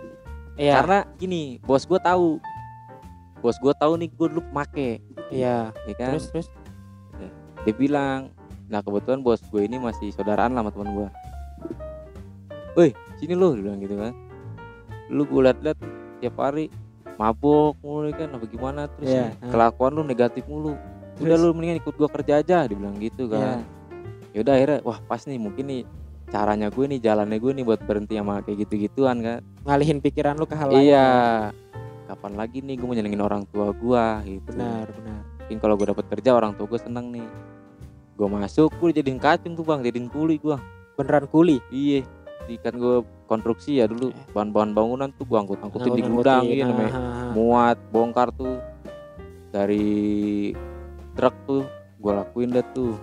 Iya. 0.60 0.78
karena 0.78 1.00
gini 1.16 1.58
bos 1.60 1.82
gue 1.84 1.98
tahu. 1.98 2.38
Bos 3.42 3.58
gue 3.58 3.74
tahu 3.74 3.98
nih 3.98 4.10
gue 4.12 4.28
dulu 4.30 4.44
make. 4.52 5.02
Iya. 5.32 5.74
ya 5.74 5.94
kan? 5.98 6.14
Terus 6.14 6.30
terus. 6.30 6.48
dia 7.62 7.74
bilang 7.74 8.34
nah 8.72 8.80
kebetulan 8.80 9.20
bos 9.20 9.44
gue 9.52 9.62
ini 9.68 9.76
masih 9.78 10.16
saudaraan 10.16 10.56
lah 10.56 10.64
sama 10.64 10.72
teman 10.72 10.90
gue 10.96 11.08
woi 12.80 12.90
sini 13.20 13.36
lo 13.38 13.54
bilang 13.54 13.78
gitu 13.78 14.00
kan. 14.00 14.16
Lu 15.12 15.28
gue 15.28 15.42
liat-liat 15.44 15.78
tiap 16.24 16.36
hari 16.40 16.72
mabok 17.22 17.78
mulu 17.86 18.10
kan 18.16 18.34
apa 18.34 18.46
gimana 18.50 18.82
terus 18.98 19.14
Iya, 19.14 19.36
nih, 19.38 19.52
kelakuan 19.54 19.92
lu 19.94 20.02
negatif 20.02 20.44
mulu. 20.50 20.74
Udah 21.22 21.38
Terus? 21.38 21.42
lu 21.44 21.54
mendingan 21.54 21.78
ikut 21.84 21.94
gua 21.94 22.10
kerja 22.10 22.42
aja 22.42 22.66
dia 22.66 22.74
bilang 22.74 22.98
gitu 22.98 23.30
kan. 23.30 23.62
Yaudah 24.34 24.58
akhirnya 24.58 24.80
wah 24.82 24.98
pas 25.06 25.22
nih 25.28 25.38
mungkin 25.38 25.70
nih 25.70 25.82
caranya 26.32 26.72
gue 26.72 26.86
nih 26.88 27.00
jalannya 27.04 27.38
gue 27.38 27.52
nih 27.52 27.66
buat 27.68 27.84
berhenti 27.84 28.16
sama 28.18 28.42
kayak 28.42 28.66
gitu-gituan 28.66 29.20
kan. 29.22 29.40
Ngalihin 29.68 30.00
pikiran 30.02 30.40
lu 30.40 30.48
ke 30.48 30.56
hal 30.58 30.72
lain. 30.72 30.82
iya. 30.88 31.10
Kapan 32.10 32.34
lagi 32.40 32.64
nih 32.64 32.80
gue 32.80 32.88
mau 32.88 32.96
nyenengin 32.96 33.22
orang 33.22 33.44
tua 33.52 33.70
gua? 33.76 34.24
Gitu. 34.26 34.48
Benar, 34.56 34.88
benar. 34.90 35.22
mungkin 35.46 35.58
kalau 35.60 35.76
gue 35.76 35.88
dapet 35.92 36.06
kerja 36.08 36.32
orang 36.32 36.56
tua 36.56 36.66
gue 36.66 36.80
seneng 36.80 37.12
nih 37.12 37.28
gue 38.22 38.30
masuk 38.30 38.70
gue 38.78 39.02
jadiin 39.02 39.18
kacung 39.18 39.58
tuh 39.58 39.66
bang. 39.66 39.82
Jadiin 39.82 40.06
kuli 40.14 40.38
gua. 40.38 40.62
Beneran 40.94 41.26
kuli. 41.26 41.58
iya. 41.74 42.06
Di 42.46 42.62
kan 42.62 42.78
gue 42.78 43.02
konstruksi 43.26 43.82
ya 43.82 43.90
dulu. 43.90 44.14
Bahan-bahan 44.38 44.78
bangunan 44.78 45.10
tuh 45.18 45.26
gue 45.26 45.38
angkut-angkutin 45.42 45.98
di 45.98 46.04
gudang 46.06 46.46
iya 46.46 46.70
namanya. 46.70 46.94
Ah, 46.94 47.02
ah, 47.02 47.22
ah. 47.26 47.32
muat 47.34 47.78
bongkar 47.90 48.30
tuh. 48.38 48.62
Dari 49.50 50.54
truk 51.18 51.34
tuh 51.50 51.66
gue 51.98 52.12
lakuin 52.14 52.54
deh 52.54 52.66
tuh. 52.78 52.94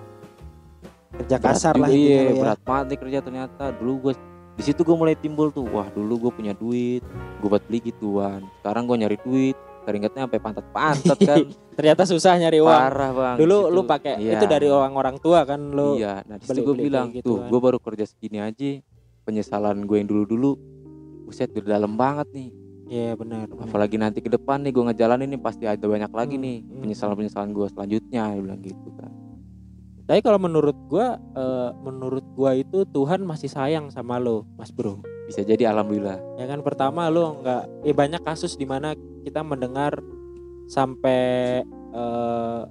Kerja 1.19 1.43
Berat 1.43 1.57
kasar 1.59 1.75
lah 1.75 1.89
juga, 1.91 1.99
gitu 1.99 2.05
iya, 2.15 2.21
ya. 2.31 2.33
berat 2.39 2.61
banget 2.63 2.87
nih 2.87 2.99
kerja 3.03 3.19
ternyata. 3.27 3.65
Dulu 3.75 3.93
gue 4.07 4.13
di 4.59 4.63
situ 4.63 4.81
gue 4.83 4.97
mulai 4.99 5.15
timbul 5.15 5.55
tuh 5.55 5.71
wah 5.71 5.87
dulu 5.95 6.27
gue 6.27 6.33
punya 6.35 6.51
duit 6.51 7.03
gue 7.43 7.49
buat 7.51 7.63
beli 7.67 7.91
gituan. 7.91 8.47
Sekarang 8.63 8.87
gue 8.87 8.97
nyari 9.03 9.19
duit 9.27 9.59
keringetnya 9.89 10.23
sampai 10.23 10.37
pantat-pantat 10.39 11.19
kan 11.27 11.39
Ternyata 11.73 12.03
susah 12.05 12.37
nyari 12.37 12.59
uang. 12.59 12.69
parah 12.77 13.11
bang 13.11 13.37
Dulu 13.37 13.57
Di 13.57 13.65
situ. 13.65 13.73
lu 13.73 13.81
pakai 13.83 14.15
Iya. 14.19 14.33
itu 14.35 14.45
dari 14.47 14.69
orang 14.69 14.93
orang 14.93 15.17
tua 15.17 15.41
kan 15.43 15.61
lu. 15.65 15.97
iya 15.97 16.21
nah 16.23 16.37
situ 16.37 16.61
gue 16.63 16.77
bilang 16.77 17.09
kayak 17.09 17.25
tuh 17.25 17.37
gituan. 17.39 17.49
gue 17.49 17.61
baru 17.61 17.79
kerja 17.79 18.05
segini 18.05 18.39
aja 18.39 18.71
penyesalan 19.23 19.83
gue 19.83 19.97
yang 19.97 20.07
dulu-dulu 20.07 20.51
Buset 21.25 21.49
udah 21.51 21.73
dalam 21.75 21.93
banget 21.95 22.29
nih 22.31 22.51
Iya, 22.89 23.13
benar. 23.15 23.45
benar. 23.47 23.65
apalagi 23.65 23.97
nanti 23.97 24.19
ke 24.19 24.29
depan 24.29 24.61
nih 24.61 24.71
gue 24.71 24.81
ngejalanin 24.83 25.29
nih 25.29 25.37
pasti 25.39 25.65
ada 25.65 25.83
banyak 25.83 26.09
lagi 26.09 26.35
Hmm, 26.35 26.43
nih 26.43 26.57
hmm. 26.59 26.81
penyesalan-penyesalan 26.81 27.51
gue 27.51 27.67
selanjutnya 27.69 28.23
dia 28.27 28.41
bilang 28.41 28.61
gitu 28.61 28.89
kan 28.95 29.13
Tapi 30.09 30.25
kalau 30.25 30.41
menurut 30.41 30.73
gua 30.89 31.21
eh, 31.37 31.71
menurut 31.85 32.25
gua 32.33 32.57
itu 32.57 32.89
Tuhan 32.89 33.29
masih 33.29 33.53
sayang 33.53 33.93
sama 33.93 34.17
lo, 34.17 34.49
Mas 34.57 34.73
Bro. 34.73 35.05
bisa 35.29 35.45
jadi 35.45 35.69
alhamdulillah. 35.69 36.17
Ya 36.41 36.49
kan 36.49 36.65
pertama 36.65 37.13
lo 37.13 37.45
nggak 37.45 37.85
ya 37.85 37.93
banyak 37.93 38.25
kasus 38.25 38.57
di 38.57 38.65
mana 38.65 38.97
kita 39.21 39.45
mendengar 39.45 40.01
sampai 40.65 41.61
eh, 41.69 42.63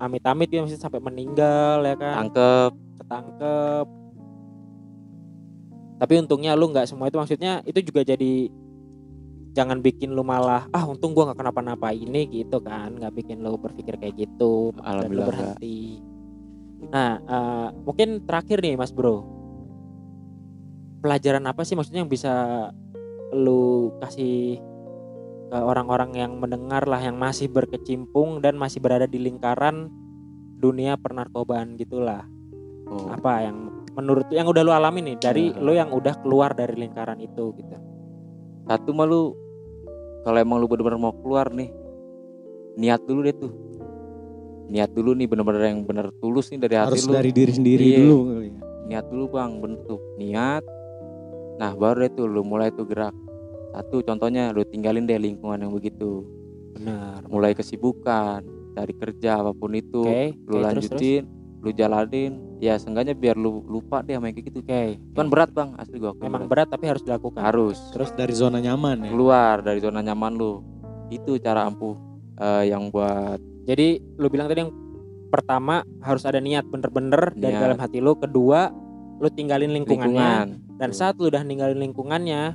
amit-amit 0.00 0.48
ya 0.48 0.64
maksudnya 0.64 0.80
sampai 0.88 1.04
meninggal 1.04 1.84
ya 1.84 1.92
kan? 2.00 2.24
Tangkep 2.24 2.72
ketangkep. 2.96 3.86
Tapi 5.96 6.12
untungnya 6.20 6.56
lu 6.56 6.72
nggak 6.72 6.88
semua 6.88 7.12
itu 7.12 7.20
maksudnya 7.20 7.60
itu 7.68 7.84
juga 7.84 8.00
jadi 8.00 8.48
jangan 9.56 9.80
bikin 9.80 10.12
lu 10.12 10.20
malah 10.20 10.68
ah 10.76 10.84
untung 10.84 11.16
gua 11.16 11.32
nggak 11.32 11.40
kenapa-napa 11.40 11.96
ini 11.96 12.28
gitu 12.28 12.60
kan. 12.60 12.92
Nggak 12.92 13.16
bikin 13.16 13.40
lu 13.40 13.56
berpikir 13.56 13.96
kayak 13.96 14.20
gitu 14.20 14.76
dan 14.76 14.84
lu 14.84 14.84
Alhamdulillah, 14.84 15.28
berhenti. 15.32 15.80
Nah 16.92 17.12
eh, 17.24 17.68
mungkin 17.80 18.08
terakhir 18.28 18.60
nih 18.60 18.76
mas 18.76 18.92
bro. 18.92 19.24
Pelajaran 21.00 21.48
apa 21.48 21.64
sih 21.64 21.72
maksudnya 21.72 22.04
yang 22.04 22.12
bisa 22.12 22.32
lu 23.32 23.96
kasih 24.04 24.60
ke 25.46 25.58
orang-orang 25.58 26.12
yang 26.18 26.36
mendengar 26.36 26.84
lah 26.84 26.98
yang 26.98 27.16
masih 27.16 27.48
berkecimpung 27.48 28.42
dan 28.42 28.58
masih 28.58 28.82
berada 28.82 29.06
di 29.06 29.22
lingkaran 29.22 29.88
dunia 30.58 30.98
pernarkobaan 31.00 31.78
gitulah. 31.78 32.26
Oh, 32.86 33.10
apa 33.10 33.46
yang 33.46 33.56
menurut 33.96 34.28
yang 34.28 34.46
udah 34.46 34.62
lu 34.62 34.72
alami 34.74 35.00
nih 35.00 35.16
dari 35.16 35.44
Nah. 35.50 35.62
lu 35.64 35.72
yang 35.72 35.90
udah 35.90 36.20
keluar 36.20 36.52
dari 36.52 36.76
lingkaran 36.76 37.16
itu 37.18 37.56
gitu. 37.56 37.76
satu 38.66 38.90
mah 38.90 39.06
lu 39.06 39.45
kalau 40.26 40.42
emang 40.42 40.58
lu 40.58 40.66
bener-bener 40.66 40.98
mau 40.98 41.14
keluar 41.14 41.46
nih 41.48 41.70
niat 42.74 42.98
dulu 43.06 43.22
deh 43.22 43.30
tuh 43.32 43.52
niat 44.66 44.90
dulu 44.90 45.14
nih 45.14 45.30
bener-bener 45.30 45.62
yang 45.70 45.86
bener 45.86 46.10
tulus 46.18 46.50
nih 46.50 46.58
dari 46.58 46.74
hati 46.74 46.98
Harus 46.98 47.06
dari 47.06 47.30
diri 47.30 47.52
sendiri 47.54 47.82
Iya. 47.86 47.98
dulu 48.02 48.18
ya. 48.42 48.58
niat 48.90 49.04
dulu 49.06 49.24
bang 49.30 49.52
bener 49.62 49.78
tuh 49.86 50.00
niat 50.18 50.62
nah 51.56 51.70
baru 51.72 52.02
deh 52.02 52.12
tuh 52.12 52.26
lu 52.26 52.42
mulai 52.42 52.74
tuh 52.74 52.82
gerak 52.84 53.14
satu 53.70 54.02
contohnya 54.02 54.50
lu 54.50 54.66
tinggalin 54.66 55.06
deh 55.06 55.16
lingkungan 55.16 55.62
yang 55.62 55.70
begitu 55.70 56.26
Benar. 56.74 57.22
mulai 57.30 57.54
kesibukan 57.54 58.42
cari 58.74 58.92
kerja 58.92 59.40
apa 59.40 59.54
pun 59.54 59.72
itu 59.72 60.02
Oke, 60.04 60.36
lu 60.44 60.58
oke, 60.58 60.68
terus, 60.74 60.84
terus. 60.90 61.00
Lu 61.66 61.72
jalanin 61.72 62.32
ya 62.56 62.78
seenggaknya 62.78 63.12
biar 63.12 63.34
lu 63.34 63.66
lupa 63.66 64.00
deh 64.00 64.14
sama 64.14 64.30
yang 64.30 64.36
kayak 64.36 64.46
gitu 64.48 64.60
Oke. 64.60 65.02
cuman 65.10 65.26
berat 65.26 65.50
bang 65.50 65.74
asli 65.74 65.98
gua 65.98 66.14
Memang 66.14 66.46
berat. 66.46 66.48
berat 66.48 66.68
tapi 66.70 66.84
harus 66.86 67.02
dilakukan. 67.02 67.42
harus 67.42 67.78
Terus 67.90 68.10
dari 68.12 68.30
zona 68.32 68.58
nyaman 68.58 69.02
ya. 69.02 69.10
keluar 69.10 69.56
dari 69.58 69.78
zona 69.78 69.98
nyaman 69.98 70.32
lu 70.32 70.62
itu 71.08 71.36
cara 71.36 71.64
ampuh 71.64 71.98
eh, 72.36 72.70
yang 72.70 72.88
buat 72.88 73.42
Jadi 73.64 73.98
lu 74.14 74.26
bilang 74.26 74.46
tadi 74.46 74.62
yang 74.62 74.70
pertama 75.26 75.82
harus 76.00 76.22
ada 76.22 76.38
niat 76.38 76.62
bener-bener 76.64 77.34
dari 77.34 77.50
Niat. 77.50 77.60
dalam 77.60 77.76
hati 77.76 77.98
lu. 77.98 78.14
Kedua, 78.14 78.70
lu 79.16 79.26
tinggalin 79.28 79.74
lingkungannya. 79.74 80.14
lingkungan 80.14 80.78
Dan 80.78 80.90
saat 80.92 81.18
lu 81.18 81.26
udah 81.26 81.42
ninggalin 81.42 81.74
lingkungannya, 81.76 82.54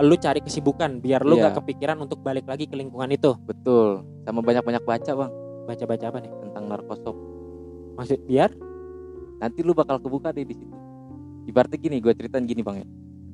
lu 0.00 0.16
cari 0.16 0.40
kesibukan 0.40 0.98
biar 0.98 1.22
lu 1.22 1.36
Iya. 1.36 1.52
gak 1.52 1.60
kepikiran 1.60 2.00
untuk 2.00 2.18
balik 2.20 2.44
lagi 2.44 2.64
ke 2.64 2.72
lingkungan 2.72 3.06
itu. 3.10 3.36
betul 3.42 4.00
sama 4.22 4.40
banyak-banyak 4.40 4.80
baca 4.80 5.12
bang 5.12 5.32
Baca-baca 5.62 6.04
apa 6.08 6.18
nih? 6.18 6.32
tentang 6.40 6.64
narkosop 6.66 7.14
Maksud 7.94 8.20
biar 8.24 8.50
nanti 9.36 9.60
lu 9.60 9.72
bakal 9.72 9.98
kebuka 9.98 10.30
deh 10.30 10.42
di 10.42 10.54
situ 10.54 10.76
ibaratnya 11.44 11.74
gini 11.76 11.98
gue 11.98 12.12
ceritain 12.12 12.42
gini 12.42 12.62
bang 12.62 12.78
ya 12.78 12.86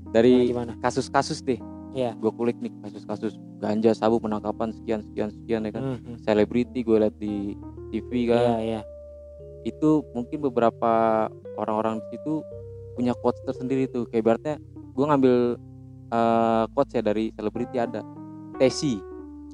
dari 0.08 0.48
gimana? 0.48 0.72
kasus-kasus 0.78 1.42
deh 1.42 1.60
Iya. 1.90 2.12
gue 2.14 2.30
kulik 2.30 2.56
nih 2.58 2.72
kasus-kasus 2.80 3.32
ganja 3.58 3.92
sabu 3.92 4.16
penangkapan 4.16 4.72
sekian 4.72 5.00
sekian 5.02 5.28
sekian 5.30 5.60
ya 5.62 5.70
kan 5.70 5.82
Hmm, 5.84 5.98
hmm. 5.98 6.16
selebriti 6.20 6.80
gue 6.80 6.96
liat 6.96 7.16
di 7.16 7.52
TV 7.90 8.08
Iya, 8.24 8.28
kan 8.30 8.40
iya. 8.60 8.80
itu 9.62 10.00
mungkin 10.10 10.40
beberapa 10.42 11.26
orang-orang 11.54 12.00
di 12.00 12.14
situ 12.14 12.40
punya 12.92 13.12
quotes 13.14 13.40
tersendiri 13.42 13.84
tuh 13.86 14.04
kayak 14.06 14.20
ibaratnya 14.22 14.54
gue 14.90 15.04
ngambil 15.04 15.34
eh, 16.08 16.64
quotes 16.70 16.92
ya 16.92 17.02
dari 17.02 17.28
selebriti 17.30 17.76
ada 17.76 18.00
Tesi 18.56 18.96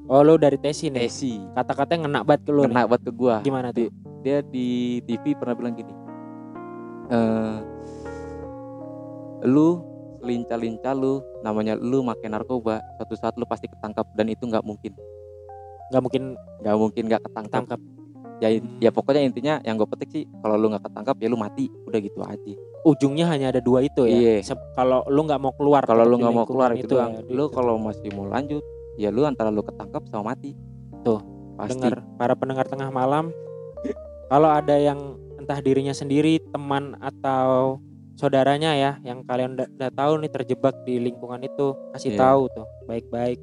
Oh, 0.05 0.21
lu 0.21 0.37
dari 0.37 0.55
Tesi 0.55 0.87
nih. 0.87 1.03
Tesi 1.03 1.33
Kata-kata 1.51 1.91
yang 1.91 2.05
ngena 2.05 2.21
banget 2.21 2.45
ke 2.45 2.51
lu 2.51 2.61
nih. 2.61 2.71
kena 2.71 2.85
buat 2.85 3.01
ke 3.01 3.11
gue 3.11 3.35
Gimana 3.41 3.67
tuh? 3.71 3.89
Dia 4.25 4.41
di 4.41 4.97
TV 5.05 5.37
pernah 5.37 5.53
bilang 5.53 5.77
gini 5.77 5.93
eh 7.13 7.75
lu 9.45 9.95
lincah-lincah 10.25 10.93
lu 10.97 11.21
namanya 11.45 11.77
lu 11.77 12.01
makai 12.01 12.33
narkoba 12.33 12.81
suatu 12.97 13.13
saat 13.13 13.37
lu 13.37 13.45
pasti 13.45 13.69
ketangkap 13.69 14.09
dan 14.17 14.25
itu 14.33 14.49
nggak 14.49 14.65
mungkin. 14.65 14.97
Gak 15.93 16.01
mungkin 16.01 16.33
nggak 16.65 16.75
mungkin 16.81 17.03
nggak 17.05 17.21
ketangkap 17.29 17.53
tangkap. 17.69 17.81
ya 18.43 18.51
ya 18.83 18.91
pokoknya 18.91 19.23
intinya 19.23 19.63
yang 19.63 19.79
gue 19.79 19.87
petik 19.87 20.11
sih 20.11 20.27
kalau 20.43 20.59
lu 20.59 20.67
nggak 20.67 20.83
ketangkap 20.91 21.15
ya 21.21 21.27
lu 21.29 21.37
mati. 21.39 21.69
Udah 21.87 21.99
gitu 22.01 22.19
aja. 22.25 22.53
Ujungnya 22.83 23.31
hanya 23.31 23.53
ada 23.53 23.61
dua 23.63 23.85
itu 23.85 24.03
ya. 24.09 24.41
Iya. 24.41 24.57
Kalau 24.75 25.05
lu 25.07 25.21
nggak 25.23 25.39
mau 25.39 25.53
keluar, 25.55 25.85
kalau 25.87 26.03
lu 26.03 26.19
nggak 26.19 26.35
mau 26.35 26.43
keluar 26.43 26.73
itu 26.75 26.97
doang. 26.99 27.15
ya, 27.15 27.21
lu 27.31 27.47
kalau 27.53 27.79
masih 27.79 28.11
mau 28.11 28.27
lanjut 28.27 28.65
ya 28.99 29.13
lu 29.13 29.23
antara 29.23 29.53
lu 29.53 29.61
ketangkap 29.63 30.03
sama 30.09 30.35
mati. 30.35 30.51
Tuh, 31.05 31.21
pasti. 31.55 31.77
dengar 31.77 32.01
para 32.17 32.33
pendengar 32.33 32.65
tengah 32.65 32.89
malam, 32.89 33.29
kalau 34.29 34.49
ada 34.49 34.75
yang 34.75 35.17
entah 35.37 35.59
dirinya 35.61 35.93
sendiri, 35.93 36.41
teman 36.49 36.97
atau 36.99 37.77
saudaranya 38.15 38.73
ya, 38.73 38.91
yang 39.03 39.21
kalian 39.27 39.59
udah, 39.59 39.91
tahu 39.91 40.23
nih 40.23 40.31
terjebak 40.31 40.75
di 40.87 40.97
lingkungan 41.03 41.43
itu, 41.43 41.75
kasih 41.91 42.15
Iya. 42.15 42.19
tahu 42.19 42.41
tuh 42.49 42.67
baik-baik. 42.87 43.39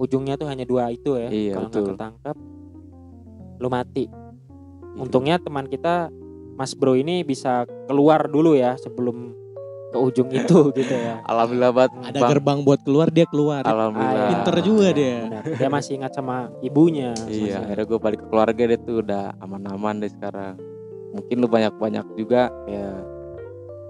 Ujungnya 0.00 0.38
tuh 0.40 0.48
hanya 0.48 0.64
dua 0.64 0.88
itu 0.94 1.18
ya. 1.18 1.28
Iya, 1.28 1.52
kalau 1.58 1.68
nggak 1.68 1.86
ketangkap, 1.92 2.36
lu 3.60 3.68
mati. 3.68 4.04
Gitu. 4.08 4.96
Untungnya 4.96 5.36
teman 5.42 5.66
kita 5.68 6.08
Mas 6.56 6.72
Bro 6.76 6.96
ini 6.96 7.24
bisa 7.24 7.64
keluar 7.88 8.28
dulu 8.28 8.56
ya 8.56 8.76
sebelum 8.76 9.32
ke 9.90 9.98
ujung 9.98 10.28
itu 10.28 10.58
gitu 10.78 10.94
ya. 10.94 11.18
alhamdulillah 11.24 11.72
banget 11.72 11.92
Ada 12.04 12.18
Bang. 12.18 12.30
gerbang 12.30 12.58
buat 12.62 12.80
keluar 12.80 13.08
dia 13.08 13.26
keluar. 13.26 13.62
alhamdulillah 13.62 14.22
Ah, 14.22 14.30
Pinter 14.32 14.56
juga 14.60 14.88
dia. 14.90 15.18
Benar. 15.24 15.42
Dia 15.52 15.68
masih 15.68 15.92
ingat 15.96 16.12
sama 16.12 16.36
ibunya. 16.60 17.10
iya 17.26 17.58
masih- 17.58 17.60
akhirnya 17.60 17.84
gue 17.86 17.98
balik 18.00 18.18
ke 18.18 18.26
keluarga 18.26 18.62
deh 18.64 18.80
tuh 18.80 18.96
udah 19.00 19.24
aman-aman 19.38 19.94
deh 19.98 20.08
sekarang 20.08 20.54
mungkin 21.10 21.36
lu 21.36 21.48
banyak-banyak 21.48 22.06
juga 22.14 22.42
ya 22.64 22.88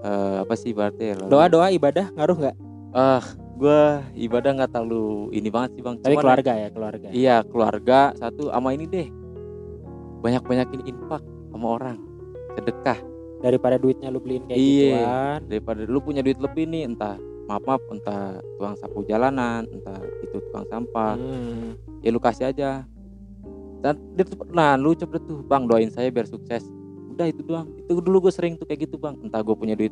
eh, 0.01 0.35
apa 0.39 0.53
sih 0.55 0.71
berarti 0.71 1.03
ya 1.07 1.15
Doa-doa 1.23 1.69
ibadah 1.69 2.09
ngaruh 2.11 2.37
nggak? 2.39 2.55
ah 2.91 3.21
gue 3.55 3.81
ibadah 4.19 4.51
nggak 4.51 4.71
terlalu 4.71 5.29
ini 5.31 5.47
banget 5.47 5.77
sih 5.77 5.81
bang. 5.81 5.95
Tapi 5.95 6.11
Cuman 6.11 6.23
keluarga 6.25 6.51
ya, 6.55 6.67
keluarga. 6.67 7.07
Iya 7.09 7.35
keluarga 7.45 7.99
satu 8.15 8.49
sama 8.49 8.73
ini 8.73 8.85
deh. 8.85 9.07
Banyak 10.19 10.41
banyakin 10.41 10.81
infak 10.83 11.21
sama 11.47 11.67
orang. 11.71 11.97
Sedekah 12.51 12.97
Daripada 13.41 13.75
duitnya 13.75 14.07
lu 14.07 14.17
beliin 14.17 14.45
kayak 14.45 14.55
Iya. 14.55 14.93
gituan. 14.95 15.39
daripada 15.47 15.81
lu 15.83 15.99
punya 15.99 16.21
duit 16.21 16.37
lebih 16.37 16.65
nih 16.65 16.85
entah 16.85 17.17
maaf 17.43 17.63
maaf 17.63 17.81
entah 17.89 18.23
tukang 18.55 18.75
sapu 18.75 19.01
jalanan 19.03 19.65
entah 19.67 19.97
itu 20.21 20.37
tukang 20.41 20.65
sampah. 20.65 21.13
Hmm. 21.15 21.73
ya 21.99 22.09
lu 22.09 22.17
kasih 22.17 22.47
aja. 22.47 22.85
Dan 23.79 23.97
dia 24.13 24.23
tuh- 24.23 24.45
nah 24.47 24.73
lu 24.73 24.93
coba 24.93 25.17
tuh 25.19 25.41
bang 25.41 25.65
doain 25.65 25.89
saya 25.89 26.07
biar 26.07 26.25
sukses. 26.25 26.61
Udah 27.09 27.25
itu 27.25 27.41
doang. 27.41 27.65
Itu 27.75 27.97
dulu 27.97 28.23
gue 28.23 28.31
sering 28.31 28.55
tuh 28.55 28.63
kayak 28.63 28.85
gitu 28.85 28.95
bang. 28.95 29.17
Entah 29.19 29.39
gue 29.39 29.51
punya 29.51 29.73
duit 29.73 29.91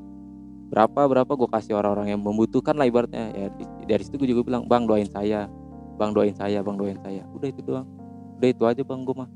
berapa 0.69 1.01
berapa 1.03 1.27
gue 1.27 1.49
kasih 1.49 1.73
orang-orang 1.75 2.13
yang 2.13 2.21
membutuhkan 2.21 2.73
lah 2.73 2.85
ibaratnya. 2.85 3.29
Ya 3.31 3.47
dari 3.83 4.03
situ 4.03 4.15
gue 4.15 4.29
juga 4.29 4.41
bilang 4.43 4.63
bang 4.63 4.85
doain 4.85 5.05
saya. 5.05 5.49
Bang 5.95 6.13
doain 6.13 6.31
saya 6.31 6.61
bang 6.61 6.77
doain 6.77 6.97
saya. 6.99 7.25
Udah 7.31 7.47
itu 7.47 7.61
doang. 7.61 7.89
Udah 8.37 8.47
itu 8.47 8.63
aja 8.63 8.81
bang 8.83 9.01
gue 9.01 9.15
mah. 9.15 9.29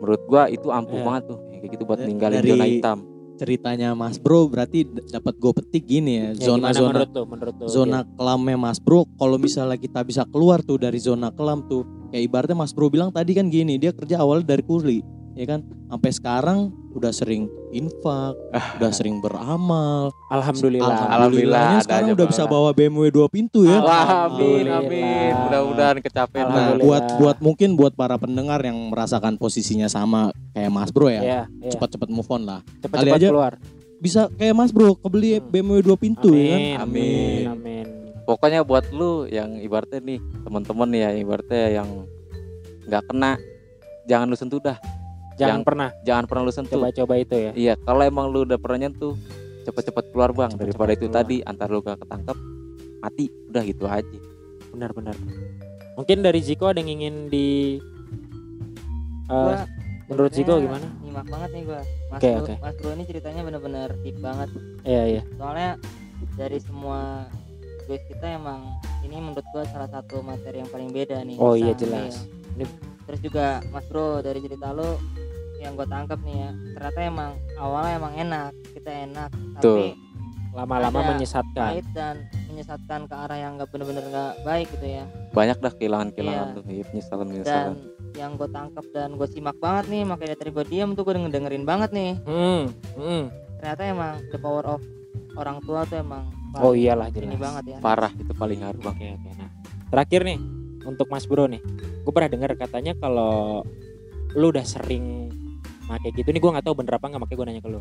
Menurut 0.00 0.22
gue 0.22 0.42
itu 0.50 0.68
ampuh 0.70 0.96
Iya. 0.96 1.04
banget 1.04 1.22
tuh 1.26 1.38
kayak 1.52 1.70
gitu 1.70 1.82
buat 1.84 1.98
Da- 1.98 2.06
ninggalin 2.06 2.38
dari- 2.40 2.50
zona 2.50 2.64
hitam 2.66 2.98
Ceritanya 3.40 3.96
Mas 3.96 4.20
Bro 4.20 4.52
berarti 4.52 4.84
dapat 5.08 5.40
gue 5.40 5.52
petik 5.56 5.88
gini 5.88 6.20
ya. 6.20 6.36
Ya, 6.36 6.44
gimana 6.44 6.76
Zona-zona 6.76 6.88
menurut 6.92 7.10
tuh, 7.16 7.24
menurut 7.24 7.54
tuh. 7.56 7.68
zona 7.72 7.98
kelamnya 8.04 8.56
Mas 8.60 8.76
Bro 8.76 9.08
kalau 9.16 9.40
misalnya 9.40 9.80
kita 9.80 10.04
bisa 10.04 10.28
keluar 10.28 10.60
tuh 10.60 10.76
dari 10.76 11.00
zona 11.00 11.32
kelam 11.32 11.64
tuh 11.64 11.88
kayak 12.12 12.28
ibaratnya 12.28 12.60
Mas 12.60 12.76
Bro 12.76 12.92
bilang 12.92 13.08
tadi 13.08 13.32
kan 13.32 13.48
gini 13.48 13.80
dia 13.80 13.96
kerja 13.96 14.20
awalnya 14.20 14.52
dari 14.52 14.60
kuli 14.60 15.00
ya 15.40 15.48
kan 15.48 15.60
sampai 15.88 16.10
sekarang 16.12 16.58
udah 16.90 17.08
sering 17.10 17.48
infak 17.70 18.36
udah 18.76 18.92
sering 18.92 19.18
beramal 19.18 20.12
Alhamdulillah. 20.28 21.08
Alhamdulillah, 21.08 21.80
sekarang 21.80 22.12
udah 22.12 22.26
bisa 22.28 22.44
bawa 22.44 22.70
BMW 22.70 23.08
dua 23.08 23.24
pintu 23.26 23.64
ya 23.64 23.80
Wah, 23.80 24.28
amin, 24.28 24.68
Alhamdulillah. 24.68 24.80
amin. 24.84 25.32
Mudah-mudahan 25.40 25.96
kecapean. 25.98 26.44
Nah, 26.44 26.76
buat 26.76 27.04
buat 27.16 27.36
mungkin 27.40 27.72
buat 27.72 27.94
para 27.94 28.14
pendengar 28.14 28.60
yang 28.60 28.76
merasakan 28.86 29.34
posisinya 29.34 29.88
sama 29.88 30.28
kayak 30.52 30.68
Mas 30.68 30.90
Bro 30.90 31.08
ya 31.08 31.20
Iya, 31.20 31.40
iya. 31.56 31.70
cepat-cepat 31.72 32.08
move 32.08 32.28
on 32.28 32.44
lah 32.44 32.60
Cepat-cepat 32.78 33.00
kali 33.00 33.10
aja 33.16 33.28
keluar. 33.30 33.52
bisa 33.96 34.20
kayak 34.30 34.54
Mas 34.54 34.70
Bro 34.70 34.98
kebeli 34.98 35.38
Hmm. 35.38 35.48
BMW 35.48 35.80
dua 35.80 35.96
pintu 35.96 36.30
ya 36.30 36.44
kan 36.50 36.60
Amin. 36.60 36.76
Amin. 36.76 37.44
Amin. 37.48 37.86
Pokoknya 38.22 38.60
buat 38.60 38.84
lu 38.90 39.24
yang 39.26 39.56
ibaratnya 39.56 39.98
nih, 39.98 40.20
teman-teman 40.40 40.86
ya, 40.92 41.10
ibaratnya 41.12 41.64
yang 41.72 41.88
nggak 42.84 43.02
kena, 43.04 43.34
jangan 44.04 44.26
lu 44.26 44.36
sentuh 44.36 44.58
dah. 44.60 44.78
Jangan 45.40 45.56
Yang- 45.56 45.64
pernah 45.64 45.88
Jangan 46.04 46.24
pernah 46.28 46.42
lu 46.44 46.52
sentuh. 46.52 46.76
coba-coba 46.76 47.14
itu 47.16 47.34
ya. 47.34 47.50
Iya, 47.56 47.74
kalau 47.80 48.02
emang 48.04 48.28
lu 48.28 48.44
udah 48.44 48.60
pernah 48.60 48.78
nyentuh, 48.84 49.16
cepet-cepet 49.64 50.04
keluar 50.12 50.30
bang. 50.30 50.52
Cepet-cepet 50.52 50.76
Daripada 50.76 50.92
itu 50.92 51.06
keluar. 51.08 51.16
tadi, 51.18 51.36
antar 51.42 51.68
lu 51.68 51.80
gak 51.80 51.98
ketangkep, 51.98 52.36
mati. 53.00 53.24
Udah 53.48 53.62
gitu 53.64 53.84
aja. 53.86 54.18
Benar-benar. 54.70 55.16
Mungkin 55.96 56.18
dari 56.20 56.40
Ziko 56.40 56.68
ada 56.68 56.78
yang 56.78 56.92
ingin 56.94 57.14
di 57.26 57.80
eh, 59.26 59.32
Gua 59.32 59.64
menurut 60.06 60.32
Ziko 60.32 60.58
gimana? 60.58 60.86
Nyimak 61.00 61.26
banget 61.26 61.50
nih 61.52 61.62
gua. 61.64 61.80
Mas 62.10 62.18
Oke, 62.18 62.28
Bro, 62.28 62.40
oke. 62.42 62.54
Mas 62.58 62.74
Bro 62.76 62.90
ini 62.92 63.04
ceritanya 63.06 63.40
bener-bener 63.42 63.88
deep 64.00 64.18
banget. 64.18 64.48
Iya, 64.82 65.02
iya. 65.08 65.22
Soalnya 65.36 65.70
dari 66.36 66.58
semua 66.58 67.26
quiz 67.84 68.02
kita 68.06 68.26
emang 68.28 68.60
ini 69.02 69.16
menurut 69.16 69.46
gua 69.50 69.64
salah 69.66 69.88
satu 69.88 70.20
materi 70.20 70.60
yang 70.60 70.70
paling 70.70 70.90
beda 70.90 71.22
nih. 71.22 71.36
Oh, 71.38 71.54
iya, 71.54 71.72
jelas. 71.72 72.26
iya. 72.56 72.66
Terus 73.06 73.20
juga 73.20 73.46
Mas 73.70 73.86
Bro 73.86 74.22
dari 74.22 74.38
cerita 74.38 74.70
lu 74.70 74.98
yang 75.60 75.72
gua 75.74 75.84
tangkap 75.84 76.18
nih 76.20 76.36
ya, 76.38 76.50
ternyata 76.72 76.98
emang 77.00 77.30
awalnya 77.54 77.92
emang 77.94 78.14
enak, 78.14 78.50
kita 78.72 78.90
enak, 79.04 79.30
tapi 79.54 79.94
Lama-lama 80.50 81.14
menyesatkan. 81.14 81.62
pahit 81.70 81.86
dan 81.94 82.26
menyesatkan 82.50 83.06
ke 83.06 83.14
arah 83.14 83.38
yang 83.38 83.54
nggak 83.54 83.70
bener-bener 83.70 84.02
nggak 84.02 84.32
baik 84.42 84.66
gitu 84.72 84.86
ya. 84.90 85.04
Banyak 85.30 85.56
dah 85.56 85.70
kehilangan-kehilangan 85.70 86.42
Iya. 86.42 86.56
tuh. 86.56 86.64
Iya, 86.66 86.84
penyesalan 86.84 87.20
Dan 87.22 87.30
penyesalan. 87.30 87.74
yang 88.12 88.30
gue 88.34 88.48
tangkap 88.50 88.84
dan 88.90 89.08
gue 89.14 89.28
simak 89.30 89.54
banget 89.56 89.84
nih, 89.86 90.02
makanya 90.02 90.34
dari 90.34 90.50
gue 90.50 90.64
diam 90.66 90.90
tuh 90.92 91.02
gue 91.04 91.14
dengerin 91.22 91.62
banget 91.62 91.90
nih. 91.92 92.12
Hmm, 92.24 92.66
hmm. 92.98 93.22
Ternyata 93.56 93.82
emang 93.86 94.12
the 94.26 94.38
power 94.38 94.64
of 94.66 94.82
orang 95.36 95.62
tua 95.62 95.86
tuh 95.86 96.02
emang 96.02 96.26
Oh 96.58 96.74
iyalah 96.74 97.06
ini 97.08 97.30
jelas. 97.30 97.38
banget 97.38 97.64
ya. 97.68 97.78
Parah 97.78 98.10
itu 98.10 98.32
paling 98.34 98.58
ngaruh. 98.58 98.82
Oke, 98.82 99.06
oke. 99.06 99.30
Nah, 99.30 99.50
terakhir 99.86 100.20
nih 100.26 100.38
untuk 100.82 101.06
Mas 101.06 101.22
Bro 101.22 101.46
nih. 101.46 101.62
Gue 102.02 102.10
pernah 102.10 102.26
dengar 102.26 102.58
katanya 102.58 102.98
kalau 102.98 103.62
lu 104.32 104.50
udah 104.50 104.66
sering 104.66 105.30
make 105.90 106.14
gitu 106.14 106.28
nih 106.28 106.38
gue 106.38 106.50
nggak 106.50 106.64
tahu 106.64 106.74
bener 106.76 106.92
apa 106.94 107.06
nggak 107.06 107.20
makanya 107.20 107.36
gue 107.36 107.46
nanya 107.46 107.62
ke 107.62 107.68
lu. 107.68 107.80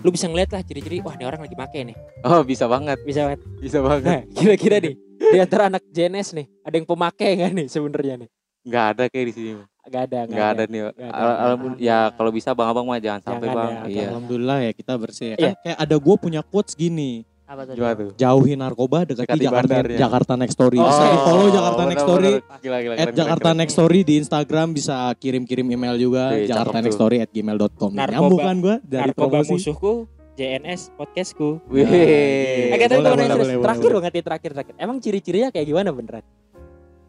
Lu 0.00 0.10
bisa 0.10 0.26
ngeliat 0.26 0.50
lah 0.50 0.60
ciri-ciri 0.60 1.00
wah 1.00 1.14
ini 1.14 1.24
orang 1.24 1.40
lagi 1.40 1.54
make 1.54 1.80
nih. 1.84 1.96
Oh 2.22 2.42
bisa 2.42 2.66
banget, 2.66 2.98
Bisa 3.00 3.20
banget. 3.24 3.40
bisa 3.56 3.78
banget. 3.80 4.04
Nah, 4.04 4.20
kira-kira 4.32 4.76
nih 4.78 4.94
di 5.24 5.38
antara 5.38 5.62
anak 5.66 5.82
JNS 5.88 6.28
nih 6.34 6.46
ada 6.60 6.74
yang 6.74 6.84
pemakai 6.84 7.30
nggak 7.36 7.52
nih 7.54 7.66
sebenarnya 7.66 8.14
nih? 8.18 8.28
Nggak 8.64 8.84
ada 8.90 9.02
kayak 9.06 9.26
di 9.28 9.34
sini. 9.34 9.50
Gak 9.84 10.08
ada, 10.08 10.24
Nggak 10.24 10.48
ada 10.50 10.62
nih. 10.64 10.80
Nggak 10.80 10.96
ada. 10.96 11.12
Al- 11.12 11.38
Alhamdulillah. 11.44 11.76
Ya 11.78 11.98
kalau 12.10 12.30
bisa 12.32 12.50
bang 12.50 12.68
abang 12.68 12.86
mah 12.86 12.96
jangan 12.96 13.20
sampai 13.22 13.46
Jangan 13.46 13.54
bang. 13.54 13.68
ya, 13.68 13.76
oke. 13.78 13.92
Iya. 13.92 14.06
Alhamdulillah 14.08 14.58
ya 14.58 14.72
kita 14.72 14.92
bersih 14.96 15.26
ya. 15.26 15.36
Iya. 15.36 15.44
Kan 15.44 15.54
kayak 15.60 15.78
ada 15.78 15.96
gue 16.00 16.14
punya 16.16 16.40
quotes 16.40 16.72
gini 16.72 17.10
Apa 17.44 17.60
tuh? 17.62 17.74
Gimana 17.76 17.94
tuh? 17.94 18.08
jauhi 18.16 18.52
narkoba 18.56 18.98
dekati 19.04 19.36
Dekati 19.36 19.44
Jakarta 19.44 19.68
bandar, 19.68 19.84
ya. 19.92 19.98
Jakarta 20.00 20.32
Next 20.34 20.54
Story 20.54 20.76
Oh, 20.80 20.86
bisa 20.88 21.04
di 21.04 21.18
follow 21.20 21.48
Jakarta 21.48 21.76
bener, 21.76 21.90
Next 21.92 22.00
bener. 22.00 22.08
Story 22.08 22.32
Gila, 22.64 22.78
gila, 22.80 22.94
at 22.94 22.98
keren, 22.98 23.14
Jakarta 23.14 23.20
keren, 23.20 23.44
keren. 23.44 23.56
Next 23.60 23.74
Story 23.74 23.98
di 24.00 24.14
Instagram 24.16 24.68
bisa 24.72 24.94
kirim-kirim 25.14 25.66
email 25.68 25.94
juga 25.94 26.22
Oke, 26.32 26.48
Jakarta 26.48 26.72
cakep 26.72 26.80
Next 26.80 26.88
tuh. 26.90 26.98
Story 26.98 27.16
at 27.20 27.30
gmail.com 27.30 27.90
Narkoba- 27.92 28.12
nyambung 28.16 28.40
kan 28.40 28.56
gue 28.58 28.74
dari 28.82 29.02
Narkoba 29.12 29.28
promosi 29.38 29.52
musuhku 29.52 29.92
JNS 30.34 30.80
podcastku. 30.98 31.48
Wih. 31.70 31.84
Oke, 31.84 32.84
tapi 32.84 32.98
boleh, 32.98 33.06
gue 33.06 33.06
boleh, 33.06 33.14
nanya 33.14 33.28
serius. 33.28 33.38
boleh, 33.38 33.54
terakhir 33.62 33.84
boleh. 33.84 33.94
banget 33.94 34.12
nih 34.12 34.24
terakhir 34.24 34.50
terakhir. 34.50 34.74
Emang 34.80 34.96
ciri-cirinya 34.98 35.48
kayak 35.52 35.66
gimana 35.68 35.88
beneran? 35.92 36.24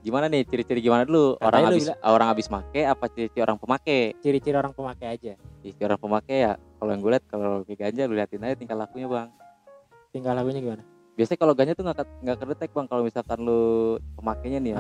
Gimana 0.06 0.26
nih 0.30 0.46
ciri-ciri 0.46 0.80
gimana 0.80 1.02
dulu? 1.02 1.34
Katanya 1.34 1.50
Orang 1.50 1.62
lu 1.64 1.70
habis 1.74 1.88
orang 2.06 2.28
habis 2.30 2.48
make 2.54 2.82
apa 2.86 3.06
ciri-ciri 3.10 3.42
orang 3.42 3.58
pemake? 3.58 4.14
Ciri-ciri 4.22 4.54
orang 4.54 4.74
pemakai 4.76 5.08
aja. 5.10 5.34
Ciri 5.64 5.82
orang 5.82 5.98
pemake 5.98 6.36
ya 6.38 6.54
kalau 6.78 6.90
yang 6.94 7.02
gue 7.02 7.12
lihat 7.18 7.26
kalau 7.26 7.50
kayak 7.66 7.80
ganja 7.82 8.02
lu 8.06 8.14
liatin 8.14 8.46
aja 8.46 8.54
tingkah 8.54 8.78
lakunya 8.78 9.08
bang. 9.10 9.30
Tinggal 10.16 10.32
lagunya 10.34 10.63
gimana? 10.63 10.84
Biasanya 11.13 11.36
kalau 11.38 11.51
ganja 11.51 11.74
tuh 11.74 11.84
nggak 11.84 11.97
nggak 12.24 12.38
kedetek 12.38 12.70
bang 12.72 12.88
kalau 12.88 13.03
misalkan 13.03 13.38
lu 13.38 13.63
pemakainya 14.16 14.59
nih 14.59 14.72
ya 14.72 14.80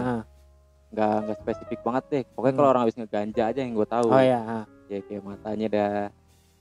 nggak 0.87 1.15
nggak 1.21 1.37
spesifik 1.41 1.79
banget 1.81 2.03
deh. 2.07 2.23
Pokoknya 2.29 2.47
Hmm. 2.47 2.57
kalau 2.57 2.69
orang 2.69 2.81
habis 2.81 2.95
ngeganja 2.95 3.43
aja 3.45 3.59
yang 3.59 3.73
gue 3.73 3.83
tahu. 3.85 4.07
Oh 4.07 4.21
ya, 4.21 4.39
ah. 4.39 4.63
Ya 4.85 4.99
kayak 5.01 5.23
matanya 5.23 5.67
dah 5.67 5.93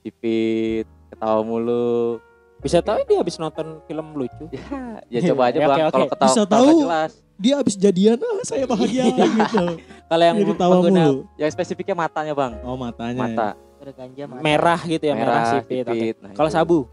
sipit, 0.00 0.86
ketawa 1.08 1.40
mulu. 1.40 2.18
bisa 2.56 2.80
tahu 2.80 2.96
dia 3.04 3.20
habis 3.20 3.36
nonton 3.36 3.78
film 3.84 4.06
lucu. 4.12 4.48
Ya 5.12 5.20
coba 5.22 5.52
aja 5.52 5.58
bang 5.60 5.84
oke. 5.84 5.92
kalau 5.92 6.06
ketawa 6.08 6.28
Bisa 6.28 6.42
tahu. 6.44 6.68
jelas. 6.80 7.12
dia 7.36 7.54
habis 7.54 7.74
jadian 7.76 8.16
ah 8.16 8.40
saya 8.42 8.64
bahagia 8.64 9.04
gitu 9.10 9.58
Kalau 10.08 10.22
yang 10.24 10.36
ketawa 10.40 10.72
pengguna 10.72 11.00
mulu 11.04 11.16
Yang 11.36 11.50
spesifiknya 11.52 11.94
matanya 11.94 12.32
bang. 12.32 12.52
oh 12.62 12.74
matanya 12.74 13.12
ya. 13.12 13.20
Mata 13.20 13.48
mata. 13.52 14.40
merah 14.40 14.80
gitu 14.82 15.05
ya, 15.05 15.12
merah, 15.12 15.44
sipit. 15.52 15.84
oke. 15.84 15.92
sipit. 15.92 16.16
Nah, 16.18 16.32
Kalau 16.32 16.48
sabu, 16.48 16.88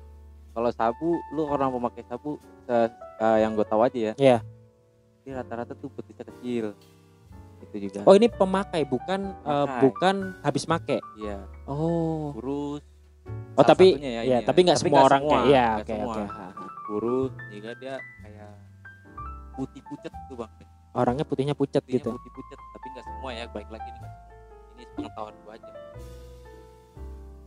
kalau 0.51 0.69
sabu 0.69 1.09
lu 1.31 1.43
orang 1.45 1.71
pemakai 1.71 2.03
sabu 2.05 2.35
eh, 2.67 2.87
yang 3.39 3.53
gue 3.53 3.63
tahu 3.63 3.81
aja 3.81 3.97
ya 3.97 4.13
Iya. 4.15 4.37
ini 5.21 5.31
rata-rata 5.31 5.73
tuh 5.73 5.89
betisnya 5.91 6.25
kecil 6.27 6.75
itu 7.61 7.75
juga 7.77 8.01
oh 8.03 8.13
ini 8.13 8.27
pemakai 8.27 8.83
bukan 8.83 9.37
Pakai. 9.37 9.79
bukan 9.79 10.15
habis 10.41 10.65
make. 10.65 10.97
iya 11.15 11.45
Oh. 11.65 12.33
kurus 12.33 12.81
Oh 13.53 13.63
tapi 13.63 13.95
ya 13.95 14.23
ya, 14.23 14.39
ini 14.41 14.47
tapi 14.47 14.59
nggak 14.65 14.79
semua 14.79 15.05
orang 15.05 15.21
kayak 15.23 15.45
iya 15.45 15.67
oke 15.77 15.93
oke. 15.93 16.23
Kurus 16.87 17.31
juga 17.53 17.71
dia 17.77 17.95
kayak 18.25 18.51
putih 19.53 19.81
pucet 19.85 20.11
tuh 20.27 20.35
bang 20.35 20.51
Orangnya 20.91 21.23
putihnya 21.23 21.55
pucat 21.55 21.79
putihnya 21.79 22.01
gitu. 22.01 22.09
putih 22.11 22.31
pucet 22.33 22.59
tapi 22.59 22.85
nggak 22.89 23.05
semua 23.05 23.29
ya 23.31 23.45
baik 23.47 23.69
lagi 23.69 23.87
nih 23.87 24.01
ini 24.73 24.83
pengetahuan 24.97 25.35
gua 25.45 25.53
aja 25.55 25.71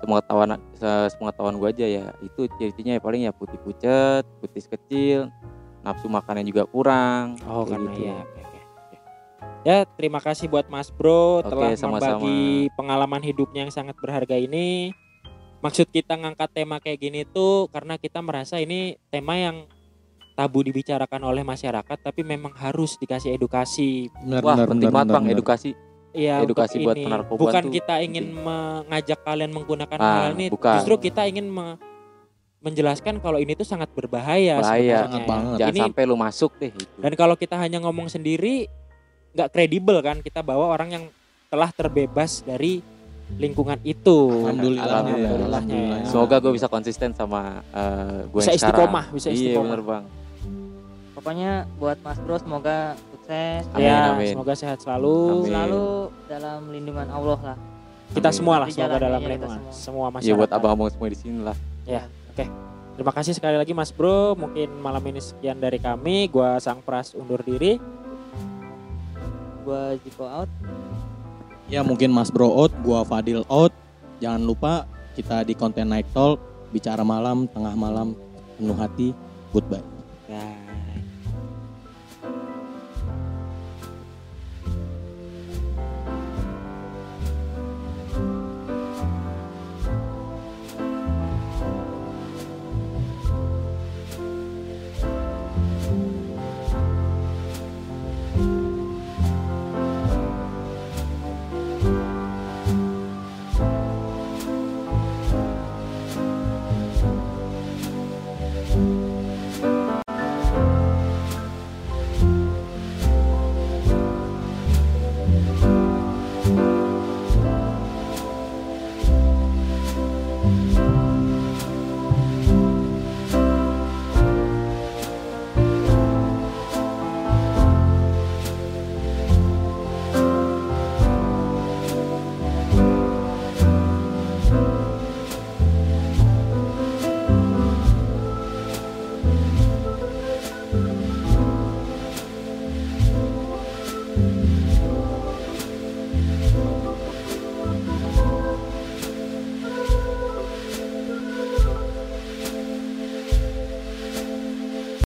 semua 0.05 0.21
tahuan 0.21 0.61
semua 1.09 1.33
tahuan 1.33 1.57
gua 1.57 1.73
aja 1.73 1.89
ya 1.89 2.13
itu 2.21 2.45
ciri-cirinya 2.61 2.95
ya 2.97 3.03
paling 3.03 3.25
ya 3.25 3.33
putih 3.33 3.57
pucet 3.65 4.23
putih 4.39 4.61
kecil 4.61 5.33
nafsu 5.81 6.09
makannya 6.09 6.45
juga 6.45 6.65
kurang 6.69 7.41
Oh 7.45 7.65
kayak 7.65 7.73
karena 7.73 7.91
gitu. 7.93 8.05
iya. 8.05 8.17
Oke, 8.21 8.41
oke, 8.41 8.59
oke. 8.77 8.97
Ya 9.65 9.79
terima 9.97 10.21
kasih 10.21 10.47
buat 10.49 10.69
Mas 10.69 10.89
Bro 10.89 11.41
Oke, 11.41 11.49
telah 11.49 11.71
sama-sama. 11.77 12.21
membagi 12.21 12.41
pengalaman 12.73 13.23
hidupnya 13.25 13.65
yang 13.65 13.73
sangat 13.73 13.97
berharga 13.97 14.37
ini. 14.37 14.93
Maksud 15.61 15.89
kita 15.89 16.21
ngangkat 16.21 16.53
tema 16.53 16.77
kayak 16.77 17.01
gini 17.01 17.25
tuh 17.25 17.73
karena 17.73 17.97
kita 17.97 18.21
merasa 18.21 18.61
ini 18.61 19.01
tema 19.09 19.41
yang 19.41 19.65
tabu 20.37 20.61
dibicarakan 20.61 21.25
oleh 21.25 21.41
masyarakat 21.41 21.97
tapi 22.01 22.21
memang 22.21 22.53
harus 22.53 23.01
dikasih 23.01 23.33
edukasi. 23.33 24.13
benar 24.21 24.41
wah 24.45 24.57
benar 24.57 24.69
penting 24.69 24.89
benar, 24.93 24.97
banget 25.01 25.13
bang 25.17 25.25
benar. 25.25 25.37
edukasi 25.41 25.71
Iya, 26.15 26.41
Edukasi 26.41 26.79
buat 26.79 26.95
ini. 26.95 27.05
penarkoba 27.05 27.41
Bukan 27.41 27.63
tuh 27.65 27.73
kita 27.75 27.99
ingin 27.99 28.31
mengajak 28.33 29.19
kalian 29.21 29.51
menggunakan 29.51 29.99
Ah, 29.99 30.31
hal 30.31 30.39
ini, 30.39 30.47
bukan. 30.47 30.79
justru 30.79 30.95
kita 31.03 31.27
ingin 31.27 31.45
me- 31.45 31.75
menjelaskan 32.61 33.19
kalau 33.19 33.37
ini 33.37 33.53
tuh 33.53 33.67
sangat 33.67 33.91
berbahaya. 33.91 34.57
Bahaya. 34.57 35.05
Sangat 35.05 35.23
banget. 35.27 35.57
jangan 35.59 35.75
Ini 35.75 35.81
sampai 35.85 36.03
lu 36.07 36.17
masuk 36.17 36.51
deh 36.57 36.71
itu 36.71 36.97
Dan 36.97 37.13
kalau 37.13 37.35
kita 37.35 37.59
hanya 37.59 37.77
ngomong 37.79 38.07
sendiri, 38.07 38.71
nggak 39.35 39.51
kredibel 39.51 39.99
kan 40.01 40.17
kita 40.19 40.41
bawa 40.41 40.71
orang 40.71 40.89
yang 40.91 41.05
telah 41.47 41.69
terbebas 41.69 42.41
dari 42.41 42.81
lingkungan 43.35 43.83
itu. 43.83 44.31
Alhamdulillah. 44.41 44.87
Alhamdulillahnya. 44.87 45.51
Alhamdulillah. 45.51 46.07
semoga 46.07 46.37
gue 46.39 46.53
bisa 46.55 46.69
konsisten 46.69 47.11
sama 47.11 47.61
eh 47.69 48.23
gue 48.25 48.39
Bisa 48.39 48.51
yang 48.51 48.63
sekarang 48.63 48.79
istiqomah, 48.81 49.05
bisa 49.11 49.29
iya 49.29 49.35
istiqomah. 49.35 49.65
bener 49.67 49.81
bang 49.83 50.05
pokoknya 51.25 51.65
buat 51.81 51.97
Mas 52.05 52.21
Bro 52.21 52.37
semoga 52.37 52.93
sukses 53.17 53.65
Amin, 53.73 53.89
ya, 53.89 54.13
amin. 54.13 54.37
semoga 54.37 54.53
sehat 54.53 54.79
selalu. 54.85 55.17
Amin. 55.41 55.49
selalu 55.49 55.85
dalam 56.29 56.61
lindungan 56.69 57.09
Allah 57.09 57.41
lah 57.41 57.59
Kita 58.13 58.29
Amin. 58.29 58.37
semua 58.37 58.55
lah 58.61 58.69
semoga 58.69 59.01
dalam 59.01 59.21
kita 59.25 59.33
lingkungan. 59.33 59.59
semua. 59.59 59.73
Semua 59.73 60.07
masyarakat. 60.13 60.29
Ya 60.29 60.39
buat 60.39 60.51
abang-abang 60.53 60.93
semua 60.93 61.09
di 61.09 61.19
sini 61.19 61.41
lah. 61.41 61.57
Terima 62.95 63.11
kasih 63.11 63.35
sekali 63.35 63.59
lagi 63.59 63.75
Mas 63.75 63.91
Bro. 63.91 64.39
Mungkin 64.39 64.71
malam 64.79 65.03
ini 65.11 65.19
sekian 65.19 65.59
dari 65.59 65.83
kami. 65.83 66.31
Gua 66.31 66.63
Sang 66.63 66.79
Pras 66.79 67.11
undur 67.19 67.43
diri. 67.43 67.81
gua 69.65 69.97
Jiko 70.05 70.29
out 70.29 70.51
Ya 71.73 71.81
mungkin 71.81 72.13
Mas 72.13 72.29
Bro 72.29 72.53
out, 72.53 72.71
gua 72.85 73.03
Fadil 73.03 73.43
out. 73.49 73.73
Jangan 74.21 74.45
lupa 74.45 74.73
kita 75.17 75.43
di 75.43 75.57
konten 75.57 75.89
Night 75.89 76.07
Talk 76.13 76.39
bicara 76.71 77.01
malam, 77.03 77.49
tengah 77.51 77.73
malam, 77.75 78.13
penuh 78.61 78.77
hati. 78.79 79.11
Goodbye. 79.51 79.83
Ya. 80.31 80.64